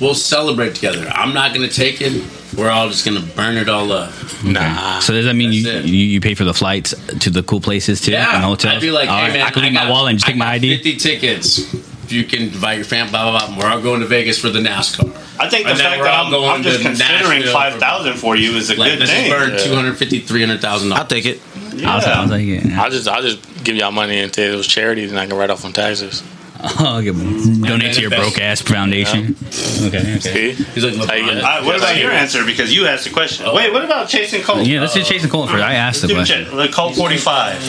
We'll 0.00 0.14
celebrate 0.14 0.74
together. 0.74 1.08
I'm 1.14 1.32
not 1.34 1.54
gonna 1.54 1.68
take 1.68 2.00
it. 2.00 2.24
We're 2.56 2.70
all 2.70 2.88
just 2.88 3.04
gonna 3.04 3.20
burn 3.20 3.56
it 3.56 3.68
all 3.68 3.92
up. 3.92 4.12
Nah. 4.44 5.00
So 5.00 5.12
does 5.12 5.26
that 5.26 5.34
mean 5.34 5.52
you, 5.52 5.64
That's 5.64 5.84
it. 5.84 5.90
you 5.90 6.06
you 6.06 6.20
pay 6.20 6.34
for 6.34 6.44
the 6.44 6.54
flights 6.54 6.94
to 7.20 7.30
the 7.30 7.42
cool 7.42 7.60
places 7.60 8.00
too? 8.00 8.12
Yeah, 8.12 8.34
and 8.36 8.44
hotels? 8.44 8.76
I'd 8.76 8.80
be 8.80 8.90
like, 8.90 9.08
All 9.08 9.16
hey 9.18 9.22
right, 9.24 9.32
man, 9.34 9.42
I 9.46 9.50
can 9.50 9.62
leave 9.62 9.72
got- 9.74 9.84
my 9.86 9.90
wallet 9.90 10.10
and 10.10 10.18
just 10.18 10.28
I 10.28 10.32
take 10.32 10.38
my 10.38 10.44
got 10.46 10.54
ID. 10.54 10.76
Fifty 10.76 10.96
tickets. 10.96 11.97
You 12.12 12.24
can 12.24 12.42
invite 12.42 12.76
your 12.76 12.84
family. 12.84 13.10
Blah 13.10 13.30
blah 13.30 13.46
blah. 13.48 13.58
We're 13.58 13.70
all 13.74 13.80
going 13.82 14.00
to 14.00 14.06
Vegas 14.06 14.38
for 14.38 14.48
the 14.50 14.60
NASCAR. 14.60 15.08
I 15.40 15.48
think 15.48 15.64
the 15.64 15.70
And 15.70 15.78
then 15.80 15.90
fact 15.90 16.02
that 16.02 16.14
I'm, 16.24 16.30
going 16.30 16.50
I'm 16.50 16.62
just 16.62 16.78
to 16.78 16.84
considering 16.84 17.40
Nashville 17.40 17.52
five 17.52 17.74
thousand 17.74 18.14
for 18.14 18.34
you 18.36 18.52
is 18.56 18.70
a 18.70 18.76
Like 18.76 18.92
good 18.92 19.02
this 19.02 19.10
is 19.10 19.16
thing. 19.16 19.30
burn 19.30 19.58
two 19.58 19.74
hundred 19.74 19.96
fifty, 19.96 20.20
three 20.20 20.40
hundred 20.44 20.60
thousand 20.60 20.92
i'll 20.92 21.06
take 21.06 21.26
it 21.26 21.40
I'll, 21.84 22.04
I'll 22.04 22.28
take 22.28 22.48
it. 22.48 22.66
I'll 22.72 22.90
just 22.90 23.06
I'll 23.06 23.22
just 23.22 23.64
give 23.64 23.76
y'all 23.76 23.92
money 23.92 24.18
and 24.18 24.34
say 24.34 24.52
it 24.52 24.56
was 24.56 24.66
charity, 24.66 25.06
then 25.06 25.16
I 25.16 25.26
can 25.26 25.36
write 25.36 25.50
off 25.50 25.64
on 25.64 25.72
taxes. 25.72 26.22
Oh, 26.60 26.98
okay. 26.98 27.12
Donate 27.12 27.94
to 27.94 28.00
your 28.00 28.10
broke 28.10 28.40
ass 28.40 28.60
foundation. 28.60 29.36
Okay. 29.80 30.16
Okay. 30.16 30.18
See? 30.18 30.52
He's 30.54 30.82
like, 30.84 30.96
How 31.08 31.14
you 31.14 31.22
LeBron. 31.22 31.26
get- 31.34 31.36
All 31.36 31.42
right, 31.42 31.64
what 31.64 31.76
about 31.76 31.96
your 31.98 32.10
answer? 32.10 32.44
Because 32.44 32.74
you 32.74 32.88
asked 32.88 33.04
the 33.04 33.10
question. 33.12 33.46
Wait, 33.54 33.72
what 33.72 33.84
about 33.84 34.08
chasing 34.08 34.42
Colt? 34.42 34.66
Yeah, 34.66 34.80
let's 34.80 34.92
just 34.94 35.08
chase 35.08 35.22
the 35.22 35.28
Colton 35.28 35.52
first. 35.54 35.62
I 35.64 35.74
asked 35.74 36.02
the 36.02 36.12
question. 36.12 36.46
ch- 36.46 36.52
like 36.52 36.72
Colt 36.72 36.96
forty 36.96 37.16
five. 37.16 37.62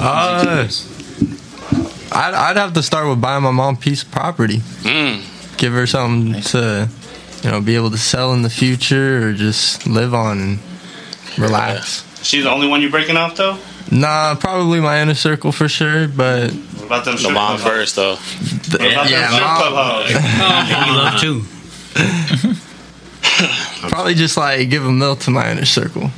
Uh, 0.00 0.66
I'd, 2.14 2.34
I'd 2.34 2.56
have 2.56 2.72
to 2.74 2.82
start 2.82 3.08
with 3.08 3.20
buying 3.20 3.42
my 3.42 3.50
mom 3.50 3.74
a 3.74 3.78
piece 3.78 4.02
of 4.02 4.10
property. 4.10 4.58
Mm. 4.82 5.56
Give 5.58 5.72
her 5.72 5.86
something 5.86 6.40
to, 6.42 6.88
you 7.42 7.50
know, 7.50 7.60
be 7.60 7.74
able 7.76 7.90
to 7.90 7.98
sell 7.98 8.32
in 8.34 8.42
the 8.42 8.50
future 8.50 9.28
or 9.28 9.32
just 9.32 9.86
live 9.86 10.12
on 10.14 10.38
and 10.40 10.58
relax. 11.38 12.04
She's 12.22 12.44
the 12.44 12.50
only 12.50 12.66
one 12.68 12.82
you're 12.82 12.90
breaking 12.90 13.16
off 13.16 13.36
though. 13.36 13.58
Nah, 13.90 14.34
probably 14.36 14.80
my 14.80 15.00
inner 15.02 15.14
circle 15.14 15.52
for 15.52 15.68
sure, 15.68 16.06
but 16.08 16.50
What 16.52 16.84
about 16.86 17.04
them? 17.04 17.16
The 17.16 17.22
mom 17.24 17.34
mom's 17.34 17.62
first 17.62 17.96
though. 17.96 18.14
hoes? 18.16 18.72
What 18.72 18.92
about 18.92 19.10
Yeah, 19.10 19.20
them 19.22 19.32
strip 19.32 19.46
mom. 19.46 19.58
club 19.58 19.74
hoes? 19.76 20.10
You 20.88 20.94
love 20.96 21.20
too. 21.20 21.44
probably 23.88 24.14
just 24.14 24.36
like 24.36 24.68
give 24.70 24.84
a 24.86 24.92
mil 24.92 25.16
to 25.16 25.30
my 25.30 25.50
inner 25.50 25.64
circle. 25.64 26.10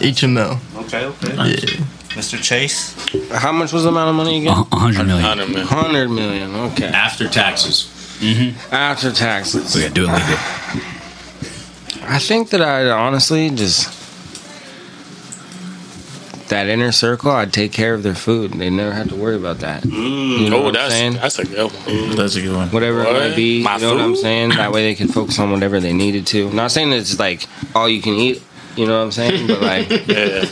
Each 0.00 0.22
a 0.22 0.28
mil. 0.28 0.58
Okay, 0.76 1.04
okay. 1.04 1.34
Yeah. 1.36 1.84
Mr. 2.10 2.42
Chase. 2.42 2.94
How 3.30 3.52
much 3.52 3.72
was 3.72 3.84
the 3.84 3.88
amount 3.90 4.10
of 4.10 4.16
money 4.16 4.36
A 4.38 4.40
again? 4.40 4.66
a 4.72 4.76
hundred 4.76 5.06
million. 5.06 5.24
Hundred 5.24 5.48
million. 5.48 5.66
Hundred 5.66 6.08
million. 6.08 6.54
Okay. 6.72 6.86
After 6.86 7.28
taxes. 7.28 7.88
Mm-hmm. 8.20 8.74
After 8.74 9.12
taxes. 9.12 9.74
We 9.74 9.82
gotta 9.82 9.94
do 9.94 10.04
it 10.04 10.12
legal. 10.12 10.36
I 12.10 12.18
think 12.18 12.50
that 12.50 12.60
I 12.60 12.90
honestly 12.90 13.50
just 13.50 13.96
that 16.48 16.66
inner 16.66 16.90
circle. 16.90 17.30
I'd 17.30 17.52
take 17.52 17.70
care 17.72 17.94
of 17.94 18.02
their 18.02 18.16
food. 18.16 18.52
They 18.54 18.70
never 18.70 18.90
have 18.92 19.08
to 19.10 19.14
worry 19.14 19.36
about 19.36 19.58
that. 19.60 19.84
Mm. 19.84 20.40
You 20.40 20.50
know 20.50 20.56
Oh, 20.58 20.62
what 20.64 20.68
I'm 20.76 20.82
that's 20.90 20.92
saying? 20.94 21.12
that's 21.14 21.38
a 21.38 21.44
good 21.44 21.62
one. 21.72 21.82
Mm. 21.82 22.16
that's 22.16 22.34
a 22.34 22.40
good 22.42 22.56
one 22.56 22.68
Whatever 22.70 23.04
What? 23.04 23.14
it 23.14 23.28
might 23.28 23.36
be, 23.36 23.62
My 23.62 23.76
you 23.76 23.82
know 23.82 23.94
what 23.94 24.00
I'm 24.02 24.14
food? 24.14 24.22
saying. 24.22 24.48
That 24.50 24.72
way 24.72 24.82
they 24.82 24.96
can 24.96 25.06
focus 25.06 25.38
on 25.38 25.52
whatever 25.52 25.78
they 25.78 25.92
needed 25.92 26.26
to. 26.28 26.50
Not 26.52 26.72
saying 26.72 26.90
that 26.90 26.96
it's 26.96 27.18
like 27.20 27.46
all 27.74 27.88
you 27.88 28.02
can 28.02 28.14
eat. 28.14 28.42
You 28.76 28.86
know 28.88 28.98
what 28.98 29.04
I'm 29.04 29.12
saying? 29.12 29.46
But 29.46 29.62
like, 29.62 29.88
Yeah. 30.08 30.44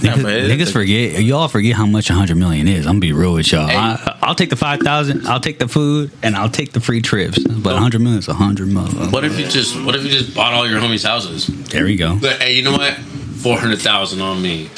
Niggas, 0.00 0.48
niggas 0.48 0.72
forget. 0.72 1.22
Y'all 1.22 1.48
forget 1.48 1.76
how 1.76 1.86
much 1.86 2.10
a 2.10 2.14
hundred 2.14 2.36
million 2.36 2.68
is. 2.68 2.86
I'm 2.86 2.92
gonna 2.94 3.00
be 3.00 3.12
real 3.12 3.34
with 3.34 3.50
y'all. 3.52 3.68
I, 3.70 4.18
I'll 4.22 4.34
take 4.34 4.50
the 4.50 4.56
five 4.56 4.80
thousand. 4.80 5.26
I'll 5.26 5.40
take 5.40 5.58
the 5.58 5.68
food, 5.68 6.10
and 6.22 6.36
I'll 6.36 6.48
take 6.48 6.72
the 6.72 6.80
free 6.80 7.00
trips. 7.02 7.38
But 7.38 7.74
a 7.76 7.78
hundred 7.78 8.00
million 8.00 8.18
is 8.18 8.28
a 8.28 8.34
hundred 8.34 8.68
million. 8.68 9.10
What 9.10 9.24
if 9.24 9.38
you 9.38 9.46
just 9.46 9.80
What 9.84 9.94
if 9.94 10.04
you 10.04 10.10
just 10.10 10.34
bought 10.34 10.54
all 10.54 10.68
your 10.68 10.80
homies' 10.80 11.06
houses? 11.06 11.46
There 11.68 11.86
you 11.86 11.98
go. 11.98 12.18
But 12.20 12.40
hey, 12.42 12.54
you 12.54 12.62
know 12.62 12.72
what? 12.72 12.94
Four 12.94 13.58
hundred 13.58 13.80
thousand 13.80 14.20
on 14.20 14.40
me. 14.42 14.68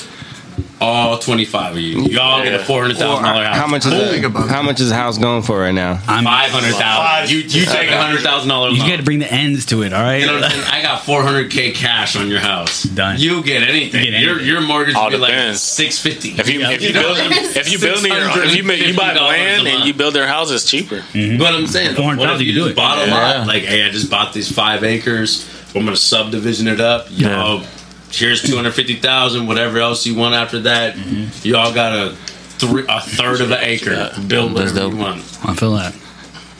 All 0.82 1.18
twenty 1.18 1.44
five 1.44 1.72
of 1.72 1.78
you. 1.78 2.02
Y'all 2.02 2.42
get 2.42 2.54
a 2.54 2.64
four 2.64 2.82
hundred 2.82 2.96
thousand 2.98 3.24
dollar 3.24 3.42
uh, 3.44 3.46
house. 3.48 3.56
how 3.56 3.66
much 3.66 3.86
is 3.86 3.92
Think 3.92 4.24
it? 4.24 4.30
How 4.48 4.62
much 4.62 4.80
is 4.80 4.88
the 4.88 4.94
house 4.94 5.18
going 5.18 5.42
for 5.42 5.60
right 5.60 5.72
now? 5.74 6.00
I'm. 6.08 6.24
Five 6.24 6.50
hundred 6.50 6.74
thousand. 6.74 7.34
You 7.34 7.42
you 7.42 7.64
take 7.66 7.90
a 7.90 7.96
hundred 8.02 8.22
thousand 8.22 8.48
dollars. 8.48 8.76
You 8.78 8.88
got 8.88 8.96
to 8.96 9.02
bring 9.02 9.18
the 9.20 9.32
ends 9.32 9.66
to 9.66 9.82
it. 9.82 9.92
All 9.92 10.02
right. 10.02 10.16
You 10.20 10.26
know 10.26 10.38
I'm 10.38 10.50
saying? 10.50 10.64
I 10.70 10.82
got 10.82 11.02
400k 11.02 11.74
cash 11.74 12.16
on 12.16 12.28
your 12.28 12.40
house. 12.40 12.82
Done. 12.84 13.18
You 13.18 13.42
get 13.42 13.62
anything. 13.62 14.04
You 14.04 14.10
get 14.12 14.20
Your 14.22 14.30
anything. 14.36 14.48
your 14.48 14.60
mortgage 14.62 14.94
All 14.96 15.04
will 15.04 15.12
be 15.12 15.18
like 15.18 15.54
650. 15.54 16.40
If 16.40 16.48
you 16.48 16.60
if 16.62 16.82
you 16.82 16.92
build 16.92 17.16
if 17.18 17.70
you 17.72 17.78
build 17.78 18.02
your 18.02 18.44
if 18.44 18.54
you, 18.56 18.72
you 18.72 18.96
buy 18.96 19.14
the 19.14 19.20
land 19.20 19.66
and 19.68 19.84
you 19.84 19.94
build 19.94 20.14
their 20.14 20.26
house, 20.26 20.50
it's 20.50 20.68
cheaper. 20.68 20.96
Mm-hmm. 21.12 21.38
But 21.38 21.54
I'm 21.54 21.66
saying, 21.66 21.90
what 21.90 22.18
400,000 22.18 22.34
if 22.34 22.40
you 22.40 22.46
you 22.46 22.52
do 22.54 22.60
just 22.60 22.70
it. 22.72 22.76
bought 22.76 22.98
a 22.98 23.06
Yeah. 23.06 23.38
lot? 23.38 23.46
Like, 23.46 23.62
hey, 23.62 23.84
I 23.84 23.90
just 23.90 24.10
bought 24.10 24.32
these 24.32 24.50
five 24.50 24.82
acres. 24.84 25.48
I'm 25.74 25.84
gonna 25.84 25.96
subdivision 25.96 26.68
it 26.68 26.80
up. 26.80 27.06
Y'all, 27.10 27.64
here's 28.12 28.42
250,000. 28.42 29.46
Whatever 29.46 29.78
else 29.78 30.06
you 30.06 30.14
want 30.14 30.34
after 30.34 30.60
that, 30.60 30.96
y'all 31.44 31.72
got 31.74 31.92
a 31.96 32.14
three 32.14 32.84
a 32.88 33.00
third 33.00 33.40
of 33.40 33.50
an 33.50 33.58
acre. 33.60 34.10
Build 34.26 34.52
whatever 34.54 34.74
dope. 34.74 34.92
you 34.92 34.98
want. 34.98 35.20
I 35.44 35.54
feel 35.54 35.72
that. 35.74 35.94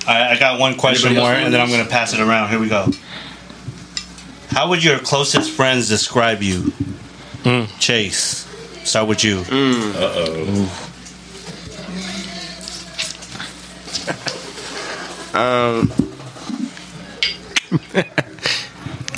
I, 0.06 0.30
I 0.30 0.38
got 0.38 0.58
one 0.58 0.76
question 0.76 1.10
Anybody 1.10 1.26
more, 1.26 1.34
and 1.34 1.54
then 1.54 1.60
I'm 1.60 1.68
going 1.68 1.84
to 1.84 1.88
pass 1.90 2.12
it 2.12 2.20
around. 2.20 2.48
Here 2.50 2.58
we 2.58 2.68
go. 2.68 2.88
How 4.48 4.68
would 4.68 4.82
your 4.84 4.98
closest 4.98 5.50
friends 5.52 5.88
describe 5.88 6.42
you, 6.42 6.72
Hmm. 7.44 7.64
Chase? 7.78 8.46
Start 8.84 9.06
with 9.08 9.22
you. 9.24 9.40
Mm. 9.42 9.94
Uh 9.94 9.98
oh. 10.00 10.88
Um, 15.34 15.90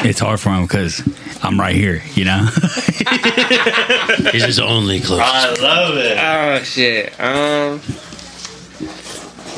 It's 0.05 0.21
hard 0.21 0.39
for 0.41 0.51
him 0.51 0.63
because 0.63 1.03
I'm 1.43 1.59
right 1.59 1.75
here. 1.75 2.03
You 2.15 2.27
know. 2.27 2.47
He's 4.33 4.45
his 4.45 4.59
only 4.61 5.01
close. 5.01 5.21
I 5.23 5.55
love 5.61 5.97
it. 5.97 6.19
oh 6.19 6.63
shit. 6.63 7.19
Um, 7.21 7.81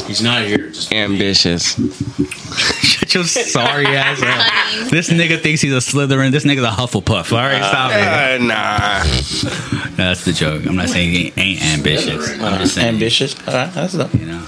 He's 0.06 0.22
not 0.22 0.42
here. 0.46 0.68
Just 0.70 0.92
ambitious. 0.92 1.74
Shut 2.84 3.12
your 3.12 3.24
sorry 3.24 3.86
ass 3.96 4.22
up. 4.22 4.88
This 4.90 5.08
nigga 5.10 5.40
thinks 5.40 5.60
he's 5.60 5.72
a 5.72 5.78
Slytherin. 5.78 6.30
This 6.30 6.44
nigga's 6.44 6.62
a 6.62 6.68
Hufflepuff. 6.70 7.32
All 7.32 7.38
right, 7.38 7.62
stop 7.64 7.90
it. 7.90 8.40
Uh, 8.40 8.44
nah. 8.44 9.96
That's 9.96 10.24
the 10.24 10.32
joke. 10.32 10.64
I'm 10.66 10.76
not 10.76 10.90
saying 10.90 11.10
he 11.12 11.32
ain't 11.36 11.60
ambitious. 11.62 12.30
I'm 12.40 12.60
just 12.60 12.74
saying, 12.76 12.86
Ambitious. 12.94 13.34
All 13.48 13.54
right, 13.54 13.72
that's 13.74 13.94
dope. 13.94 14.14
you 14.14 14.26
know. 14.26 14.46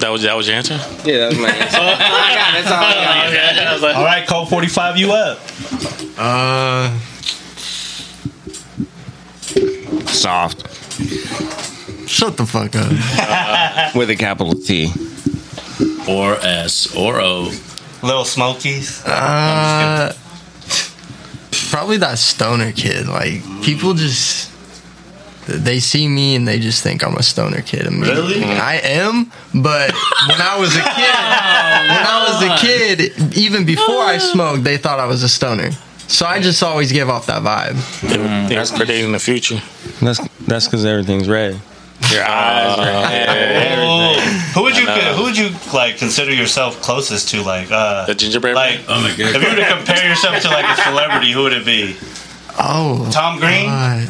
That 0.00 0.08
was 0.10 0.22
that 0.22 0.36
was 0.36 0.46
your 0.46 0.56
answer. 0.56 0.74
Yeah, 1.04 1.18
that 1.18 1.28
was 1.30 1.38
my 1.38 1.48
answer. 1.50 1.78
all 1.78 1.84
I 1.88 2.34
got. 2.34 2.52
That's 2.54 2.70
all 2.70 2.84
I 2.84 2.94
got. 2.94 3.94
All 3.96 4.04
right, 4.04 4.26
Colt 4.26 4.48
45, 4.48 4.96
you 4.96 5.12
up. 5.12 5.38
Uh, 6.16 6.98
Soft 10.06 10.64
shut 12.14 12.36
the 12.36 12.46
fuck 12.46 12.74
up. 12.76 13.94
with 13.94 14.08
a 14.10 14.16
capital 14.16 14.54
T. 14.54 14.90
or 16.08 16.34
S 16.34 16.94
or 16.96 17.20
O. 17.20 17.50
Little 18.02 18.24
Smokies. 18.24 19.02
Uh, 19.04 20.14
probably 21.70 21.96
that 21.98 22.18
stoner 22.18 22.72
kid. 22.72 23.06
Like 23.08 23.42
people 23.62 23.94
just 23.94 24.50
they 25.46 25.78
see 25.80 26.08
me 26.08 26.34
and 26.36 26.46
they 26.48 26.58
just 26.58 26.82
think 26.82 27.02
I'm 27.04 27.16
a 27.16 27.22
stoner 27.22 27.60
kid. 27.62 27.86
Really? 27.86 28.42
I 28.44 28.76
am, 28.76 29.30
but 29.54 29.92
when 30.28 30.40
I 30.40 30.56
was 30.58 30.74
a 30.74 30.80
kid, 30.80 30.88
when 31.90 32.06
I 32.06 32.26
was 32.28 32.42
a 32.42 32.66
kid, 32.66 33.36
even 33.36 33.64
before 33.64 34.02
I 34.02 34.18
smoked, 34.32 34.64
they 34.64 34.76
thought 34.76 34.98
I 35.00 35.06
was 35.06 35.22
a 35.22 35.28
stoner. 35.28 35.70
So 36.06 36.26
I 36.26 36.40
just 36.40 36.62
always 36.62 36.92
give 36.92 37.08
off 37.08 37.26
that 37.26 37.42
vibe. 37.42 38.48
That's 38.48 38.70
predicting 38.70 39.12
the 39.12 39.18
future. 39.18 39.60
That's 40.02 40.20
that's 40.46 40.66
because 40.66 40.84
everything's 40.84 41.28
red. 41.28 41.58
Your 42.12 42.24
eyes. 42.28 42.74
Oh, 43.78 44.20
who 44.54 44.62
would 44.64 44.76
you 44.76 44.86
who 44.86 45.22
would 45.24 45.36
you 45.38 45.50
like 45.72 45.96
consider 45.98 46.32
yourself 46.34 46.80
closest 46.82 47.28
to? 47.30 47.42
Like, 47.42 47.70
uh, 47.70 48.04
The 48.06 48.14
gingerbread. 48.14 48.54
like 48.54 48.80
Oh 48.88 49.00
my 49.00 49.10
if 49.10 49.18
you 49.18 49.24
were 49.24 49.56
to 49.56 49.76
compare 49.76 50.06
yourself 50.08 50.42
to 50.42 50.48
like 50.48 50.66
a 50.78 50.82
celebrity, 50.82 51.32
who 51.32 51.42
would 51.44 51.52
it 51.54 51.64
be? 51.64 51.96
Oh, 52.58 53.08
Tom 53.10 53.38
Green? 53.40 53.66
God. 53.66 54.08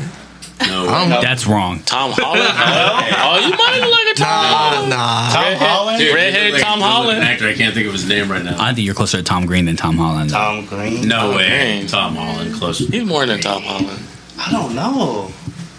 No. 0.61 0.87
I'm, 0.89 1.09
That's 1.11 1.47
wrong. 1.47 1.81
Tom 1.87 2.13
Holland. 2.15 2.43
oh, 2.47 3.39
you 3.45 3.57
might 3.57 3.81
look 3.81 3.91
like 3.93 4.15
a 4.15 4.19
Tom. 4.19 4.89
nah, 4.89 4.97
nah. 4.97 5.31
Tom 5.33 5.55
Holland? 5.57 5.99
Dude, 5.99 6.15
Redheaded 6.15 6.45
he's 6.45 6.53
like- 6.55 6.63
Tom 6.63 6.73
he's 6.79 6.83
like 6.83 6.93
Holland. 6.93 7.23
Actor. 7.25 7.49
I 7.49 7.55
can't 7.55 7.75
think 7.75 7.87
of 7.87 7.93
his 7.93 8.09
name 8.09 8.31
right 8.31 8.45
now. 8.45 8.57
I 8.63 8.73
think 8.73 8.87
you're 8.87 8.95
closer 8.95 9.17
to 9.19 9.23
Tom 9.25 9.47
Green 9.47 9.65
than 9.65 9.77
Tom 9.77 9.97
Holland. 9.97 10.31
though. 10.31 10.35
Tom 10.37 10.67
Green? 10.67 11.09
No 11.09 11.17
Tom 11.29 11.35
way. 11.37 11.49
Green. 11.79 11.87
Tom 11.89 12.17
Holland 12.17 12.55
closer. 12.55 12.85
He's 12.87 13.05
more 13.05 13.27
than 13.27 13.41
Tom 13.41 13.63
Holland. 13.63 14.01
I 14.39 14.51
don't 14.53 14.75
know. 14.75 15.31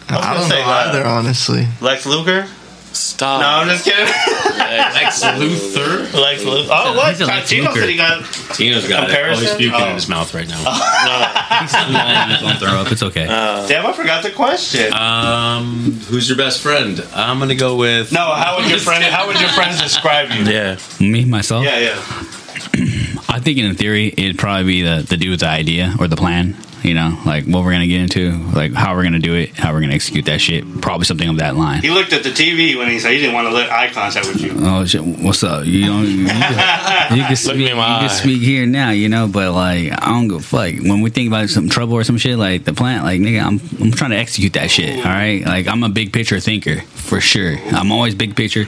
I 0.08 0.16
was 0.18 0.26
I 0.26 0.28
gonna 0.34 0.40
don't 0.40 0.50
say 0.50 0.62
know 0.62 0.70
uh, 0.72 0.86
either, 0.90 1.06
honestly. 1.06 1.68
Lex 1.82 2.06
Luger? 2.06 2.48
Stop. 2.96 3.42
No, 3.42 3.48
I'm 3.48 3.68
just 3.68 3.84
kidding. 3.86 4.06
Lex 4.06 5.22
Luthor. 5.24 6.14
Lex 6.14 6.44
Luger. 6.44 6.70
Oh, 6.72 6.96
what? 6.96 7.10
He's 7.10 7.22
a 7.22 7.26
Lex 7.26 7.50
Tino 7.50 7.70
Luger. 7.70 7.82
said 7.82 7.90
he 7.90 7.98
got. 7.98 8.24
Tino's 8.56 8.88
got 8.88 9.04
it. 9.04 9.10
Oh, 9.10 9.14
Comparison? 9.14 9.46
he's 9.48 9.56
puking 9.56 9.74
Oh. 9.82 9.90
in 9.90 9.96
his 9.96 10.08
mouth 10.08 10.34
right 10.34 10.48
now. 10.48 10.58
He's 11.62 11.72
gonna 11.74 12.56
throw 12.60 12.70
up. 12.82 12.92
It's 12.92 13.04
okay. 13.04 13.26
Damn, 13.26 13.86
I 13.86 13.94
forgot 13.94 14.24
the 14.24 14.32
question. 14.32 14.94
Um, 14.94 16.00
who's 16.08 16.28
your 16.30 16.38
best 16.38 16.62
friend? 16.62 17.06
I'm 17.14 17.40
gonna 17.40 17.56
go 17.56 17.76
with. 17.76 18.12
no, 18.12 18.34
how 18.34 18.58
would 18.58 18.70
your 18.70 18.80
friend? 18.80 19.04
How 19.04 19.28
would 19.28 19.40
your 19.40 19.50
friends 19.50 19.82
describe 19.82 20.32
you? 20.32 20.44
Yeah. 20.52 20.78
Me 21.00 21.26
myself. 21.26 21.66
Yeah, 21.66 21.80
yeah. 21.80 21.96
I 23.30 23.40
think 23.40 23.58
in 23.58 23.74
theory 23.76 24.08
it'd 24.18 24.38
probably 24.38 24.64
be 24.66 24.82
the 24.82 25.06
the 25.08 25.18
dude 25.18 25.32
with 25.32 25.40
the 25.42 25.48
idea 25.48 25.96
or 26.00 26.08
the 26.08 26.16
plan. 26.18 26.56
You 26.86 26.94
know, 26.94 27.18
like 27.26 27.46
what 27.46 27.64
we're 27.64 27.72
gonna 27.72 27.88
get 27.88 28.02
into, 28.02 28.32
like 28.54 28.72
how 28.74 28.96
we're 28.96 29.04
gonna 29.04 29.18
do 29.20 29.34
it, 29.34 29.56
how 29.58 29.74
we're 29.74 29.82
gonna 29.82 29.94
execute 29.96 30.26
that 30.26 30.40
shit. 30.40 30.64
Probably 30.82 31.06
something 31.06 31.28
of 31.28 31.38
that 31.38 31.56
line. 31.56 31.82
He 31.82 31.90
looked 31.90 32.14
at 32.14 32.22
the 32.24 32.30
TV 32.30 32.78
when 32.78 32.90
he 32.90 33.00
said 33.00 33.12
he 33.14 33.18
didn't 33.18 33.34
want 33.34 33.48
to 33.48 33.54
let 33.54 33.72
eye 33.72 33.90
contact 33.92 34.28
with 34.28 34.40
you. 34.40 34.52
Oh 34.58 34.86
shit! 34.86 35.02
What's 35.04 35.44
up? 35.44 35.66
You 35.66 35.86
don't. 35.88 36.06
You, 36.06 36.28
can- 36.28 37.18
you 37.18 37.24
can 37.24 37.36
speak. 37.36 37.56
You 37.58 37.68
in 37.70 37.76
can 37.76 38.10
speak 38.10 38.42
here 38.42 38.66
now. 38.68 38.92
You 38.92 39.10
know, 39.10 39.28
but 39.28 39.52
like 39.54 39.92
I 39.94 40.10
don't 40.12 40.28
go 40.28 40.38
fuck. 40.40 40.74
When 40.82 41.02
we 41.02 41.10
think 41.10 41.28
about 41.28 41.50
some 41.50 41.70
trouble 41.70 41.96
or 41.96 42.04
some 42.04 42.18
shit, 42.20 42.38
like 42.38 42.66
the 42.66 42.74
plant, 42.74 43.04
like 43.04 43.20
nigga, 43.20 43.42
I'm 43.44 43.60
I'm 43.84 43.92
trying 43.92 44.12
to 44.12 44.18
execute 44.18 44.54
that 44.54 44.70
shit. 44.70 44.98
All 44.98 45.12
right, 45.12 45.44
like 45.44 45.68
I'm 45.68 45.84
a 45.84 45.90
big 45.90 46.14
picture 46.14 46.40
thinker 46.40 46.82
for 46.82 47.20
sure. 47.20 47.58
I'm 47.72 47.92
always 47.92 48.14
big 48.14 48.36
picture. 48.36 48.68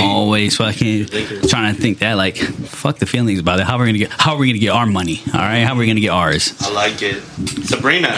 Always 0.00 0.56
fucking 0.56 1.06
trying 1.48 1.74
to 1.74 1.80
think 1.80 1.98
that 1.98 2.14
like 2.14 2.36
fuck 2.38 2.98
the 2.98 3.06
feelings 3.06 3.38
about 3.38 3.60
it. 3.60 3.66
How 3.66 3.76
are 3.76 3.80
we 3.82 3.86
gonna 3.88 3.98
get? 3.98 4.10
How 4.12 4.32
are 4.32 4.38
we 4.38 4.46
gonna 4.48 4.58
get 4.58 4.70
our 4.70 4.86
money? 4.86 5.20
All 5.34 5.40
right, 5.40 5.60
how 5.60 5.74
are 5.74 5.78
we 5.78 5.86
gonna 5.86 6.00
get 6.00 6.08
ours? 6.10 6.54
I 6.60 6.72
like 6.72 7.02
it. 7.02 7.22
Sabrina, 7.64 8.14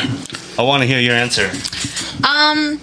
I 0.59 0.63
want 0.63 0.83
to 0.83 0.87
hear 0.87 1.01
your 1.01 1.15
answer. 1.15 1.47
Um, 2.27 2.79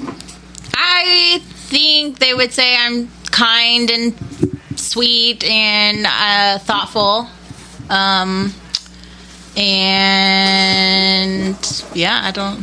I 0.74 1.40
think 1.44 2.20
they 2.20 2.34
would 2.34 2.52
say 2.52 2.76
I'm 2.78 3.10
kind 3.32 3.90
and 3.92 4.14
sweet 4.76 5.44
and 5.44 6.06
uh, 6.08 6.60
thoughtful. 6.60 7.28
Um, 7.90 8.54
and 9.58 11.56
yeah, 11.94 12.22
I 12.24 12.32
don't 12.32 12.60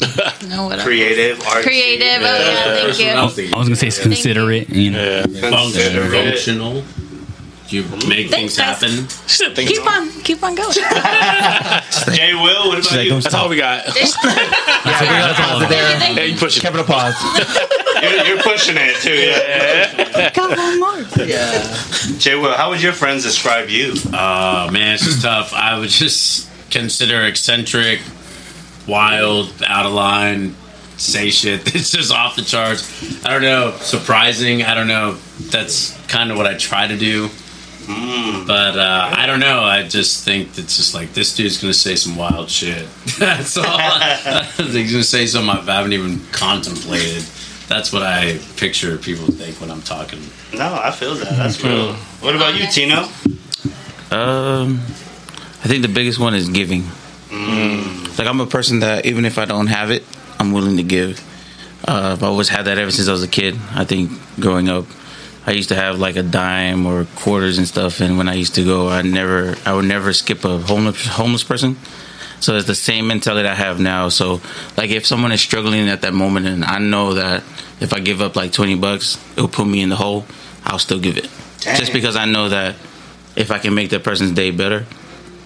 know 0.48 0.64
what 0.66 0.74
else. 0.78 0.84
Creative, 0.84 1.38
artsy. 1.38 1.62
Creative. 1.62 2.20
Oh 2.20 2.22
yeah, 2.22 2.92
thank 2.92 2.98
you. 2.98 3.50
I 3.54 3.58
was 3.58 3.68
gonna 3.68 3.76
say 3.76 3.88
it's 3.88 4.00
considerate. 4.00 4.68
You 4.70 4.90
know, 4.92 5.24
Yeah. 5.28 5.50
Function, 5.50 6.10
functional. 6.10 6.84
Do 7.68 7.76
you 7.76 8.08
make 8.08 8.30
things 8.30 8.56
happen? 8.56 9.08
She 9.26 9.36
said 9.38 9.56
think 9.56 9.68
Keep 9.70 9.86
on, 9.90 10.10
keep 10.22 10.42
on 10.42 10.54
going. 10.54 10.72
J.Will, 10.72 12.68
what 12.68 12.78
about 12.86 13.04
you? 13.04 13.20
That's 13.20 13.34
all 13.34 13.48
we 13.48 13.56
got. 13.56 13.84
Thank 13.86 13.98
you, 13.98 15.66
thank 15.66 16.16
Yeah, 16.16 16.22
you. 16.24 16.32
you 16.34 16.38
push 16.38 16.56
it. 16.56 16.62
Give 16.62 16.74
it 16.74 16.80
a 16.80 16.84
pause. 16.84 17.14
You're, 18.02 18.24
you're 18.26 18.42
pushing 18.42 18.76
it 18.78 18.96
too. 19.00 19.14
Yeah. 19.14 20.30
Got 20.34 20.56
one 20.56 20.78
more. 20.78 20.98
Yeah. 21.26 21.76
J.Will, 22.18 22.52
how 22.52 22.68
would 22.68 22.82
your 22.82 22.92
friends 22.92 23.22
describe 23.24 23.70
you? 23.70 23.94
Oh 24.12 24.70
man, 24.70 24.94
it's 24.94 25.04
just 25.04 25.22
tough. 25.22 25.52
I 25.54 25.78
would 25.78 25.88
just 25.88 26.48
consider 26.70 27.22
eccentric, 27.24 28.00
wild, 28.86 29.50
out 29.66 29.86
of 29.86 29.92
line, 29.92 30.54
say 30.98 31.30
shit. 31.30 31.74
It's 31.74 31.90
just 31.90 32.12
off 32.12 32.36
the 32.36 32.42
charts. 32.42 33.24
I 33.24 33.30
don't 33.30 33.42
know, 33.42 33.72
surprising. 33.80 34.62
I 34.62 34.74
don't 34.74 34.88
know. 34.88 35.16
That's 35.50 35.96
kind 36.06 36.30
of 36.30 36.36
what 36.36 36.46
I 36.46 36.54
try 36.54 36.86
to 36.86 36.96
do. 36.98 37.30
But 37.86 38.78
uh, 38.78 39.10
I 39.16 39.26
don't 39.26 39.40
know. 39.40 39.60
I 39.62 39.86
just 39.86 40.24
think 40.24 40.58
it's 40.58 40.76
just 40.76 40.94
like 40.94 41.12
this 41.12 41.34
dude's 41.34 41.60
gonna 41.60 41.74
say 41.74 41.94
some 41.96 42.16
wild 42.16 42.50
shit. 42.50 42.86
That's 43.18 43.56
all. 43.56 43.78
He's 44.56 44.92
gonna 44.92 45.04
say 45.04 45.26
something 45.26 45.50
I 45.68 45.76
haven't 45.76 45.92
even 45.92 46.20
contemplated. 46.32 47.22
That's 47.68 47.92
what 47.92 48.02
I 48.02 48.38
picture 48.56 48.96
people 48.98 49.26
think 49.26 49.60
when 49.60 49.70
I'm 49.70 49.82
talking. 49.82 50.20
No, 50.54 50.80
I 50.82 50.90
feel 50.90 51.14
that. 51.14 51.36
That's 51.36 51.62
real. 51.62 51.94
What 52.20 52.36
about 52.36 52.54
you, 52.58 52.66
Tino? 52.68 53.08
Um, 54.10 54.78
I 55.64 55.68
think 55.68 55.82
the 55.82 55.92
biggest 55.92 56.18
one 56.18 56.34
is 56.34 56.48
giving. 56.48 56.84
Like 58.18 58.26
I'm 58.26 58.40
a 58.40 58.46
person 58.46 58.80
that 58.80 59.04
even 59.04 59.24
if 59.24 59.38
I 59.38 59.44
don't 59.44 59.66
have 59.66 59.90
it, 59.90 60.04
I'm 60.38 60.52
willing 60.52 60.76
to 60.78 60.82
give. 60.82 61.20
Uh, 61.86 62.12
I've 62.12 62.22
always 62.22 62.48
had 62.48 62.64
that 62.64 62.78
ever 62.78 62.90
since 62.90 63.08
I 63.08 63.12
was 63.12 63.22
a 63.22 63.28
kid. 63.28 63.56
I 63.74 63.84
think 63.84 64.10
growing 64.40 64.68
up, 64.68 64.86
I 65.46 65.52
used 65.52 65.68
to 65.68 65.76
have 65.76 65.98
like 65.98 66.16
a 66.16 66.22
dime 66.24 66.86
or 66.86 67.04
quarters 67.14 67.58
and 67.58 67.68
stuff. 67.68 68.00
And 68.00 68.18
when 68.18 68.28
I 68.28 68.34
used 68.34 68.56
to 68.56 68.64
go, 68.64 68.88
I 68.88 69.02
never, 69.02 69.54
I 69.64 69.74
would 69.74 69.84
never 69.84 70.12
skip 70.12 70.44
a 70.44 70.58
homeless 70.58 71.06
homeless 71.06 71.44
person. 71.44 71.76
So 72.40 72.56
it's 72.56 72.66
the 72.66 72.74
same 72.74 73.06
mentality 73.06 73.48
I 73.48 73.54
have 73.54 73.80
now. 73.80 74.08
So 74.08 74.40
like 74.76 74.90
if 74.90 75.06
someone 75.06 75.32
is 75.32 75.40
struggling 75.40 75.88
at 75.88 76.02
that 76.02 76.12
moment, 76.12 76.46
and 76.46 76.64
I 76.64 76.78
know 76.78 77.14
that 77.14 77.42
if 77.80 77.92
I 77.92 78.00
give 78.00 78.20
up 78.20 78.36
like 78.36 78.52
twenty 78.52 78.74
bucks, 78.74 79.18
it'll 79.32 79.48
put 79.48 79.66
me 79.66 79.80
in 79.82 79.88
the 79.88 79.96
hole. 79.96 80.26
I'll 80.64 80.80
still 80.80 80.98
give 80.98 81.16
it, 81.16 81.30
Dang. 81.60 81.78
just 81.78 81.92
because 81.92 82.16
I 82.16 82.24
know 82.24 82.48
that 82.48 82.74
if 83.36 83.50
I 83.50 83.58
can 83.58 83.74
make 83.74 83.90
that 83.90 84.02
person's 84.02 84.32
day 84.32 84.50
better, 84.50 84.84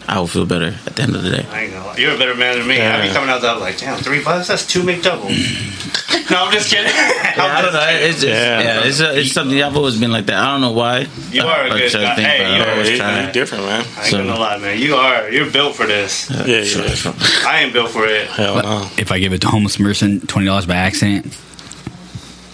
I 0.08 0.18
will 0.18 0.26
feel 0.26 0.46
better 0.46 0.74
at 0.86 0.96
the 0.96 1.02
end 1.02 1.14
of 1.14 1.22
the 1.22 1.30
day. 1.30 1.46
I 1.50 1.64
ain't. 1.64 1.98
You're 1.98 2.14
a 2.14 2.18
better 2.18 2.34
man 2.34 2.58
than 2.58 2.66
me. 2.66 2.80
I 2.80 3.06
be 3.06 3.12
coming 3.12 3.30
out 3.30 3.42
there 3.42 3.54
like, 3.56 3.78
damn, 3.78 3.98
three 3.98 4.22
bucks? 4.24 4.48
That's 4.48 4.66
two 4.66 4.82
McDoubles. 4.82 5.30
no, 6.30 6.44
I'm 6.46 6.52
just 6.52 6.68
kidding. 6.70 6.90
I'm 6.92 7.40
I 7.56 7.62
don't 7.62 7.72
know. 7.72 7.80
kidding. 7.86 8.08
It's 8.10 8.20
just, 8.20 8.26
Yeah. 8.26 8.60
yeah, 8.60 8.84
it's, 8.86 9.00
a, 9.00 9.18
it's 9.20 9.32
something 9.32 9.62
I've 9.62 9.76
always 9.76 10.00
been 10.00 10.10
like 10.10 10.26
that. 10.26 10.36
I 10.36 10.50
don't 10.52 10.60
know 10.62 10.72
why. 10.72 11.06
You 11.30 11.42
are 11.42 11.66
a 11.66 11.70
I 11.72 11.78
good 11.78 11.92
guy. 11.92 12.14
think, 12.16 12.26
Hey, 12.28 12.44
I 12.44 12.56
you 12.56 12.62
are 12.64 12.70
always 12.72 12.88
a 12.88 12.90
good 12.92 12.96
try. 12.98 13.10
guy. 13.14 13.22
You're 13.24 13.32
different, 13.32 13.64
man. 13.64 13.86
I 13.96 14.02
ain't 14.04 14.10
gonna 14.12 14.34
lie, 14.38 14.58
man. 14.58 14.78
You 14.80 14.94
are. 14.96 15.30
You're 15.30 15.50
built 15.50 15.76
for 15.76 15.86
this. 15.86 16.28
Yeah, 16.30 16.44
yeah. 16.46 17.12
I 17.46 17.60
ain't 17.62 17.72
built 17.72 17.90
for 17.90 18.04
it. 18.06 18.26
Hell 18.28 18.56
no. 18.62 18.88
if 18.98 19.12
I 19.12 19.18
give 19.20 19.32
it 19.32 19.42
to 19.42 19.46
a 19.48 19.50
homeless 19.50 19.76
person 19.76 20.20
twenty 20.26 20.46
dollars 20.46 20.66
by 20.66 20.74
accident, 20.76 21.26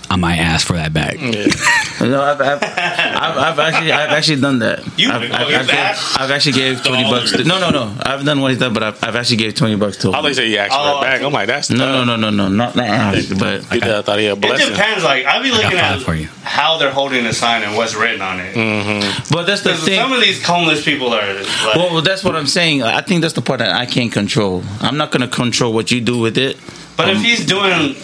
I 0.09 0.17
might 0.17 0.37
ask 0.39 0.67
for 0.67 0.75
that 0.75 0.93
back. 0.93 1.17
Yeah. 1.21 1.47
No, 1.99 2.23
I've, 2.23 2.39
I've, 2.43 2.63
I've, 2.63 3.39
I've 3.39 3.59
actually 3.59 3.91
I've 3.91 4.11
actually 4.11 4.41
done 4.43 4.59
that. 4.59 4.85
You- 4.99 5.09
I've, 5.11 5.23
I've, 5.23 5.33
I've, 5.33 5.49
gave, 5.67 5.71
asked? 5.71 6.21
I've 6.21 6.31
actually 6.31 6.53
gave 6.53 6.85
twenty 6.85 7.05
bucks. 7.05 7.33
To, 7.33 7.43
no, 7.43 7.59
no, 7.59 7.71
no. 7.71 7.97
I've 8.03 8.23
done 8.23 8.43
what 8.43 8.51
he's 8.51 8.61
done, 8.61 8.75
but 8.75 8.83
I've, 8.83 9.03
I've 9.03 9.17
actually 9.17 9.39
gave 9.39 9.55
twenty 9.55 9.77
bucks 9.77 9.97
to. 9.99 10.11
I 10.11 10.21
thought 10.21 10.27
you 10.29 10.35
said 10.35 10.49
you 10.51 10.59
asked 10.59 10.75
Oh, 10.77 11.01
for 11.01 11.07
it 11.07 11.09
back. 11.09 11.23
I'm 11.23 11.33
like, 11.33 11.47
that's 11.47 11.71
No, 11.71 12.05
no, 12.05 12.17
no, 12.17 12.17
no, 12.17 12.31
no, 12.31 12.49
not 12.49 12.77
not 12.77 12.85
asked, 12.87 13.39
but 13.39 13.63
You 13.73 13.81
I 13.81 14.03
thought 14.03 14.19
he 14.19 14.27
had 14.27 14.37
a 14.45 14.47
It 14.47 14.69
depends. 14.69 15.05
Like 15.05 15.25
I'll 15.25 15.43
be 15.43 15.51
looking 15.51 15.79
at 15.79 16.01
for 16.03 16.15
you. 16.15 16.29
how 16.43 16.77
they're 16.77 16.93
holding 16.93 17.25
the 17.25 17.33
sign 17.33 17.63
and 17.63 17.75
what's 17.79 17.95
written 17.95 18.21
on 18.21 18.41
it. 18.41 18.55
Mm-hmm. 18.55 19.33
but 19.33 19.47
that's 19.47 19.63
the 19.63 19.71
'Cause 19.71 19.85
thing. 19.87 19.99
Some 19.99 20.13
of 20.13 20.21
these 20.21 20.45
homeless 20.45 20.85
people 20.85 21.15
are. 21.15 21.33
Like, 21.35 21.47
Well, 21.77 21.93
well, 21.95 22.03
that's 22.03 22.23
what 22.23 22.37
I'm 22.37 22.47
saying. 22.47 22.83
I 22.83 23.01
think 23.01 23.23
that's 23.23 23.35
the 23.35 23.43
part 23.43 23.61
that 23.61 23.75
I 23.75 23.87
can't 23.87 24.13
control. 24.13 24.63
I'm 24.83 24.99
not 24.99 25.11
gonna 25.13 25.29
control 25.29 25.73
what 25.73 25.91
you 25.91 26.03
do 26.03 26.19
with 26.19 26.37
it. 26.37 26.59
but 26.99 27.09
if 27.09 27.17
um, 27.17 27.23
he's 27.25 27.47
doing 27.47 27.97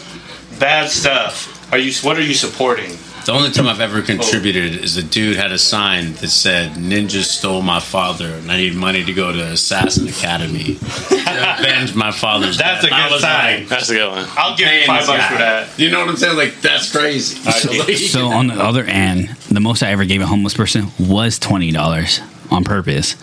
bad 0.59 0.89
stuff, 0.89 1.52
are 1.73 1.79
you? 1.79 1.93
What 2.03 2.17
are 2.17 2.23
you 2.23 2.35
supporting? 2.35 2.97
The 3.25 3.31
only 3.33 3.51
time 3.53 3.69
I've 3.69 3.81
ever 3.81 4.03
contributed 4.03 4.83
is 4.83 4.97
a 4.97 5.03
dude 5.03 5.37
had 5.37 5.53
a 5.53 5.59
sign 5.59 6.15
that 6.15 6.29
said 6.29 6.73
"Ninjas 6.73 7.25
stole 7.27 7.63
my 7.63 7.79
father, 7.81 8.27
and 8.35 8.51
I 8.51 8.57
need 8.57 8.75
money 8.75 9.05
to 9.05 9.13
go 9.13 9.33
to 9.33 9.45
Assassin 9.53 10.09
Academy 10.09 10.75
to 11.09 11.57
avenge 11.61 11.95
my 11.95 12.11
father's." 12.11 12.59
That's 12.59 12.85
a 12.85 12.89
death." 12.89 12.99
I 12.99 13.09
good 13.09 13.13
was 13.15 13.23
sign. 13.23 13.61
like, 13.61 13.69
That's 13.69 13.91
a 13.91 13.95
good 13.95 14.11
one. 14.11 14.27
I'll 14.37 14.57
give 14.57 14.67
you 14.67 14.73
paying 14.73 14.87
five 14.87 15.01
this 15.03 15.09
bucks 15.09 15.21
guy. 15.23 15.29
for 15.31 15.39
that. 15.39 15.79
You 15.79 15.91
know 15.91 16.01
what 16.01 16.09
I'm 16.09 16.17
saying? 16.17 16.37
Like 16.37 16.61
that's 16.61 16.91
crazy. 16.91 17.39
So 18.09 18.27
on 18.29 18.49
the 18.49 18.55
other 18.55 18.85
end, 18.85 19.29
the 19.51 19.61
most 19.61 19.83
I 19.83 19.91
ever 19.93 20.05
gave 20.05 20.21
a 20.21 20.27
homeless 20.27 20.55
person 20.55 20.89
was 20.99 21.39
twenty 21.39 21.71
dollars 21.71 22.21
on 22.51 22.65
purpose. 22.65 23.17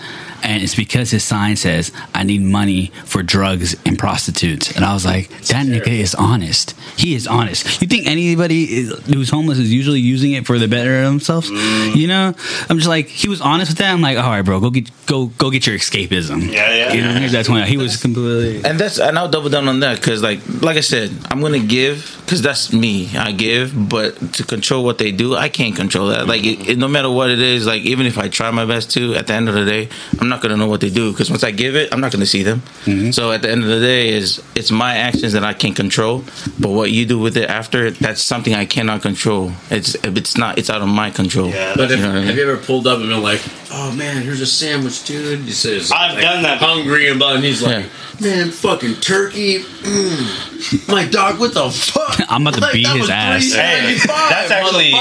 And 0.50 0.64
it's 0.64 0.74
because 0.74 1.12
his 1.12 1.24
sign 1.24 1.56
says, 1.58 1.92
I 2.16 2.24
need 2.24 2.42
money 2.42 2.88
for 3.06 3.22
drugs 3.22 3.76
and 3.86 4.00
prostitutes. 4.00 4.72
And 4.76 4.84
I 4.84 4.94
was 4.96 5.06
like, 5.06 5.30
that 5.52 5.68
nigga 5.68 5.88
is 5.90 6.16
honest. 6.16 6.72
He 6.98 7.14
is 7.14 7.28
honest. 7.28 7.80
You 7.84 7.88
think 7.88 8.08
anybody 8.08 8.64
is, 8.80 8.90
who's 9.06 9.30
homeless 9.30 9.60
is 9.60 9.72
usually 9.72 10.00
using 10.00 10.32
it 10.34 10.48
for 10.48 10.58
the 10.58 10.68
better 10.68 11.04
of 11.04 11.06
themselves? 11.06 11.52
Mm. 11.52 11.96
You 11.96 12.08
know? 12.08 12.34
I'm 12.68 12.78
just 12.78 12.90
like, 12.90 13.06
he 13.08 13.30
was 13.30 13.42
honest 13.42 13.70
with 13.70 13.78
that. 13.78 13.94
I'm 13.94 14.02
like, 14.02 14.18
all 14.18 14.24
right, 14.32 14.42
bro, 14.42 14.60
go 14.60 14.72
get 14.72 14.90
go 15.06 15.28
go 15.38 15.52
get 15.52 15.68
your 15.68 15.76
escapism. 15.78 16.52
Yeah, 16.52 16.74
yeah. 16.74 16.94
You 16.94 17.02
know, 17.04 17.14
here's 17.14 17.32
that 17.34 17.46
20. 17.46 17.68
He 17.68 17.78
was 17.78 17.98
completely. 18.02 18.64
And 18.68 18.80
that's 18.80 19.00
and 19.00 19.18
I'll 19.20 19.30
double 19.30 19.50
down 19.50 19.68
on 19.68 19.80
that 19.82 19.98
because 19.98 20.24
like 20.24 20.40
like 20.64 20.78
I 20.78 20.82
said, 20.82 21.12
I'm 21.30 21.42
gonna 21.42 21.60
give 21.60 22.20
because 22.26 22.42
that's 22.42 22.74
me. 22.74 23.16
I 23.16 23.32
give, 23.32 23.74
but 23.90 24.34
to 24.34 24.44
control 24.44 24.84
what 24.84 24.98
they 24.98 25.12
do, 25.12 25.36
I 25.36 25.50
can't 25.50 25.76
control 25.76 26.08
that. 26.08 26.28
Like 26.28 26.44
it, 26.46 26.70
it- 26.70 26.78
no 26.80 26.88
matter 26.88 27.10
what 27.10 27.30
it 27.30 27.40
is, 27.42 27.66
like 27.68 27.82
even 27.84 28.06
if 28.08 28.18
I 28.18 28.30
try 28.30 28.50
my 28.52 28.66
best 28.66 28.92
to, 28.92 29.14
at 29.16 29.28
the 29.28 29.34
end 29.34 29.50
of 29.50 29.56
the 29.56 29.66
day, 29.66 29.90
I'm 30.20 30.30
not 30.30 30.39
gonna 30.42 30.58
know 30.58 30.68
what 30.68 30.82
they 30.82 30.90
do 30.90 31.12
because 31.12 31.30
once 31.30 31.44
I 31.44 31.52
give 31.52 31.76
it, 31.76 31.94
I'm 31.94 32.02
not 32.02 32.12
gonna 32.12 32.26
see 32.26 32.44
them. 32.44 32.62
Mm-hmm. 32.86 33.12
So 33.12 33.32
at 33.32 33.42
the 33.42 33.50
end 33.50 33.64
of 33.64 33.70
the 33.70 33.80
day, 33.80 34.10
is 34.10 34.42
it's 34.56 34.72
my 34.72 34.96
actions 34.98 35.34
that 35.34 35.44
I 35.44 35.54
can 35.54 35.74
control, 35.74 36.24
but 36.60 36.70
what 36.70 36.92
you 36.92 37.06
do 37.06 37.20
with 37.20 37.38
it 37.38 37.50
after, 37.50 37.92
that's 37.92 38.22
something 38.22 38.54
I 38.54 38.66
cannot 38.66 39.02
control. 39.02 39.52
It's 39.70 39.96
it's 40.04 40.38
not 40.38 40.58
it's 40.58 40.70
out 40.70 40.82
of 40.82 40.88
my 40.88 41.12
control. 41.12 41.50
Yeah, 41.50 41.74
But 41.76 41.90
You 41.90 41.98
know 41.98 42.08
what 42.08 42.12
I 42.12 42.20
mean? 42.20 42.28
have 42.28 42.36
you 42.38 42.50
ever 42.50 42.58
pulled 42.62 42.88
up 42.88 43.00
and 43.00 43.10
been 43.10 43.22
like, 43.24 43.42
"Oh 43.72 43.92
man, 43.96 44.22
here's 44.22 44.42
a 44.42 44.46
sandwich, 44.48 45.04
dude"? 45.06 45.40
He 45.42 45.52
says, 45.52 45.92
I've 45.92 46.14
like, 46.16 46.24
done 46.24 46.44
that. 46.44 46.58
Hungry 46.60 47.10
and 47.10 47.20
blah, 47.20 47.36
and 47.36 47.44
he's 47.44 47.62
like, 47.62 47.86
Yeah. 47.86 47.90
"Man, 48.22 48.52
fucking 48.52 48.96
turkey, 48.96 49.60
mm, 49.60 50.88
my 50.90 51.06
dog, 51.06 51.40
what 51.40 51.54
the 51.54 51.70
fuck?" 51.70 52.20
I'm 52.30 52.42
about 52.46 52.56
to 52.56 52.62
Like, 52.62 52.74
beat 52.74 52.88
his 52.88 53.10
ass. 53.10 53.54
Hey, 53.54 53.98
that's 54.06 54.52
actually 54.52 54.92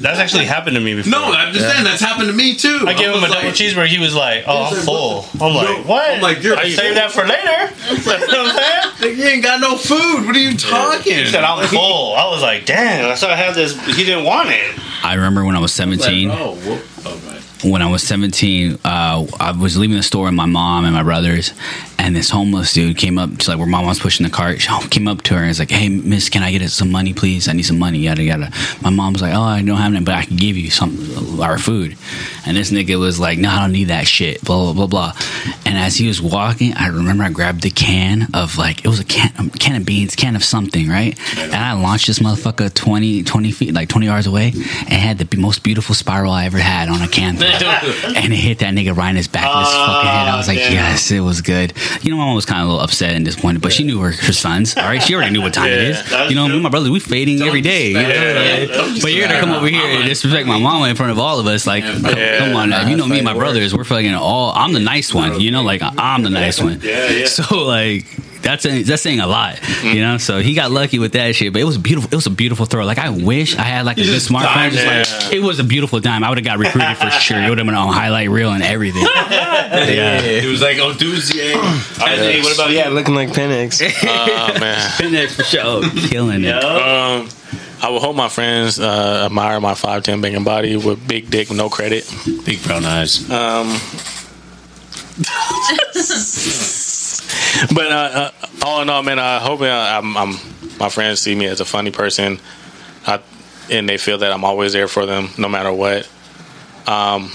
that's 0.00 0.18
actually 0.18 0.44
happened 0.46 0.76
to 0.76 0.80
me 0.80 0.94
before. 0.94 1.10
No, 1.10 1.24
I'm 1.32 1.52
just 1.52 1.66
saying 1.68 1.84
that's 1.84 2.00
happened 2.00 2.28
to 2.28 2.32
me 2.34 2.54
too. 2.54 2.84
I 2.86 2.94
gave 2.94 3.08
him 3.10 3.18
a 3.18 3.20
was 3.22 3.32
double 3.32 3.50
cheeseburger. 3.50 3.86
He 3.86 3.98
was 3.98 4.14
like, 4.14 4.44
"Oh, 4.46 4.64
I'm 4.66 4.74
like, 4.74 4.84
full." 4.84 5.22
what 5.22 5.42
I'm 5.42 5.52
No, 5.52 5.58
like, 5.78 5.86
"What?" 5.88 6.10
I'm 6.10 6.20
like, 6.22 6.42
"You're 6.42 6.56
I 6.58 6.70
save 6.70 6.94
that 6.94 7.10
for 7.12 7.22
later. 7.26 7.74
you 7.90 8.32
know 8.32 8.44
what 8.44 8.54
I'm 8.54 8.56
saying? 8.56 9.10
Like, 9.10 9.18
you 9.18 9.24
ain't 9.24 9.42
got 9.44 9.60
no 9.60 9.76
food. 9.76 10.26
What 10.26 10.34
are 10.36 10.38
you 10.38 10.56
talking? 10.56 11.14
He 11.14 11.26
said, 11.26 11.44
"I'm 11.44 11.66
full." 11.68 12.14
I 12.14 12.28
was 12.30 12.42
like, 12.42 12.64
"Damn!" 12.66 13.10
I 13.10 13.14
saw 13.14 13.28
I 13.28 13.36
had 13.36 13.54
this. 13.54 13.74
He 13.86 14.04
didn't 14.04 14.24
want 14.24 14.50
it. 14.50 14.78
I 15.02 15.14
remember 15.14 15.44
when 15.44 15.54
I 15.56 15.60
was 15.60 15.70
Like, 15.78 15.88
17. 16.00 16.30
oh, 16.30 16.54
whoop. 16.56 16.84
oh, 17.06 17.20
right. 17.28 17.37
When 17.64 17.82
I 17.82 17.90
was 17.90 18.02
17, 18.04 18.78
uh, 18.84 19.26
I 19.40 19.52
was 19.52 19.76
leaving 19.76 19.96
the 19.96 20.02
store 20.02 20.26
with 20.26 20.34
my 20.34 20.46
mom 20.46 20.84
and 20.84 20.94
my 20.94 21.02
brothers, 21.02 21.52
and 21.98 22.14
this 22.14 22.30
homeless 22.30 22.72
dude 22.72 22.96
came 22.96 23.18
up 23.18 23.36
to 23.38 23.50
like 23.50 23.58
where 23.58 23.66
mom 23.66 23.86
was 23.86 23.98
pushing 23.98 24.24
the 24.24 24.30
cart. 24.30 24.60
She 24.60 24.68
came 24.90 25.08
up 25.08 25.22
to 25.22 25.34
her 25.34 25.40
and 25.40 25.48
was 25.48 25.58
like, 25.58 25.70
"Hey, 25.70 25.88
miss, 25.88 26.28
can 26.28 26.42
I 26.42 26.52
get 26.52 26.68
some 26.70 26.92
money, 26.92 27.12
please? 27.12 27.48
I 27.48 27.52
need 27.52 27.64
some 27.64 27.78
money." 27.78 27.98
Yada 27.98 28.22
yada. 28.22 28.52
My 28.80 28.90
mom's 28.90 29.20
like, 29.20 29.34
"Oh, 29.34 29.40
I 29.42 29.62
don't 29.62 29.76
have 29.76 29.92
any, 29.92 30.04
but 30.04 30.14
I 30.14 30.24
can 30.24 30.36
give 30.36 30.56
you 30.56 30.70
some 30.70 31.40
our 31.40 31.58
food." 31.58 31.96
And 32.46 32.56
this 32.56 32.70
nigga 32.70 32.98
was 32.98 33.18
like, 33.18 33.38
"No, 33.38 33.50
I 33.50 33.60
don't 33.60 33.72
need 33.72 33.88
that 33.88 34.06
shit." 34.06 34.42
Blah 34.44 34.72
blah 34.72 34.86
blah 34.86 34.86
blah. 34.86 35.12
And 35.66 35.76
as 35.76 35.96
he 35.96 36.06
was 36.06 36.22
walking, 36.22 36.74
I 36.74 36.88
remember 36.88 37.24
I 37.24 37.30
grabbed 37.30 37.62
the 37.62 37.70
can 37.70 38.28
of 38.34 38.56
like 38.56 38.84
it 38.84 38.88
was 38.88 39.00
a 39.00 39.04
can, 39.04 39.32
a 39.38 39.58
can 39.58 39.80
of 39.80 39.84
beans, 39.84 40.14
can 40.14 40.36
of 40.36 40.44
something, 40.44 40.88
right? 40.88 41.18
And 41.36 41.54
I 41.54 41.72
launched 41.72 42.06
this 42.06 42.20
motherfucker 42.20 42.72
20, 42.72 43.24
20 43.24 43.50
feet, 43.52 43.74
like 43.74 43.88
twenty 43.88 44.06
yards 44.06 44.26
away, 44.26 44.52
and 44.54 44.92
had 44.92 45.18
the 45.18 45.36
most 45.36 45.64
beautiful 45.64 45.94
spiral 45.94 46.32
I 46.32 46.44
ever 46.44 46.58
had 46.58 46.88
on 46.88 47.02
a 47.02 47.08
can 47.08 47.36
and 48.16 48.32
it 48.32 48.36
hit 48.36 48.58
that 48.60 48.74
nigga 48.74 48.96
right 48.96 49.10
in 49.10 49.16
his 49.16 49.28
back 49.28 49.46
of 49.46 49.64
his 49.64 49.72
fucking 49.72 50.08
head. 50.08 50.28
I 50.28 50.36
was 50.36 50.48
like, 50.48 50.58
damn. 50.58 50.72
yes, 50.72 51.10
it 51.10 51.20
was 51.20 51.40
good. 51.40 51.72
You 52.02 52.10
know, 52.10 52.16
my 52.16 52.26
mom 52.26 52.34
was 52.34 52.46
kind 52.46 52.60
of 52.60 52.68
a 52.68 52.70
little 52.70 52.84
upset 52.84 53.14
and 53.14 53.24
disappointed, 53.24 53.62
but 53.62 53.72
she 53.72 53.84
knew 53.84 54.00
her, 54.00 54.12
her 54.12 54.32
sons. 54.32 54.76
All 54.76 54.84
right, 54.84 55.02
she 55.02 55.14
already 55.14 55.32
knew 55.32 55.42
what 55.42 55.54
time 55.54 55.70
it 55.70 55.80
is. 55.80 56.10
You 56.28 56.34
know, 56.36 56.48
me 56.48 56.54
and 56.54 56.62
my 56.62 56.68
brother, 56.68 56.90
we 56.90 57.00
fading 57.00 57.42
every 57.42 57.60
day. 57.60 57.88
You 57.88 57.94
know? 57.94 58.78
Like, 58.88 59.02
but 59.02 59.12
you're 59.12 59.26
gonna 59.26 59.40
come 59.40 59.52
over 59.52 59.68
here 59.68 59.82
and 59.82 60.08
disrespect 60.08 60.46
my 60.46 60.58
mama 60.58 60.88
in 60.88 60.96
front 60.96 61.12
of 61.12 61.18
all 61.18 61.40
of 61.40 61.46
us. 61.46 61.66
Like, 61.66 61.84
come, 61.84 62.02
come 62.02 62.56
on, 62.56 62.70
now. 62.70 62.86
you 62.88 62.96
know 62.96 63.06
me 63.06 63.18
and 63.18 63.24
my 63.24 63.34
brothers, 63.34 63.74
we're 63.74 63.84
fucking 63.84 64.14
all. 64.14 64.52
I'm 64.54 64.72
the 64.72 64.80
nice 64.80 65.12
one. 65.14 65.40
You 65.40 65.50
know, 65.50 65.62
like 65.62 65.82
I'm 65.82 66.22
the 66.22 66.30
nice 66.30 66.60
one. 66.60 66.80
Yeah, 66.82 67.08
yeah. 67.08 67.26
So 67.38 67.64
like. 67.64 68.04
That's 68.48 68.64
a, 68.64 68.82
that's 68.82 69.02
saying 69.02 69.20
a 69.20 69.26
lot, 69.26 69.60
you 69.84 70.00
know. 70.00 70.16
So 70.16 70.40
he 70.40 70.54
got 70.54 70.70
lucky 70.70 70.98
with 70.98 71.12
that 71.12 71.34
shit, 71.34 71.52
but 71.52 71.60
it 71.60 71.64
was 71.66 71.76
beautiful. 71.76 72.08
It 72.10 72.14
was 72.14 72.26
a 72.26 72.30
beautiful 72.30 72.64
throw. 72.64 72.86
Like 72.86 72.96
I 72.96 73.10
wish 73.10 73.56
I 73.56 73.62
had 73.62 73.84
like 73.84 73.98
a 73.98 74.04
good 74.04 74.22
smartphone. 74.22 74.70
Just 74.70 74.86
like 74.86 75.32
it 75.34 75.40
was 75.40 75.58
a 75.58 75.64
beautiful 75.64 76.00
dime. 76.00 76.24
I 76.24 76.30
would 76.30 76.38
have 76.38 76.46
got 76.46 76.58
recruited 76.58 76.96
for 76.96 77.10
sure. 77.10 77.38
It 77.38 77.48
would 77.50 77.58
have 77.58 77.66
been 77.66 77.74
on 77.76 77.92
highlight 77.92 78.30
reel 78.30 78.52
and 78.52 78.62
everything. 78.62 79.06
Yeah. 79.68 80.20
It 80.22 80.46
was 80.48 80.62
like, 80.62 80.78
oh, 80.78 80.92
Duzier. 80.94 81.52
Hey, 82.02 82.40
what 82.42 82.54
about 82.54 82.70
Yeah, 82.70 82.88
looking 82.88 83.14
like 83.14 83.28
Penix. 83.30 83.82
Oh 84.08 84.58
man. 84.58 84.90
Fitness 84.92 85.36
for 85.36 85.42
sure, 85.44 85.82
killing 86.08 86.44
it. 86.44 86.54
Um, 86.54 87.28
I 87.82 87.90
would 87.90 88.00
hope 88.00 88.16
my 88.16 88.28
friends 88.30 88.80
uh, 88.80 89.24
admire 89.26 89.60
my 89.60 89.74
five 89.74 90.04
ten 90.04 90.20
banging 90.22 90.44
body 90.44 90.76
with 90.76 91.06
big 91.06 91.30
dick, 91.30 91.50
no 91.50 91.68
credit. 91.68 92.10
Big 92.44 92.62
brown 92.64 92.84
eyes. 92.86 93.28
Um, 93.30 93.68
but 97.74 97.92
uh, 97.92 98.10
uh, 98.14 98.30
all 98.64 98.82
in 98.82 98.90
all, 98.90 99.02
man, 99.02 99.18
I 99.18 99.38
hope 99.38 99.60
uh, 99.60 99.64
I'm, 99.66 100.16
I'm, 100.16 100.34
my 100.78 100.88
friends 100.88 101.20
see 101.20 101.34
me 101.34 101.46
as 101.46 101.60
a 101.60 101.64
funny 101.64 101.90
person, 101.90 102.40
I, 103.06 103.20
and 103.70 103.88
they 103.88 103.98
feel 103.98 104.18
that 104.18 104.32
I'm 104.32 104.44
always 104.44 104.72
there 104.72 104.88
for 104.88 105.06
them, 105.06 105.28
no 105.38 105.48
matter 105.48 105.72
what. 105.72 106.08
Um, 106.86 107.30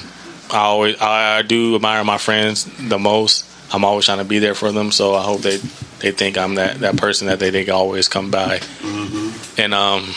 I 0.52 0.60
always, 0.60 1.00
I, 1.02 1.40
I 1.40 1.42
do 1.42 1.76
admire 1.76 2.04
my 2.04 2.18
friends 2.18 2.66
the 2.90 3.00
most. 3.00 3.50
I'm 3.74 3.84
always 3.84 4.06
trying 4.06 4.20
to 4.20 4.24
be 4.24 4.40
there 4.40 4.56
for 4.56 4.72
them, 4.72 4.92
so 4.92 5.16
I 5.16 5.24
hope 5.24 5.42
they, 5.42 5.58
they 6.00 6.12
think 6.12 6.38
I'm 6.38 6.56
that, 6.56 6.80
that 6.82 6.98
person 6.98 7.28
that 7.28 7.40
they 7.40 7.50
think 7.50 7.70
always 7.70 8.08
come 8.08 8.30
by, 8.30 8.60
and 9.58 9.74
um, 9.74 10.14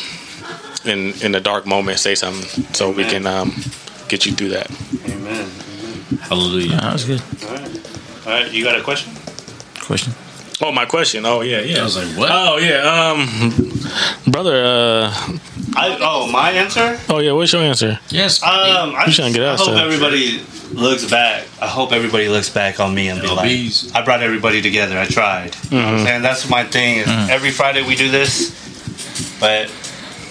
in 0.84 1.12
in 1.22 1.32
the 1.32 1.40
dark 1.40 1.66
moment, 1.66 1.98
say 1.98 2.14
something 2.14 2.64
so 2.74 2.90
we 2.90 3.04
can 3.04 3.26
um, 3.26 3.54
get 4.08 4.26
you 4.26 4.32
through 4.32 4.50
that. 4.50 4.70
Amen. 5.08 5.48
Hallelujah. 6.20 6.76
that 6.76 6.92
was 6.92 7.04
good. 7.04 7.22
All 7.44 7.54
right. 7.54 8.26
All 8.26 8.32
right. 8.32 8.52
You 8.52 8.64
got 8.64 8.78
a 8.78 8.82
question? 8.82 9.12
Question. 9.86 10.14
Oh, 10.62 10.72
my 10.72 10.86
question. 10.86 11.24
Oh, 11.26 11.42
yeah, 11.42 11.60
yeah. 11.60 11.80
I 11.80 11.84
was 11.84 11.96
like, 11.96 12.16
what? 12.18 12.30
Oh 12.32 12.56
yeah, 12.56 12.80
um, 13.12 14.30
brother. 14.32 14.64
Uh, 14.64 15.12
I, 15.76 15.98
oh, 16.00 16.30
my 16.32 16.50
answer. 16.52 16.98
oh 17.10 17.18
yeah, 17.20 17.32
what's 17.32 17.52
your 17.52 17.62
answer? 17.62 18.00
yes. 18.08 18.42
Um, 18.42 18.94
I, 18.94 19.04
You 19.06 19.12
trying 19.12 19.32
to 19.32 19.38
get 19.38 19.46
out 19.46 19.60
I 19.60 19.64
hope 19.64 19.74
to- 19.74 19.82
everybody 19.82 20.42
looks 20.72 21.08
back. 21.08 21.46
I 21.60 21.66
hope 21.68 21.92
everybody 21.92 22.28
looks 22.28 22.48
back 22.48 22.80
on 22.80 22.94
me 22.94 23.08
and 23.08 23.20
be 23.20 23.28
like, 23.28 23.50
I 23.94 24.02
brought 24.04 24.22
everybody 24.22 24.62
together. 24.62 24.98
I 24.98 25.04
tried. 25.06 25.54
You 25.70 25.78
know 25.78 25.84
what 25.84 25.94
I'm 26.00 26.06
saying? 26.06 26.22
That's 26.22 26.48
my 26.48 26.64
thing. 26.64 26.98
Is 27.00 27.06
Every 27.30 27.50
Friday 27.50 27.82
we 27.86 27.94
do 27.94 28.10
this, 28.10 29.36
but 29.38 29.68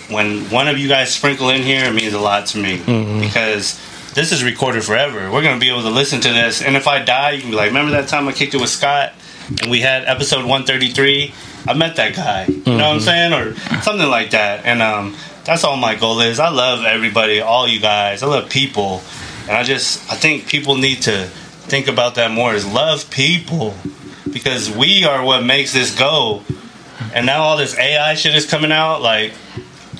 when 0.09 0.49
one 0.49 0.67
of 0.67 0.77
you 0.79 0.87
guys 0.89 1.13
sprinkle 1.13 1.49
in 1.49 1.61
here, 1.61 1.85
it 1.85 1.93
means 1.93 2.13
a 2.13 2.19
lot 2.19 2.47
to 2.47 2.57
me 2.57 2.77
because 3.21 3.79
this 4.15 4.31
is 4.31 4.43
recorded 4.43 4.83
forever. 4.83 5.31
We're 5.31 5.43
gonna 5.43 5.59
be 5.59 5.69
able 5.69 5.83
to 5.83 5.89
listen 5.91 6.19
to 6.21 6.29
this, 6.29 6.61
and 6.63 6.75
if 6.75 6.87
I 6.87 7.03
die, 7.03 7.31
you 7.31 7.41
can 7.41 7.51
be 7.51 7.55
like, 7.55 7.67
"Remember 7.67 7.91
that 7.91 8.07
time 8.09 8.27
I 8.27 8.31
kicked 8.33 8.53
it 8.55 8.61
with 8.61 8.69
Scott, 8.69 9.13
and 9.61 9.69
we 9.69 9.81
had 9.81 10.05
episode 10.05 10.45
133? 10.45 11.33
I 11.67 11.73
met 11.73 11.95
that 11.97 12.15
guy." 12.15 12.45
You 12.47 12.77
know 12.77 12.87
what 12.87 12.95
I'm 12.95 12.99
saying, 12.99 13.33
or 13.33 13.55
something 13.81 14.09
like 14.09 14.31
that. 14.31 14.65
And 14.65 14.81
um, 14.81 15.15
that's 15.43 15.63
all 15.63 15.77
my 15.77 15.95
goal 15.95 16.19
is. 16.21 16.39
I 16.39 16.49
love 16.49 16.83
everybody, 16.85 17.39
all 17.41 17.67
you 17.67 17.79
guys. 17.79 18.23
I 18.23 18.27
love 18.27 18.49
people, 18.49 19.01
and 19.47 19.51
I 19.51 19.63
just 19.63 20.11
I 20.11 20.15
think 20.15 20.47
people 20.47 20.75
need 20.77 21.03
to 21.03 21.25
think 21.67 21.87
about 21.87 22.15
that 22.15 22.31
more. 22.31 22.53
Is 22.53 22.65
love 22.65 23.09
people 23.09 23.75
because 24.31 24.69
we 24.69 25.05
are 25.05 25.23
what 25.23 25.43
makes 25.43 25.73
this 25.73 25.97
go. 25.97 26.43
And 27.13 27.25
now 27.25 27.43
all 27.43 27.57
this 27.57 27.77
AI 27.77 28.15
shit 28.15 28.35
is 28.35 28.45
coming 28.45 28.71
out, 28.71 29.01
like 29.01 29.33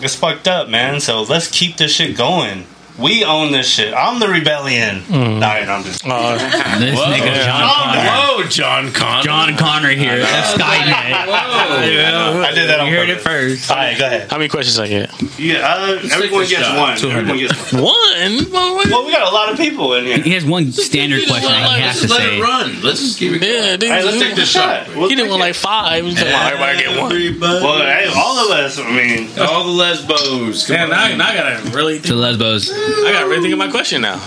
it's 0.02 0.16
fucked 0.16 0.48
up, 0.48 0.70
man. 0.70 1.00
So 1.00 1.22
let's 1.24 1.50
keep 1.50 1.78
this 1.78 1.94
shit 1.94 2.18
going. 2.18 2.66
We 2.98 3.26
own 3.26 3.52
this 3.52 3.68
shit. 3.68 3.94
I'm 3.94 4.20
the 4.20 4.28
rebellion. 4.28 5.02
Mm. 5.02 5.40
Nah, 5.40 5.48
I'm 5.48 5.84
just. 5.84 6.02
This 6.04 7.00
nigga 7.00 7.44
John 7.44 7.68
Connor. 7.68 8.00
Whoa, 8.10 8.44
John 8.48 8.92
Connor. 8.94 9.24
John 9.24 9.58
Connor 9.58 9.90
here. 9.90 10.20
That's 10.20 10.54
Skynet. 10.54 10.62
I 11.28 12.52
did 12.54 12.70
that 12.70 12.80
on 12.80 12.88
You 12.88 12.96
heard 12.96 13.10
it 13.10 13.20
first. 13.20 13.70
All 13.70 13.78
right, 13.78 13.98
go 13.98 14.06
ahead. 14.06 14.30
How 14.32 14.38
many 14.38 14.48
questions 14.48 14.80
I 14.80 14.88
get? 14.88 15.12
Yeah, 15.38 15.60
uh, 15.66 16.00
everyone 16.14 16.48
gets 16.48 16.70
one. 16.70 17.12
Everyone 17.12 17.38
gets 17.38 17.74
one. 17.74 17.84
One. 17.84 18.52
Well, 18.90 19.06
we 19.06 19.12
got 19.12 19.30
a 19.30 19.34
lot 19.34 19.52
of 19.52 19.58
people 19.58 19.94
in 19.96 20.06
here. 20.06 20.20
He 20.20 20.32
has 20.32 20.46
one 20.46 20.72
standard 20.72 21.28
question 21.28 21.52
that 21.52 21.76
he 21.76 21.82
has 21.82 21.96
to 22.02 22.08
Let's 22.08 22.12
let 22.12 22.22
say. 22.22 22.38
it 22.38 22.42
run. 22.42 22.82
Let's 22.82 23.00
just 23.02 23.20
keep 23.20 23.34
it 23.34 23.40
going. 23.40 23.52
Yeah, 23.54 23.78
dude. 23.78 23.90
All 23.90 23.96
right, 23.98 24.06
let's 24.06 24.20
take 24.20 24.36
this 24.36 24.50
shot. 24.50 24.88
We'll 24.96 25.10
He 25.10 25.16
didn't 25.16 25.30
want 25.30 25.42
like 25.42 25.56
five. 25.56 26.06
He's 26.06 26.16
like, 26.16 26.26
well, 26.28 26.48
everybody 26.48 26.78
get 26.78 27.42
one. 27.42 27.62
Well, 27.62 27.80
hey, 27.80 28.12
all 28.16 28.38
of 28.40 28.52
us. 28.52 28.80
I 28.80 28.90
mean, 28.90 29.30
all 29.40 29.66
the 29.66 29.72
lesbos. 29.72 30.70
Man, 30.70 30.84
on. 30.84 30.90
now, 30.92 31.18
now 31.18 31.30
I 31.30 31.36
gotta 31.36 31.70
really. 31.72 32.00
To 32.02 32.16
lesbos. 32.16 32.70
I 32.88 33.10
gotta 33.14 33.28
really 33.28 33.42
think 33.42 33.54
of 33.54 33.60
my 33.60 33.70
question 33.72 34.02
now. 34.02 34.18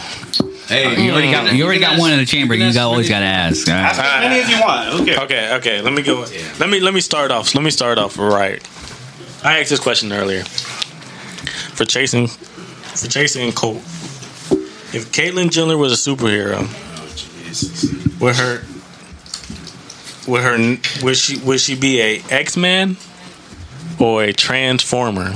Hey, 0.68 0.84
uh, 0.84 0.90
You 1.00 1.12
already 1.12 1.30
got 1.30 1.54
you 1.54 1.64
already 1.64 1.80
got 1.80 1.98
one 1.98 2.12
in 2.12 2.18
the 2.18 2.26
chamber. 2.26 2.54
you 2.54 2.66
You 2.66 2.74
got, 2.74 2.84
always 2.90 3.08
got 3.08 3.20
to 3.20 3.24
ask. 3.24 3.66
all 3.68 3.74
ask 3.74 3.98
as 3.98 4.20
many 4.20 4.40
as 4.40 4.50
you 4.50 4.60
want. 4.60 5.00
Okay. 5.00 5.16
Okay, 5.18 5.54
okay. 5.54 5.80
Let 5.80 5.92
me 5.94 6.02
go. 6.02 6.26
Let 6.60 6.68
me 6.68 6.80
let 6.80 6.92
me 6.92 7.00
start 7.00 7.30
off. 7.30 7.54
Let 7.54 7.64
me 7.64 7.70
start 7.70 7.96
off 7.98 8.18
right. 8.18 8.62
I 9.42 9.60
asked 9.60 9.70
this 9.70 9.80
question 9.80 10.12
earlier. 10.12 10.44
For 10.44 11.84
chasing, 11.84 12.26
for 12.26 13.06
chasing 13.08 13.52
Colt. 13.52 13.76
If 14.90 15.12
Caitlyn 15.12 15.50
Jenner 15.50 15.76
was 15.76 15.92
a 15.92 16.10
superhero, 16.10 16.66
would 18.20 18.34
her, 18.36 18.64
would 20.26 20.42
her, 20.42 21.04
would 21.04 21.16
she, 21.16 21.38
would 21.38 21.60
she 21.60 21.76
be 21.76 22.00
a 22.00 22.22
X 22.30 22.56
Man 22.56 22.96
or 24.00 24.24
a 24.24 24.32
Transformer? 24.32 25.34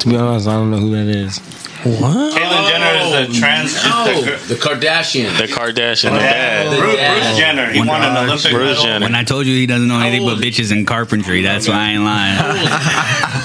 To 0.00 0.08
be 0.08 0.16
honest, 0.16 0.48
I 0.48 0.52
don't 0.54 0.70
know 0.70 0.78
who 0.78 0.90
that 0.92 1.08
is. 1.14 1.38
What? 1.82 2.34
Caitlyn 2.34 2.68
Jenner 2.68 3.26
is 3.28 3.36
a 3.36 3.40
trans. 3.40 3.74
Oh, 3.84 4.22
the- 4.22 4.54
the 4.54 4.60
Kardashian. 4.60 5.36
The 5.38 5.44
Kardashian. 5.46 6.10
Yeah, 6.12 6.62
Yeah. 6.70 6.78
Bruce, 6.78 6.94
Bruce 6.96 7.36
Jenner. 7.38 7.70
He 7.72 7.78
When- 7.80 7.88
won 7.88 8.02
an 8.02 8.16
Olympic 8.16 8.50
Bruce 8.52 8.68
medal. 8.78 8.82
Jenner. 8.84 9.06
When 9.06 9.14
I 9.14 9.24
told 9.24 9.46
you 9.46 9.54
he 9.54 9.66
doesn't 9.66 9.88
know 9.88 10.00
anything 10.00 10.26
but 10.26 10.38
bitches 10.38 10.72
and 10.72 10.86
carpentry, 10.86 11.42
that's 11.42 11.68
why 11.68 11.74
I 11.74 11.90
ain't 11.92 12.04
lying. 12.04 12.36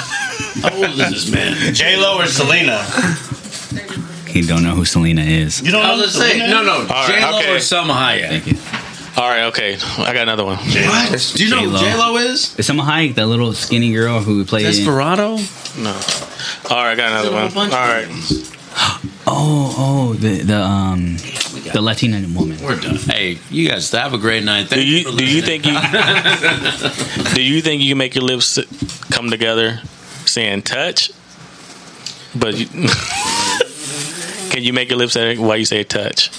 How 0.63 0.71
old 0.75 0.85
is 0.89 0.97
this 0.97 1.29
man? 1.31 1.73
J 1.73 1.97
Lo 1.97 2.17
or 2.19 2.25
Selena? 2.27 2.83
He 4.27 4.41
don't 4.41 4.63
know 4.63 4.75
who 4.75 4.83
Selena 4.85 5.21
is. 5.21 5.61
You 5.61 5.71
don't 5.71 5.83
I 5.85 5.95
know 5.95 6.01
was 6.03 6.13
gonna 6.17 6.25
say 6.29 6.37
Selena? 6.39 6.53
no, 6.63 6.63
no. 6.63 6.85
right, 6.87 7.07
J 7.07 7.21
Lo 7.31 7.37
okay. 7.39 7.53
or 7.53 7.57
Salma 7.57 7.91
Hayek. 7.95 8.29
Thank 8.29 8.47
you. 8.47 8.57
All 9.17 9.29
right. 9.29 9.43
Okay. 9.45 9.77
I 9.97 10.11
got 10.13 10.23
another 10.23 10.43
one. 10.43 10.57
What? 10.57 11.33
Do 11.35 11.43
you 11.43 11.49
know 11.49 11.61
who 11.69 11.77
J-Lo. 11.77 11.79
J 11.79 11.95
Lo 11.97 12.17
is? 12.17 12.53
Is 12.59 12.67
Salma 12.67 12.81
Hayek 12.85 13.15
that 13.15 13.27
little 13.27 13.53
skinny 13.53 13.93
girl 13.93 14.19
who 14.19 14.43
played? 14.43 14.65
in- 14.65 14.71
Desperado? 14.73 15.37
No. 15.77 15.97
All 16.69 16.77
right. 16.77 16.91
I 16.91 16.95
got 16.95 17.11
another 17.11 17.31
one. 17.31 17.71
All 17.71 17.87
right. 17.87 18.07
Oh, 19.27 19.75
oh, 19.77 20.13
the 20.13 20.43
the 20.43 20.59
um 20.59 21.17
the 21.73 21.81
Latina 21.81 22.25
woman. 22.37 22.57
We're 22.61 22.79
done. 22.79 22.95
Hey, 22.95 23.39
you 23.49 23.69
guys 23.69 23.89
have 23.91 24.13
a 24.13 24.17
great 24.17 24.43
night. 24.43 24.69
Do 24.69 24.75
Thank 24.75 24.87
you 24.87 25.11
for 25.11 25.17
do 25.17 25.25
you 25.25 25.41
think 25.41 25.65
you 25.65 25.73
do 27.33 27.41
you 27.41 27.61
think 27.61 27.81
you 27.81 27.91
can 27.91 27.97
make 27.97 28.15
your 28.15 28.23
lips 28.23 28.59
come 29.11 29.29
together 29.29 29.81
saying 30.25 30.63
touch? 30.63 31.11
But 32.35 32.55
you, 32.57 32.67
can 34.51 34.63
you 34.63 34.73
make 34.73 34.89
your 34.89 34.99
lips 34.99 35.13
say 35.13 35.37
while 35.37 35.57
you 35.57 35.65
say 35.65 35.83
touch? 35.83 36.29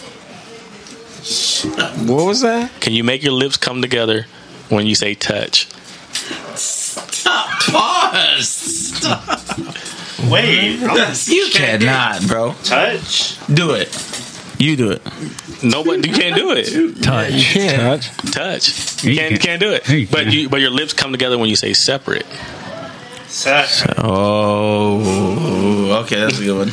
What 2.06 2.26
was 2.26 2.42
that? 2.42 2.70
Can 2.80 2.92
you 2.92 3.02
make 3.02 3.22
your 3.22 3.32
lips 3.32 3.56
come 3.56 3.82
together 3.82 4.26
when 4.68 4.86
you 4.86 4.94
say 4.94 5.14
touch? 5.14 5.68
Stop. 6.54 7.48
Pause. 7.68 8.48
Stop. 8.48 9.40
Wait, 10.30 10.80
You 11.26 11.48
cannot, 11.52 12.26
bro. 12.26 12.55
touch. 12.64 13.38
Do 13.52 13.72
it. 13.72 13.88
You 14.59 14.76
do 14.76 14.90
it. 14.93 15.02
Nobody 15.62 16.09
you 16.09 16.14
can't 16.14 16.34
do 16.34 16.52
it. 16.52 17.02
Touch. 17.02 17.32
you 17.32 17.43
can't. 17.60 18.02
touch, 18.02 18.32
Touch. 18.32 19.05
You 19.05 19.10
You 19.12 19.18
can't, 19.18 19.30
can. 19.34 19.38
can't 19.40 19.60
do 19.60 19.72
it. 19.72 19.88
You 19.88 20.06
But 20.06 20.24
can. 20.24 20.32
you 20.32 20.48
but 20.48 20.60
your 20.60 20.70
lips 20.70 20.94
come 20.94 21.12
together 21.12 21.36
when 21.36 21.51
you 21.51 21.56
say 21.56 21.74
separate. 21.74 22.26
Sex. 23.28 23.84
Oh, 23.98 26.01
okay, 26.05 26.20
that's 26.20 26.38
a 26.40 26.44
good 26.44 26.56
one. 26.56 26.70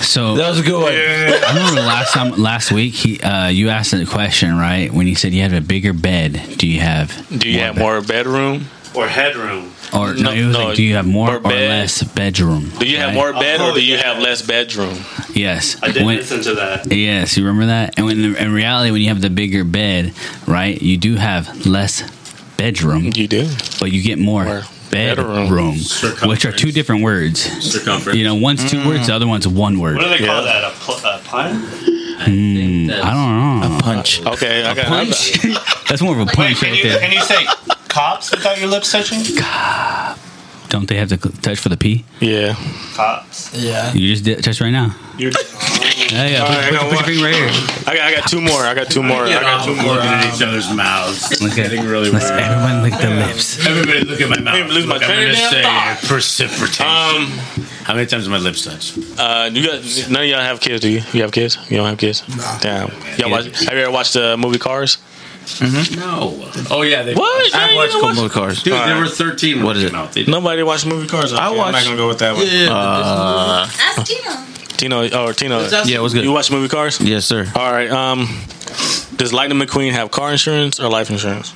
So 0.00 0.36
That 0.36 0.48
was 0.50 0.60
a 0.60 0.62
good 0.62 0.80
one. 0.80 0.92
I 0.92 1.52
remember 1.54 1.80
last 1.82 2.12
time 2.14 2.30
last 2.40 2.72
week 2.72 2.94
he 2.94 3.20
uh, 3.20 3.48
you 3.48 3.68
asked 3.68 3.92
a 3.92 4.06
question 4.06 4.56
right 4.56 4.92
when 4.92 5.06
you 5.06 5.14
said 5.16 5.32
you 5.34 5.42
have 5.42 5.52
a 5.52 5.60
bigger 5.60 5.92
bed. 5.92 6.40
Do 6.56 6.66
you 6.66 6.80
have? 6.80 7.12
Do 7.36 7.48
you 7.48 7.60
have 7.60 7.76
more 7.76 8.00
bedroom? 8.00 8.66
Or 8.94 9.06
headroom. 9.06 9.72
Or 9.92 10.14
no, 10.14 10.22
No, 10.22 10.30
it 10.32 10.44
was 10.46 10.56
no, 10.56 10.64
like, 10.66 10.76
do 10.76 10.82
you 10.82 10.94
have 10.96 11.06
more 11.06 11.26
more 11.28 11.36
or 11.36 11.40
bed. 11.40 11.68
less 11.68 12.02
bedroom? 12.02 12.70
Do 12.78 12.86
you 12.88 12.96
have 12.98 13.14
more 13.14 13.32
bed 13.32 13.60
or 13.60 13.70
Oh, 13.72 13.74
do 13.74 13.80
you 13.84 13.94
yeah. 13.96 14.02
have 14.14 14.22
less 14.22 14.42
bedroom? 14.42 14.98
Yes. 15.34 15.76
I 15.82 15.90
did 15.92 16.04
When- 16.04 16.16
listen 16.16 16.42
to 16.42 16.54
that. 16.54 16.90
Yes, 16.92 17.36
you 17.36 17.44
remember 17.44 17.66
that? 17.66 17.94
And 17.96 18.06
when 18.06 18.34
in 18.34 18.52
reality, 18.52 18.90
when 18.90 19.00
you 19.02 19.08
have 19.08 19.20
the 19.20 19.30
bigger 19.30 19.64
bed, 19.64 20.12
right, 20.46 20.80
you 20.80 20.96
do 20.96 21.16
have 21.16 21.66
less 21.66 22.02
bedroom, 22.56 23.12
You 23.14 23.28
do. 23.28 23.48
but 23.78 23.92
you 23.92 24.02
get 24.02 24.18
more 24.18 24.44
More 24.44 24.62
bedroom, 24.90 25.44
bedroom. 25.48 25.76
which 26.28 26.44
are 26.44 26.52
two 26.52 26.72
different 26.72 27.02
words. 27.02 27.40
Circumference. 27.62 28.16
You 28.18 28.24
know, 28.24 28.34
one's 28.34 28.68
two 28.68 28.84
words, 28.86 29.06
the 29.06 29.14
other 29.14 29.26
one's 29.28 29.46
one 29.46 29.78
word. 29.78 29.96
What 29.96 30.04
do 30.04 30.10
they 30.18 30.26
call 30.26 30.44
Yeah. 30.44 30.52
that? 30.60 30.64
A, 30.64 30.70
pl- 30.70 31.04
a 31.04 31.20
pun? 31.24 31.94
Hmm, 32.24 32.90
I 32.90 33.10
don't 33.12 33.70
know. 33.70 33.76
A 33.78 33.80
punch. 33.80 34.24
Okay, 34.26 34.64
I 34.64 34.74
got 34.74 34.86
Punch. 34.86 35.32
That's 35.88 36.02
more 36.02 36.12
of 36.14 36.20
a 36.20 36.24
Wait, 36.24 36.34
punch 36.34 36.58
can 36.60 36.70
right 36.72 36.84
you, 36.84 36.90
there. 36.90 36.98
can 37.00 37.12
you 37.12 37.20
say 37.22 37.46
cops 37.88 38.30
without 38.30 38.58
your 38.58 38.68
lips 38.68 38.90
touching? 38.92 39.20
Don't 40.68 40.86
they 40.88 40.96
have 40.96 41.08
to 41.08 41.18
cl- 41.18 41.34
touch 41.40 41.58
for 41.58 41.68
the 41.70 41.76
P? 41.76 42.04
Yeah. 42.20 42.54
Cops. 42.94 43.54
Yeah. 43.54 43.92
You 43.94 44.12
just 44.12 44.24
did 44.24 44.42
touch 44.44 44.60
right 44.60 44.70
now. 44.70 44.94
You 45.16 45.30
Yeah, 46.10 46.26
yeah. 46.26 46.40
All 46.40 46.46
Put, 46.48 46.56
I 46.56 46.70
got 46.70 46.86
one. 46.86 46.94
right 47.22 47.34
here. 47.34 47.48
I 47.86 47.94
got, 47.94 48.00
I 48.00 48.14
got 48.14 48.28
two 48.28 48.40
more. 48.40 48.62
I 48.62 48.74
got 48.74 48.90
two 48.90 49.02
more. 49.02 49.24
I 49.24 49.30
got 49.40 49.64
two 49.64 49.74
more. 49.76 49.94
looking 49.94 50.08
at 50.10 50.34
each 50.34 50.42
other's 50.42 50.72
mouths. 50.72 51.40
Look 51.42 51.52
at 51.52 51.68
Getting 51.70 51.84
really 51.86 52.10
Let's 52.10 52.30
weird. 52.30 52.40
everyone 52.40 52.82
lick 52.82 52.94
the 53.00 53.10
lips. 53.10 53.66
Everybody 53.66 54.00
look 54.04 54.20
at 54.20 54.30
my 54.30 54.40
mouth. 54.40 54.54
Hey, 54.54 54.68
lose 54.68 54.86
my 54.86 54.94
Look, 54.94 55.02
I'm 55.02 55.08
gonna 55.10 55.32
damn 55.32 55.96
say 55.98 56.08
precipitation. 56.08 56.86
Um, 56.86 57.26
How 57.84 57.94
many 57.94 58.06
times 58.06 58.24
have 58.24 58.30
my 58.32 58.38
lips 58.38 58.64
touched? 58.64 58.96
uh, 59.18 59.50
you 59.52 59.66
got 59.66 59.82
none 60.10 60.22
of 60.22 60.28
y'all 60.28 60.40
have 60.40 60.60
kids, 60.60 60.80
do 60.80 60.88
you? 60.88 61.02
You 61.12 61.22
have 61.22 61.32
kids? 61.32 61.58
You 61.70 61.76
don't 61.76 61.86
have 61.88 61.98
kids? 61.98 62.22
Damn. 62.60 62.90
Y'all 63.18 63.30
watch, 63.30 63.44
have 63.64 63.74
you 63.74 63.80
ever 63.82 63.90
watched 63.90 64.14
the 64.14 64.36
movie 64.38 64.58
Cars? 64.58 64.96
No. 65.96 66.50
Oh 66.70 66.82
yeah, 66.82 67.02
they. 67.02 67.14
What? 67.14 67.54
I've 67.54 67.74
watched 67.74 67.92
you 67.94 67.98
a 68.00 68.02
couple 68.02 68.24
of 68.24 68.32
cars. 68.32 68.62
Dude, 68.62 68.74
they 68.74 68.78
Alright. 68.78 69.00
were 69.00 69.08
13 69.08 69.56
when 69.56 69.64
What 69.64 69.76
it 69.76 69.84
is 69.84 69.90
came 69.90 70.22
it? 70.24 70.28
Nobody 70.28 70.62
watched 70.62 70.84
movie 70.86 71.06
Cars. 71.08 71.32
Okay, 71.32 71.40
I'm 71.42 71.56
not 71.72 71.84
gonna 71.84 71.96
go 71.96 72.08
with 72.08 72.18
that 72.18 72.34
one. 72.34 72.46
Uh, 72.46 73.66
Ask 73.80 74.04
Tino. 74.06 74.44
Tino 74.78 75.02
or 75.26 75.32
Tino. 75.34 75.68
yeah, 75.84 76.00
what's 76.00 76.14
good. 76.14 76.24
You 76.24 76.32
watch 76.32 76.50
movie 76.50 76.68
Cars? 76.68 77.00
Yes, 77.00 77.26
sir. 77.26 77.50
All 77.54 77.70
right. 77.72 77.90
Um, 77.90 78.26
does 79.16 79.32
Lightning 79.32 79.58
McQueen 79.58 79.92
have 79.92 80.10
car 80.10 80.30
insurance 80.32 80.80
or 80.80 80.88
life 80.88 81.10
insurance? 81.10 81.52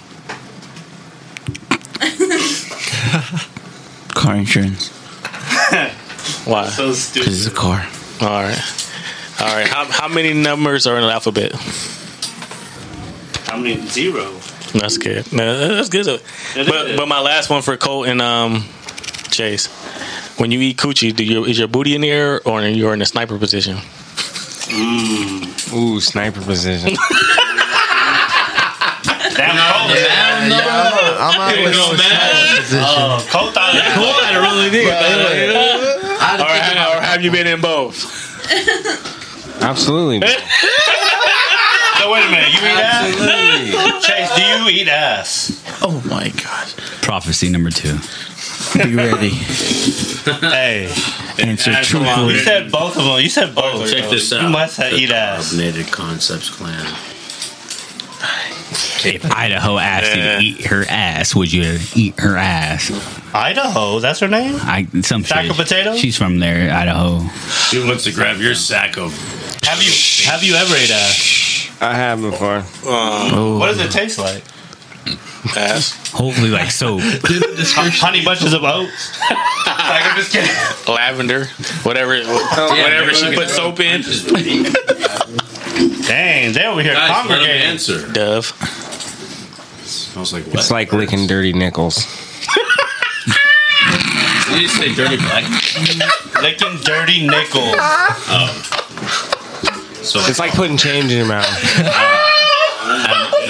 Car 4.15 4.37
insurance. 4.37 4.89
Why? 6.45 6.69
So 6.69 6.93
stupid. 6.93 6.93
Because 6.93 7.03
stupid. 7.03 7.29
it's 7.33 7.47
a 7.47 7.51
car. 7.51 7.87
All 8.21 8.43
right. 8.43 8.89
All 9.41 9.47
right. 9.57 9.67
How, 9.67 9.85
how 9.91 10.09
many 10.09 10.33
numbers 10.35 10.87
are 10.87 10.97
in 10.97 11.03
the 11.03 11.11
alphabet? 11.13 11.53
How 13.47 13.57
many? 13.59 13.85
Zero. 13.89 14.33
That's 14.75 14.99
good. 14.99 15.33
No, 15.33 15.75
that's 15.75 15.89
good. 15.89 16.07
It 16.07 16.23
But 16.67 16.91
is. 16.93 16.97
but 16.97 17.09
my 17.09 17.21
last 17.21 17.51
one 17.51 17.63
for 17.63 17.77
Colt 17.77 18.07
and 18.09 18.23
um 18.23 18.65
Chase. 19.31 19.69
When 20.39 20.51
you 20.51 20.61
eat 20.61 20.77
coochie, 20.79 21.15
do 21.15 21.25
you 21.25 21.45
is 21.45 21.59
your 21.59 21.69
booty 21.69 21.95
in 21.95 22.01
the 22.01 22.11
air 22.11 22.41
or 22.47 22.63
you're 22.63 22.95
in 22.95 23.03
a 23.03 23.07
sniper 23.07 23.39
position? 23.39 23.77
Mm. 23.77 25.73
Ooh, 25.75 26.01
sniper 26.01 26.41
position. 26.41 26.95
Damn, 29.35 29.57
Colt. 29.57 29.91
I'm 31.21 31.41
out 31.41 31.57
with 31.57 31.73
no 31.75 31.91
position. 31.91 32.79
Oh, 32.85 33.27
Colt 33.31 33.55
thought 33.55 33.75
it. 33.75 34.39
really 34.39 34.71
did. 34.71 34.87
Or, 34.89 34.91
have- 36.21 36.41
or 36.97 37.01
have 37.03 37.23
you 37.23 37.31
been 37.31 37.47
in 37.47 37.61
both? 37.61 38.05
Absolutely. 39.63 40.27
So 41.99 42.11
wait 42.11 42.25
a 42.27 42.31
minute. 42.33 42.49
You 42.51 42.59
eat 42.59 42.79
ass? 42.83 44.05
Chase, 44.05 44.35
do 44.35 44.43
you 44.43 44.69
eat 44.81 44.89
ass? 44.89 45.63
Oh 45.83 46.03
my 46.11 46.31
god. 46.43 46.67
Prophecy 47.01 47.49
number 47.49 47.71
two. 47.71 47.97
Be 48.75 48.95
ready. 48.95 49.33
Hey, 50.23 50.87
Answer 51.41 51.73
truthfully. 51.83 52.35
you 52.35 52.41
said 52.41 52.71
both 52.71 52.97
of 52.97 53.03
them. 53.05 53.19
You 53.21 53.29
said 53.29 53.57
both. 53.57 53.75
Oh, 53.83 53.87
check 53.89 54.09
this 54.09 54.33
out. 54.33 54.43
You 54.43 54.49
must 54.51 54.77
have 54.77 54.93
The 54.93 54.99
eat 54.99 55.11
ass. 55.11 55.49
Carbonated 55.51 55.91
Concepts 55.91 56.49
Clan. 56.49 56.87
If 59.05 59.29
Idaho 59.33 59.79
asked 59.79 60.15
you 60.15 60.23
to 60.23 60.39
eat 60.39 60.67
her 60.69 60.85
ass, 60.89 61.35
would 61.35 61.53
you 61.53 61.77
eat 61.97 62.21
her 62.21 62.37
ass? 62.37 62.89
Idaho. 63.35 63.99
That's 63.99 64.21
her 64.21 64.29
name. 64.29 64.55
I 64.61 64.87
some 65.03 65.25
Sack 65.25 65.43
shit. 65.43 65.51
of 65.51 65.57
potatoes? 65.57 65.99
She's 65.99 66.17
from 66.17 66.39
there, 66.39 66.73
Idaho. 66.73 67.27
She 67.69 67.85
wants 67.85 68.05
to 68.05 68.13
grab 68.13 68.39
your 68.39 68.55
sack 68.55 68.97
of. 68.97 69.13
Have 69.65 69.83
you 69.83 69.91
Have 70.31 70.45
you 70.45 70.55
ever 70.55 70.75
ate 70.77 70.91
ass? 70.93 71.69
I 71.81 71.95
have 71.95 72.21
before. 72.21 72.61
What 72.61 73.67
does 73.67 73.81
it 73.81 73.91
taste 73.91 74.19
like? 74.21 74.45
Ass. 75.57 76.11
Hopefully, 76.13 76.51
like 76.51 76.71
soap. 76.71 77.01
Honey 77.03 78.25
bunches 78.25 78.53
of 78.53 78.63
oats. 78.65 79.19
like, 79.29 79.37
I'm 80.07 80.17
just 80.17 80.31
kidding. 80.33 80.51
Lavender. 80.93 81.47
Whatever. 81.83 82.23
whatever 82.23 83.13
she 83.15 83.35
put 83.35 83.49
soap 83.51 83.81
in. 83.81 84.03
Dang, 86.03 86.53
they 86.53 86.65
over 86.65 86.83
here 86.83 86.93
Guys, 86.95 87.09
let 87.11 87.23
him 87.25 87.29
congregating. 87.29 87.63
answer. 87.63 88.07
Dove. 88.13 88.47
Smells 89.85 90.33
like 90.33 90.47
It's 90.49 90.55
wet. 90.55 90.71
like 90.71 90.93
licking 90.93 91.27
dirty 91.27 91.53
nickels. 91.53 92.07
Did 94.49 94.61
you 94.63 94.69
say 94.69 94.95
dirty 94.95 95.17
black? 95.17 95.45
Licking 96.43 96.77
dirty 96.85 97.27
nickels. 97.27 97.75
Oh. 97.79 98.69
So 100.03 100.21
It's 100.21 100.39
like 100.39 100.53
putting 100.53 100.77
change 100.77 101.11
in 101.11 101.17
your 101.19 101.27
mouth. 101.27 101.47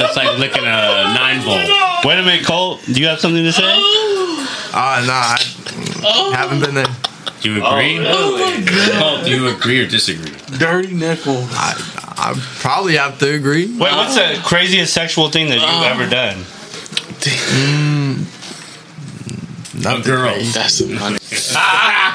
it's 0.04 0.16
like 0.16 0.38
licking 0.38 0.64
a 0.64 1.12
nine 1.14 1.40
volt. 1.42 1.68
Wait 2.04 2.18
a 2.18 2.22
minute, 2.22 2.44
Colt. 2.46 2.82
Do 2.86 3.00
you 3.00 3.06
have 3.06 3.20
something 3.20 3.42
to 3.42 3.52
say? 3.52 3.62
Ah, 4.74 5.02
nah, 5.06 5.36
I 6.32 6.36
haven't 6.36 6.60
been 6.60 6.74
there. 6.74 6.86
Do 7.40 7.52
you 7.52 7.64
agree? 7.64 7.98
Colt, 8.98 9.24
do 9.24 9.30
you 9.30 9.48
agree 9.48 9.80
or 9.80 9.86
disagree? 9.86 10.32
Dirty 10.58 10.94
nickel. 10.94 11.46
I, 11.50 11.74
I 12.16 12.34
probably 12.60 12.96
have 12.96 13.18
to 13.18 13.34
agree. 13.34 13.66
Wait, 13.66 13.92
what's 13.92 14.14
the 14.14 14.40
craziest 14.44 14.92
sexual 14.92 15.28
thing 15.28 15.48
that 15.48 15.60
you've 15.60 15.84
ever 15.84 16.08
done? 16.08 16.44
A 19.84 20.00
girl. 20.00 20.34
That's 20.52 20.80
money. 20.80 21.18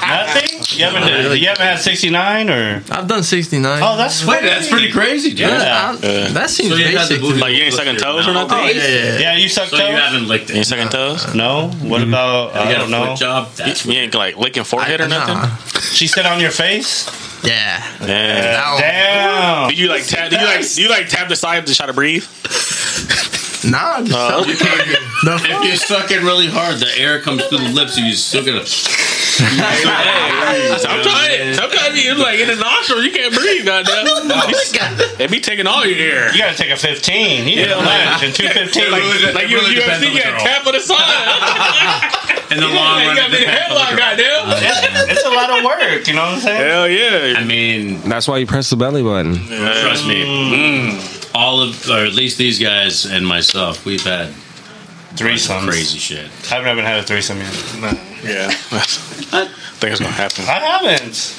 Nothing? 0.08 0.47
You 0.78 0.84
haven't, 0.84 1.40
you 1.40 1.48
haven't 1.48 1.66
had 1.66 1.78
69 1.78 2.50
or? 2.50 2.82
I've 2.90 3.08
done 3.08 3.22
69. 3.22 3.82
Oh, 3.82 3.96
that's 3.96 4.24
Wait, 4.24 4.42
that's 4.42 4.68
pretty 4.68 4.90
crazy, 4.92 5.30
dude. 5.30 5.40
Yeah. 5.40 5.96
I- 6.00 6.28
that 6.32 6.50
seems 6.50 6.70
So 6.70 6.76
you 6.76 6.84
had 6.84 6.94
the 6.94 7.14
basic. 7.14 7.20
booty- 7.20 7.40
Like 7.40 7.54
you 7.54 7.62
ain't 7.64 7.74
sucking 7.74 7.96
toes 7.96 8.28
or 8.28 8.32
nothing? 8.34 8.58
Oh, 8.58 8.64
yeah, 8.66 8.70
yeah, 8.72 8.88
yeah. 8.88 9.18
Yeah, 9.18 9.36
you 9.36 9.48
suck 9.48 9.68
So 9.68 9.76
you 9.76 9.96
haven't 9.96 10.28
licked 10.28 10.50
You 10.50 10.56
ain't 10.56 10.66
sucking 10.66 10.88
toes? 10.88 11.34
No? 11.34 11.68
What 11.68 12.00
mm-hmm. 12.00 12.08
about, 12.10 12.54
I 12.54 12.68
You 12.70 12.76
got 12.76 12.88
don't 12.88 12.94
a 12.94 13.06
know. 13.06 13.16
job? 13.16 13.52
That's 13.56 13.84
You 13.84 13.92
ain't 13.94 14.14
like 14.14 14.36
licking 14.36 14.64
forehead 14.64 15.00
or 15.00 15.08
nothing? 15.08 15.34
Nah. 15.34 15.56
She 15.92 16.06
sit 16.06 16.26
on 16.26 16.40
your 16.40 16.50
face? 16.52 17.08
Yeah. 17.44 17.82
Yeah. 18.00 18.78
Damn. 18.78 19.70
Do 19.70 19.74
you 19.76 19.88
like 19.88 20.06
tap? 20.06 20.30
Do 20.30 20.36
you 20.38 20.44
like? 20.44 20.68
Do 20.74 20.82
you 20.82 20.88
like 20.88 21.08
tap 21.08 21.28
the 21.28 21.36
side 21.36 21.66
to 21.66 21.74
try 21.74 21.86
to 21.86 21.92
breathe? 21.92 22.24
Nah, 23.64 23.96
I'm 23.96 24.06
just 24.06 24.16
oh. 24.16 24.44
telling 24.44 24.88
you. 24.88 24.96
The 25.24 25.34
If 25.34 25.64
you're 25.66 25.76
sucking 25.76 26.24
really 26.24 26.46
hard, 26.46 26.76
the 26.78 26.96
air 26.96 27.20
comes 27.20 27.44
through 27.46 27.58
the 27.58 27.70
lips, 27.70 27.96
and 27.96 28.06
you 28.06 28.12
still 28.14 28.44
gonna. 28.44 28.64
Sometimes, 29.38 31.56
sometimes 31.56 32.04
you 32.04 32.14
like 32.14 32.38
in 32.40 32.48
the 32.48 32.56
nostril, 32.56 33.02
you 33.02 33.10
can't 33.12 33.32
breathe. 33.34 33.64
Goddamn, 33.64 34.28
they 35.18 35.26
be 35.26 35.40
taking 35.40 35.66
all 35.66 35.84
your 35.86 35.98
air. 35.98 36.32
You 36.32 36.38
gotta 36.38 36.56
take 36.56 36.70
a 36.70 36.76
15. 36.76 37.44
He 37.46 37.54
did 37.54 37.70
a 37.70 37.76
lunch 37.76 38.22
and 38.24 38.34
215. 38.34 38.90
Like, 38.90 39.02
really- 39.02 39.32
like 39.32 39.48
you, 39.48 39.56
really 39.58 39.74
you 39.74 39.80
depends 39.80 40.04
UFC, 40.04 40.08
you 40.10 40.14
the 40.14 40.20
got 40.24 40.38
girl. 40.38 40.46
tap 40.46 40.66
on 40.66 40.72
the 40.74 40.80
side. 40.80 42.14
In 42.50 42.60
the 42.60 42.66
long 42.74 43.00
you 43.02 43.08
run, 43.08 43.16
got 43.16 43.28
it 43.28 43.32
me 43.32 43.36
in 43.42 43.42
a 43.42 43.46
depends 43.52 43.74
on 43.74 43.76
the 43.76 43.76
headlock, 43.76 43.96
goddamn. 43.98 44.48
Uh, 44.48 45.12
it's 45.12 45.24
a 45.24 45.28
lot 45.30 45.50
of 45.58 45.64
work, 45.64 46.06
you 46.08 46.14
know 46.14 46.22
what 46.22 46.34
I'm 46.34 46.40
saying? 46.40 46.70
Hell 46.70 46.88
yeah. 46.88 47.34
I 47.38 47.44
mean, 47.44 48.00
That's 48.08 48.26
why 48.26 48.38
you 48.38 48.46
press 48.46 48.70
the 48.70 48.76
belly 48.76 49.02
button. 49.02 49.34
trust 49.36 50.06
me. 50.06 50.24
Mm. 50.24 51.30
All 51.34 51.60
of, 51.60 51.90
or 51.90 52.04
at 52.06 52.14
least 52.14 52.38
these 52.38 52.58
guys 52.58 53.04
and 53.04 53.26
myself, 53.26 53.84
we've 53.84 54.02
had 54.02 54.32
Threesomes. 55.14 55.66
crazy 55.68 55.98
shit. 55.98 56.30
I 56.50 56.54
haven't 56.56 56.70
even 56.72 56.84
had 56.84 56.98
a 57.00 57.02
threesome 57.02 57.38
yet. 57.38 57.74
No. 57.80 57.88
Yeah, 58.22 58.48
I 58.72 59.48
think 59.78 59.92
it's 59.92 60.00
gonna 60.00 60.12
happen. 60.12 60.44
I 60.44 60.58
haven't. 60.60 61.34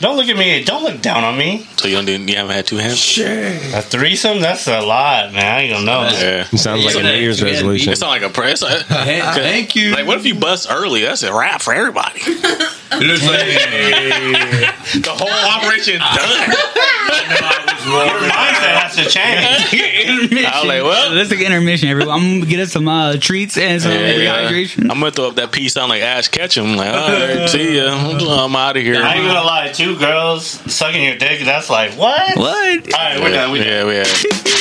Don't 0.00 0.16
look 0.16 0.28
at 0.28 0.36
me. 0.36 0.62
Don't 0.62 0.84
look 0.84 1.00
down 1.00 1.24
on 1.24 1.36
me. 1.36 1.66
So 1.76 1.88
you 1.88 1.96
don't 1.96 2.04
do, 2.04 2.12
you 2.12 2.36
haven't 2.36 2.54
had 2.54 2.66
two 2.68 2.76
hands? 2.76 3.18
A 3.18 3.82
threesome? 3.82 4.40
That's 4.40 4.68
a 4.68 4.80
lot, 4.80 5.32
man. 5.32 5.44
I 5.44 5.60
ain't 5.62 5.72
gonna 5.74 5.84
know. 5.86 6.02
Yeah. 6.16 6.46
It 6.52 6.58
sounds 6.58 6.84
like 6.84 6.94
a 6.94 7.02
New 7.02 7.14
Year's 7.14 7.42
resolution. 7.42 7.90
It's 7.92 8.00
not 8.00 8.10
like 8.10 8.22
a 8.22 8.28
prayer. 8.28 8.50
It's 8.50 8.62
like, 8.62 8.82
Thank 8.86 9.74
you. 9.74 9.92
like, 9.94 10.06
what 10.06 10.16
if 10.18 10.24
you 10.26 10.36
bust 10.36 10.68
early? 10.70 11.02
That's 11.02 11.24
a 11.24 11.32
wrap 11.34 11.62
for 11.62 11.74
everybody. 11.74 12.20
It 12.20 13.06
looks 13.06 13.26
like, 13.26 15.02
The 15.02 15.10
whole 15.10 15.28
operation 15.56 15.98
done. 15.98 17.64
Your 17.88 18.30
mindset 18.30 18.74
has 18.76 18.96
to 18.96 19.04
change. 19.08 20.44
I 20.44 20.60
was 20.60 20.68
like, 20.68 20.82
well- 20.82 21.12
let's 21.14 21.30
take 21.30 21.40
intermission, 21.40 21.88
everyone. 21.88 22.14
I'm 22.20 22.38
gonna 22.40 22.50
get 22.50 22.60
us 22.60 22.72
some 22.72 22.86
uh, 22.88 23.16
treats 23.18 23.56
and 23.56 23.80
some 23.80 23.92
Yeah. 23.92 24.48
rehydration. 24.48 24.82
I'm 24.90 24.98
gonna 25.00 25.10
throw 25.10 25.28
up 25.28 25.36
that 25.36 25.52
piece 25.52 25.72
sound 25.74 25.88
like 25.90 26.02
Ash 26.02 26.28
Ketchum. 26.28 26.76
Like, 26.76 26.92
all 26.92 27.08
right, 27.10 27.48
see 27.48 27.76
ya. 27.78 27.86
I'm 27.94 28.54
out 28.56 28.76
of 28.76 28.82
here. 28.82 29.02
I 29.02 29.14
ain't 29.14 29.26
gonna 29.26 29.42
lie. 29.42 29.68
Two 29.72 29.98
girls 29.98 30.46
sucking 30.72 31.02
your 31.02 31.16
dick. 31.16 31.40
That's 31.44 31.70
like 31.70 31.92
what? 31.92 32.36
What? 32.36 32.92
right, 32.92 33.20
we're 33.20 33.30
done. 33.30 33.52
We're 33.52 33.58
done. 33.64 33.66
Yeah, 33.66 33.86
we 33.86 33.94
had 33.96 34.06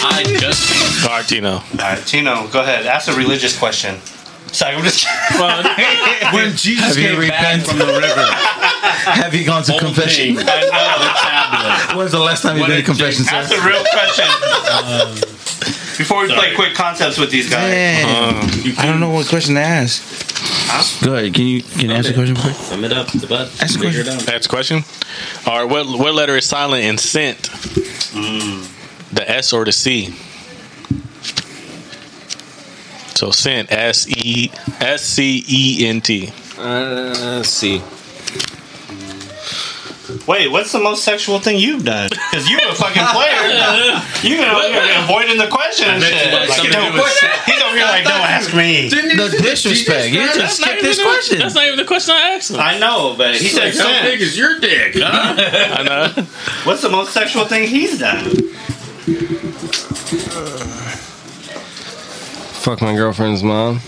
I 0.03 0.23
just. 0.39 1.03
All 1.05 1.09
right, 1.11 1.25
Tino. 1.27 1.51
All 1.53 1.61
right, 1.79 2.05
Tino, 2.05 2.47
go 2.47 2.61
ahead. 2.61 2.85
Ask 2.85 3.09
a 3.11 3.13
religious 3.15 3.57
question. 3.57 3.95
Sorry, 4.53 4.75
I'm 4.75 4.83
just. 4.83 5.05
When 6.33 6.55
Jesus 6.57 6.83
Have 6.85 6.97
you 6.97 7.07
came 7.09 7.29
back 7.29 7.55
repented? 7.55 7.67
from 7.69 7.79
the 7.79 7.85
river, 7.85 8.25
have 9.15 9.33
you 9.33 9.45
gone 9.45 9.63
to 9.63 9.77
confession? 9.79 10.35
Thing, 10.35 10.45
I 10.45 10.59
know 10.61 10.99
the 10.99 11.13
tablet. 11.15 11.97
When's 11.97 12.11
the 12.11 12.19
last 12.19 12.41
time 12.41 12.57
you've 12.57 12.61
What 12.63 12.67
been 12.69 12.77
a 12.79 12.81
to 12.81 12.85
confession, 12.85 13.23
sir? 13.23 13.35
Ask 13.37 13.51
a 13.51 13.61
real 13.65 13.83
question. 13.91 14.27
Um, 14.83 15.15
Before 15.97 16.21
we 16.23 16.33
play 16.33 16.53
quick 16.55 16.73
concepts 16.75 17.17
with 17.17 17.31
these 17.31 17.49
guys. 17.49 18.03
Um, 18.03 18.75
I 18.77 18.85
don't 18.85 18.99
know 18.99 19.09
what 19.11 19.27
question 19.27 19.55
to 19.55 19.61
ask. 19.61 20.03
Go 21.03 21.15
ahead. 21.15 21.33
Can 21.33 21.45
you 21.47 21.63
can 21.63 21.89
you 21.89 21.91
answer 21.91 22.09
the 22.11 22.15
question 22.15 22.35
quick? 22.35 22.53
Sum 22.55 22.83
it 22.83 22.91
up, 22.91 23.07
the 23.07 23.25
butt. 23.25 23.47
Ask 23.61 23.77
a 23.77 23.79
Figure 23.79 24.01
it 24.01 24.05
question. 24.07 24.33
out. 24.35 24.45
a 24.45 24.49
question. 24.49 24.83
All 25.45 25.61
right, 25.61 25.69
what 25.71 25.87
what 25.97 26.13
letter 26.13 26.35
is 26.35 26.45
silent 26.45 26.83
in 26.83 26.97
scent? 26.97 27.49
Mm. 28.13 29.13
The 29.13 29.29
S 29.29 29.53
or 29.53 29.63
the 29.63 29.71
C? 29.71 30.13
So 33.17 33.31
scent, 33.31 33.71
S 33.71 34.07
E 34.07 34.51
S 34.79 35.01
C 35.01 35.43
E 35.49 35.87
N 35.87 36.01
T. 36.01 36.29
Uh, 36.55 37.15
let's 37.41 37.49
see. 37.49 37.81
Wait, 40.27 40.51
what's 40.51 40.71
the 40.71 40.79
most 40.79 41.03
sexual 41.03 41.39
thing 41.39 41.57
you've 41.57 41.83
done? 41.83 42.09
Because 42.09 42.47
you're 42.47 42.61
a 42.69 42.75
fucking 42.75 43.01
player. 43.17 43.41
You're 44.21 44.37
gonna 44.45 44.69
you're 44.69 45.03
avoiding 45.03 45.39
the 45.39 45.47
question 45.49 45.89
and 45.89 45.99
bet 45.99 46.13
you 46.13 46.19
shit. 46.19 46.31
like 46.33 46.49
Like, 46.49 46.57
something 46.57 46.71
don't, 46.73 46.91
to 46.91 46.97
do 46.97 47.51
he's 47.51 47.61
over 47.63 47.75
here 47.75 47.85
like, 47.85 48.03
don't 48.03 48.21
ask 48.21 48.53
me. 48.53 48.87
The 48.89 49.35
disrespect. 49.41 50.13
You 50.13 50.21
just 50.35 50.61
skip 50.61 50.79
this 50.81 51.01
question. 51.01 51.39
That's 51.39 51.55
not 51.55 51.65
even 51.65 51.77
the 51.77 51.85
question 51.85 52.13
I 52.13 52.35
asked 52.35 52.51
him. 52.51 52.59
I 52.59 52.77
know, 52.77 53.15
but 53.17 53.33
he 53.33 53.47
said 53.47 53.73
How 53.73 53.83
scent. 53.83 54.05
big 54.05 54.21
is 54.21 54.37
your 54.37 54.59
dick? 54.59 54.93
Huh? 54.95 55.33
I 55.79 55.81
know. 55.81 56.23
What's 56.65 56.83
the 56.83 56.89
most 56.89 57.13
sexual 57.13 57.45
thing 57.45 57.67
he's 57.67 57.97
done? 57.97 58.25
Fuck 62.67 62.81
my 62.81 62.93
girlfriend's 62.93 63.43
mom. 63.43 63.79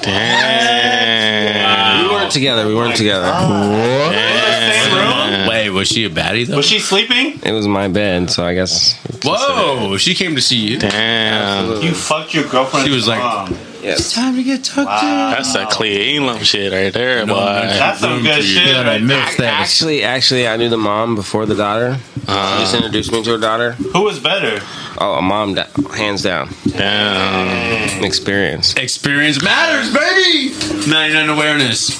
Damn. 0.00 1.54
We 2.02 2.08
weren't 2.12 2.32
together. 2.32 2.66
We 2.66 2.74
weren't 2.74 2.96
together. 2.96 3.26
Same 3.26 5.23
room? 5.30 5.48
Wait, 5.48 5.70
was 5.70 5.88
she 5.88 6.04
a 6.04 6.10
baddie 6.10 6.46
though? 6.46 6.56
Was 6.56 6.66
she 6.66 6.78
sleeping? 6.78 7.40
It 7.42 7.52
was 7.52 7.66
my 7.68 7.88
bed, 7.88 8.30
so 8.30 8.44
I 8.44 8.54
guess. 8.54 8.94
Whoa, 9.24 9.96
she 9.96 10.14
came 10.14 10.34
to 10.36 10.42
see 10.42 10.56
you. 10.58 10.78
Damn. 10.78 11.82
You 11.82 11.92
fucked 11.94 12.34
your 12.34 12.44
girlfriend. 12.48 12.86
She 12.86 12.92
was 12.94 13.06
like- 13.08 13.18
mom. 13.20 13.56
Yes. 13.82 14.14
Time 14.14 14.34
to 14.36 14.42
get 14.42 14.64
tucked 14.64 14.86
Wow. 14.86 15.30
That's 15.36 15.52
that 15.52 15.68
Cle 15.70 15.84
Elum 15.84 16.42
shit 16.42 16.72
right 16.72 16.90
there, 16.90 17.26
No, 17.26 17.34
boy. 17.34 17.40
That's 17.44 18.00
some 18.00 18.22
good 18.22 18.42
shit. 18.42 18.66
in. 18.66 18.76
Right 18.86 18.96
there. 18.98 19.00
Mixed. 19.20 19.40
Actually, 19.40 20.02
actually, 20.02 20.48
I 20.48 20.56
knew 20.56 20.70
the 20.70 20.78
mom 20.78 21.14
before 21.16 21.44
the 21.44 21.54
daughter. 21.54 21.98
She 22.20 22.24
just 22.26 22.74
introduced 22.74 23.12
me 23.12 23.22
to 23.22 23.32
her 23.32 23.38
daughter. 23.38 23.72
Who 23.72 24.00
was 24.00 24.18
better? 24.20 24.64
Oh, 24.98 25.16
a 25.18 25.22
mom, 25.22 25.52
da- 25.56 25.66
hands 25.94 26.22
down. 26.22 26.48
Damn. 26.66 28.02
Experience. 28.04 28.72
Experience 28.76 29.42
matters, 29.42 29.92
baby. 29.92 30.54
99 30.90 31.28
awareness. 31.28 31.90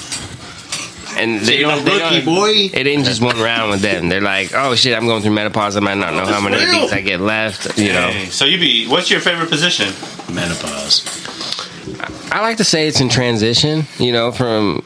And 1.17 1.39
they 1.41 1.45
Taking 1.45 1.67
don't. 1.67 1.79
a 1.79 1.83
They 1.83 1.91
rookie, 1.91 2.15
don't 2.21 2.25
boy. 2.25 2.69
It 2.73 2.87
ain't 2.87 3.05
just 3.05 3.21
one 3.21 3.37
round 3.39 3.71
with 3.71 3.81
them. 3.81 4.09
They're 4.09 4.21
like, 4.21 4.51
oh 4.53 4.75
shit, 4.75 4.95
I'm 4.97 5.05
going 5.07 5.21
through 5.21 5.31
menopause. 5.33 5.77
I 5.77 5.79
might 5.79 5.97
not 5.97 6.13
know 6.13 6.25
how 6.25 6.41
many 6.41 6.57
real. 6.63 6.81
beats 6.81 6.93
I 6.93 7.01
get 7.01 7.19
left. 7.21 7.77
You 7.77 7.93
know. 7.93 8.09
Hey, 8.11 8.25
So 8.25 8.45
you 8.45 8.57
be. 8.59 8.87
What's 8.87 9.09
your 9.09 9.19
favorite 9.21 9.49
position? 9.49 9.87
Menopause. 10.33 11.05
I 12.31 12.41
like 12.41 12.57
to 12.57 12.63
say 12.63 12.87
it's 12.87 12.99
in 13.01 13.09
transition. 13.09 13.83
You 13.97 14.11
know, 14.11 14.31
from 14.31 14.83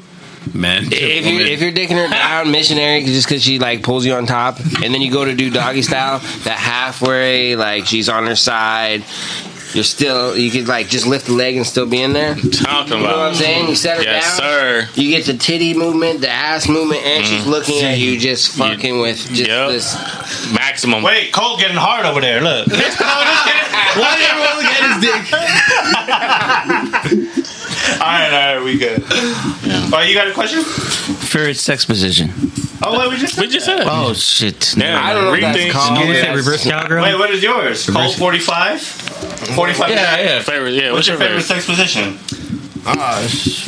Man. 0.53 0.83
if 0.91 1.25
you 1.25 1.39
if 1.39 1.61
you're 1.61 1.71
dicking 1.71 1.97
her 1.97 2.07
down 2.09 2.51
missionary 2.51 3.03
just 3.05 3.27
because 3.27 3.43
she 3.43 3.59
like 3.59 3.81
pulls 3.83 4.05
you 4.05 4.13
on 4.13 4.25
top, 4.25 4.59
and 4.59 4.93
then 4.93 5.01
you 5.01 5.11
go 5.11 5.25
to 5.25 5.33
do 5.35 5.49
doggy 5.49 5.81
style, 5.81 6.19
that 6.43 6.57
halfway 6.57 7.55
like 7.55 7.85
she's 7.85 8.09
on 8.09 8.25
her 8.27 8.35
side. 8.35 9.03
You're 9.73 9.83
still 9.83 10.35
you 10.35 10.49
could 10.49 10.67
like 10.67 10.87
just 10.87 11.05
lift 11.05 11.27
the 11.27 11.33
leg 11.33 11.55
and 11.55 11.63
still 11.65 11.85
be 11.85 12.01
in 12.01 12.13
there. 12.13 12.35
You 12.37 12.49
Talking 12.49 12.97
you 12.97 13.03
know 13.03 13.17
what 13.17 13.27
I'm 13.29 13.35
saying? 13.35 13.67
You 13.69 13.75
set 13.75 13.97
her 13.97 14.03
Yes, 14.03 14.37
down. 14.39 14.49
sir. 14.49 14.87
You 14.95 15.11
get 15.15 15.25
the 15.25 15.37
titty 15.37 15.75
movement, 15.75 16.21
the 16.21 16.29
ass 16.29 16.67
movement, 16.67 17.03
and 17.05 17.23
she's 17.25 17.45
looking 17.45 17.81
at 17.83 17.99
you 17.99 18.17
just 18.19 18.57
fucking 18.57 18.99
with 18.99 19.17
just 19.27 19.47
Yep. 19.47 19.69
this. 19.69 19.95
Maximum. 20.53 21.03
Wait, 21.03 21.31
Colt 21.31 21.59
getting 21.59 21.77
hard 21.77 22.05
over 22.05 22.19
there. 22.21 22.41
Look. 22.41 22.67
No, 22.67 22.75
just 22.75 22.97
kidding. 22.97 24.01
Why 24.01 24.15
did 24.17 24.25
everyone 24.29 24.55
look 24.57 24.65
at 24.65 24.93
his 24.93 25.01
dick? 25.05 25.33
all 28.01 28.07
right, 28.07 28.33
all 28.33 28.55
right, 28.55 28.63
we 28.63 28.77
good. 28.77 29.03
Oh, 29.91 30.01
you 30.07 30.13
got 30.13 30.27
a 30.27 30.33
question? 30.33 30.63
Favorite 30.63 31.57
sex 31.57 31.85
position. 31.85 32.29
Oh, 32.81 32.93
what 32.93 33.09
we 33.09 33.17
just 33.17 33.37
We 33.37 33.47
just 33.47 33.65
said. 33.65 33.81
Oh 33.85 34.13
shit! 34.13 34.75
Yeah, 34.77 35.01
I 35.03 35.13
don't 35.13 35.25
know 35.25 35.33
if 35.33 35.41
that's 35.41 35.57
rethink. 35.57 35.71
called. 35.71 35.93
No, 35.95 36.05
we 36.07 36.13
Yes. 36.13 36.35
reverse 36.35 36.63
cowgirl. 36.63 37.03
Wait, 37.03 37.15
what 37.19 37.29
is 37.31 37.43
yours? 37.43 37.85
Colt 37.89 38.15
45? 38.15 38.81
45 38.81 39.89
Yeah, 39.89 40.17
yeah. 40.21 40.41
Favorite. 40.41 40.73
Yeah. 40.73 40.91
What's 40.93 40.93
What's 40.93 41.07
your 41.09 41.17
your 41.17 41.27
favorite 41.27 41.43
favorite? 41.43 41.63
sex 41.63 41.65
position? 41.65 42.19
Ah, 42.85 43.21
sh- 43.27 43.67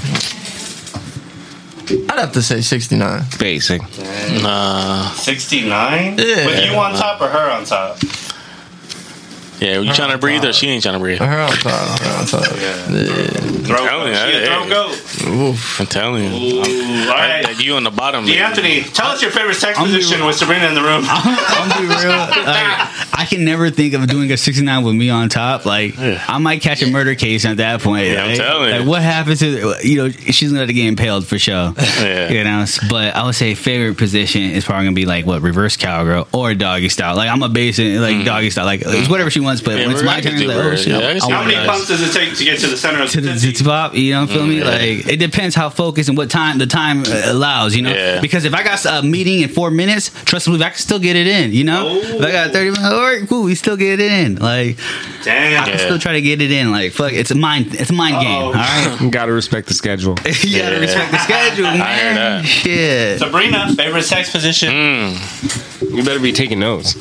I'd 2.09 2.19
have 2.19 2.31
to 2.33 2.41
say 2.41 2.61
69. 2.61 3.23
Basic. 3.37 3.81
Nah. 4.41 5.09
69? 5.11 6.17
Yeah. 6.17 6.45
With 6.45 6.63
you 6.63 6.71
on 6.75 6.93
top 6.95 7.19
or 7.19 7.27
her 7.27 7.51
on 7.51 7.65
top? 7.65 7.97
Yeah. 9.61 9.79
You 9.79 9.93
trying 9.93 10.11
to 10.11 10.17
breathe 10.17 10.43
or 10.43 10.53
she 10.53 10.67
ain't 10.67 10.81
trying 10.81 10.95
to 10.95 10.99
breathe? 10.99 11.19
Her 11.19 11.41
on 11.41 11.51
top. 11.51 11.99
Her 11.99 12.19
on 12.19 12.25
top. 12.25 12.45
Throat 12.45 13.87
telling 13.87 14.07
you, 14.07 14.13
goat. 14.13 14.27
She 14.27 14.37
a 14.37 14.39
hey. 14.39 14.45
throat 14.45 14.69
goat. 14.69 15.11
Oof. 15.27 15.79
I'm 15.79 15.85
telling 15.85 16.23
you. 16.23 16.29
Ooh, 16.31 17.09
all 17.09 17.15
right. 17.15 17.59
You 17.59 17.75
on 17.75 17.83
the 17.83 17.91
bottom. 17.91 18.25
Deanthonee, 18.25 18.91
tell 18.91 19.07
us 19.07 19.21
your 19.21 19.29
favorite 19.29 19.53
sex 19.53 19.77
I'm 19.77 19.85
position 19.85 20.25
with 20.25 20.35
Sabrina 20.35 20.67
in 20.67 20.73
the 20.73 20.81
room. 20.81 21.03
I'm 21.07 21.69
gonna 21.69 21.81
be 21.81 21.87
real. 21.87 22.09
Like, 22.09 23.13
I 23.13 23.27
can 23.29 23.45
never 23.45 23.69
think 23.69 23.93
of 23.93 24.07
doing 24.07 24.31
a 24.31 24.37
69 24.37 24.83
with 24.83 24.95
me 24.95 25.11
on 25.11 25.29
top. 25.29 25.65
Like, 25.65 25.95
Yeah. 25.95 26.23
I 26.27 26.39
might 26.39 26.61
catch 26.61 26.81
a 26.81 26.87
murder 26.87 27.13
case 27.13 27.45
at 27.45 27.57
that 27.57 27.81
point. 27.81 28.07
Yeah, 28.07 28.23
I'm 28.23 28.29
like, 28.29 28.37
telling 28.37 28.69
you. 28.69 28.79
Like, 28.79 28.87
what 28.87 29.01
happens 29.03 29.39
to 29.39 29.75
you 29.83 29.97
know? 29.97 30.09
She's 30.09 30.51
gonna 30.51 30.65
get 30.65 30.87
impaled 30.87 31.27
for 31.27 31.37
sure. 31.37 31.73
Yeah. 31.77 32.31
You 32.31 32.43
know, 32.43 32.65
but 32.89 33.15
I 33.15 33.23
would 33.25 33.35
say 33.35 33.53
favorite 33.53 33.97
position 33.97 34.41
is 34.41 34.65
probably 34.65 34.85
gonna 34.85 34.95
be 34.95 35.05
like 35.05 35.27
what 35.27 35.43
reverse 35.43 35.77
cowgirl 35.77 36.27
or 36.31 36.55
doggy 36.55 36.89
style. 36.89 37.15
Like 37.15 37.29
I'm 37.29 37.43
a 37.43 37.49
basic 37.49 37.99
like 37.99 38.15
mm-hmm. 38.15 38.25
doggy 38.25 38.49
style. 38.49 38.65
Like 38.65 38.81
it's 38.83 39.09
whatever 39.09 39.29
she 39.29 39.39
wants. 39.39 39.50
But 39.59 39.71
Mm-hmm. 39.71 39.79
Yeah, 39.81 39.87
when 39.87 39.95
it's 39.95 40.03
my 40.05 40.21
gonna 40.21 40.21
turn, 40.21 40.39
do 40.39 40.43
it's 40.45 40.47
like 40.47 40.57
oh 40.57 40.69
her. 40.69 40.77
shit. 40.77 40.87
Yeah, 40.87 40.97
I 40.99 41.09
I 41.09 41.11
can 41.11 41.19
see 41.21 41.27
want 41.27 41.35
How 41.35 41.43
many 41.43 41.55
that. 41.55 41.67
pumps 41.67 41.87
does 41.87 42.01
it 42.01 42.13
take 42.17 42.37
to 42.37 42.43
get 42.45 42.59
to 42.59 42.67
the 42.67 42.77
center 42.77 43.01
of 43.03 43.09
to 43.09 43.19
the 43.21 43.27
the 43.29 43.33
titty? 43.39 43.53
zit 43.55 43.65
pop, 43.65 43.95
you 43.95 44.13
know, 44.13 44.27
feel 44.27 44.45
me? 44.45 44.59
yeah. 44.59 44.65
Like 44.69 45.07
it 45.07 45.17
depends 45.17 45.55
how 45.55 45.69
focused 45.69 46.07
and 46.09 46.17
what 46.17 46.29
time 46.29 46.57
the 46.59 46.67
time 46.67 47.03
uh, 47.05 47.23
allows, 47.25 47.75
you 47.75 47.81
know. 47.81 47.91
Yeah. 47.91 48.21
Because 48.21 48.45
if 48.45 48.53
I 48.53 48.63
got 48.63 48.85
a 48.85 49.01
meeting 49.03 49.41
in 49.41 49.49
four 49.49 49.71
minutes, 49.71 50.11
trust 50.25 50.47
me, 50.47 50.55
I 50.61 50.69
can 50.69 50.77
still 50.77 50.99
get 50.99 51.15
it 51.15 51.27
in, 51.27 51.51
you 51.51 51.63
know. 51.63 51.97
If 51.97 52.21
I 52.21 52.31
got 52.31 52.51
thirty 52.51 52.69
minutes, 52.71 52.85
all 52.93 53.01
right, 53.01 53.27
cool, 53.27 53.43
we 53.43 53.55
still 53.55 53.75
get 53.75 53.99
it 53.99 54.11
in. 54.11 54.35
Like 54.35 54.77
I 54.79 55.23
Damn. 55.23 55.63
can 55.65 55.73
Yeah. 55.73 55.77
still 55.77 55.99
try 55.99 56.13
to 56.13 56.21
get 56.21 56.41
it 56.41 56.51
in. 56.51 56.71
Like 56.71 56.91
fuck, 56.93 57.11
it's 57.11 57.31
a 57.31 57.35
mind, 57.35 57.73
it's 57.75 57.89
a 57.89 57.93
mind 57.93 58.21
game. 58.21 58.31
Uh-oh. 58.31 58.45
All 58.47 58.53
right, 58.53 58.97
You 59.01 59.09
gotta 59.09 59.31
respect 59.33 59.67
the 59.67 59.73
schedule. 59.73 60.15
you 60.43 60.59
gotta 60.59 60.79
respect 60.79 61.11
the 61.11 61.17
schedule, 61.19 61.65
hear 61.71 61.77
man. 61.79 62.15
that. 62.15 62.45
Shit. 62.45 63.19
Sabrina, 63.19 63.73
favorite 63.75 64.03
sex 64.03 64.31
position? 64.31 64.69
Mm. 64.71 65.95
You 65.95 66.03
better 66.03 66.19
be 66.19 66.31
taking 66.31 66.59
notes. 66.59 66.95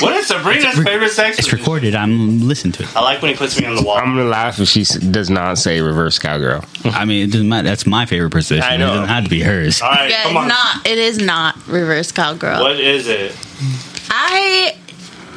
What 0.00 0.14
is 0.16 0.26
Sabrina's 0.28 0.76
favorite 0.82 1.10
sex 1.10 1.38
It's 1.38 1.48
position? 1.48 1.58
recorded. 1.58 1.94
I'm 1.94 2.40
listening 2.46 2.72
to 2.74 2.82
it. 2.82 2.96
I 2.96 3.00
like 3.02 3.22
when 3.22 3.30
he 3.30 3.36
puts 3.36 3.58
me 3.60 3.66
on 3.66 3.74
the 3.76 3.82
wall. 3.82 3.96
I'm 3.98 4.16
gonna 4.16 4.24
laugh 4.24 4.58
if 4.58 4.68
she 4.68 4.80
s- 4.82 4.96
does 4.96 5.30
not 5.30 5.58
say 5.58 5.80
reverse 5.80 6.18
cowgirl. 6.18 6.64
I 6.84 7.04
mean, 7.04 7.28
it 7.28 7.32
doesn't 7.32 7.48
matter. 7.48 7.68
That's 7.68 7.86
my 7.86 8.04
favorite 8.06 8.30
position. 8.30 8.62
I 8.64 8.74
It 8.74 8.78
know. 8.78 8.88
doesn't 8.88 9.08
have 9.08 9.24
to 9.24 9.30
be 9.30 9.40
hers. 9.42 9.80
All 9.82 9.90
right, 9.90 10.10
Yeah, 10.10 10.22
come 10.24 10.32
it's 10.32 10.40
on. 10.42 10.48
not. 10.48 10.86
It 10.86 10.98
is 10.98 11.18
not 11.18 11.56
reverse 11.68 12.10
cowgirl. 12.12 12.62
What 12.62 12.80
is 12.80 13.06
it? 13.06 13.32
I 14.10 14.74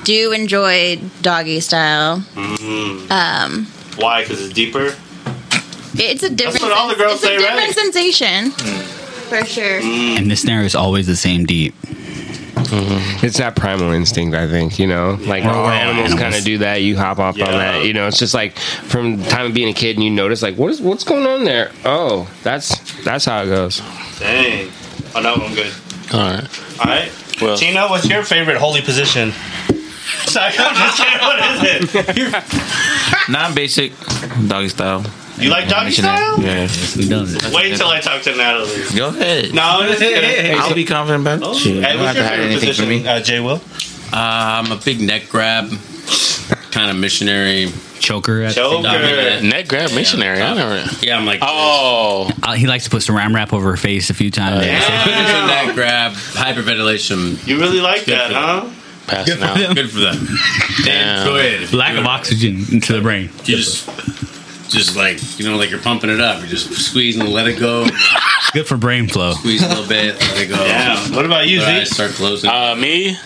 do 0.04 0.32
enjoy 0.32 1.00
doggy 1.22 1.60
style. 1.60 2.24
Mm. 2.36 3.12
Um, 3.12 3.68
Why? 3.98 4.22
Because 4.24 4.42
it's 4.44 4.54
deeper? 4.54 4.96
it's 5.96 6.24
a 6.24 6.30
different. 6.30 6.62
what 6.62 6.72
all 6.72 6.88
the 6.88 6.96
girls 6.96 7.16
it's 7.16 7.24
say, 7.24 7.36
a 7.36 7.40
different 7.40 7.60
right? 7.60 7.76
sensation, 7.76 8.52
for 8.52 9.46
sure. 9.46 9.80
And 9.82 10.30
this 10.32 10.42
snare 10.42 10.64
is 10.64 10.76
always 10.76 11.08
the 11.08 11.16
same 11.16 11.46
deep. 11.46 11.76
Mm-hmm. 12.70 13.26
It's 13.26 13.38
that 13.38 13.56
primal 13.56 13.92
instinct, 13.92 14.36
I 14.36 14.48
think. 14.48 14.78
You 14.80 14.88
know, 14.88 15.18
like 15.22 15.44
We're 15.44 15.50
all 15.52 15.66
all 15.66 15.70
animals 15.70 16.12
animals. 16.12 16.22
kind 16.22 16.36
of 16.36 16.44
do 16.44 16.58
that. 16.60 16.82
You 16.82 16.98
hop 16.98 17.20
off 17.20 17.38
Yeah. 17.38 17.46
on 17.48 17.52
that. 17.54 17.84
You 17.86 17.94
know, 17.94 18.08
it's 18.08 18.20
just 18.20 18.34
like 18.34 18.58
from 18.58 19.18
the 19.18 19.30
time 19.30 19.46
of 19.48 19.54
being 19.54 19.70
a 19.70 19.74
kid, 19.74 19.96
and 19.96 20.04
you 20.04 20.10
notice 20.12 20.42
like 20.42 20.56
what 20.56 20.72
is 20.72 20.80
what's 20.82 21.04
going 21.04 21.26
on 21.26 21.44
there. 21.46 21.72
Oh, 21.86 22.30
that's 22.44 22.78
that's 23.04 23.26
how 23.26 23.44
it 23.44 23.48
goes. 23.48 23.82
Dang. 24.20 24.70
Oh 25.16 25.22
no, 25.22 25.34
I'm 25.36 25.54
good. 25.54 25.74
All 26.14 26.20
right. 26.20 26.80
All 26.80 26.86
right. 26.86 27.12
Well- 27.42 27.58
Tino, 27.58 27.90
what's 27.90 28.08
your 28.08 28.24
favorite 28.24 28.58
holy 28.58 28.82
position? 28.82 29.32
Sorry, 30.26 30.54
I'm 30.58 30.76
just 30.76 31.02
kidding. 31.02 31.20
What 31.22 31.40
is 31.40 31.96
it? 31.96 33.30
Non-basic 33.30 33.94
doggy 34.48 34.70
style. 34.70 35.04
You 35.40 35.50
like 35.50 35.68
doggy 35.70 35.86
Missionary. 35.88 36.18
style? 36.18 36.42
Yeah. 36.42 36.68
He 36.68 37.08
does 37.10 37.34
it. 37.36 37.54
Wait 37.54 37.76
till 37.78 37.88
I 37.88 38.00
talk 38.02 38.22
to 38.24 38.36
Natalie. 38.36 38.84
Go 38.96 39.10
ahead. 39.10 39.54
No, 39.54 39.62
I'm 39.62 39.88
just 39.90 40.00
kidding. 40.00 40.60
I'll 40.60 40.74
be 40.76 40.86
confident 40.86 41.22
about 41.28 41.42
it. 41.52 41.56
Shit, 41.58 41.76
you 41.76 41.82
Hey, 41.82 41.94
don't 41.94 42.02
what's 42.04 42.08
have 42.08 42.16
your 42.18 42.24
to 42.24 42.30
hide 42.30 42.36
favorite 42.38 42.52
anything 42.52 42.74
from 42.74 42.86
position, 42.88 43.04
me. 43.04 43.08
uh, 43.08 43.22
J.Will? 43.22 43.62
Uh, 44.12 44.64
I'm 44.66 44.72
a 44.72 44.76
big 44.78 45.00
neck 45.02 45.30
grab, 45.30 45.70
kind 46.72 46.90
of 46.92 46.98
missionary. 46.98 47.72
Choker. 48.00 48.42
At 48.44 48.56
Choker. 48.56 48.82
dominant. 48.84 49.46
Neck 49.46 49.68
grab 49.68 49.92
missionary. 49.94 50.42
I 50.42 50.54
never. 50.56 50.90
Yeah, 51.06 51.18
I'm 51.18 51.26
like. 51.26 51.40
Oh. 51.42 52.32
Uh, 52.42 52.54
he 52.54 52.66
likes 52.66 52.86
to 52.86 52.90
put 52.90 53.04
some 53.04 53.16
ram 53.16 53.36
wrap 53.36 53.52
over 53.54 53.70
her 53.72 53.78
face 53.78 54.10
a 54.10 54.14
few 54.14 54.32
times. 54.32 54.62
Signature 54.66 55.48
neck 55.48 55.76
grab, 55.76 56.14
hyperventilation. 56.14 57.46
You 57.46 57.60
really 57.60 57.82
like 57.82 58.06
that, 58.06 58.28
for 58.30 58.34
huh? 58.34 58.70
Passing 59.08 59.44
out. 59.44 59.76
Good 59.76 59.92
for 59.92 60.00
them. 60.00 60.28
Damn. 60.86 61.20
Enjoy 61.28 61.40
it. 61.40 61.74
Lack 61.74 61.98
of 61.98 62.06
oxygen 62.06 62.64
into 62.72 62.94
the 62.94 63.02
brain. 63.02 63.30
You 63.46 63.58
just, 63.58 63.88
just 64.70 64.96
like 64.96 65.40
you 65.40 65.46
know, 65.50 65.58
like 65.58 65.70
you're 65.70 65.80
pumping 65.82 66.10
it 66.10 66.22
up. 66.22 66.40
You're 66.40 66.48
just 66.50 66.72
squeezing, 66.74 67.26
let 67.26 67.48
it 67.48 67.60
go, 67.60 67.86
Good 68.54 68.68
for 68.68 68.78
brain 68.78 69.08
flow. 69.08 69.34
squeeze 69.34 69.64
a 69.64 69.68
little 69.70 69.88
bit, 69.88 70.16
let 70.20 70.38
it 70.42 70.48
go. 70.50 70.64
Yeah. 70.66 71.16
What 71.16 71.26
about 71.26 71.48
you, 71.48 71.60
Your 71.60 71.68
eyes 71.68 71.90
Z? 71.90 71.94
start 71.96 72.12
closing. 72.12 72.50
Uh, 72.50 72.76
me. 72.76 73.18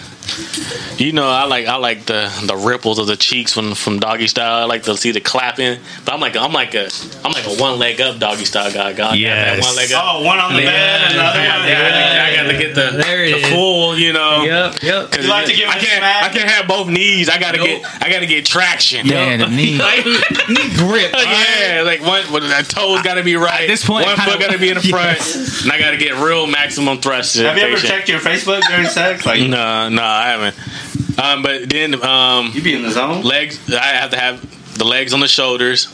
You 0.98 1.12
know, 1.12 1.28
I 1.30 1.46
like 1.46 1.66
I 1.68 1.76
like 1.78 2.06
the 2.06 2.32
the 2.46 2.56
ripples 2.56 3.00
of 3.00 3.08
the 3.08 3.16
cheeks 3.18 3.54
from 3.54 3.76
from 3.76 4.00
doggy 4.00 4.28
style. 4.28 4.62
I 4.62 4.66
like 4.66 4.84
to 4.84 4.96
see 4.98 5.12
the 5.12 5.20
clapping, 5.22 5.80
but 6.06 6.14
I'm 6.14 6.20
like 6.20 6.36
I'm 6.36 6.54
like 6.54 6.74
a 6.76 6.90
I'm 7.24 7.32
like 7.32 7.46
a 7.46 7.56
one 7.62 7.80
leg 7.80 8.00
up 8.02 8.20
doggy 8.20 8.46
style 8.46 8.72
guy. 8.72 8.94
God, 8.94 9.18
Yes. 9.18 9.64
one 9.64 9.76
leg 9.76 9.92
up. 9.92 10.04
Oh, 10.06 10.24
one 10.24 10.40
on 10.40 10.54
the 10.54 10.62
bed 10.62 11.02
and 11.08 11.16
the 11.18 11.24
other 11.24 11.40
I 11.40 11.58
one. 11.60 11.68
got, 11.68 11.92
I, 11.92 12.32
I 12.32 12.36
got 12.36 12.52
to 12.52 12.58
get 12.58 12.76
the, 12.76 12.98
There 13.04 13.24
it 13.26 13.42
the 13.42 13.48
full, 13.50 13.98
you 13.98 14.14
know. 14.14 14.44
Yep, 14.44 14.82
Yep. 14.84 15.16
You 15.24 15.30
like 15.30 15.46
to 15.48 15.54
give 15.54 15.70
I 15.70 15.80
can't. 15.80 16.04
I 16.04 16.30
can't 16.30 16.50
have 16.50 16.68
both 16.68 16.88
knees. 16.88 17.30
I 17.30 17.40
gotta 17.40 17.58
Nope. 17.58 17.68
get. 17.68 18.04
I 18.04 18.10
gotta 18.10 18.26
get 18.26 18.46
traction. 18.46 19.06
Yeah, 19.08 19.38
the 19.38 19.48
knee. 19.48 19.78
Knee 20.50 20.76
grip. 20.76 21.12
yeah, 21.16 21.84
like 21.86 22.02
one. 22.02 22.24
Well, 22.32 22.42
that 22.42 22.66
toe's 22.70 23.02
got 23.02 23.16
to 23.16 23.24
be 23.24 23.36
right. 23.36 23.62
At 23.62 23.68
this 23.68 23.86
point, 23.86 24.06
one 24.06 24.16
kinda- 24.16 24.32
foot 24.32 24.40
got 24.42 24.52
to 24.52 24.58
be 24.60 24.70
in 24.70 24.76
the 24.76 24.82
front, 24.90 25.18
Yes. 25.20 25.64
and 25.64 25.72
I 25.72 25.80
got 25.80 25.92
to 25.92 25.98
get 25.98 26.16
real 26.16 26.48
maximum 26.48 27.00
thrust. 27.00 27.36
Have 27.38 27.58
you 27.58 27.64
ever 27.64 27.78
checked 27.78 28.10
your 28.10 28.20
Facebook 28.20 28.62
during 28.70 28.86
sex? 28.88 29.26
Like, 29.26 29.42
No, 29.48 29.90
no, 29.90 30.02
I 30.24 30.30
haven't. 30.32 31.20
Um, 31.20 31.42
but 31.44 31.70
then 31.70 32.02
um, 32.04 32.52
you 32.54 32.62
be 32.64 32.74
in 32.74 32.82
the 32.84 32.92
zone? 32.92 33.22
legs. 33.24 33.60
I 33.72 33.80
have 33.88 34.12
to 34.12 34.18
have 34.18 34.78
the 34.78 34.86
legs 34.86 35.14
on 35.14 35.20
the 35.20 35.28
shoulders, 35.28 35.94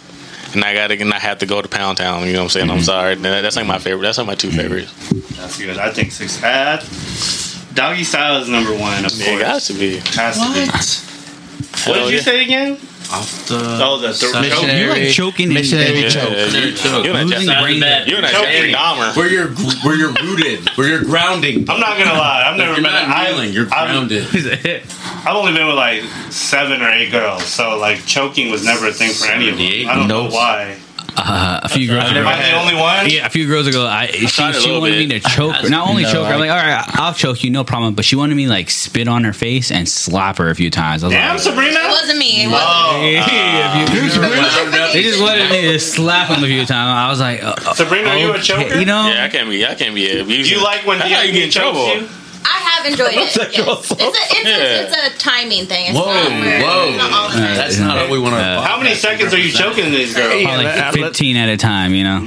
and 0.54 0.64
I 0.64 0.74
gotta 0.74 0.94
and 1.00 1.14
I 1.14 1.20
have 1.20 1.40
to 1.40 1.46
go 1.46 1.62
to 1.62 1.68
Pound 1.68 1.98
Town. 1.98 2.26
You 2.26 2.34
know 2.34 2.40
what 2.40 2.44
I'm 2.46 2.50
saying? 2.50 2.68
Mm-hmm. 2.68 2.78
I'm 2.78 2.84
sorry. 2.84 3.16
That's 3.16 3.56
like 3.56 3.66
my 3.68 3.80
favorite. 3.80 4.04
That's 4.04 4.18
like 4.18 4.28
my 4.28 4.36
two 4.36 4.52
favorites. 4.52 4.94
That's 5.38 5.58
good. 5.58 5.78
I 5.78 5.92
think 5.92 6.12
six. 6.12 6.42
Uh, 6.44 6.78
doggy 7.74 8.04
style 8.04 8.42
is 8.42 8.48
number 8.50 8.72
one, 8.72 9.04
of 9.06 9.12
Yeah, 9.14 9.36
it 9.36 9.40
got 9.40 9.52
course. 9.52 9.68
to 9.68 9.74
be. 9.74 9.98
Has 10.16 10.38
to 10.40 10.54
be. 10.54 11.09
What 11.88 11.96
Hell 11.98 12.06
did 12.06 12.12
you 12.12 12.18
yeah. 12.18 12.24
say 12.24 12.44
again? 12.44 12.72
Off 13.12 13.48
the. 13.48 13.56
Oh, 13.82 13.98
the 13.98 14.08
th- 14.14 14.16
Side. 14.32 14.52
choke. 14.52 14.68
You 14.72 14.90
like 14.90 15.10
choking 15.12 15.52
Missionary 15.54 16.04
and, 16.04 16.12
choke. 16.14 16.30
Yeah, 16.32 16.46
you, 16.60 16.74
choke. 16.74 17.06
you're 17.06 17.14
not 17.14 17.26
Losing 17.26 17.48
Jeffrey- 17.48 17.80
brain- 17.80 18.08
You're 18.08 18.22
not 18.22 18.32
Choking. 18.32 18.52
Jeffrey 18.52 18.74
Dahmer. 18.74 19.16
Where 19.16 19.28
you're 19.30 19.48
where 19.84 19.96
you're 19.96 20.14
rooted, 20.22 20.70
where 20.78 20.88
you're 20.88 21.04
grounding. 21.04 21.68
I'm 21.70 21.80
not 21.80 21.98
gonna 21.98 22.14
lie. 22.14 22.44
I've 22.46 22.58
never 22.58 22.74
You're 22.74 22.84
been. 22.84 22.92
not 22.92 23.30
kneeling. 23.30 23.52
You're 23.54 23.66
I've, 23.74 23.90
grounded. 23.90 24.26
I've 25.26 25.36
only 25.36 25.54
been 25.54 25.66
with 25.68 25.76
like 25.76 26.04
seven 26.32 26.82
or 26.82 26.90
eight 26.90 27.12
girls, 27.12 27.46
so 27.46 27.78
like 27.80 28.06
choking 28.06 28.52
was 28.52 28.64
never 28.64 28.88
a 28.88 28.94
thing 28.94 29.12
for 29.14 29.28
any 29.28 29.50
of 29.50 29.58
them. 29.58 29.90
I 29.90 29.96
don't 29.96 30.08
know 30.08 30.28
why. 30.30 30.79
Uh, 31.18 31.60
a 31.64 31.70
few 31.70 31.88
girls 31.88 32.04
Am 32.06 32.18
ago. 32.18 32.28
I 32.28 32.50
the 32.52 32.58
only 32.60 32.76
one? 32.76 33.10
Yeah, 33.10 33.26
a 33.26 33.30
few 33.30 33.48
girls 33.48 33.68
ago, 33.68 33.86
I 33.86 34.08
she, 34.08 34.28
she 34.28 34.72
wanted 34.72 34.92
bit. 34.98 35.10
me 35.10 35.20
to 35.20 35.30
choke 35.30 35.56
her. 35.56 35.70
Not 35.70 35.88
only 35.90 36.04
No, 36.04 36.12
choke 36.12 36.28
her, 36.28 36.34
I'm 36.34 36.40
like, 36.40 36.50
all 36.52 36.58
right, 36.58 36.84
I'll 36.96 37.14
choke 37.14 37.44
you, 37.44 37.50
no 37.50 37.64
problem. 37.64 37.96
But 37.96 38.06
she 38.06 38.16
wanted 38.16 38.36
me 38.36 38.48
like 38.48 38.70
spit 38.70 39.08
on 39.08 39.24
her 39.24 39.34
face 39.34 39.72
and 39.72 39.88
slap 39.88 40.38
her 40.38 40.50
a 40.50 40.56
few 40.56 40.70
times. 40.70 41.04
I 41.04 41.08
was 41.08 41.14
Damn, 41.14 41.30
like, 41.36 41.40
Sabrina. 41.40 41.80
It 41.80 41.90
wasn't 41.90 42.20
me. 42.20 42.44
It 42.44 42.48
wasn't. 42.48 42.70
Hey, 43.00 43.14
you- 43.16 44.10
Grounded. 44.20 44.94
they 44.94 45.04
just 45.04 45.22
wanted 45.22 45.50
me 45.52 45.62
to 45.72 45.80
slap 45.80 46.30
him 46.30 46.44
a 46.44 46.48
few 46.48 46.66
times. 46.66 46.72
I 46.72 47.10
was 47.10 47.20
like, 47.20 47.44
uh, 47.44 47.56
uh, 47.66 47.74
Sabrina, 47.74 48.10
are 48.10 48.18
you 48.18 48.34
a 48.34 48.40
choker? 48.40 48.78
You 48.80 48.86
know, 48.86 49.08
Yeah, 49.08 49.24
I 49.26 49.30
can't 49.30 49.50
be. 49.50 49.66
I 49.66 49.76
can't 49.76 49.94
be 49.96 50.10
abusive. 50.20 50.46
Do 50.46 50.56
you 50.60 50.64
like 50.64 50.86
when 50.86 51.00
That's 51.00 51.12
how 51.12 51.22
you 51.22 51.32
get 51.34 51.44
in 51.46 51.52
trouble? 51.52 51.96
you? 51.96 52.08
I 52.46 52.60
have 52.60 52.86
enjoyed 52.86 53.14
it. 53.14 53.16
Yes. 53.16 53.36
It's, 53.38 53.92
a, 53.92 53.96
it's, 54.00 54.46
Yeah. 54.46 54.58
a, 54.58 54.84
it's 54.84 55.16
a 55.16 55.20
timing 55.20 55.66
thing. 55.66 55.88
It's 55.88 55.98
Whoa, 55.98 56.06
not 56.06 56.26
for- 56.28 56.66
whoa. 56.66 56.98
not 56.98 57.12
all. 57.12 57.30
That's 57.30 57.78
not 57.80 57.98
how 57.98 58.10
we 58.12 58.20
want 58.20 58.36
to. 58.36 58.42
Uh, 58.42 58.62
How 58.62 58.80
many 58.82 58.96
seconds 58.96 59.34
are 59.34 59.40
you 59.40 59.52
choking 59.52 59.92
these 59.92 60.16
girls? 60.16 60.44
probably 60.44 60.66
like 60.66 60.94
15 60.94 61.36
at 61.38 61.50
a 61.50 61.58
time. 61.58 61.94
You 61.94 62.04
know, 62.06 62.18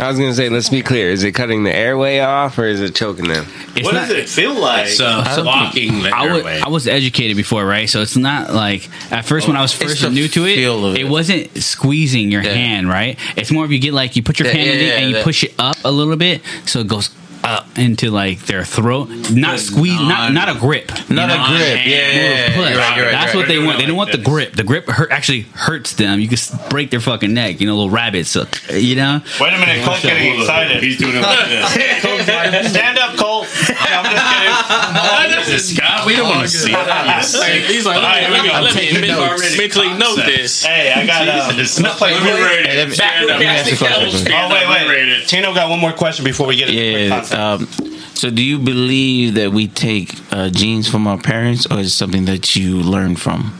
I 0.00 0.08
was 0.08 0.18
gonna 0.18 0.34
say, 0.34 0.48
let's 0.48 0.68
be 0.68 0.82
clear: 0.82 1.10
is 1.10 1.24
it 1.24 1.32
cutting 1.32 1.64
the 1.64 1.74
airway 1.74 2.20
off, 2.20 2.58
or 2.58 2.66
is 2.66 2.80
it 2.80 2.94
choking 2.94 3.28
them? 3.28 3.46
it's 3.74 3.84
What 3.84 3.94
not. 3.94 4.08
does 4.08 4.16
it 4.16 4.28
feel 4.28 4.54
like? 4.54 4.86
It's 4.86 5.00
uh, 5.00 5.40
blocking 5.42 6.02
the 6.02 6.10
I 6.10 6.26
was, 6.32 6.38
airway. 6.38 6.60
I 6.60 6.68
was 6.68 6.86
educated 6.86 7.36
before, 7.36 7.66
right? 7.66 7.88
So 7.88 8.00
it's 8.02 8.16
not 8.16 8.52
like 8.54 8.88
at 9.12 9.24
first 9.24 9.48
when 9.48 9.56
I 9.56 9.62
was 9.62 9.72
first 9.72 10.08
new 10.10 10.28
to 10.28 10.46
it, 10.46 10.58
it 10.58 11.00
it. 11.00 11.08
wasn't 11.08 11.54
squeezing 11.62 12.30
your 12.30 12.42
Yeah. 12.42 12.52
hand, 12.52 12.88
right? 12.88 13.18
It's 13.36 13.50
more 13.50 13.64
of 13.64 13.72
you 13.72 13.78
get 13.78 13.92
like 13.94 14.16
you 14.16 14.22
put 14.22 14.38
your 14.38 14.48
Yeah, 14.48 14.54
hand 14.54 14.70
in 14.70 14.76
yeah, 14.78 14.82
it 14.94 15.02
and 15.02 15.10
yeah, 15.10 15.18
you 15.18 15.24
push 15.24 15.44
it 15.44 15.54
up 15.58 15.76
a 15.84 15.90
little 15.90 16.16
bit, 16.16 16.42
so 16.66 16.80
it 16.80 16.86
goes 16.88 17.10
uh, 17.46 17.64
into 17.76 18.10
like 18.10 18.40
their 18.46 18.64
throat, 18.64 19.08
not 19.30 19.60
squeeze, 19.60 20.00
not 20.00 20.32
not 20.32 20.48
a 20.48 20.58
grip, 20.58 20.88
Not 21.08 21.30
a 21.30 21.36
grip. 21.48 21.86
Yeah, 21.86 21.86
yeah, 21.86 22.12
yeah. 22.12 22.46
Push. 22.48 22.56
You're 22.70 22.78
right, 22.78 22.96
you're 22.96 23.06
right, 23.06 23.12
That's 23.12 23.34
what 23.34 23.46
they 23.48 23.58
want. 23.58 23.78
They 23.78 23.86
don't 23.86 23.96
want 23.96 24.10
the 24.12 24.18
grip. 24.18 24.54
The 24.54 24.64
grip 24.64 24.86
hurt, 24.88 25.10
actually 25.12 25.42
hurts 25.54 25.94
them. 25.94 26.18
You 26.20 26.28
can 26.28 26.38
break 26.68 26.90
their 26.90 27.00
fucking 27.00 27.32
neck. 27.32 27.60
You 27.60 27.66
know, 27.68 27.74
little 27.76 27.90
rabbits. 27.90 28.30
So, 28.30 28.46
you 28.72 28.96
know. 28.96 29.20
Wait 29.40 29.54
a 29.54 29.58
minute, 29.58 29.84
Colt's 29.84 30.02
getting 30.02 30.40
excited. 30.40 30.82
He's 30.82 30.98
doing 30.98 31.14
it 31.16 31.22
like 31.22 31.48
this. 31.48 32.70
Stand 32.70 32.98
up, 32.98 33.16
Cole. 33.16 33.44
I'm 33.44 34.04
just 34.04 34.26
kidding. 34.34 35.76
Scott, 35.76 36.06
we 36.06 36.16
don't 36.16 36.28
want 36.28 36.42
to 36.42 36.48
see 36.48 36.72
that. 36.72 37.24
He's 37.68 37.86
like, 37.86 37.96
All 37.96 38.02
right, 38.02 38.26
here 38.26 38.42
we 38.42 38.48
go. 38.48 38.54
let 38.60 38.74
me 38.74 38.80
taking 38.80 39.00
men- 39.00 39.16
notes. 39.16 39.56
mentally 39.56 39.94
note 39.94 40.16
this. 40.26 40.64
Hey, 40.64 40.92
I 40.92 41.06
got. 41.06 41.28
Um, 41.28 41.56
let's 41.56 41.78
play. 41.96 42.12
Let 42.12 42.22
me 42.24 42.30
rate 42.42 42.66
it. 42.66 42.88
me- 42.88 42.94
Stand 42.94 43.26
let 43.26 43.36
up. 43.36 43.40
me 43.40 43.46
ask 43.46 43.70
you 43.70 43.86
a. 43.86 43.90
Oh 44.34 44.48
wait, 44.50 44.68
wait. 44.68 44.88
Rated. 44.88 45.28
Tino 45.28 45.54
got 45.54 45.70
one 45.70 45.80
more 45.80 45.92
question 45.92 46.24
before 46.24 46.46
we 46.46 46.56
get 46.56 46.68
into 46.68 46.80
the 46.80 46.86
Yeah. 47.08 47.08
Concept. 47.36 47.80
Um, 47.80 47.92
so, 48.14 48.30
do 48.30 48.42
you 48.42 48.58
believe 48.58 49.34
that 49.34 49.52
we 49.52 49.68
take 49.68 50.14
uh, 50.32 50.48
genes 50.50 50.88
from 50.88 51.06
our 51.06 51.18
parents, 51.18 51.66
or 51.70 51.78
is 51.80 51.88
it 51.88 51.90
something 51.90 52.24
that 52.24 52.56
you 52.56 52.76
learn 52.78 53.16
from 53.16 53.52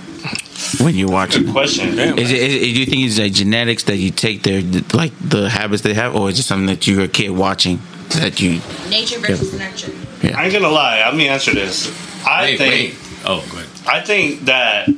when 0.80 0.94
you're 0.94 1.10
watching? 1.10 1.44
Good 1.44 1.52
question. 1.52 1.98
Is 1.98 2.30
it, 2.32 2.40
is 2.40 2.54
it, 2.54 2.60
do 2.60 2.80
you 2.80 2.86
think 2.86 3.04
it's 3.04 3.18
like 3.18 3.32
genetics 3.32 3.84
that 3.84 3.96
you 3.96 4.10
take 4.10 4.42
their 4.42 4.62
like 4.94 5.12
the 5.20 5.48
habits 5.48 5.82
they 5.82 5.94
have, 5.94 6.16
or 6.16 6.30
is 6.30 6.38
it 6.38 6.44
something 6.44 6.66
that 6.66 6.86
you're 6.86 7.04
a 7.04 7.08
kid 7.08 7.30
watching 7.30 7.78
that 8.14 8.40
you? 8.40 8.60
Nature 8.88 9.18
versus 9.20 9.58
nurture. 9.58 9.92
I 10.34 10.44
ain't 10.44 10.52
gonna 10.52 10.68
lie. 10.68 11.00
Let 11.00 11.14
me 11.14 11.28
answer 11.28 11.52
this. 11.52 11.92
I 12.26 12.42
Wait, 12.42 12.58
think. 12.58 12.72
wait. 12.72 13.02
Oh, 13.28 13.44
good. 13.50 13.66
I 13.86 14.00
think 14.00 14.42
that 14.42 14.88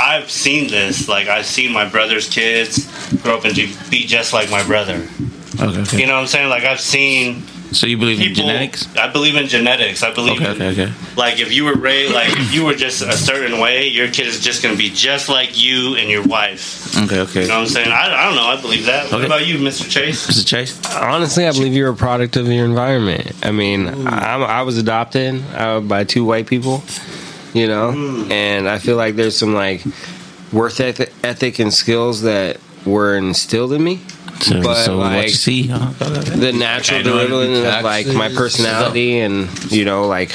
I've 0.00 0.30
seen 0.30 0.68
this. 0.68 1.08
Like 1.08 1.28
I've 1.28 1.46
seen 1.46 1.72
my 1.72 1.88
brother's 1.88 2.28
kids 2.28 2.86
grow 3.22 3.38
up 3.38 3.44
and 3.44 3.54
be 3.54 4.06
just 4.06 4.32
like 4.32 4.50
my 4.50 4.64
brother. 4.64 5.08
Okay, 5.58 5.80
okay. 5.80 6.00
You 6.00 6.06
know 6.06 6.14
what 6.14 6.20
I'm 6.20 6.26
saying? 6.26 6.50
Like 6.50 6.64
I've 6.64 6.80
seen 6.80 7.42
So 7.76 7.86
you 7.86 7.98
believe 7.98 8.20
in 8.20 8.32
genetics? 8.34 8.88
I 8.96 9.12
believe 9.12 9.36
in 9.36 9.46
genetics. 9.48 10.02
I 10.02 10.12
believe 10.14 10.40
Okay, 10.40 10.56
in 10.56 10.62
okay, 10.62 10.82
okay. 10.84 10.92
like 11.16 11.38
if 11.38 11.52
you 11.52 11.64
were 11.66 11.74
raised 11.74 12.14
like 12.14 12.30
if 12.30 12.54
you 12.54 12.64
were 12.64 12.74
just 12.74 13.02
a 13.02 13.12
certain 13.12 13.60
way, 13.60 13.86
your 13.88 14.08
kid 14.08 14.26
is 14.26 14.40
just 14.40 14.62
gonna 14.62 14.76
be 14.76 14.88
just 14.88 15.28
like 15.28 15.62
you 15.62 15.94
and 15.96 16.08
your 16.08 16.22
wife. 16.26 16.96
Okay, 17.04 17.20
okay. 17.20 17.42
You 17.42 17.48
know 17.48 17.56
what 17.56 17.60
I'm 17.60 17.66
saying? 17.68 17.88
I, 17.92 18.14
I 18.22 18.24
don't 18.26 18.34
know. 18.36 18.46
I 18.46 18.60
believe 18.60 18.86
that. 18.86 19.12
What 19.12 19.24
about 19.24 19.46
you, 19.46 19.58
Mr. 19.58 19.88
Chase? 19.90 20.26
Mr. 20.26 20.46
Chase? 20.46 20.80
Honestly, 20.96 21.46
I 21.46 21.52
believe 21.52 21.74
you're 21.74 21.90
a 21.92 21.94
product 21.96 22.36
of 22.36 22.48
your 22.48 22.64
environment. 22.64 23.32
I 23.44 23.50
mean, 23.50 23.86
I'm, 23.86 24.42
I 24.42 24.62
was 24.62 24.78
adopted 24.78 25.42
uh, 25.54 25.80
by 25.80 26.04
two 26.04 26.24
white 26.24 26.46
people, 26.46 26.82
you 27.52 27.66
know, 27.68 27.90
and 28.30 28.66
I 28.68 28.78
feel 28.78 28.96
like 28.96 29.16
there's 29.16 29.36
some 29.36 29.52
like 29.52 29.84
worth 30.50 30.80
ethic, 30.80 31.12
ethic 31.22 31.58
and 31.58 31.74
skills 31.74 32.22
that 32.22 32.58
were 32.86 33.16
instilled 33.18 33.74
in 33.74 33.84
me. 33.84 34.00
So, 34.40 34.62
But, 34.62 34.74
so 34.84 34.98
what 34.98 35.12
like, 35.12 35.22
you 35.28 35.28
see? 35.34 35.66
Huh? 35.68 35.90
The 35.98 36.52
natural 36.52 37.00
I 37.00 37.02
know 37.02 37.16
it'd 37.18 37.28
be 37.30 37.34
derivative 37.54 37.64
of 37.74 37.84
like 37.84 38.06
my 38.08 38.14
taxes. 38.28 38.36
personality 38.38 39.18
and 39.20 39.48
you 39.72 39.84
know 39.84 40.06
like 40.06 40.30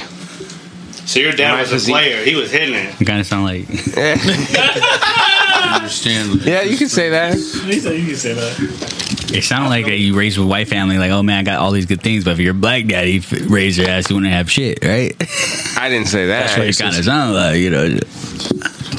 So 1.06 1.20
your 1.20 1.32
dad 1.34 1.54
My 1.54 1.62
was 1.62 1.70
a 1.72 1.74
physique. 1.76 1.94
player. 1.94 2.24
He 2.24 2.36
was 2.36 2.52
hitting 2.52 2.74
it. 2.76 3.00
You 3.00 3.06
kind 3.06 3.20
of 3.20 3.26
sound 3.28 3.46
like 3.46 3.68
Understand. 5.74 6.42
yeah, 6.46 6.62
you 6.64 6.78
can 6.78 6.90
say 6.90 7.10
that. 7.10 7.36
You 7.38 7.82
can 8.08 8.16
say 8.16 8.34
that. 8.34 9.32
It 9.34 9.44
sounded 9.44 9.70
like 9.70 9.86
that 9.86 9.98
you 9.98 10.18
raised 10.18 10.38
a 10.38 10.46
white 10.46 10.68
family. 10.68 10.98
Like, 10.98 11.12
oh 11.12 11.24
man, 11.24 11.40
I 11.40 11.44
got 11.44 11.60
all 11.60 11.72
these 11.72 11.86
good 11.86 12.02
things, 12.02 12.24
but 12.26 12.32
if 12.32 12.40
you're 12.40 12.52
a 12.52 12.58
black 12.58 12.86
daddy, 12.88 13.18
f- 13.20 13.32
raise 13.50 13.78
your 13.78 13.88
ass, 13.88 14.10
you 14.10 14.16
wouldn't 14.18 14.34
have 14.34 14.52
shit, 14.52 14.84
right? 14.84 15.16
I 15.78 15.88
didn't 15.90 16.08
say 16.08 16.26
that. 16.28 16.48
That's 16.48 16.58
what 16.58 16.68
it 16.68 16.78
kind 16.78 16.98
of 16.98 17.06
sounded 17.06 17.36
like, 17.36 17.58
you 17.58 17.70
know. 17.70 17.84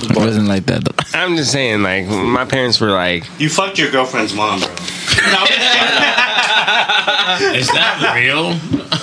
It 0.05 0.16
wasn't 0.16 0.49
like 0.49 0.65
that 0.66 0.85
though. 0.85 1.19
I'm 1.19 1.37
just 1.37 1.53
saying, 1.53 1.83
like 1.83 2.07
my 2.07 2.45
parents 2.47 2.81
were 2.81 2.91
like, 2.91 3.24
You 3.39 3.49
fucked 3.51 3.79
your 3.79 3.91
girlfriend's 3.91 4.33
mom, 4.35 4.61
bro. 4.61 4.69
No, 5.16 5.44
Is 7.55 7.68
that 7.68 8.12
real? 8.16 8.52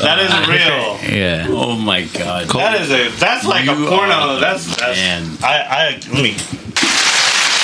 that 0.02 0.20
is 0.20 0.32
real. 0.48 0.98
Yeah. 1.18 1.48
Oh 1.50 1.76
my 1.76 2.04
god. 2.06 2.48
That 2.50 2.80
is 2.82 2.90
a. 2.92 3.10
That's 3.20 3.46
like 3.46 3.64
a 3.68 3.76
You 3.76 3.88
porno. 3.88 4.14
are 4.14 4.40
That's. 4.40 4.66
that's 4.78 4.98
man. 4.98 5.38
I. 5.44 5.64
I. 5.70 6.00
Let 6.14 6.24
me. 6.24 6.36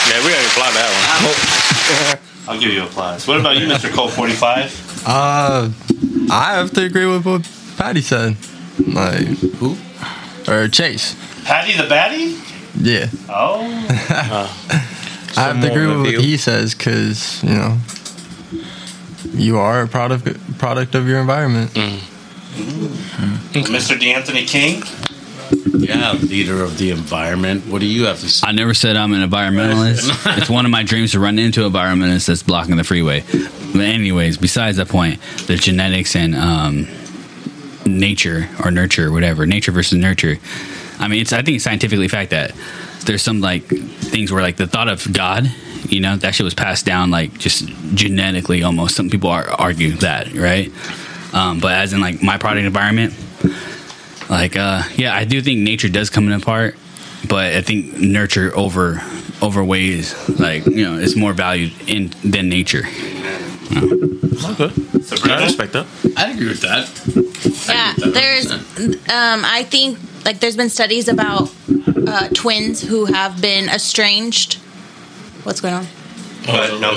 Yeah, 0.08 0.24
we 0.24 0.30
gotta 0.32 0.48
apply 0.48 0.72
that 0.74 0.90
one. 0.94 1.06
I'll 2.56 2.60
give 2.60 2.72
you 2.74 2.84
applause. 2.84 3.28
What 3.28 3.40
about 3.40 3.58
you, 3.58 3.68
Mr. 3.68 3.92
Colt 3.94 4.12
Forty 4.12 4.34
Five? 4.34 4.72
Uh, 5.08 5.70
I 6.32 6.54
have 6.56 6.72
to 6.72 6.84
agree 6.84 7.06
with 7.06 7.26
what 7.26 7.48
Patty 7.78 8.02
said. 8.02 8.36
Like 8.88 9.28
Who? 9.60 9.78
or 10.48 10.68
Chase. 10.68 11.16
Patty 11.46 11.74
the 11.78 11.88
Batty? 11.88 12.38
Yeah, 12.78 13.08
Oh. 13.30 13.62
I 15.38 15.42
have 15.42 15.62
to 15.62 15.68
agree 15.72 15.88
with 15.88 16.00
what 16.02 16.16
he 16.24 16.38
says 16.38 16.76
because 16.76 17.42
you 17.44 17.54
know 17.56 17.78
you 19.36 19.58
are 19.58 19.82
a 19.82 19.88
product 19.88 20.58
product 20.58 20.96
of 20.96 21.08
your 21.08 21.20
environment. 21.20 21.72
Mr. 23.54 23.98
Deanthonee 23.98 24.48
King? 24.48 24.84
Yeah, 25.78 26.14
leader 26.14 26.64
of 26.64 26.78
the 26.78 26.92
environment. 26.92 27.68
What 27.68 27.80
do 27.80 27.86
you 27.86 28.06
have 28.06 28.20
to 28.22 28.30
say? 28.30 28.48
I 28.48 28.52
never 28.52 28.74
said 28.74 28.96
I'm 28.96 29.14
an 29.14 29.28
environmentalist. 29.30 30.10
it's 30.38 30.50
one 30.50 30.66
of 30.66 30.72
my 30.72 30.84
dreams 30.84 31.12
to 31.12 31.20
run 31.20 31.38
into 31.38 31.66
an 31.66 31.72
environmentalist 31.72 32.28
that's 32.28 32.44
blocking 32.44 32.78
the 32.78 32.84
freeway. 32.84 33.24
But 33.74 33.82
anyways, 33.82 34.38
besides 34.38 34.78
that 34.78 34.88
point, 34.88 35.22
the 35.48 35.56
genetics 35.56 36.16
and 36.16 36.34
um, 36.34 36.88
nature 37.86 38.50
or 38.64 38.72
nurture, 38.72 39.12
whatever, 39.12 39.46
nature 39.46 39.72
versus 39.72 40.00
nurture. 40.00 40.38
I 40.98 41.08
mean, 41.08 41.22
it's 41.22 41.34
I 41.34 41.42
think 41.42 41.56
it's 41.56 41.64
scientifically 41.64 42.08
fact 42.08 42.32
that 42.32 42.54
there's 43.06 43.22
some 43.22 43.42
like 43.42 43.66
things 43.66 44.32
where 44.32 44.42
like 44.42 44.58
the 44.58 44.68
thought 44.68 44.88
of 44.88 45.12
God, 45.14 45.52
you 45.92 46.00
know, 46.00 46.16
that 46.18 46.36
shit 46.36 46.44
was 46.44 46.54
passed 46.54 46.86
down 46.86 47.12
like 47.12 47.38
just 47.38 47.68
genetically 47.96 48.64
almost. 48.64 48.96
Some 48.96 49.10
people 49.10 49.30
are, 49.30 49.50
argue 49.50 49.94
that, 49.98 50.34
right? 50.34 50.72
Um, 51.34 51.60
but 51.60 51.74
as 51.74 51.94
in 51.94 52.02
like 52.02 52.22
my 52.22 52.38
product 52.38 52.66
environment, 52.66 53.14
like 54.30 54.56
uh 54.56 54.82
yeah 54.96 55.14
i 55.16 55.24
do 55.24 55.40
think 55.40 55.60
nature 55.60 55.88
does 55.88 56.10
come 56.10 56.32
in 56.32 56.42
part 56.42 56.76
but 57.30 57.54
i 57.54 57.62
think 57.62 57.94
nurture 58.00 58.52
over 58.58 58.96
overweighs 59.44 60.40
like 60.40 60.66
you 60.66 60.84
know 60.84 60.98
it's 60.98 61.16
more 61.16 61.32
valued 61.32 61.72
in 61.88 62.12
than 62.24 62.50
nature 62.50 62.84
one. 65.30 65.42
I 65.42 65.44
respect 65.46 65.74
that. 65.74 65.88
I'd 66.18 66.36
agree 66.36 66.48
with 66.48 66.62
that. 66.62 66.90
Yeah, 67.68 67.94
there's. 68.12 68.52
Um, 68.52 69.46
I 69.46 69.64
think 69.64 69.98
like 70.24 70.40
there's 70.40 70.58
been 70.58 70.70
studies 70.70 71.08
about 71.08 71.54
uh, 72.08 72.30
twins 72.34 72.82
who 72.82 73.06
have 73.06 73.42
been 73.42 73.70
estranged. 73.70 74.60
What's 75.46 75.62
going 75.62 75.76
on? 75.76 75.86
But 76.46 76.80
no. 76.80 76.92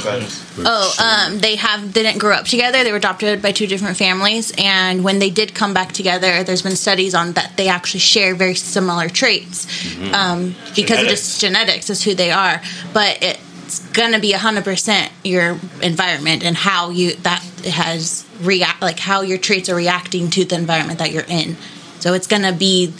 Oh, 0.66 0.94
um, 1.30 1.38
they 1.38 1.56
have 1.56 1.92
didn't 1.94 2.18
grow 2.18 2.34
up 2.34 2.44
together. 2.44 2.84
They 2.84 2.90
were 2.90 2.98
adopted 2.98 3.40
by 3.40 3.52
two 3.52 3.66
different 3.66 3.96
families, 3.96 4.52
and 4.58 5.02
when 5.02 5.20
they 5.20 5.30
did 5.30 5.54
come 5.54 5.72
back 5.72 5.92
together, 5.92 6.44
there's 6.44 6.60
been 6.62 6.76
studies 6.76 7.14
on 7.14 7.32
that 7.32 7.56
they 7.56 7.68
actually 7.68 8.00
share 8.00 8.34
very 8.34 8.54
similar 8.54 9.08
traits 9.08 9.66
um, 10.12 10.54
because 10.76 11.00
of 11.02 11.08
just 11.08 11.40
genetics 11.40 11.88
is 11.88 12.02
who 12.02 12.14
they 12.14 12.30
are. 12.30 12.60
But 12.92 13.18
it's 13.22 13.78
gonna 13.90 14.18
be 14.18 14.32
hundred 14.32 14.64
percent 14.64 15.12
your 15.24 15.58
environment 15.82 16.44
and 16.44 16.56
how 16.56 16.90
you 16.90 17.14
that 17.16 17.42
has 17.64 18.26
react 18.42 18.82
like 18.82 18.98
how 18.98 19.22
your 19.22 19.38
traits 19.38 19.68
are 19.70 19.76
reacting 19.76 20.30
to 20.30 20.44
the 20.44 20.56
environment 20.56 20.98
that 20.98 21.10
you're 21.12 21.24
in. 21.28 21.56
So 22.00 22.12
it's 22.12 22.26
gonna 22.26 22.52
be 22.52 22.92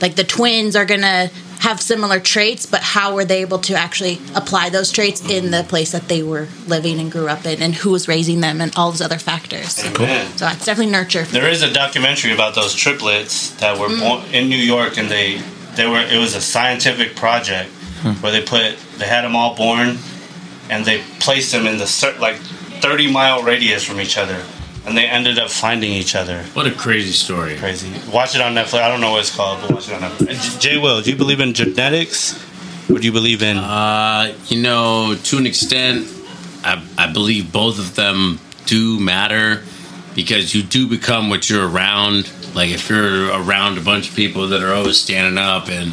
like 0.00 0.16
the 0.16 0.24
twins 0.24 0.76
are 0.76 0.86
gonna 0.86 1.30
have 1.60 1.80
similar 1.80 2.18
traits, 2.20 2.66
but 2.66 2.82
how 2.82 3.14
were 3.14 3.24
they 3.24 3.42
able 3.42 3.58
to 3.58 3.74
actually 3.74 4.18
apply 4.34 4.70
those 4.70 4.90
traits 4.90 5.20
in 5.28 5.50
the 5.50 5.62
place 5.68 5.92
that 5.92 6.08
they 6.08 6.22
were 6.22 6.48
living 6.66 6.98
and 6.98 7.12
grew 7.12 7.28
up 7.28 7.44
in, 7.44 7.62
and 7.62 7.74
who 7.74 7.90
was 7.90 8.08
raising 8.08 8.40
them, 8.40 8.60
and 8.60 8.72
all 8.76 8.90
those 8.90 9.02
other 9.02 9.18
factors. 9.18 9.78
Amen. 9.84 10.26
So 10.38 10.48
it's 10.48 10.64
definitely 10.64 10.92
nurture. 10.92 11.24
There 11.24 11.48
is 11.48 11.62
a 11.62 11.72
documentary 11.72 12.32
about 12.32 12.54
those 12.54 12.74
triplets 12.74 13.50
that 13.60 13.78
were 13.78 13.88
mm. 13.88 14.00
born 14.00 14.34
in 14.34 14.48
New 14.48 14.56
York, 14.56 14.96
and 14.96 15.10
they 15.10 15.42
they 15.76 15.86
were 15.86 16.00
it 16.00 16.18
was 16.18 16.34
a 16.34 16.40
scientific 16.40 17.14
project 17.14 17.70
hmm. 18.00 18.12
where 18.22 18.32
they 18.32 18.42
put 18.42 18.76
they 18.98 19.06
had 19.06 19.22
them 19.22 19.36
all 19.36 19.54
born, 19.54 19.98
and 20.70 20.84
they 20.84 21.02
placed 21.20 21.52
them 21.52 21.66
in 21.66 21.78
the 21.78 22.16
like 22.20 22.36
thirty 22.80 23.10
mile 23.10 23.42
radius 23.42 23.84
from 23.84 24.00
each 24.00 24.16
other, 24.16 24.42
and 24.90 24.98
they 24.98 25.06
ended 25.06 25.38
up 25.38 25.48
finding 25.50 25.92
each 25.92 26.16
other. 26.16 26.42
What 26.52 26.66
a 26.66 26.72
crazy 26.72 27.12
story. 27.12 27.56
Crazy. 27.56 27.92
Watch 28.12 28.34
it 28.34 28.40
on 28.40 28.54
Netflix. 28.54 28.82
I 28.82 28.88
don't 28.88 29.00
know 29.00 29.12
what 29.12 29.20
it's 29.20 29.34
called, 29.34 29.60
but 29.62 29.70
watch 29.70 29.88
it 29.88 29.94
on 29.94 30.02
Netflix. 30.10 30.60
J- 30.60 30.74
J.Will, 30.74 31.00
do 31.00 31.10
you 31.10 31.16
believe 31.16 31.38
in 31.38 31.54
genetics, 31.54 32.36
What 32.88 33.00
do 33.00 33.06
you 33.06 33.12
believe 33.12 33.40
in? 33.40 33.56
Uh, 33.56 34.34
you 34.48 34.60
know, 34.60 35.14
to 35.14 35.38
an 35.38 35.46
extent, 35.46 36.08
I, 36.64 36.84
I 36.98 37.12
believe 37.12 37.52
both 37.52 37.78
of 37.78 37.94
them 37.94 38.40
do 38.66 38.98
matter 38.98 39.62
because 40.16 40.54
you 40.56 40.62
do 40.64 40.88
become 40.88 41.30
what 41.30 41.48
you're 41.48 41.68
around. 41.68 42.28
Like 42.56 42.70
if 42.70 42.90
you're 42.90 43.28
around 43.28 43.78
a 43.78 43.80
bunch 43.80 44.10
of 44.10 44.16
people 44.16 44.48
that 44.48 44.60
are 44.60 44.74
always 44.74 45.00
standing 45.00 45.38
up 45.38 45.68
and 45.68 45.92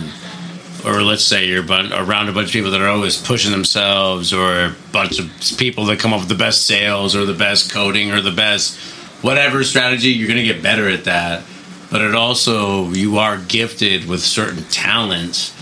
or 0.85 1.01
let's 1.01 1.23
say 1.23 1.45
you're 1.45 1.65
around 1.65 2.29
a 2.29 2.31
bunch 2.31 2.47
of 2.47 2.53
people 2.53 2.71
that 2.71 2.81
are 2.81 2.87
always 2.87 3.17
pushing 3.17 3.51
themselves 3.51 4.31
or 4.33 4.65
a 4.65 4.75
bunch 4.91 5.19
of 5.19 5.29
people 5.57 5.85
that 5.85 5.99
come 5.99 6.13
up 6.13 6.19
with 6.19 6.29
the 6.29 6.35
best 6.35 6.65
sales 6.65 7.15
or 7.15 7.25
the 7.25 7.33
best 7.33 7.71
coding 7.71 8.11
or 8.11 8.21
the 8.21 8.31
best 8.31 8.77
whatever 9.21 9.63
strategy 9.63 10.09
you're 10.09 10.27
going 10.27 10.37
to 10.37 10.53
get 10.53 10.61
better 10.61 10.87
at 10.87 11.05
that. 11.05 11.43
But 11.89 12.01
it 12.01 12.15
also 12.15 12.89
you 12.91 13.17
are 13.17 13.37
gifted 13.37 14.05
with 14.05 14.21
certain 14.21 14.63
talents. 14.65 15.53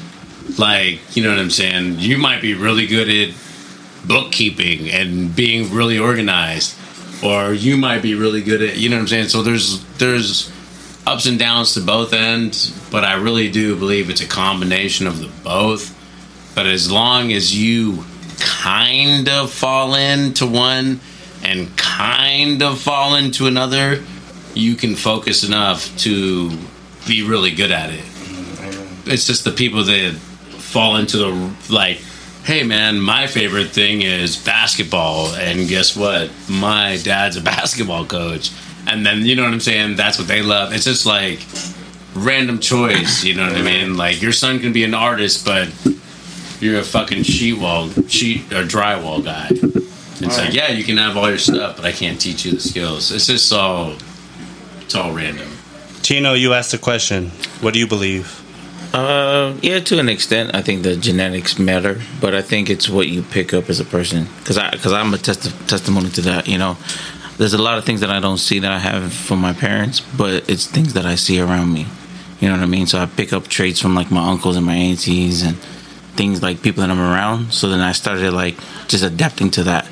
Like 0.60 1.00
you 1.16 1.24
know 1.24 1.30
what 1.30 1.40
i'm 1.40 1.50
saying? 1.50 2.00
You 2.00 2.18
might 2.18 2.42
be 2.42 2.54
really 2.54 2.88
good 2.88 3.10
at 3.10 3.36
bookkeeping 4.06 4.90
and 4.92 5.36
being 5.36 5.74
really 5.74 5.98
organized 5.98 6.76
or 7.24 7.54
you 7.54 7.78
might 7.78 8.02
be 8.02 8.14
really 8.16 8.42
good 8.42 8.62
at 8.62 8.78
you 8.78 8.90
know 8.90 8.98
what 8.98 9.02
I'm 9.04 9.08
saying. 9.08 9.30
So 9.30 9.42
there's 9.42 9.84
there's 9.98 10.52
ups 11.08 11.26
and 11.26 11.38
downs 11.38 11.74
to 11.74 11.82
both 11.82 12.14
ends, 12.14 12.72
but 12.92 13.04
I 13.04 13.16
really 13.16 13.50
do 13.50 13.76
believe 13.76 14.10
it's 14.10 14.22
a 14.22 14.28
combination 14.28 15.08
of 15.08 15.20
the 15.20 15.30
both. 15.44 15.94
But 16.56 16.66
as 16.66 16.92
long 16.92 17.32
as 17.32 17.56
you 17.56 18.06
kind 18.40 19.30
of 19.30 19.52
fall 19.52 19.96
into 19.96 20.48
one 20.48 21.00
and 21.44 21.76
kind 21.78 22.64
of 22.64 22.80
fall 22.82 23.16
into 23.16 23.46
another, 23.48 24.04
you 24.54 24.76
can 24.76 24.96
focus 24.96 25.44
enough 25.44 25.96
to 26.00 26.50
be 27.08 27.24
really 27.24 27.52
good 27.52 27.72
at 27.72 27.92
it. 27.92 28.00
Mm-hmm. 28.00 29.12
It's 29.12 29.28
just 29.28 29.44
the 29.44 29.52
people 29.52 29.84
that 29.84 30.14
fall 30.14 30.96
into 30.96 31.18
the 31.18 31.56
like, 31.70 31.98
hey 32.46 32.64
man, 32.64 33.00
my 33.00 33.28
favorite 33.28 33.70
thing 33.70 34.02
is 34.02 34.38
basketball, 34.38 35.34
and 35.36 35.68
guess 35.68 35.96
what? 35.96 36.32
My 36.50 36.98
dad's 37.04 37.38
a 37.38 37.42
basketball 37.42 38.06
coach, 38.06 38.52
and 38.88 39.06
then 39.06 39.26
you 39.26 39.36
know 39.36 39.44
what 39.44 39.54
I'm 39.54 39.60
saying. 39.60 39.96
That's 39.96 40.18
what 40.18 40.28
they 40.28 40.42
love. 40.42 40.74
It's 40.74 40.86
just 40.86 41.06
like 41.06 41.40
random 42.14 42.60
choice. 42.60 43.24
You 43.24 43.36
know 43.36 43.48
what 43.48 43.56
I 43.56 43.62
mean? 43.62 43.98
Like 43.98 44.22
your 44.22 44.32
son 44.32 44.60
can 44.60 44.74
be 44.74 44.84
an 44.84 44.94
artist, 44.94 45.46
but 45.46 45.70
you're 46.60 46.80
a 46.80 46.84
fucking 46.84 47.24
sheet 47.24 47.60
wall, 47.60 47.90
sheet 48.08 48.52
or 48.52 48.64
drywall 48.64 49.24
guy. 49.24 49.50
It's 50.22 50.38
like, 50.38 50.54
yeah, 50.54 50.72
you 50.72 50.84
can 50.84 50.98
have 50.98 51.18
all 51.18 51.28
your 51.28 51.38
stuff, 51.38 51.76
but 51.76 51.86
I 51.86 51.92
can't 51.92 52.20
teach 52.20 52.46
you 52.46 52.54
the 52.54 52.60
skills. 52.62 53.12
It's 53.12 53.28
just 53.28 53.52
all, 53.52 53.96
it's 54.80 54.96
all 54.96 55.12
random. 55.12 55.50
Tino, 56.02 56.34
you 56.34 56.54
asked 56.54 56.74
a 56.74 56.78
question. 56.78 57.32
What 57.60 57.74
do 57.74 57.80
you 57.80 57.88
believe? 57.88 58.42
Uh, 58.94 59.58
yeah, 59.62 59.80
to 59.82 60.00
an 60.00 60.08
extent, 60.08 60.56
I 60.56 60.62
think 60.62 60.84
the 60.84 60.96
genetics 60.96 61.60
matter, 61.60 62.00
but 62.22 62.34
I 62.34 62.42
think 62.42 62.70
it's 62.70 62.88
what 62.88 63.10
you 63.10 63.24
pick 63.24 63.54
up 63.54 63.70
as 63.70 63.82
a 63.82 63.86
person. 63.86 64.28
Because 64.40 64.58
I, 64.58 64.72
because 64.72 64.94
I'm 64.94 65.14
a 65.14 65.18
testi- 65.18 65.68
testimony 65.68 66.10
to 66.12 66.22
that. 66.22 66.48
You 66.48 66.58
know, 66.58 66.78
there's 67.38 67.54
a 67.54 67.62
lot 67.62 67.78
of 67.78 67.86
things 67.86 68.02
that 68.02 68.10
I 68.10 68.20
don't 68.20 68.38
see 68.38 68.60
that 68.60 68.72
I 68.72 68.80
have 68.80 69.14
from 69.14 69.40
my 69.40 69.54
parents, 69.54 70.00
but 70.00 70.50
it's 70.50 70.68
things 70.68 70.94
that 70.94 71.06
I 71.06 71.16
see 71.16 71.40
around 71.40 71.74
me. 71.74 71.86
You 72.40 72.50
know 72.50 72.56
what 72.56 72.64
I 72.64 72.68
mean? 72.68 72.88
So 72.88 73.00
I 73.00 73.06
pick 73.06 73.34
up 73.34 73.48
traits 73.48 73.80
from 73.80 73.96
like 73.96 74.12
my 74.12 74.30
uncles 74.30 74.56
and 74.56 74.66
my 74.66 74.76
aunties 74.76 75.44
and 75.44 75.58
things 76.16 76.42
like 76.42 76.62
people 76.62 76.82
that 76.82 76.90
I'm 76.90 77.00
around. 77.00 77.54
So 77.54 77.70
then 77.70 77.82
I 77.82 77.92
started 77.92 78.32
like 78.32 78.56
just 78.88 79.04
adapting 79.04 79.52
to 79.52 79.64
that. 79.64 79.90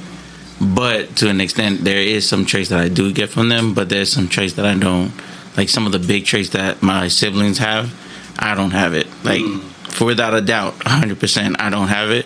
But 0.62 1.18
to 1.18 1.30
an 1.30 1.42
extent, 1.42 1.84
there 1.84 1.98
is 1.98 2.28
some 2.28 2.46
traits 2.46 2.70
that 2.70 2.80
I 2.80 2.88
do 2.88 3.12
get 3.12 3.30
from 3.30 3.50
them, 3.50 3.74
but 3.74 3.90
there's 3.90 4.12
some 4.12 4.28
traits 4.28 4.54
that 4.54 4.66
I 4.66 4.78
don't. 4.78 5.12
Like 5.58 5.70
some 5.70 5.86
of 5.86 5.92
the 5.92 6.00
big 6.00 6.26
traits 6.26 6.50
that 6.50 6.82
my 6.82 7.08
siblings 7.10 7.58
have, 7.60 7.94
I 8.40 8.56
don't 8.56 8.72
have 8.72 8.94
it. 8.94 9.08
Like 9.24 9.42
mm. 9.42 9.62
for 9.92 10.06
without 10.06 10.34
a 10.34 10.42
doubt, 10.42 10.76
100%, 10.80 11.56
I 11.60 11.70
don't 11.70 11.90
have 11.90 12.12
it. 12.12 12.26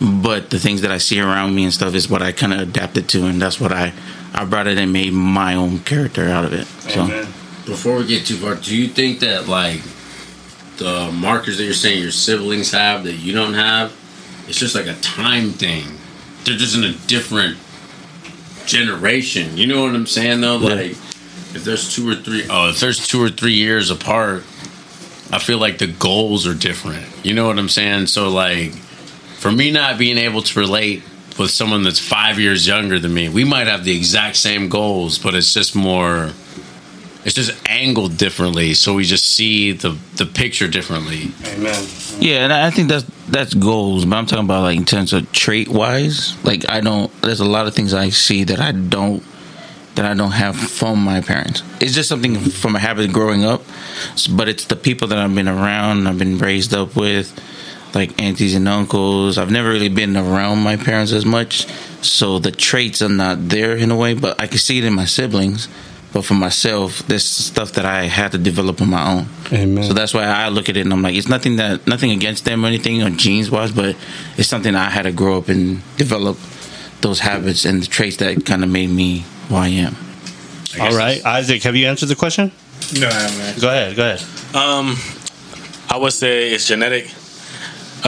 But 0.00 0.50
the 0.50 0.58
things 0.58 0.80
that 0.80 0.90
I 0.90 0.98
see 0.98 1.20
around 1.20 1.54
me 1.54 1.64
and 1.64 1.72
stuff 1.72 1.94
is 1.94 2.08
what 2.08 2.20
I 2.20 2.32
kind 2.32 2.52
of 2.52 2.60
adapted 2.60 3.08
to, 3.10 3.26
and 3.26 3.40
that's 3.40 3.60
what 3.60 3.72
I 3.72 3.92
I 4.34 4.44
brought 4.44 4.66
it 4.66 4.78
and 4.78 4.92
made 4.92 5.12
my 5.12 5.54
own 5.54 5.78
character 5.80 6.24
out 6.24 6.44
of 6.44 6.52
it. 6.52 6.66
So. 6.66 7.06
Before 7.66 7.96
we 7.96 8.06
get 8.06 8.26
too 8.26 8.36
far, 8.36 8.56
do 8.56 8.76
you 8.76 8.88
think 8.88 9.20
that 9.20 9.48
like 9.48 9.80
the 10.76 11.10
markers 11.12 11.58
that 11.58 11.64
you're 11.64 11.72
saying 11.72 12.02
your 12.02 12.10
siblings 12.10 12.72
have 12.72 13.04
that 13.04 13.14
you 13.14 13.32
don't 13.32 13.54
have, 13.54 13.96
it's 14.48 14.58
just 14.58 14.74
like 14.74 14.86
a 14.86 14.94
time 14.94 15.50
thing? 15.50 15.84
They're 16.44 16.58
just 16.58 16.76
in 16.76 16.84
a 16.84 16.92
different 17.06 17.56
generation. 18.66 19.56
You 19.56 19.66
know 19.66 19.82
what 19.82 19.94
I'm 19.94 20.06
saying 20.06 20.40
though? 20.40 20.56
Like 20.56 20.90
if 21.54 21.64
there's 21.64 21.94
two 21.94 22.08
or 22.08 22.16
three 22.16 22.44
oh, 22.50 22.70
if 22.70 22.80
there's 22.80 23.06
two 23.06 23.22
or 23.22 23.30
three 23.30 23.54
years 23.54 23.90
apart, 23.90 24.42
I 25.30 25.38
feel 25.38 25.58
like 25.58 25.78
the 25.78 25.86
goals 25.86 26.46
are 26.46 26.54
different. 26.54 27.06
You 27.24 27.34
know 27.34 27.46
what 27.46 27.58
I'm 27.58 27.68
saying? 27.68 28.08
So 28.08 28.28
like 28.28 28.72
for 28.72 29.52
me 29.52 29.70
not 29.70 29.98
being 29.98 30.18
able 30.18 30.42
to 30.42 30.58
relate 30.58 31.02
with 31.38 31.50
someone 31.50 31.82
that's 31.82 31.98
five 31.98 32.38
years 32.38 32.66
younger 32.66 32.98
than 32.98 33.12
me, 33.12 33.28
we 33.28 33.44
might 33.44 33.66
have 33.66 33.84
the 33.84 33.96
exact 33.96 34.36
same 34.36 34.68
goals, 34.68 35.18
but 35.18 35.34
it's 35.34 35.52
just 35.52 35.74
more 35.74 36.32
it's 37.24 37.34
just 37.34 37.52
angled 37.66 38.18
differently, 38.18 38.74
so 38.74 38.94
we 38.94 39.04
just 39.04 39.24
see 39.24 39.72
the 39.72 39.96
the 40.16 40.26
picture 40.26 40.68
differently. 40.68 41.32
Amen. 41.46 41.86
Yeah, 42.18 42.44
and 42.44 42.52
I 42.52 42.70
think 42.70 42.88
that's 42.88 43.04
that's 43.28 43.54
goals, 43.54 44.04
but 44.04 44.16
I'm 44.16 44.26
talking 44.26 44.44
about 44.44 44.62
like 44.62 44.76
in 44.76 44.84
terms 44.84 45.12
of 45.14 45.30
trait 45.32 45.68
wise. 45.68 46.36
Like 46.44 46.68
I 46.68 46.80
don't. 46.80 47.10
There's 47.22 47.40
a 47.40 47.46
lot 47.46 47.66
of 47.66 47.74
things 47.74 47.94
I 47.94 48.10
see 48.10 48.44
that 48.44 48.60
I 48.60 48.72
don't 48.72 49.22
that 49.94 50.04
I 50.04 50.12
don't 50.12 50.32
have 50.32 50.56
from 50.56 51.02
my 51.02 51.20
parents. 51.22 51.62
It's 51.80 51.94
just 51.94 52.08
something 52.08 52.36
from 52.36 52.76
a 52.76 52.78
habit 52.78 53.06
of 53.06 53.12
growing 53.12 53.44
up, 53.44 53.62
but 54.30 54.48
it's 54.48 54.66
the 54.66 54.76
people 54.76 55.08
that 55.08 55.18
I've 55.18 55.34
been 55.34 55.48
around, 55.48 56.06
I've 56.06 56.18
been 56.18 56.36
raised 56.36 56.74
up 56.74 56.96
with, 56.96 57.32
like 57.94 58.20
aunties 58.20 58.54
and 58.54 58.68
uncles. 58.68 59.38
I've 59.38 59.50
never 59.50 59.68
really 59.68 59.88
been 59.88 60.16
around 60.16 60.62
my 60.62 60.76
parents 60.76 61.12
as 61.12 61.24
much, 61.24 61.66
so 62.02 62.38
the 62.38 62.50
traits 62.50 63.02
are 63.02 63.08
not 63.08 63.48
there 63.48 63.76
in 63.76 63.90
a 63.90 63.96
way. 63.96 64.14
But 64.14 64.40
I 64.40 64.46
can 64.46 64.58
see 64.58 64.78
it 64.78 64.84
in 64.84 64.94
my 64.94 65.04
siblings. 65.04 65.68
But 66.12 66.24
for 66.24 66.34
myself, 66.34 66.98
this 67.08 67.24
stuff 67.24 67.72
that 67.72 67.84
I 67.84 68.04
had 68.04 68.30
to 68.32 68.38
develop 68.38 68.80
on 68.80 68.90
my 68.90 69.14
own. 69.14 69.26
Amen. 69.52 69.82
So 69.82 69.94
that's 69.94 70.14
why 70.14 70.22
I 70.22 70.48
look 70.48 70.68
at 70.68 70.76
it 70.76 70.82
and 70.82 70.92
I'm 70.92 71.02
like, 71.02 71.16
it's 71.16 71.28
nothing 71.28 71.56
that 71.56 71.88
nothing 71.88 72.12
against 72.12 72.44
them 72.44 72.64
or 72.64 72.68
anything 72.68 73.02
or 73.02 73.10
genes 73.10 73.50
wise, 73.50 73.72
but 73.72 73.96
it's 74.36 74.48
something 74.48 74.76
I 74.76 74.90
had 74.90 75.02
to 75.02 75.12
grow 75.12 75.38
up 75.38 75.48
and 75.48 75.82
develop 75.96 76.38
those 77.00 77.18
habits 77.18 77.64
and 77.64 77.82
the 77.82 77.86
traits 77.86 78.18
that 78.18 78.46
kind 78.46 78.62
of 78.62 78.70
made 78.70 78.90
me 78.90 79.24
who 79.48 79.56
I 79.56 79.68
am. 79.68 79.96
All 80.80 80.96
right, 80.96 81.24
Isaac, 81.24 81.64
have 81.64 81.74
you 81.74 81.88
answered 81.88 82.06
the 82.06 82.16
question? 82.16 82.52
No, 82.98 83.08
I 83.08 83.12
haven't. 83.12 83.60
Go 83.60 83.68
ahead. 83.68 83.96
Go 83.96 84.02
ahead. 84.04 84.20
Um, 84.54 84.96
I 85.90 85.96
would 85.96 86.12
say 86.12 86.52
it's 86.52 86.68
genetic 86.68 87.08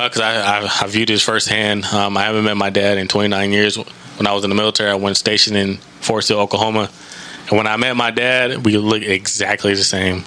because 0.05 0.21
I, 0.21 0.61
I 0.61 0.71
I 0.83 0.87
view 0.89 1.07
this 1.07 1.23
firsthand. 1.23 1.85
Um, 1.87 2.17
I 2.17 2.25
haven't 2.25 2.45
met 2.45 2.57
my 2.57 2.71
dad 2.71 2.99
in 2.99 3.09
29 3.09 3.51
years. 3.53 3.77
When 3.77 4.27
I 4.27 4.33
was 4.33 4.45
in 4.45 4.51
the 4.51 4.57
military, 4.57 4.91
I 4.91 4.95
went 4.95 5.17
stationed 5.17 5.57
in 5.57 5.77
Fort 6.01 6.25
Sill, 6.25 6.39
Oklahoma, 6.39 6.91
and 7.49 7.57
when 7.57 7.67
I 7.67 7.77
met 7.77 7.97
my 7.97 8.11
dad, 8.11 8.65
we 8.65 8.77
look 8.77 9.03
exactly 9.03 9.75
the 9.75 9.85
same. 9.85 10.25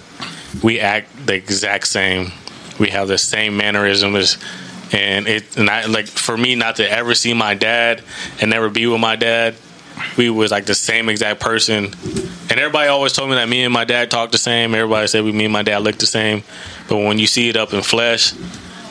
We 0.63 0.79
act 0.79 1.25
the 1.25 1.35
exact 1.35 1.87
same. 1.87 2.31
We 2.79 2.89
have 2.89 3.07
the 3.07 3.17
same 3.17 3.57
mannerisms, 3.57 4.37
and 4.91 5.27
it 5.27 5.55
and 5.57 5.69
I 5.69 5.85
like 5.85 6.07
for 6.07 6.35
me 6.35 6.55
not 6.55 6.77
to 6.77 6.89
ever 6.89 7.13
see 7.13 7.33
my 7.33 7.53
dad 7.53 8.03
and 8.41 8.49
never 8.49 8.69
be 8.69 8.87
with 8.87 8.99
my 8.99 9.15
dad. 9.15 9.55
We 10.17 10.29
was 10.29 10.49
like 10.49 10.65
the 10.65 10.75
same 10.75 11.09
exact 11.09 11.41
person, 11.41 11.85
and 11.85 12.51
everybody 12.51 12.87
always 12.87 13.13
told 13.13 13.29
me 13.29 13.35
that 13.35 13.49
me 13.49 13.63
and 13.63 13.73
my 13.73 13.85
dad 13.85 14.09
talked 14.09 14.31
the 14.31 14.37
same. 14.39 14.73
Everybody 14.73 15.07
said 15.07 15.23
we, 15.23 15.31
me 15.31 15.45
and 15.45 15.53
my 15.53 15.63
dad 15.63 15.79
looked 15.83 15.99
the 15.99 16.07
same, 16.07 16.43
but 16.87 16.97
when 16.97 17.19
you 17.19 17.27
see 17.27 17.49
it 17.49 17.55
up 17.55 17.73
in 17.73 17.83
flesh, 17.83 18.33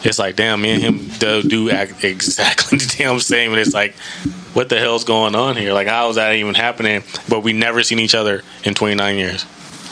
it's 0.05 0.19
like 0.19 0.37
damn, 0.37 0.61
me 0.61 0.71
and 0.73 0.83
him 0.83 1.09
do, 1.19 1.43
do 1.43 1.71
act 1.71 2.05
exactly 2.05 2.79
the 2.79 2.95
damn 2.99 3.21
same, 3.21 3.53
and 3.53 3.61
it's 3.61 3.75
like, 3.75 3.95
what 4.55 4.69
the 4.69 4.79
hell's 4.79 5.05
going 5.05 5.35
on 5.35 5.57
here? 5.57 5.73
Like, 5.73 5.89
how 5.89 6.09
is 6.09 6.17
that 6.17 6.35
even 6.35 6.55
happening? 6.55 7.03
But 7.29 7.41
we 7.41 7.53
never 7.53 7.83
seen 7.83 7.99
each 7.99 8.15
other 8.15 8.43
in 8.65 8.75
29 8.75 9.17
years. 9.17 9.45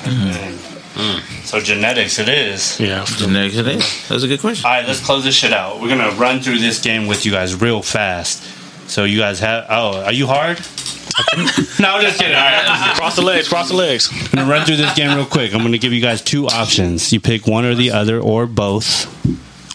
Mm. 0.03 1.45
So 1.45 1.61
genetics, 1.61 2.19
it 2.19 2.29
is. 2.29 2.81
Yeah, 2.81 3.05
genetics 3.05 3.57
it 3.57 3.69
is. 3.69 4.09
That's 4.09 4.23
a 4.23 4.29
good 4.29 4.41
question. 4.41 4.65
All 4.65 4.73
right, 4.73 4.87
let's 4.87 5.05
close 5.05 5.25
this 5.25 5.35
shit 5.35 5.53
out. 5.53 5.81
We're 5.81 5.89
gonna 5.89 6.11
run 6.17 6.41
through 6.41 6.59
this 6.59 6.81
game 6.81 7.07
with 7.07 7.27
you 7.27 7.33
guys 7.33 7.61
real 7.61 7.83
fast. 7.83 8.43
So 8.89 9.05
you 9.05 9.19
guys 9.19 9.41
have. 9.41 9.67
Oh, 9.69 10.03
are 10.03 10.13
you 10.13 10.27
hard? 10.27 10.59
no, 11.81 11.95
I'm 11.95 12.03
just 12.03 12.19
kidding. 12.19 12.35
All 12.35 12.43
right, 12.43 12.95
cross 12.97 13.17
the 13.17 13.23
legs, 13.23 13.49
cross 13.49 13.69
the 13.69 13.77
legs. 13.77 14.11
I'm 14.11 14.27
gonna 14.33 14.51
run 14.51 14.67
through 14.67 14.77
this 14.77 14.95
game 14.95 15.17
real 15.17 15.27
quick. 15.27 15.55
I'm 15.55 15.63
gonna 15.63 15.79
give 15.79 15.93
you 15.93 16.01
guys 16.01 16.23
two 16.23 16.47
options. 16.47 17.13
You 17.13 17.21
pick 17.21 17.47
one 17.47 17.65
or 17.65 17.75
the 17.75 17.91
other, 17.91 18.19
or 18.21 18.47
both, 18.47 19.07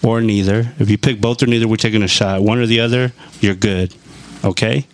or 0.04 0.22
neither. 0.22 0.74
If 0.80 0.90
you 0.90 0.98
pick 0.98 1.22
both 1.22 1.44
or 1.44 1.48
neither, 1.48 1.68
we're 1.68 1.76
taking 1.78 2.04
a 2.04 2.08
shot. 2.08 2.42
One 2.42 2.58
or 2.60 2.66
the 2.66 2.80
other, 2.80 3.12
you're 3.40 3.56
good. 3.56 3.96
Okay. 4.44 4.86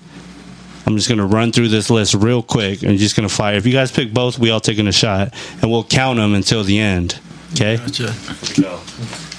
I'm 0.85 0.95
just 0.95 1.09
gonna 1.09 1.25
run 1.25 1.51
through 1.51 1.67
this 1.67 1.89
list 1.89 2.13
real 2.13 2.41
quick 2.41 2.81
and 2.81 2.97
just 2.97 3.15
gonna 3.15 3.27
fire. 3.27 3.55
If 3.55 3.65
you 3.65 3.73
guys 3.73 3.91
pick 3.91 4.13
both, 4.13 4.39
we 4.39 4.51
all 4.51 4.61
taking 4.61 4.87
a 4.87 4.91
shot, 4.93 5.33
and 5.61 5.69
we'll 5.69 5.83
count 5.83 6.17
them 6.17 6.33
until 6.33 6.63
the 6.63 6.79
end. 6.79 7.19
Okay. 7.53 7.77
Gotcha. 7.77 8.11
Here 8.13 8.35
we 8.57 8.63
go. 8.63 8.79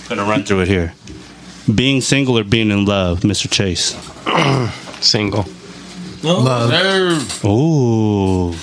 Gonna 0.09 0.25
run 0.25 0.45
through 0.45 0.61
it 0.61 0.69
here. 0.69 0.93
Being 1.75 2.01
single 2.01 2.39
or 2.39 2.45
being 2.45 2.71
in 2.71 2.85
love, 2.87 3.21
Mr. 3.21 3.51
Chase. 3.51 3.95
Single. 5.05 5.45
Love. 6.23 7.45
Ooh. 7.45 8.55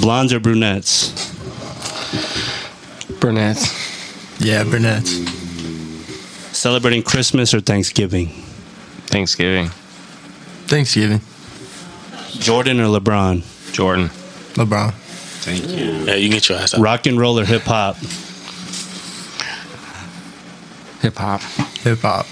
Blondes 0.00 0.32
or 0.32 0.40
brunettes? 0.40 1.32
Brunettes. 3.20 4.40
Yeah, 4.40 4.64
brunettes. 4.64 5.37
Celebrating 6.58 7.04
Christmas 7.04 7.54
or 7.54 7.60
Thanksgiving? 7.60 8.26
Thanksgiving. 9.06 9.68
Thanksgiving. 10.66 11.20
Jordan 12.40 12.80
or 12.80 12.86
LeBron? 12.86 13.44
Jordan. 13.72 14.08
LeBron. 14.54 14.92
Thank 15.44 15.68
you. 15.68 15.84
Yeah, 16.04 16.14
you 16.16 16.28
can 16.28 16.34
get 16.34 16.48
your 16.48 16.58
ass 16.58 16.74
out. 16.74 16.80
Rock 16.80 17.06
and 17.06 17.16
roll 17.16 17.38
or 17.38 17.44
hip 17.44 17.62
hop? 17.62 17.94
Hip 21.00 21.14
hop. 21.14 21.40
Hip 21.82 22.00
hop. 22.00 22.26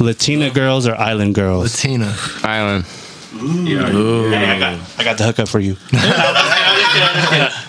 Latina 0.00 0.48
girls 0.48 0.86
or 0.86 0.94
island 0.94 1.34
girls? 1.34 1.74
Latina. 1.74 2.16
Island. 2.42 2.86
Hey, 3.34 3.76
I 3.76 4.58
got, 4.58 4.80
I 4.98 5.04
got 5.04 5.18
the 5.18 5.24
hookup 5.24 5.48
for 5.48 5.60
you. 5.60 5.76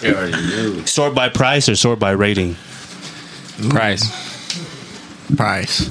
You 0.01 0.14
already 0.15 0.47
knew. 0.47 0.85
Sort 0.85 1.15
by 1.15 1.30
price 1.30 1.69
or 1.69 1.77
sort 1.77 1.97
by 1.97 2.11
rating? 2.11 2.55
Price. 3.69 4.32
Price. 5.35 5.89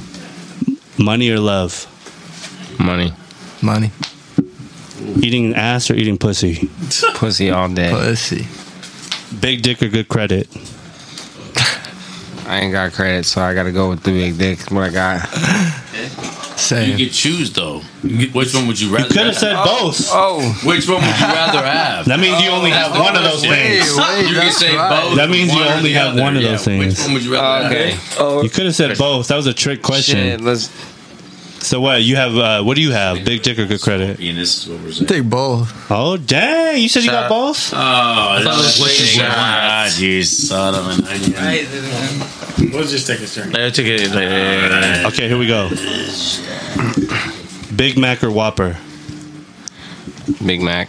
Money 0.99 1.31
or 1.31 1.39
love? 1.39 1.87
Money. 2.79 3.13
Money. 3.61 3.91
Eating 5.21 5.55
ass 5.55 5.91
or 5.91 5.95
eating 5.95 6.19
pussy? 6.19 6.69
Pussy 7.15 7.51
all 7.51 7.69
day. 7.69 7.91
Pussy. 7.91 8.47
Big 9.41 9.63
dick 9.63 9.83
or 9.83 9.89
good 9.89 10.09
credit? 10.09 10.49
I 12.47 12.61
ain't 12.61 12.73
got 12.73 12.93
credit, 12.93 13.25
so 13.25 13.41
I 13.41 13.55
gotta 13.55 13.73
go 13.73 13.89
with 13.89 14.03
the 14.03 14.11
big 14.11 14.39
dick. 14.39 14.71
What 14.71 14.85
I 14.85 14.91
got? 14.91 15.29
You 16.71 16.97
could 17.07 17.13
choose 17.15 17.53
though. 17.53 17.81
Which 18.03 18.55
one 18.55 18.67
would 18.67 18.81
you 18.81 18.91
rather? 18.95 19.05
You 19.05 19.11
could 19.11 19.27
have 19.27 19.27
have? 19.27 19.37
said 19.37 19.55
both. 19.65 20.09
Oh, 20.11 20.41
Which 20.65 20.89
one 20.89 21.01
would 21.01 21.19
you 21.19 21.27
rather 21.27 21.63
have? 21.65 22.07
That 22.07 22.19
means 22.21 22.41
you 22.43 22.51
only 22.51 22.71
oh, 22.71 22.75
have 22.75 22.93
one 22.99 23.17
of 23.17 23.23
those 23.23 23.43
things. 23.43 23.89
you 23.89 24.35
can 24.35 24.53
say 24.53 24.75
both. 24.77 25.17
That 25.17 25.29
means 25.31 25.53
you 25.53 25.63
only 25.63 25.93
have 25.93 26.13
other. 26.13 26.23
one 26.23 26.37
of 26.37 26.43
Yeah, 26.43 26.53
those 26.53 26.65
things. 26.65 26.87
Which 26.99 27.05
one 27.07 27.15
would 27.15 27.25
you 27.25 27.33
rather 27.35 27.67
okay. 27.69 27.91
have? 27.93 28.17
Oh 28.19 28.43
You 28.43 28.51
could 28.51 28.67
have 28.67 28.75
said 28.75 28.97
both. 28.99 29.29
That 29.29 29.37
was 29.37 29.47
a 29.47 29.55
trick 29.55 29.83
question. 29.83 30.39
shit. 30.41 30.41
Let's. 31.63 31.69
So 31.69 31.81
what? 31.81 32.03
You 32.03 32.17
have? 32.17 32.37
Uh, 32.37 32.63
what 32.63 32.75
do 32.75 32.83
you 32.83 32.91
have? 32.91 33.25
Big 33.25 33.43
dick 33.43 33.59
or 33.59 33.67
good 33.67 33.81
credit? 33.81 34.19
And 34.19 34.37
this 34.37 34.63
is 34.67 34.69
what 34.69 34.81
we're 34.83 34.91
saying. 34.93 35.07
Take 35.07 35.25
both. 35.31 35.73
Oh 35.91 36.17
dang! 36.17 36.83
You 36.83 36.89
said 36.89 37.05
you 37.05 37.11
got 37.11 37.29
both. 37.29 37.73
Oh, 37.73 37.77
I 37.79 38.43
thought 38.43 38.55
it 38.55 38.57
was 38.57 38.79
this 38.79 38.99
waiting. 39.15 39.21
God, 39.21 39.93
you 39.99 40.23
son 40.25 40.75
of 40.75 40.87
an 40.87 41.05
onion. 41.07 42.73
We'll 42.73 42.87
just 42.87 43.07
take 43.07 43.21
a 43.21 43.27
turn. 43.27 43.55
I 43.55 43.71
took 43.71 43.87
it. 43.87 44.11
uh, 44.13 45.09
Okay, 45.09 45.29
here 45.29 45.39
we 45.39 45.47
go. 45.47 45.69
Big 47.77 47.97
Mac 47.99 48.23
or 48.25 48.31
Whopper? 48.31 48.77
Big 50.45 50.61
Mac. 50.63 50.89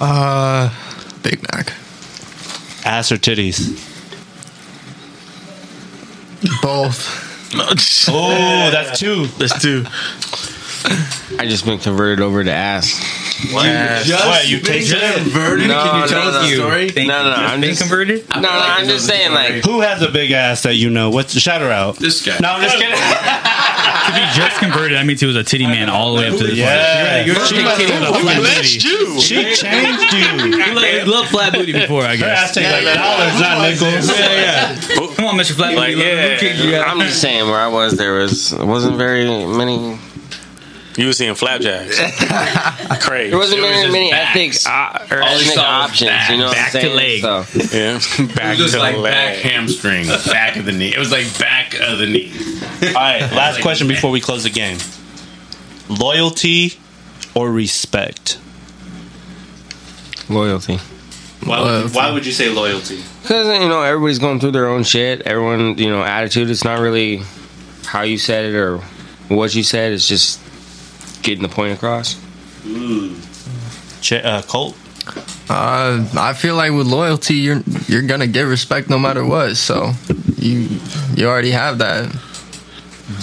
Uh, 0.00 0.70
Big 1.22 1.42
Mac. 1.52 1.72
Ass 2.84 3.10
or 3.12 3.16
titties? 3.16 3.84
Both. 6.62 7.26
Oh, 8.10 8.70
that's 8.70 8.98
two. 8.98 9.26
That's 9.26 9.60
two. 9.62 9.84
I 11.38 11.46
just 11.46 11.64
been 11.64 11.78
converted 11.78 12.20
over 12.20 12.42
to 12.44 12.52
ass. 12.52 12.92
What? 13.52 14.48
You 14.48 14.58
tasted 14.60 14.98
it? 15.00 15.14
Converted? 15.22 15.68
No, 15.68 15.82
Can 15.84 16.02
you 16.02 16.08
tell 16.08 16.24
no, 16.24 16.30
us 16.38 16.48
the 16.50 16.56
no. 16.56 16.62
story? 16.68 17.06
No, 17.06 17.22
no, 17.22 17.30
no. 17.30 17.36
I'm 17.36 17.60
Being 17.60 17.70
just. 17.74 17.82
converted? 17.82 18.28
No, 18.34 18.40
no, 18.42 18.48
I'm 18.50 18.86
just 18.86 19.06
saying, 19.06 19.32
like, 19.32 19.64
Who 19.64 19.80
has 19.80 20.02
a 20.02 20.10
big 20.10 20.32
ass 20.32 20.62
that 20.64 20.74
you 20.74 20.90
know? 20.90 21.10
What's 21.10 21.34
the 21.34 21.40
shout 21.40 21.60
her 21.60 21.70
out? 21.70 21.96
This 21.96 22.24
guy. 22.24 22.36
No, 22.40 22.48
I'm 22.50 22.62
just 22.62 22.76
kidding. 22.76 22.94
If 24.10 24.14
he 24.14 24.40
just 24.40 24.58
converted, 24.58 24.96
that 24.96 25.04
means 25.06 25.20
he 25.20 25.26
was 25.26 25.36
a 25.36 25.44
titty 25.44 25.66
man 25.66 25.88
all 25.90 26.14
the 26.14 26.22
way 26.22 26.28
up 26.28 26.36
to 26.38 26.44
this 26.46 26.56
Yeah, 26.56 27.24
point. 27.26 27.46
she, 27.46 27.62
must- 27.62 27.84
she 29.22 29.54
changed 29.54 30.12
you. 30.12 30.58
He 30.62 30.72
loved, 30.72 30.86
he 30.86 31.02
loved 31.04 31.28
flat 31.28 31.52
booty 31.52 31.72
before, 31.72 32.02
I 32.04 32.16
Her 32.16 32.24
ass 32.26 32.54
guess. 32.54 32.54
take 32.54 32.84
like 32.84 32.94
dollars, 32.94 33.38
not 33.40 33.60
nickels. 33.62 34.08
Yeah, 34.08 34.32
yeah. 34.32 35.14
Come 35.14 35.26
on, 35.26 35.34
Mr. 35.36 35.52
Flat 35.54 35.74
Booty. 35.76 35.92
yeah. 36.00 36.34
Who 36.34 36.38
kicked 36.40 36.58
you 36.60 36.74
out? 36.76 36.88
I'm 36.88 37.00
just 37.00 37.20
saying 37.20 37.46
where 37.48 37.60
I 37.60 37.68
was. 37.68 37.96
There 37.96 38.14
was 38.14 38.54
wasn't 38.54 38.96
very 38.96 39.24
many. 39.46 39.98
You 40.98 41.06
were 41.06 41.12
seeing 41.12 41.34
flapjacks. 41.36 41.96
Crazy. 43.06 43.30
There 43.30 43.38
wasn't 43.38 43.60
It 43.60 43.62
was 43.62 43.70
very 43.70 43.82
just 43.82 43.92
many 43.92 44.10
back. 44.10 44.34
ethnic 44.34 44.54
uh, 44.66 45.14
or 45.14 45.22
All 45.22 45.28
he 45.28 45.34
ethnic 45.36 45.54
saw 45.54 45.82
was 45.82 45.90
options. 45.90 46.10
back. 46.10 46.30
You 46.30 46.36
know 46.38 46.46
what 46.46 46.54
Back 46.56 46.74
I'm 46.74 46.80
to 46.80 46.80
saying? 46.80 46.96
leg. 46.96 47.20
So, 47.22 47.78
Yeah. 47.78 48.26
Back 48.34 48.44
It 48.44 48.48
was 48.48 48.58
just 48.58 48.74
to 48.74 48.80
like 48.80 48.96
the 48.96 49.02
back 49.02 49.34
leg. 49.36 49.38
hamstring, 49.44 50.06
back 50.26 50.56
of 50.56 50.64
the 50.64 50.72
knee. 50.72 50.92
It 50.92 50.98
was 50.98 51.12
like 51.12 51.38
back 51.38 51.74
of 51.80 51.98
the 51.98 52.06
knee. 52.06 52.32
All 52.88 52.92
right, 52.94 53.20
last 53.32 53.60
question 53.62 53.86
before 53.86 54.10
we 54.10 54.20
close 54.20 54.42
the 54.42 54.50
game. 54.50 54.78
Loyalty 55.88 56.74
or 57.34 57.50
respect? 57.50 58.38
loyalty. 60.28 60.78
Why 61.44 61.60
would, 61.62 61.94
why 61.94 62.10
would 62.10 62.26
you 62.26 62.32
say 62.32 62.48
loyalty? 62.50 63.00
Because 63.22 63.46
you 63.62 63.68
know 63.68 63.82
everybody's 63.82 64.18
going 64.18 64.40
through 64.40 64.50
their 64.50 64.66
own 64.68 64.82
shit. 64.82 65.22
Everyone, 65.22 65.78
you 65.78 65.88
know, 65.90 66.02
attitude. 66.02 66.50
It's 66.50 66.64
not 66.64 66.80
really 66.80 67.22
how 67.86 68.02
you 68.02 68.18
said 68.18 68.44
it 68.46 68.54
or 68.56 68.78
what 69.28 69.54
you 69.54 69.62
said. 69.62 69.92
It's 69.92 70.06
just 70.08 70.40
getting 71.22 71.42
the 71.42 71.48
point 71.48 71.72
across. 71.74 72.14
Ch- 74.00 74.12
uh, 74.12 74.42
Colt? 74.42 74.76
Uh, 75.48 76.06
I 76.16 76.34
feel 76.34 76.54
like 76.54 76.72
with 76.72 76.86
loyalty, 76.86 77.34
you're 77.36 77.60
you're 77.86 78.02
gonna 78.02 78.26
get 78.26 78.42
respect 78.42 78.90
no 78.90 78.98
matter 78.98 79.24
what. 79.24 79.56
So 79.56 79.92
you 80.36 80.68
you 81.14 81.26
already 81.26 81.50
have 81.52 81.78
that. 81.78 82.14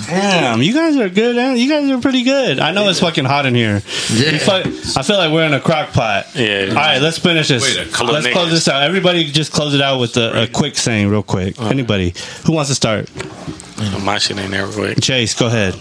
Damn, 0.08 0.64
you 0.64 0.74
guys 0.74 0.98
are 0.98 1.10
good. 1.10 1.36
huh? 1.36 1.54
You 1.54 1.70
guys 1.70 1.88
are 1.92 2.02
pretty 2.02 2.24
good. 2.24 2.58
I 2.58 2.72
know 2.72 2.90
it's 2.90 3.00
fucking 3.02 3.26
hot 3.26 3.46
in 3.46 3.54
here. 3.54 3.84
Yeah. 4.12 4.32
You 4.32 4.40
fu- 4.40 5.00
I 5.00 5.04
feel 5.04 5.18
like 5.18 5.32
we're 5.32 5.46
in 5.46 5.54
a 5.54 5.60
crock 5.62 5.92
pot. 5.94 6.26
Yeah. 6.34 6.70
All 6.70 6.74
right, 6.76 7.00
let's 7.00 7.20
finish 7.20 7.50
this. 7.50 7.62
Wait, 7.62 7.78
let's 8.12 8.26
niggas. 8.26 8.32
close 8.32 8.50
this 8.50 8.68
out. 8.68 8.82
Everybody, 8.82 9.26
just 9.26 9.52
close 9.52 9.76
it 9.76 9.82
out 9.82 10.00
with 10.00 10.18
a, 10.18 10.44
a 10.44 10.48
quick 10.48 10.76
saying, 10.76 11.10
real 11.10 11.22
quick. 11.22 11.62
Anybody 11.62 12.16
who 12.48 12.54
wants 12.54 12.72
to 12.72 12.76
start? 12.76 13.12
My 14.04 14.18
shit 14.18 14.40
ain't 14.40 14.50
there 14.50 14.68
quick. 14.68 15.00
Chase, 15.02 15.36
go 15.36 15.48
ahead. 15.48 15.76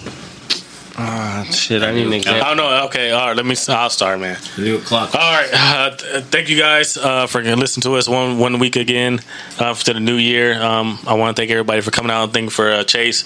Ah, 0.97 1.45
shit. 1.51 1.83
I 1.83 1.91
need 1.93 2.07
an 2.07 2.12
example. 2.12 2.47
Oh 2.47 2.55
no. 2.55 2.85
Okay. 2.87 3.11
All 3.11 3.27
right. 3.29 3.37
Let 3.37 3.45
me. 3.45 3.57
I'll 3.69 3.91
start, 3.91 4.21
man. 4.21 4.39
New 4.57 4.79
clock. 4.81 5.12
All 5.15 5.21
right. 5.21 5.51
Uh, 5.53 5.97
th- 5.97 6.25
thank 6.25 6.49
you 6.49 6.57
guys 6.59 6.97
uh, 6.97 7.27
for 7.27 7.43
listening 7.43 7.83
to 7.83 7.95
us 7.97 8.09
one 8.09 8.39
one 8.39 8.59
week 8.61 8.77
again 8.77 9.21
uh, 9.59 9.75
to 9.75 9.93
the 9.93 9.99
new 10.01 10.15
year. 10.16 10.61
Um, 10.62 10.99
I 11.07 11.15
want 11.15 11.35
to 11.37 11.41
thank 11.41 11.51
everybody 11.51 11.81
for 11.81 11.91
coming 11.91 12.12
out. 12.12 12.25
And 12.25 12.33
thank 12.33 12.45
you 12.45 12.51
for 12.51 12.71
uh, 12.71 12.85
Chase 12.85 13.25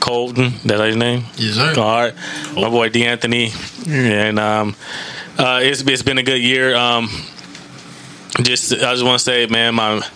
Colton. 0.00 0.52
That's 0.64 0.80
his 0.82 0.96
name. 0.96 1.24
Yes, 1.36 1.54
sir. 1.54 1.72
All 1.80 2.00
right, 2.02 2.14
my 2.54 2.68
boy 2.68 2.90
Deanthonee, 2.90 3.88
and 3.88 4.38
um, 4.38 4.76
uh, 5.38 5.60
it's 5.62 5.80
it's 5.82 6.02
been 6.02 6.18
a 6.18 6.22
good 6.22 6.42
year. 6.42 6.76
Um, 6.76 7.08
just 8.42 8.72
I 8.74 8.92
just 8.92 9.04
want 9.04 9.18
to 9.20 9.24
say, 9.24 9.46
man, 9.46 9.74
my 9.74 10.06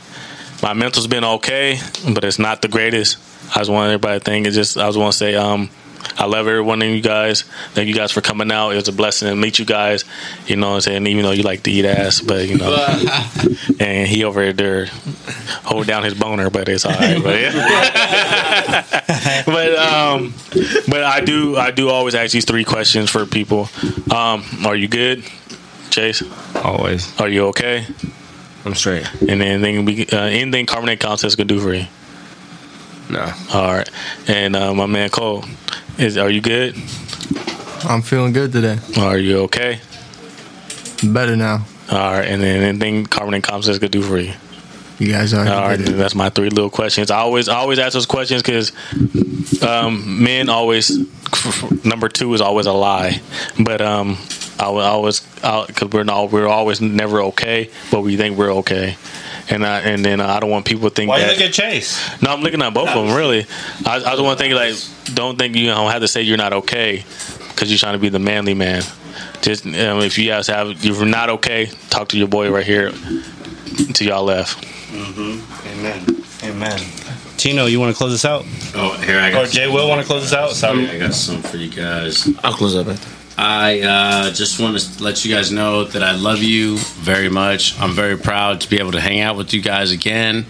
my 0.63 0.75
mental's 0.75 1.07
been 1.07 1.25
okay, 1.25 1.79
but 2.13 2.25
it's 2.25 2.39
not 2.39 2.61
the 2.61 2.69
greatest. 2.69 3.17
I 3.55 3.61
just 3.61 3.71
want 3.71 3.87
everybody 3.87 4.19
to 4.19 4.25
think. 4.25 4.47
It's 4.47 4.57
just 4.57 4.77
I 4.77 4.87
just 4.87 4.99
want 4.99 5.13
to 5.13 5.19
say, 5.19 5.35
um, 5.35 5.71
I 6.17 6.27
love 6.27 6.47
every 6.49 6.61
one 6.61 6.83
of 6.83 6.89
you 6.89 7.01
guys. 7.01 7.43
Thank 7.75 7.89
you 7.89 7.95
guys 7.95 8.11
for 8.11 8.21
coming 8.21 8.51
out. 8.51 8.71
It 8.71 8.77
was 8.77 8.89
a 8.89 8.93
blessing 8.93 9.29
to 9.29 9.37
meet 9.37 9.59
you 9.59 9.65
guys. 9.65 10.05
You 10.47 10.57
know 10.57 10.71
what 10.71 10.75
I'm 10.77 10.81
saying? 10.81 11.07
Even 11.07 11.23
though 11.25 11.31
you 11.31 11.43
like 11.43 11.63
to 11.65 11.71
eat 11.71 11.85
ass, 11.85 12.21
but 12.21 12.49
you 12.49 12.59
know, 12.59 12.75
and 13.81 14.09
he 14.09 14.25
over 14.25 14.53
there 14.53 14.87
hold 15.65 15.87
down 15.87 16.03
his 16.03 16.15
boner, 16.15 16.51
but 16.51 16.69
it's 16.69 16.85
all 16.85 16.93
right. 16.93 17.23
But, 17.23 17.53
but 19.47 19.79
um, 19.79 20.35
but 20.89 21.05
I 21.05 21.21
do 21.21 21.57
I 21.57 21.71
do 21.71 21.89
always 21.89 22.15
ask 22.15 22.33
these 22.33 22.45
three 22.45 22.65
questions 22.65 23.11
for 23.11 23.25
people. 23.27 23.69
Um, 24.11 24.45
are 24.67 24.77
you 24.77 24.89
good, 24.89 25.25
Chase? 25.91 26.23
Always. 26.57 27.19
Are 27.21 27.29
you 27.29 27.47
okay? 27.47 27.87
I'm 28.65 28.75
straight. 28.75 29.09
And 29.21 29.41
then 29.41 29.65
anything 29.65 29.85
we 29.85 30.07
uh, 30.07 30.25
anything 30.25 30.67
Carbonated 30.67 31.01
Concepts 31.01 31.37
can 31.37 31.47
do 31.47 31.61
for 31.61 31.73
you. 31.75 31.87
No. 33.11 33.33
All 33.55 33.73
right. 33.73 33.89
And 34.27 34.55
uh, 34.55 34.75
my 34.75 34.87
man 34.87 35.09
Colt, 35.09 35.47
is 35.99 36.17
are 36.17 36.31
you 36.31 36.41
good? 36.41 36.75
I'm 37.85 38.03
feeling 38.03 38.33
good 38.33 38.53
today. 38.53 38.79
Are 38.99 39.19
you 39.19 39.41
okay? 39.41 39.81
Better 41.05 41.37
now. 41.37 41.67
All 41.91 42.13
right. 42.13 42.27
And 42.27 42.43
then 42.43 42.63
anything 42.63 43.07
Carbonated 43.07 43.49
Concepts 43.49 43.79
could 43.79 43.91
do 43.91 44.03
for 44.03 44.19
you. 44.19 44.33
You 44.99 45.13
guys 45.13 45.33
are 45.33 45.47
All 45.47 45.69
right, 45.69 45.77
that's 45.79 46.17
my 46.17 46.29
three 46.29 46.51
little 46.51 46.71
questions. 46.71 47.13
I 47.13 47.19
always, 47.19 47.49
I 47.49 47.55
always 47.55 47.79
ask 47.79 47.93
those 47.93 48.05
questions 48.05 48.43
because 48.43 48.73
um, 49.63 50.25
men 50.25 50.49
always 50.49 50.91
number 51.85 52.09
two 52.09 52.35
is 52.35 52.41
always 52.41 52.67
a 52.67 52.73
lie, 52.73 53.21
but 53.61 53.81
um, 53.81 54.19
I 54.59 54.65
always 54.65 55.21
because 55.21 55.91
we're 55.93 56.03
not, 56.03 56.33
we're 56.33 56.49
always 56.49 56.81
never 56.81 57.23
okay, 57.23 57.71
but 57.93 58.01
we 58.01 58.17
think 58.17 58.37
we're 58.37 58.53
okay, 58.55 58.97
and 59.51 59.65
I 59.67 59.81
and 59.81 60.05
then 60.05 60.21
I 60.21 60.41
don't 60.41 60.51
want 60.51 60.65
people 60.67 60.89
to 60.89 60.95
think 60.95 61.09
Why 61.09 61.19
you 61.19 61.27
that. 61.27 61.39
look 61.39 61.47
at 61.47 61.53
Chase? 61.53 62.23
no, 62.23 62.31
I'm 62.33 62.41
looking 62.43 62.63
at 62.63 62.73
both 62.75 62.89
of 62.89 63.07
them. 63.07 63.17
Really, 63.17 63.47
I, 63.87 63.97
I 63.97 64.17
don't 64.17 64.25
want 64.25 64.39
to 64.39 64.45
think 64.45 64.55
like 64.55 64.75
don't 65.15 65.39
think 65.39 65.57
you 65.57 65.67
don't 65.67 65.91
have 65.91 66.03
to 66.03 66.09
say 66.09 66.23
you're 66.23 66.37
not 66.37 66.53
okay 66.53 67.05
because 67.51 67.71
you're 67.71 67.79
trying 67.79 67.95
to 67.95 67.99
be 67.99 68.09
the 68.09 68.19
manly 68.19 68.55
man. 68.55 68.83
Just 69.43 69.67
um, 69.67 70.01
if 70.01 70.19
you 70.19 70.29
guys 70.31 70.47
have 70.49 70.69
if 70.71 70.85
you're 70.85 71.07
not 71.07 71.31
okay, 71.31 71.67
talk 71.91 72.09
to 72.09 72.19
your 72.19 72.29
boy 72.29 72.51
right 72.51 72.67
here. 72.67 72.93
To 73.95 74.05
y'all 74.05 74.25
left. 74.25 74.65
Amen. 74.93 76.05
Amen. 76.43 76.81
Tino, 77.37 77.67
you 77.67 77.79
want 77.79 77.93
to 77.95 77.97
close 77.97 78.11
this 78.11 78.25
out? 78.25 78.45
Oh, 78.75 78.97
here 79.05 79.21
I 79.21 79.31
got. 79.31 79.45
Or 79.45 79.49
J.Will 79.49 79.89
want 79.89 80.01
to 80.01 80.07
close 80.07 80.23
this 80.23 80.33
out? 80.33 80.51
Sorry. 80.53 80.89
I 80.89 80.99
got 80.99 81.15
some 81.15 81.43
for 81.43 81.57
you 81.57 81.71
guys. 81.71 82.29
I'll 82.43 82.53
close 82.55 82.75
up. 82.75 82.87
I 83.41 83.81
uh, 83.83 84.33
just 84.33 84.59
want 84.59 84.77
to 84.77 85.01
let 85.01 85.25
you 85.25 85.33
guys 85.33 85.53
know 85.53 85.85
that 85.85 86.03
I 86.03 86.17
love 86.17 86.43
you 86.43 86.77
very 86.79 87.29
much. 87.29 87.79
I'm 87.81 87.93
very 87.93 88.19
proud 88.19 88.63
to 88.63 88.69
be 88.69 88.81
able 88.81 88.91
to 88.91 89.01
hang 89.01 89.21
out 89.21 89.37
with 89.37 89.55
you 89.55 89.63
guys 89.63 89.93
again. 89.93 90.45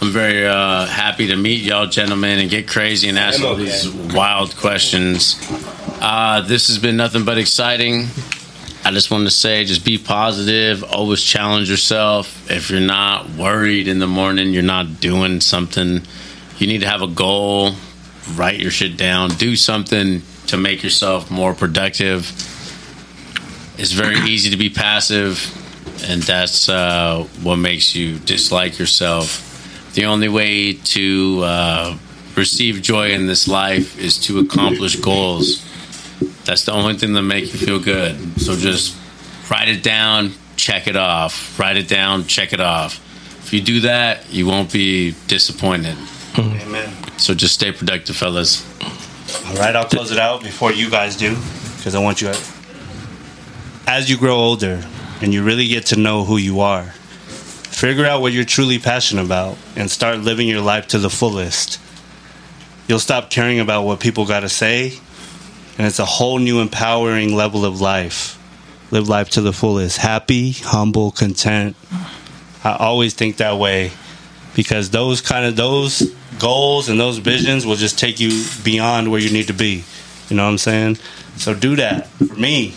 I'm 0.00 0.10
very 0.10 0.46
uh, 0.46 0.86
happy 0.86 1.26
to 1.26 1.36
meet 1.36 1.60
y'all 1.60 1.86
gentlemen 1.86 2.38
and 2.38 2.48
get 2.48 2.66
crazy 2.66 3.10
and 3.10 3.18
ask 3.18 3.42
all 3.42 3.54
these 3.54 3.86
wild 3.90 4.56
questions. 4.56 5.38
Uh, 6.00 6.40
this 6.40 6.68
has 6.68 6.78
been 6.78 6.96
nothing 6.96 7.26
but 7.26 7.36
exciting. 7.36 8.06
I 8.82 8.92
just 8.92 9.10
want 9.10 9.24
to 9.26 9.30
say, 9.30 9.66
just 9.66 9.84
be 9.84 9.98
positive. 9.98 10.82
Always 10.84 11.22
challenge 11.22 11.68
yourself. 11.68 12.50
If 12.50 12.70
you're 12.70 12.80
not 12.80 13.28
worried 13.28 13.88
in 13.88 13.98
the 13.98 14.06
morning, 14.06 14.54
you're 14.54 14.62
not 14.62 15.00
doing 15.00 15.42
something. 15.42 16.00
You 16.56 16.66
need 16.66 16.80
to 16.80 16.88
have 16.88 17.02
a 17.02 17.08
goal. 17.08 17.72
Write 18.34 18.58
your 18.58 18.70
shit 18.70 18.96
down. 18.96 19.28
Do 19.32 19.54
something 19.54 20.22
to 20.48 20.56
make 20.56 20.82
yourself 20.82 21.30
more 21.30 21.54
productive. 21.54 22.30
It's 23.78 23.92
very 23.92 24.16
easy 24.30 24.50
to 24.50 24.56
be 24.56 24.68
passive, 24.68 25.40
and 26.08 26.22
that's 26.22 26.68
uh, 26.68 27.26
what 27.42 27.56
makes 27.56 27.94
you 27.94 28.18
dislike 28.18 28.78
yourself. 28.78 29.48
The 29.94 30.06
only 30.06 30.28
way 30.28 30.72
to 30.72 31.40
uh, 31.44 31.98
receive 32.36 32.82
joy 32.82 33.10
in 33.10 33.26
this 33.26 33.46
life 33.46 33.98
is 33.98 34.18
to 34.26 34.38
accomplish 34.38 34.96
goals. 34.96 35.64
That's 36.44 36.64
the 36.64 36.72
only 36.72 36.94
thing 36.94 37.12
that 37.14 37.22
make 37.22 37.52
you 37.52 37.58
feel 37.58 37.78
good. 37.78 38.40
So 38.40 38.56
just 38.56 38.96
write 39.50 39.68
it 39.68 39.82
down, 39.82 40.32
check 40.56 40.86
it 40.86 40.96
off. 40.96 41.58
Write 41.58 41.76
it 41.76 41.88
down, 41.88 42.26
check 42.26 42.52
it 42.52 42.60
off. 42.60 43.00
If 43.44 43.52
you 43.52 43.60
do 43.60 43.80
that, 43.80 44.32
you 44.32 44.46
won't 44.46 44.72
be 44.72 45.14
disappointed. 45.26 45.96
Amen. 46.38 46.90
So 47.18 47.34
just 47.34 47.54
stay 47.54 47.72
productive, 47.72 48.16
fellas. 48.16 48.64
All 49.46 49.54
right, 49.56 49.74
I'll 49.74 49.84
close 49.84 50.10
it 50.10 50.18
out 50.18 50.42
before 50.42 50.72
you 50.72 50.90
guys 50.90 51.16
do, 51.16 51.36
because 51.76 51.94
I 51.94 51.98
want 51.98 52.20
you. 52.20 52.32
As 53.86 54.08
you 54.08 54.16
grow 54.16 54.36
older 54.36 54.82
and 55.20 55.32
you 55.34 55.42
really 55.42 55.68
get 55.68 55.86
to 55.86 55.96
know 55.96 56.24
who 56.24 56.36
you 56.36 56.60
are, 56.60 56.84
figure 56.84 58.06
out 58.06 58.20
what 58.20 58.32
you're 58.32 58.44
truly 58.44 58.78
passionate 58.78 59.24
about 59.24 59.56
and 59.76 59.90
start 59.90 60.18
living 60.18 60.48
your 60.48 60.60
life 60.60 60.88
to 60.88 60.98
the 60.98 61.10
fullest. 61.10 61.80
You'll 62.88 62.98
stop 62.98 63.30
caring 63.30 63.58
about 63.60 63.82
what 63.82 64.00
people 64.00 64.26
got 64.26 64.40
to 64.40 64.48
say, 64.48 64.98
and 65.78 65.86
it's 65.86 65.98
a 65.98 66.04
whole 66.04 66.38
new 66.38 66.60
empowering 66.60 67.34
level 67.34 67.64
of 67.64 67.80
life. 67.80 68.38
Live 68.90 69.08
life 69.08 69.30
to 69.30 69.40
the 69.40 69.52
fullest. 69.52 69.96
Happy, 69.96 70.52
humble, 70.52 71.10
content. 71.10 71.76
I 72.62 72.76
always 72.78 73.14
think 73.14 73.38
that 73.38 73.56
way 73.58 73.92
because 74.54 74.90
those 74.90 75.20
kind 75.20 75.46
of 75.46 75.56
those 75.56 76.14
goals 76.38 76.88
and 76.88 76.98
those 76.98 77.18
visions 77.18 77.66
will 77.66 77.76
just 77.76 77.98
take 77.98 78.20
you 78.20 78.44
beyond 78.64 79.10
where 79.10 79.20
you 79.20 79.30
need 79.30 79.46
to 79.46 79.52
be. 79.52 79.84
You 80.28 80.36
know 80.36 80.44
what 80.44 80.50
I'm 80.50 80.58
saying? 80.58 80.98
So 81.36 81.54
do 81.54 81.76
that 81.76 82.08
for 82.08 82.34
me, 82.34 82.74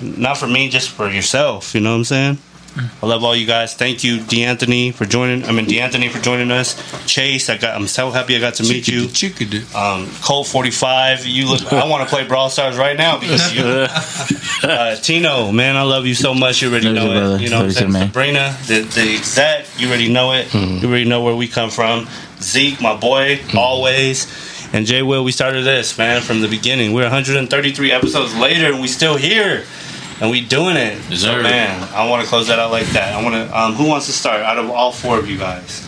not 0.00 0.38
for 0.38 0.46
me, 0.46 0.68
just 0.68 0.90
for 0.90 1.08
yourself. 1.08 1.74
You 1.74 1.80
know 1.80 1.90
what 1.90 1.96
I'm 1.98 2.04
saying? 2.04 2.38
I 3.02 3.06
love 3.06 3.22
all 3.24 3.36
you 3.36 3.46
guys. 3.46 3.74
Thank 3.74 4.02
you, 4.04 4.18
Deanthonee, 4.18 4.94
for 4.94 5.04
joining. 5.04 5.44
I 5.44 5.52
mean, 5.52 5.66
Deanthonee 5.66 6.10
for 6.10 6.20
joining 6.20 6.50
us. 6.50 6.74
Chase, 7.06 7.50
I 7.50 7.56
got. 7.58 7.74
I'm 7.76 7.86
so 7.86 8.10
happy 8.10 8.34
I 8.36 8.40
got 8.40 8.54
to 8.54 8.62
meet 8.62 8.88
you. 8.88 9.08
Um, 9.74 10.08
Colt 10.22 10.46
45. 10.46 11.26
You 11.26 11.48
look. 11.50 11.72
I 11.72 11.86
want 11.86 12.08
to 12.08 12.14
play 12.14 12.26
Brawl 12.26 12.48
Stars 12.50 12.76
right 12.76 12.96
now 12.96 13.18
because 13.20 13.54
you. 13.54 13.62
Uh, 14.62 14.94
Tino, 14.94 15.50
man, 15.50 15.76
I 15.76 15.82
love 15.82 16.06
you 16.06 16.14
so 16.14 16.34
much. 16.34 16.62
You 16.62 16.70
already 16.70 16.86
Love 16.88 16.94
you, 16.94 17.00
know 17.08 17.20
brother. 17.20 17.34
it. 17.36 17.40
You 17.40 17.50
know 17.50 17.56
what 17.64 17.64
I'm 17.82 17.90
saying? 17.92 17.92
Sabrina, 17.92 18.56
the, 18.68 18.82
the 18.82 19.16
exec, 19.16 19.66
you 19.76 19.88
already 19.88 20.08
know 20.12 20.34
it. 20.34 20.54
You 20.54 20.88
already 20.88 21.04
know 21.04 21.22
where 21.22 21.34
we 21.34 21.48
come 21.48 21.68
from. 21.68 22.06
Zeke, 22.40 22.80
my 22.80 22.94
boy, 22.96 23.40
always. 23.56 24.28
And 24.72 24.86
J.Will, 24.86 25.24
we 25.24 25.32
started 25.32 25.64
this, 25.64 25.98
man, 25.98 26.22
from 26.22 26.42
the 26.42 26.48
beginning. 26.48 26.92
We're 26.92 27.02
133 27.02 27.90
episodes 27.90 28.36
later 28.36 28.66
and 28.72 28.80
we 28.80 28.86
still 28.86 29.16
here. 29.16 29.64
And 30.22 30.30
we 30.30 30.40
doing 30.40 30.76
it. 30.76 31.02
So, 31.16 31.42
man, 31.42 31.82
I 31.92 32.08
want 32.08 32.22
to 32.22 32.28
close 32.28 32.46
that 32.46 32.60
out 32.60 32.70
like 32.70 32.86
that. 32.90 33.12
I 33.12 33.20
want 33.24 33.34
to, 33.34 33.58
um, 33.58 33.74
who 33.74 33.88
wants 33.88 34.06
to 34.06 34.12
start 34.12 34.40
out 34.40 34.56
of 34.56 34.70
all 34.70 34.92
four 34.92 35.18
of 35.18 35.28
you 35.28 35.36
guys? 35.36 35.84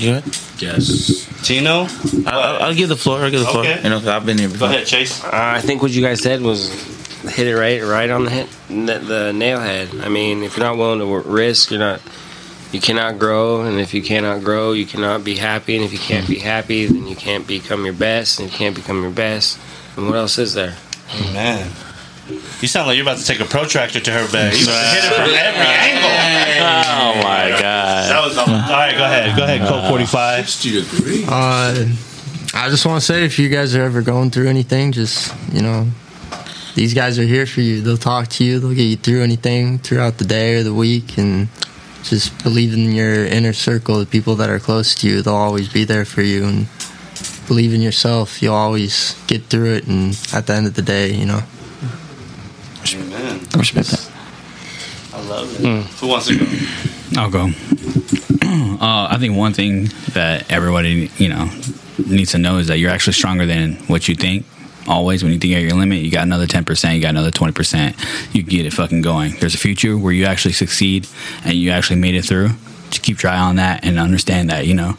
You 0.00 0.12
good? 0.12 0.24
Yes. 0.58 1.28
Tino? 1.46 1.86
I'll, 2.26 2.62
I'll 2.62 2.74
give 2.74 2.88
the 2.88 2.96
floor. 2.96 3.20
I'll 3.20 3.30
give 3.30 3.40
the 3.40 3.46
floor. 3.46 3.64
Okay. 3.66 3.82
You 3.82 3.90
know, 3.90 3.98
I've 3.98 4.24
been 4.24 4.38
here 4.38 4.48
Go 4.48 4.54
before. 4.54 4.68
ahead, 4.68 4.86
Chase. 4.86 5.22
Uh, 5.22 5.28
I 5.30 5.60
think 5.60 5.82
what 5.82 5.90
you 5.90 6.00
guys 6.00 6.22
said 6.22 6.40
was 6.40 6.72
hit 7.24 7.46
it 7.46 7.54
right, 7.54 7.82
right 7.82 8.08
on 8.08 8.24
the 8.24 8.30
hit, 8.30 8.48
the, 8.68 8.98
the 8.98 9.32
nail 9.34 9.60
head. 9.60 9.90
I 10.00 10.08
mean, 10.08 10.42
if 10.42 10.56
you're 10.56 10.64
not 10.64 10.78
willing 10.78 11.00
to 11.00 11.28
risk, 11.28 11.70
you're 11.70 11.80
not, 11.80 12.00
you 12.72 12.80
cannot 12.80 13.18
grow, 13.18 13.60
and 13.60 13.78
if 13.78 13.92
you 13.92 14.02
cannot 14.02 14.42
grow, 14.42 14.72
you 14.72 14.86
cannot 14.86 15.22
be 15.22 15.36
happy, 15.36 15.76
and 15.76 15.84
if 15.84 15.92
you 15.92 15.98
can't 15.98 16.26
be 16.26 16.38
happy, 16.38 16.86
then 16.86 17.06
you 17.06 17.14
can't 17.14 17.46
become 17.46 17.84
your 17.84 17.94
best, 17.94 18.40
and 18.40 18.50
you 18.50 18.56
can't 18.56 18.74
become 18.74 19.02
your 19.02 19.10
best, 19.12 19.58
and 19.98 20.06
what 20.06 20.16
else 20.16 20.38
is 20.38 20.54
there? 20.54 20.76
Man. 21.34 21.70
You 22.28 22.68
sound 22.68 22.86
like 22.86 22.96
you're 22.96 23.04
about 23.04 23.18
to 23.18 23.24
take 23.26 23.40
a 23.40 23.44
protractor 23.44 24.00
to 24.00 24.10
her 24.10 24.32
bag. 24.32 24.56
You 24.56 24.64
about 24.64 24.80
to 24.80 24.88
hit 24.88 25.04
it 25.04 25.14
from 25.14 25.30
every 25.30 25.66
angle. 25.66 26.10
Oh 26.96 27.22
my 27.22 27.50
god. 27.50 28.10
That 28.10 28.24
was 28.24 28.38
all 28.38 28.46
right. 28.46 28.96
Go 28.96 29.04
ahead. 29.04 29.36
Go 29.36 29.44
ahead. 29.44 29.68
Code 29.68 29.88
45. 29.88 30.60
Do 30.62 30.70
you 30.70 30.82
agree? 30.82 31.24
Uh, 31.28 31.86
I 32.54 32.70
just 32.70 32.86
want 32.86 33.00
to 33.00 33.04
say, 33.04 33.24
if 33.24 33.38
you 33.38 33.48
guys 33.48 33.74
are 33.76 33.82
ever 33.82 34.00
going 34.00 34.30
through 34.30 34.48
anything, 34.48 34.92
just 34.92 35.34
you 35.52 35.60
know, 35.60 35.86
these 36.74 36.94
guys 36.94 37.18
are 37.18 37.24
here 37.24 37.46
for 37.46 37.60
you. 37.60 37.82
They'll 37.82 37.96
talk 37.98 38.28
to 38.28 38.44
you. 38.44 38.58
They'll 38.58 38.74
get 38.74 38.84
you 38.84 38.96
through 38.96 39.22
anything 39.22 39.78
throughout 39.78 40.18
the 40.18 40.24
day 40.24 40.54
or 40.54 40.62
the 40.62 40.72
week, 40.74 41.18
and 41.18 41.48
just 42.04 42.42
believe 42.42 42.72
in 42.72 42.92
your 42.92 43.26
inner 43.26 43.52
circle, 43.52 43.98
the 43.98 44.06
people 44.06 44.34
that 44.36 44.48
are 44.48 44.58
close 44.58 44.94
to 44.96 45.08
you. 45.08 45.20
They'll 45.20 45.34
always 45.34 45.68
be 45.68 45.84
there 45.84 46.04
for 46.06 46.22
you, 46.22 46.44
and 46.44 46.68
believe 47.48 47.74
in 47.74 47.82
yourself. 47.82 48.40
You'll 48.40 48.54
always 48.54 49.14
get 49.26 49.44
through 49.44 49.74
it, 49.74 49.86
and 49.86 50.18
at 50.32 50.46
the 50.46 50.54
end 50.54 50.66
of 50.66 50.74
the 50.74 50.82
day, 50.82 51.12
you 51.12 51.26
know. 51.26 51.42
Amen. 52.92 53.40
I 53.54 53.58
respect 53.58 53.88
that. 53.88 54.10
I 55.14 55.20
love 55.22 55.60
it. 55.60 55.86
Who 56.00 56.08
wants 56.08 56.26
to 56.26 56.38
go? 56.38 57.20
I'll 57.20 57.30
go. 57.30 57.44
uh, 58.44 59.08
I 59.10 59.16
think 59.18 59.36
one 59.36 59.52
thing 59.52 59.88
that 60.12 60.50
everybody, 60.50 61.10
you 61.16 61.28
know, 61.28 61.50
needs 62.06 62.32
to 62.32 62.38
know 62.38 62.58
is 62.58 62.66
that 62.66 62.78
you're 62.78 62.90
actually 62.90 63.12
stronger 63.14 63.46
than 63.46 63.74
what 63.86 64.08
you 64.08 64.14
think. 64.14 64.44
Always, 64.86 65.22
when 65.22 65.32
you 65.32 65.38
think 65.38 65.52
you're 65.52 65.60
at 65.60 65.66
your 65.66 65.78
limit, 65.78 66.02
you 66.02 66.10
got 66.10 66.24
another 66.24 66.46
10%, 66.46 66.94
you 66.94 67.00
got 67.00 67.10
another 67.10 67.30
20%. 67.30 68.34
You 68.34 68.42
get 68.42 68.66
it 68.66 68.72
fucking 68.74 69.00
going. 69.00 69.36
There's 69.40 69.54
a 69.54 69.58
future 69.58 69.96
where 69.96 70.12
you 70.12 70.26
actually 70.26 70.52
succeed 70.52 71.06
and 71.44 71.54
you 71.54 71.70
actually 71.70 72.00
made 72.00 72.14
it 72.14 72.24
through. 72.26 72.50
Just 72.90 73.02
keep 73.02 73.18
try 73.18 73.38
on 73.38 73.56
that 73.56 73.84
and 73.84 73.98
understand 73.98 74.50
that, 74.50 74.66
you 74.66 74.74
know, 74.74 74.96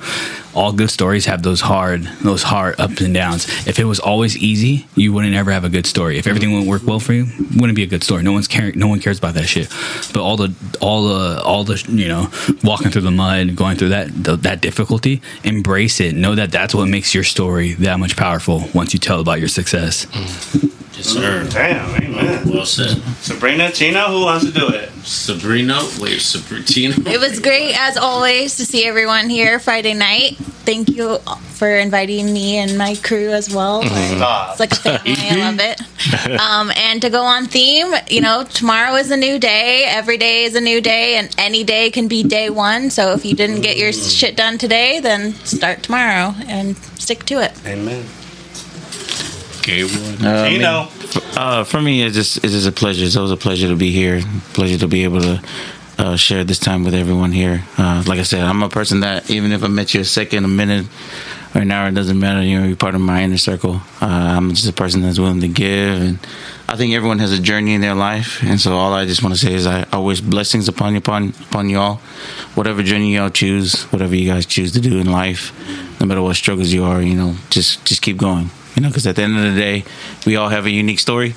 all 0.53 0.71
good 0.71 0.89
stories 0.89 1.25
have 1.25 1.43
those 1.43 1.61
hard, 1.61 2.03
those 2.23 2.43
hard 2.43 2.79
ups 2.79 3.01
and 3.01 3.13
downs. 3.13 3.47
If 3.67 3.77
it 3.77 3.83
was 3.83 3.99
always 3.99 4.37
easy, 4.37 4.87
you 4.95 5.11
wouldn't 5.11 5.35
ever 5.35 5.51
have 5.51 5.65
a 5.65 5.69
good 5.69 5.85
story. 5.85 6.17
If 6.17 6.27
everything 6.27 6.51
wouldn't 6.51 6.69
work 6.69 6.83
well 6.85 6.99
for 6.99 7.13
you, 7.13 7.27
wouldn't 7.55 7.75
be 7.75 7.83
a 7.83 7.87
good 7.87 8.03
story. 8.03 8.23
No 8.23 8.31
one's 8.31 8.47
caring. 8.47 8.79
No 8.79 8.87
one 8.87 8.99
cares 9.01 9.17
about 9.17 9.33
that 9.33 9.47
shit. 9.47 9.69
But 10.13 10.23
all 10.23 10.37
the, 10.37 10.55
all 10.79 11.07
the, 11.09 11.41
all 11.43 11.63
the, 11.65 11.83
you 11.89 12.07
know, 12.07 12.31
walking 12.63 12.89
through 12.89 13.01
the 13.01 13.11
mud, 13.11 13.55
going 13.55 13.77
through 13.77 13.89
that, 13.89 14.07
the, 14.23 14.37
that 14.37 14.61
difficulty, 14.61 15.21
embrace 15.43 15.99
it. 15.99 16.15
Know 16.15 16.35
that 16.35 16.51
that's 16.51 16.73
what 16.73 16.87
makes 16.87 17.13
your 17.13 17.25
story 17.25 17.73
that 17.73 17.99
much 17.99 18.15
powerful. 18.15 18.63
Once 18.73 18.93
you 18.93 18.99
tell 18.99 19.19
about 19.19 19.39
your 19.39 19.49
success. 19.49 20.05
Mm. 20.05 20.84
Yes, 20.95 21.07
sir. 21.07 21.43
Mm, 21.43 21.53
damn. 21.53 22.03
Amen. 22.03 22.49
Well 22.49 22.65
said. 22.65 22.97
Sabrina, 23.19 23.69
Tina, 23.69 24.03
who 24.03 24.23
wants 24.23 24.45
to 24.45 24.51
do 24.51 24.69
it? 24.69 24.89
Sabrina, 25.03 25.81
wait, 25.99 26.21
Sabrina. 26.21 26.95
It 27.09 27.19
was 27.19 27.39
great 27.39 27.75
as 27.77 27.97
always 27.97 28.55
to 28.57 28.65
see 28.65 28.85
everyone 28.85 29.29
here 29.29 29.59
Friday 29.59 29.93
night. 29.93 30.37
Thank 30.65 30.89
you 30.89 31.17
for 31.55 31.67
inviting 31.67 32.31
me 32.31 32.57
and 32.57 32.77
my 32.77 32.95
crew 32.95 33.31
as 33.31 33.53
well. 33.53 33.83
Mm-hmm. 33.83 34.17
Stop. 34.17 34.51
It's 34.51 34.59
like 34.61 34.71
a 34.71 34.75
family. 34.75 35.15
I 35.17 35.35
love 35.35 35.59
it. 35.59 35.81
Um, 36.25 36.71
and 36.75 37.01
to 37.01 37.09
go 37.09 37.23
on 37.23 37.45
theme, 37.45 37.93
you 38.09 38.21
know, 38.21 38.43
tomorrow 38.43 38.95
is 38.95 39.09
a 39.11 39.17
new 39.17 39.39
day. 39.39 39.83
Every 39.85 40.17
day 40.17 40.43
is 40.43 40.55
a 40.55 40.61
new 40.61 40.79
day, 40.79 41.17
and 41.17 41.33
any 41.37 41.63
day 41.63 41.89
can 41.89 42.07
be 42.07 42.23
day 42.23 42.49
one. 42.49 42.89
So 42.89 43.13
if 43.13 43.25
you 43.25 43.33
didn't 43.33 43.61
get 43.61 43.77
your 43.77 43.91
mm. 43.91 44.19
shit 44.19 44.35
done 44.35 44.57
today, 44.57 44.99
then 44.99 45.33
start 45.45 45.83
tomorrow 45.83 46.35
and 46.47 46.77
stick 46.97 47.25
to 47.25 47.41
it. 47.43 47.53
Amen. 47.65 48.05
Okay. 49.67 49.81
Uh, 49.81 50.47
Tino. 50.47 50.87
Uh, 51.35 51.63
for 51.63 51.81
me, 51.81 52.03
it's 52.03 52.13
just 52.13 52.37
it's 52.37 52.53
just 52.53 52.67
a 52.67 52.71
pleasure. 52.71 53.03
It's 53.03 53.15
always 53.15 53.31
a 53.31 53.37
pleasure 53.37 53.67
to 53.67 53.75
be 53.75 53.89
here. 53.89 54.21
Pleasure 54.53 54.77
to 54.77 54.87
be 54.87 55.03
able 55.03 55.21
to 55.21 55.41
uh, 55.97 56.15
share 56.15 56.43
this 56.43 56.59
time 56.59 56.83
with 56.83 56.93
everyone 56.93 57.31
here. 57.31 57.63
Uh, 57.75 58.03
like 58.05 58.19
I 58.19 58.23
said, 58.23 58.41
I'm 58.43 58.61
a 58.61 58.69
person 58.69 58.99
that 58.99 59.27
even 59.31 59.51
if 59.51 59.63
I 59.63 59.67
met 59.67 59.95
you 59.95 60.01
a 60.01 60.05
second, 60.05 60.45
a 60.45 60.47
minute, 60.47 60.85
or 61.55 61.61
an 61.61 61.71
hour, 61.71 61.87
it 61.87 61.95
doesn't 61.95 62.19
matter. 62.19 62.43
You 62.43 62.59
know, 62.59 62.67
you're 62.67 62.75
part 62.75 62.93
of 62.93 63.01
my 63.01 63.23
inner 63.23 63.39
circle. 63.39 63.81
Uh, 63.99 64.35
I'm 64.37 64.53
just 64.53 64.69
a 64.69 64.73
person 64.73 65.01
that's 65.01 65.17
willing 65.17 65.41
to 65.41 65.47
give, 65.47 65.99
and 65.99 66.19
I 66.69 66.75
think 66.77 66.93
everyone 66.93 67.17
has 67.17 67.31
a 67.31 67.41
journey 67.41 67.73
in 67.73 67.81
their 67.81 67.95
life. 67.95 68.43
And 68.43 68.61
so, 68.61 68.73
all 68.77 68.93
I 68.93 69.07
just 69.07 69.23
want 69.23 69.33
to 69.33 69.41
say 69.43 69.55
is, 69.55 69.65
I, 69.65 69.87
I 69.91 69.97
wish 69.97 70.21
blessings 70.21 70.67
upon 70.67 70.91
you, 70.93 70.99
upon 70.99 71.33
upon 71.49 71.71
you 71.71 71.79
all. 71.79 71.95
Whatever 72.53 72.83
journey 72.83 73.15
y'all 73.15 73.31
choose, 73.31 73.81
whatever 73.85 74.15
you 74.15 74.29
guys 74.29 74.45
choose 74.45 74.73
to 74.73 74.79
do 74.79 74.99
in 74.99 75.11
life, 75.11 75.53
no 75.99 76.05
matter 76.05 76.21
what 76.21 76.35
struggles 76.35 76.71
you 76.71 76.83
are, 76.83 77.01
you 77.01 77.15
know, 77.15 77.33
just 77.49 77.83
just 77.83 78.03
keep 78.03 78.17
going 78.17 78.51
you 78.75 78.81
know 78.81 78.89
because 78.89 79.07
at 79.07 79.15
the 79.15 79.21
end 79.21 79.37
of 79.37 79.43
the 79.43 79.59
day 79.59 79.83
we 80.25 80.35
all 80.35 80.49
have 80.49 80.65
a 80.65 80.71
unique 80.71 80.99
story 80.99 81.33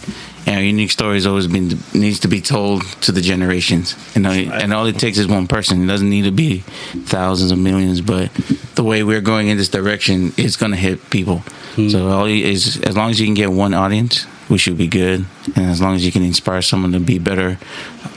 and 0.47 0.57
our 0.57 0.63
unique 0.63 0.91
story 0.91 1.15
has 1.15 1.27
always 1.27 1.47
been 1.47 1.79
needs 1.95 2.21
to 2.21 2.29
be 2.29 2.41
told 2.41 2.83
to 3.03 3.13
the 3.13 3.21
generations. 3.21 3.95
You 4.15 4.23
know 4.23 4.31
and 4.31 4.73
all 4.73 4.87
it 4.87 4.99
takes 4.99 5.19
is 5.19 5.27
one 5.27 5.47
person. 5.47 5.83
It 5.83 5.87
doesn't 5.87 6.09
need 6.09 6.25
to 6.25 6.31
be 6.31 6.59
thousands 7.07 7.51
of 7.51 7.59
millions 7.59 8.01
but 8.01 8.33
the 8.75 8.85
way 8.85 9.03
we're 9.03 9.21
going 9.21 9.49
in 9.49 9.57
this 9.57 9.69
direction 9.69 10.33
is 10.37 10.57
going 10.57 10.73
to 10.73 10.79
hit 10.79 11.11
people. 11.11 11.39
Hmm. 11.77 11.89
So 11.89 12.09
all 12.09 12.27
is 12.27 12.81
as 12.83 12.97
long 12.97 13.11
as 13.11 13.21
you 13.21 13.27
can 13.27 13.35
get 13.35 13.51
one 13.51 13.75
audience 13.75 14.27
we 14.49 14.59
should 14.59 14.77
be 14.77 14.87
good 14.87 15.25
and 15.57 15.67
as 15.67 15.81
long 15.81 15.95
as 15.95 16.05
you 16.05 16.13
can 16.13 16.23
inspire 16.23 16.63
someone 16.63 16.93
to 16.93 17.01
be 17.01 17.19
better 17.19 17.59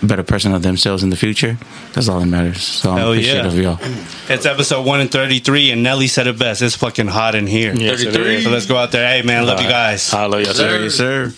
a 0.02 0.06
better 0.06 0.24
person 0.24 0.54
of 0.54 0.62
themselves 0.62 1.04
in 1.04 1.10
the 1.10 1.16
future 1.16 1.58
that's 1.94 2.08
all 2.08 2.20
that 2.20 2.26
matters 2.26 2.62
so 2.64 2.92
i'm 2.92 2.98
Hell 2.98 3.16
yeah. 3.16 3.34
appreciative 3.46 3.54
of 3.54 3.60
y'all 3.60 4.02
It's 4.30 4.46
episode 4.46 4.86
1 4.86 5.02
and 5.02 5.12
33, 5.12 5.72
and 5.72 5.84
Nelly 5.84 6.08
said 6.08 6.26
it 6.26 6.40
best. 6.40 6.62
It's 6.62 6.76
fucking 6.76 7.08
hot 7.08 7.36
in 7.36 7.48
here. 7.48 7.74
Yes, 7.74 8.02
it 8.02 8.16
is. 8.16 8.46
So 8.46 8.50
let's 8.50 8.66
go 8.66 8.78
out 8.78 8.94
there. 8.94 9.06
Hey, 9.06 9.24
man, 9.28 9.46
love 9.46 9.60
you 9.60 9.68
guys. 9.68 10.10
Hello, 10.10 10.38
yes, 10.38 10.56
sir. 10.56 10.80
yes 10.84 10.96
sir 10.96 11.28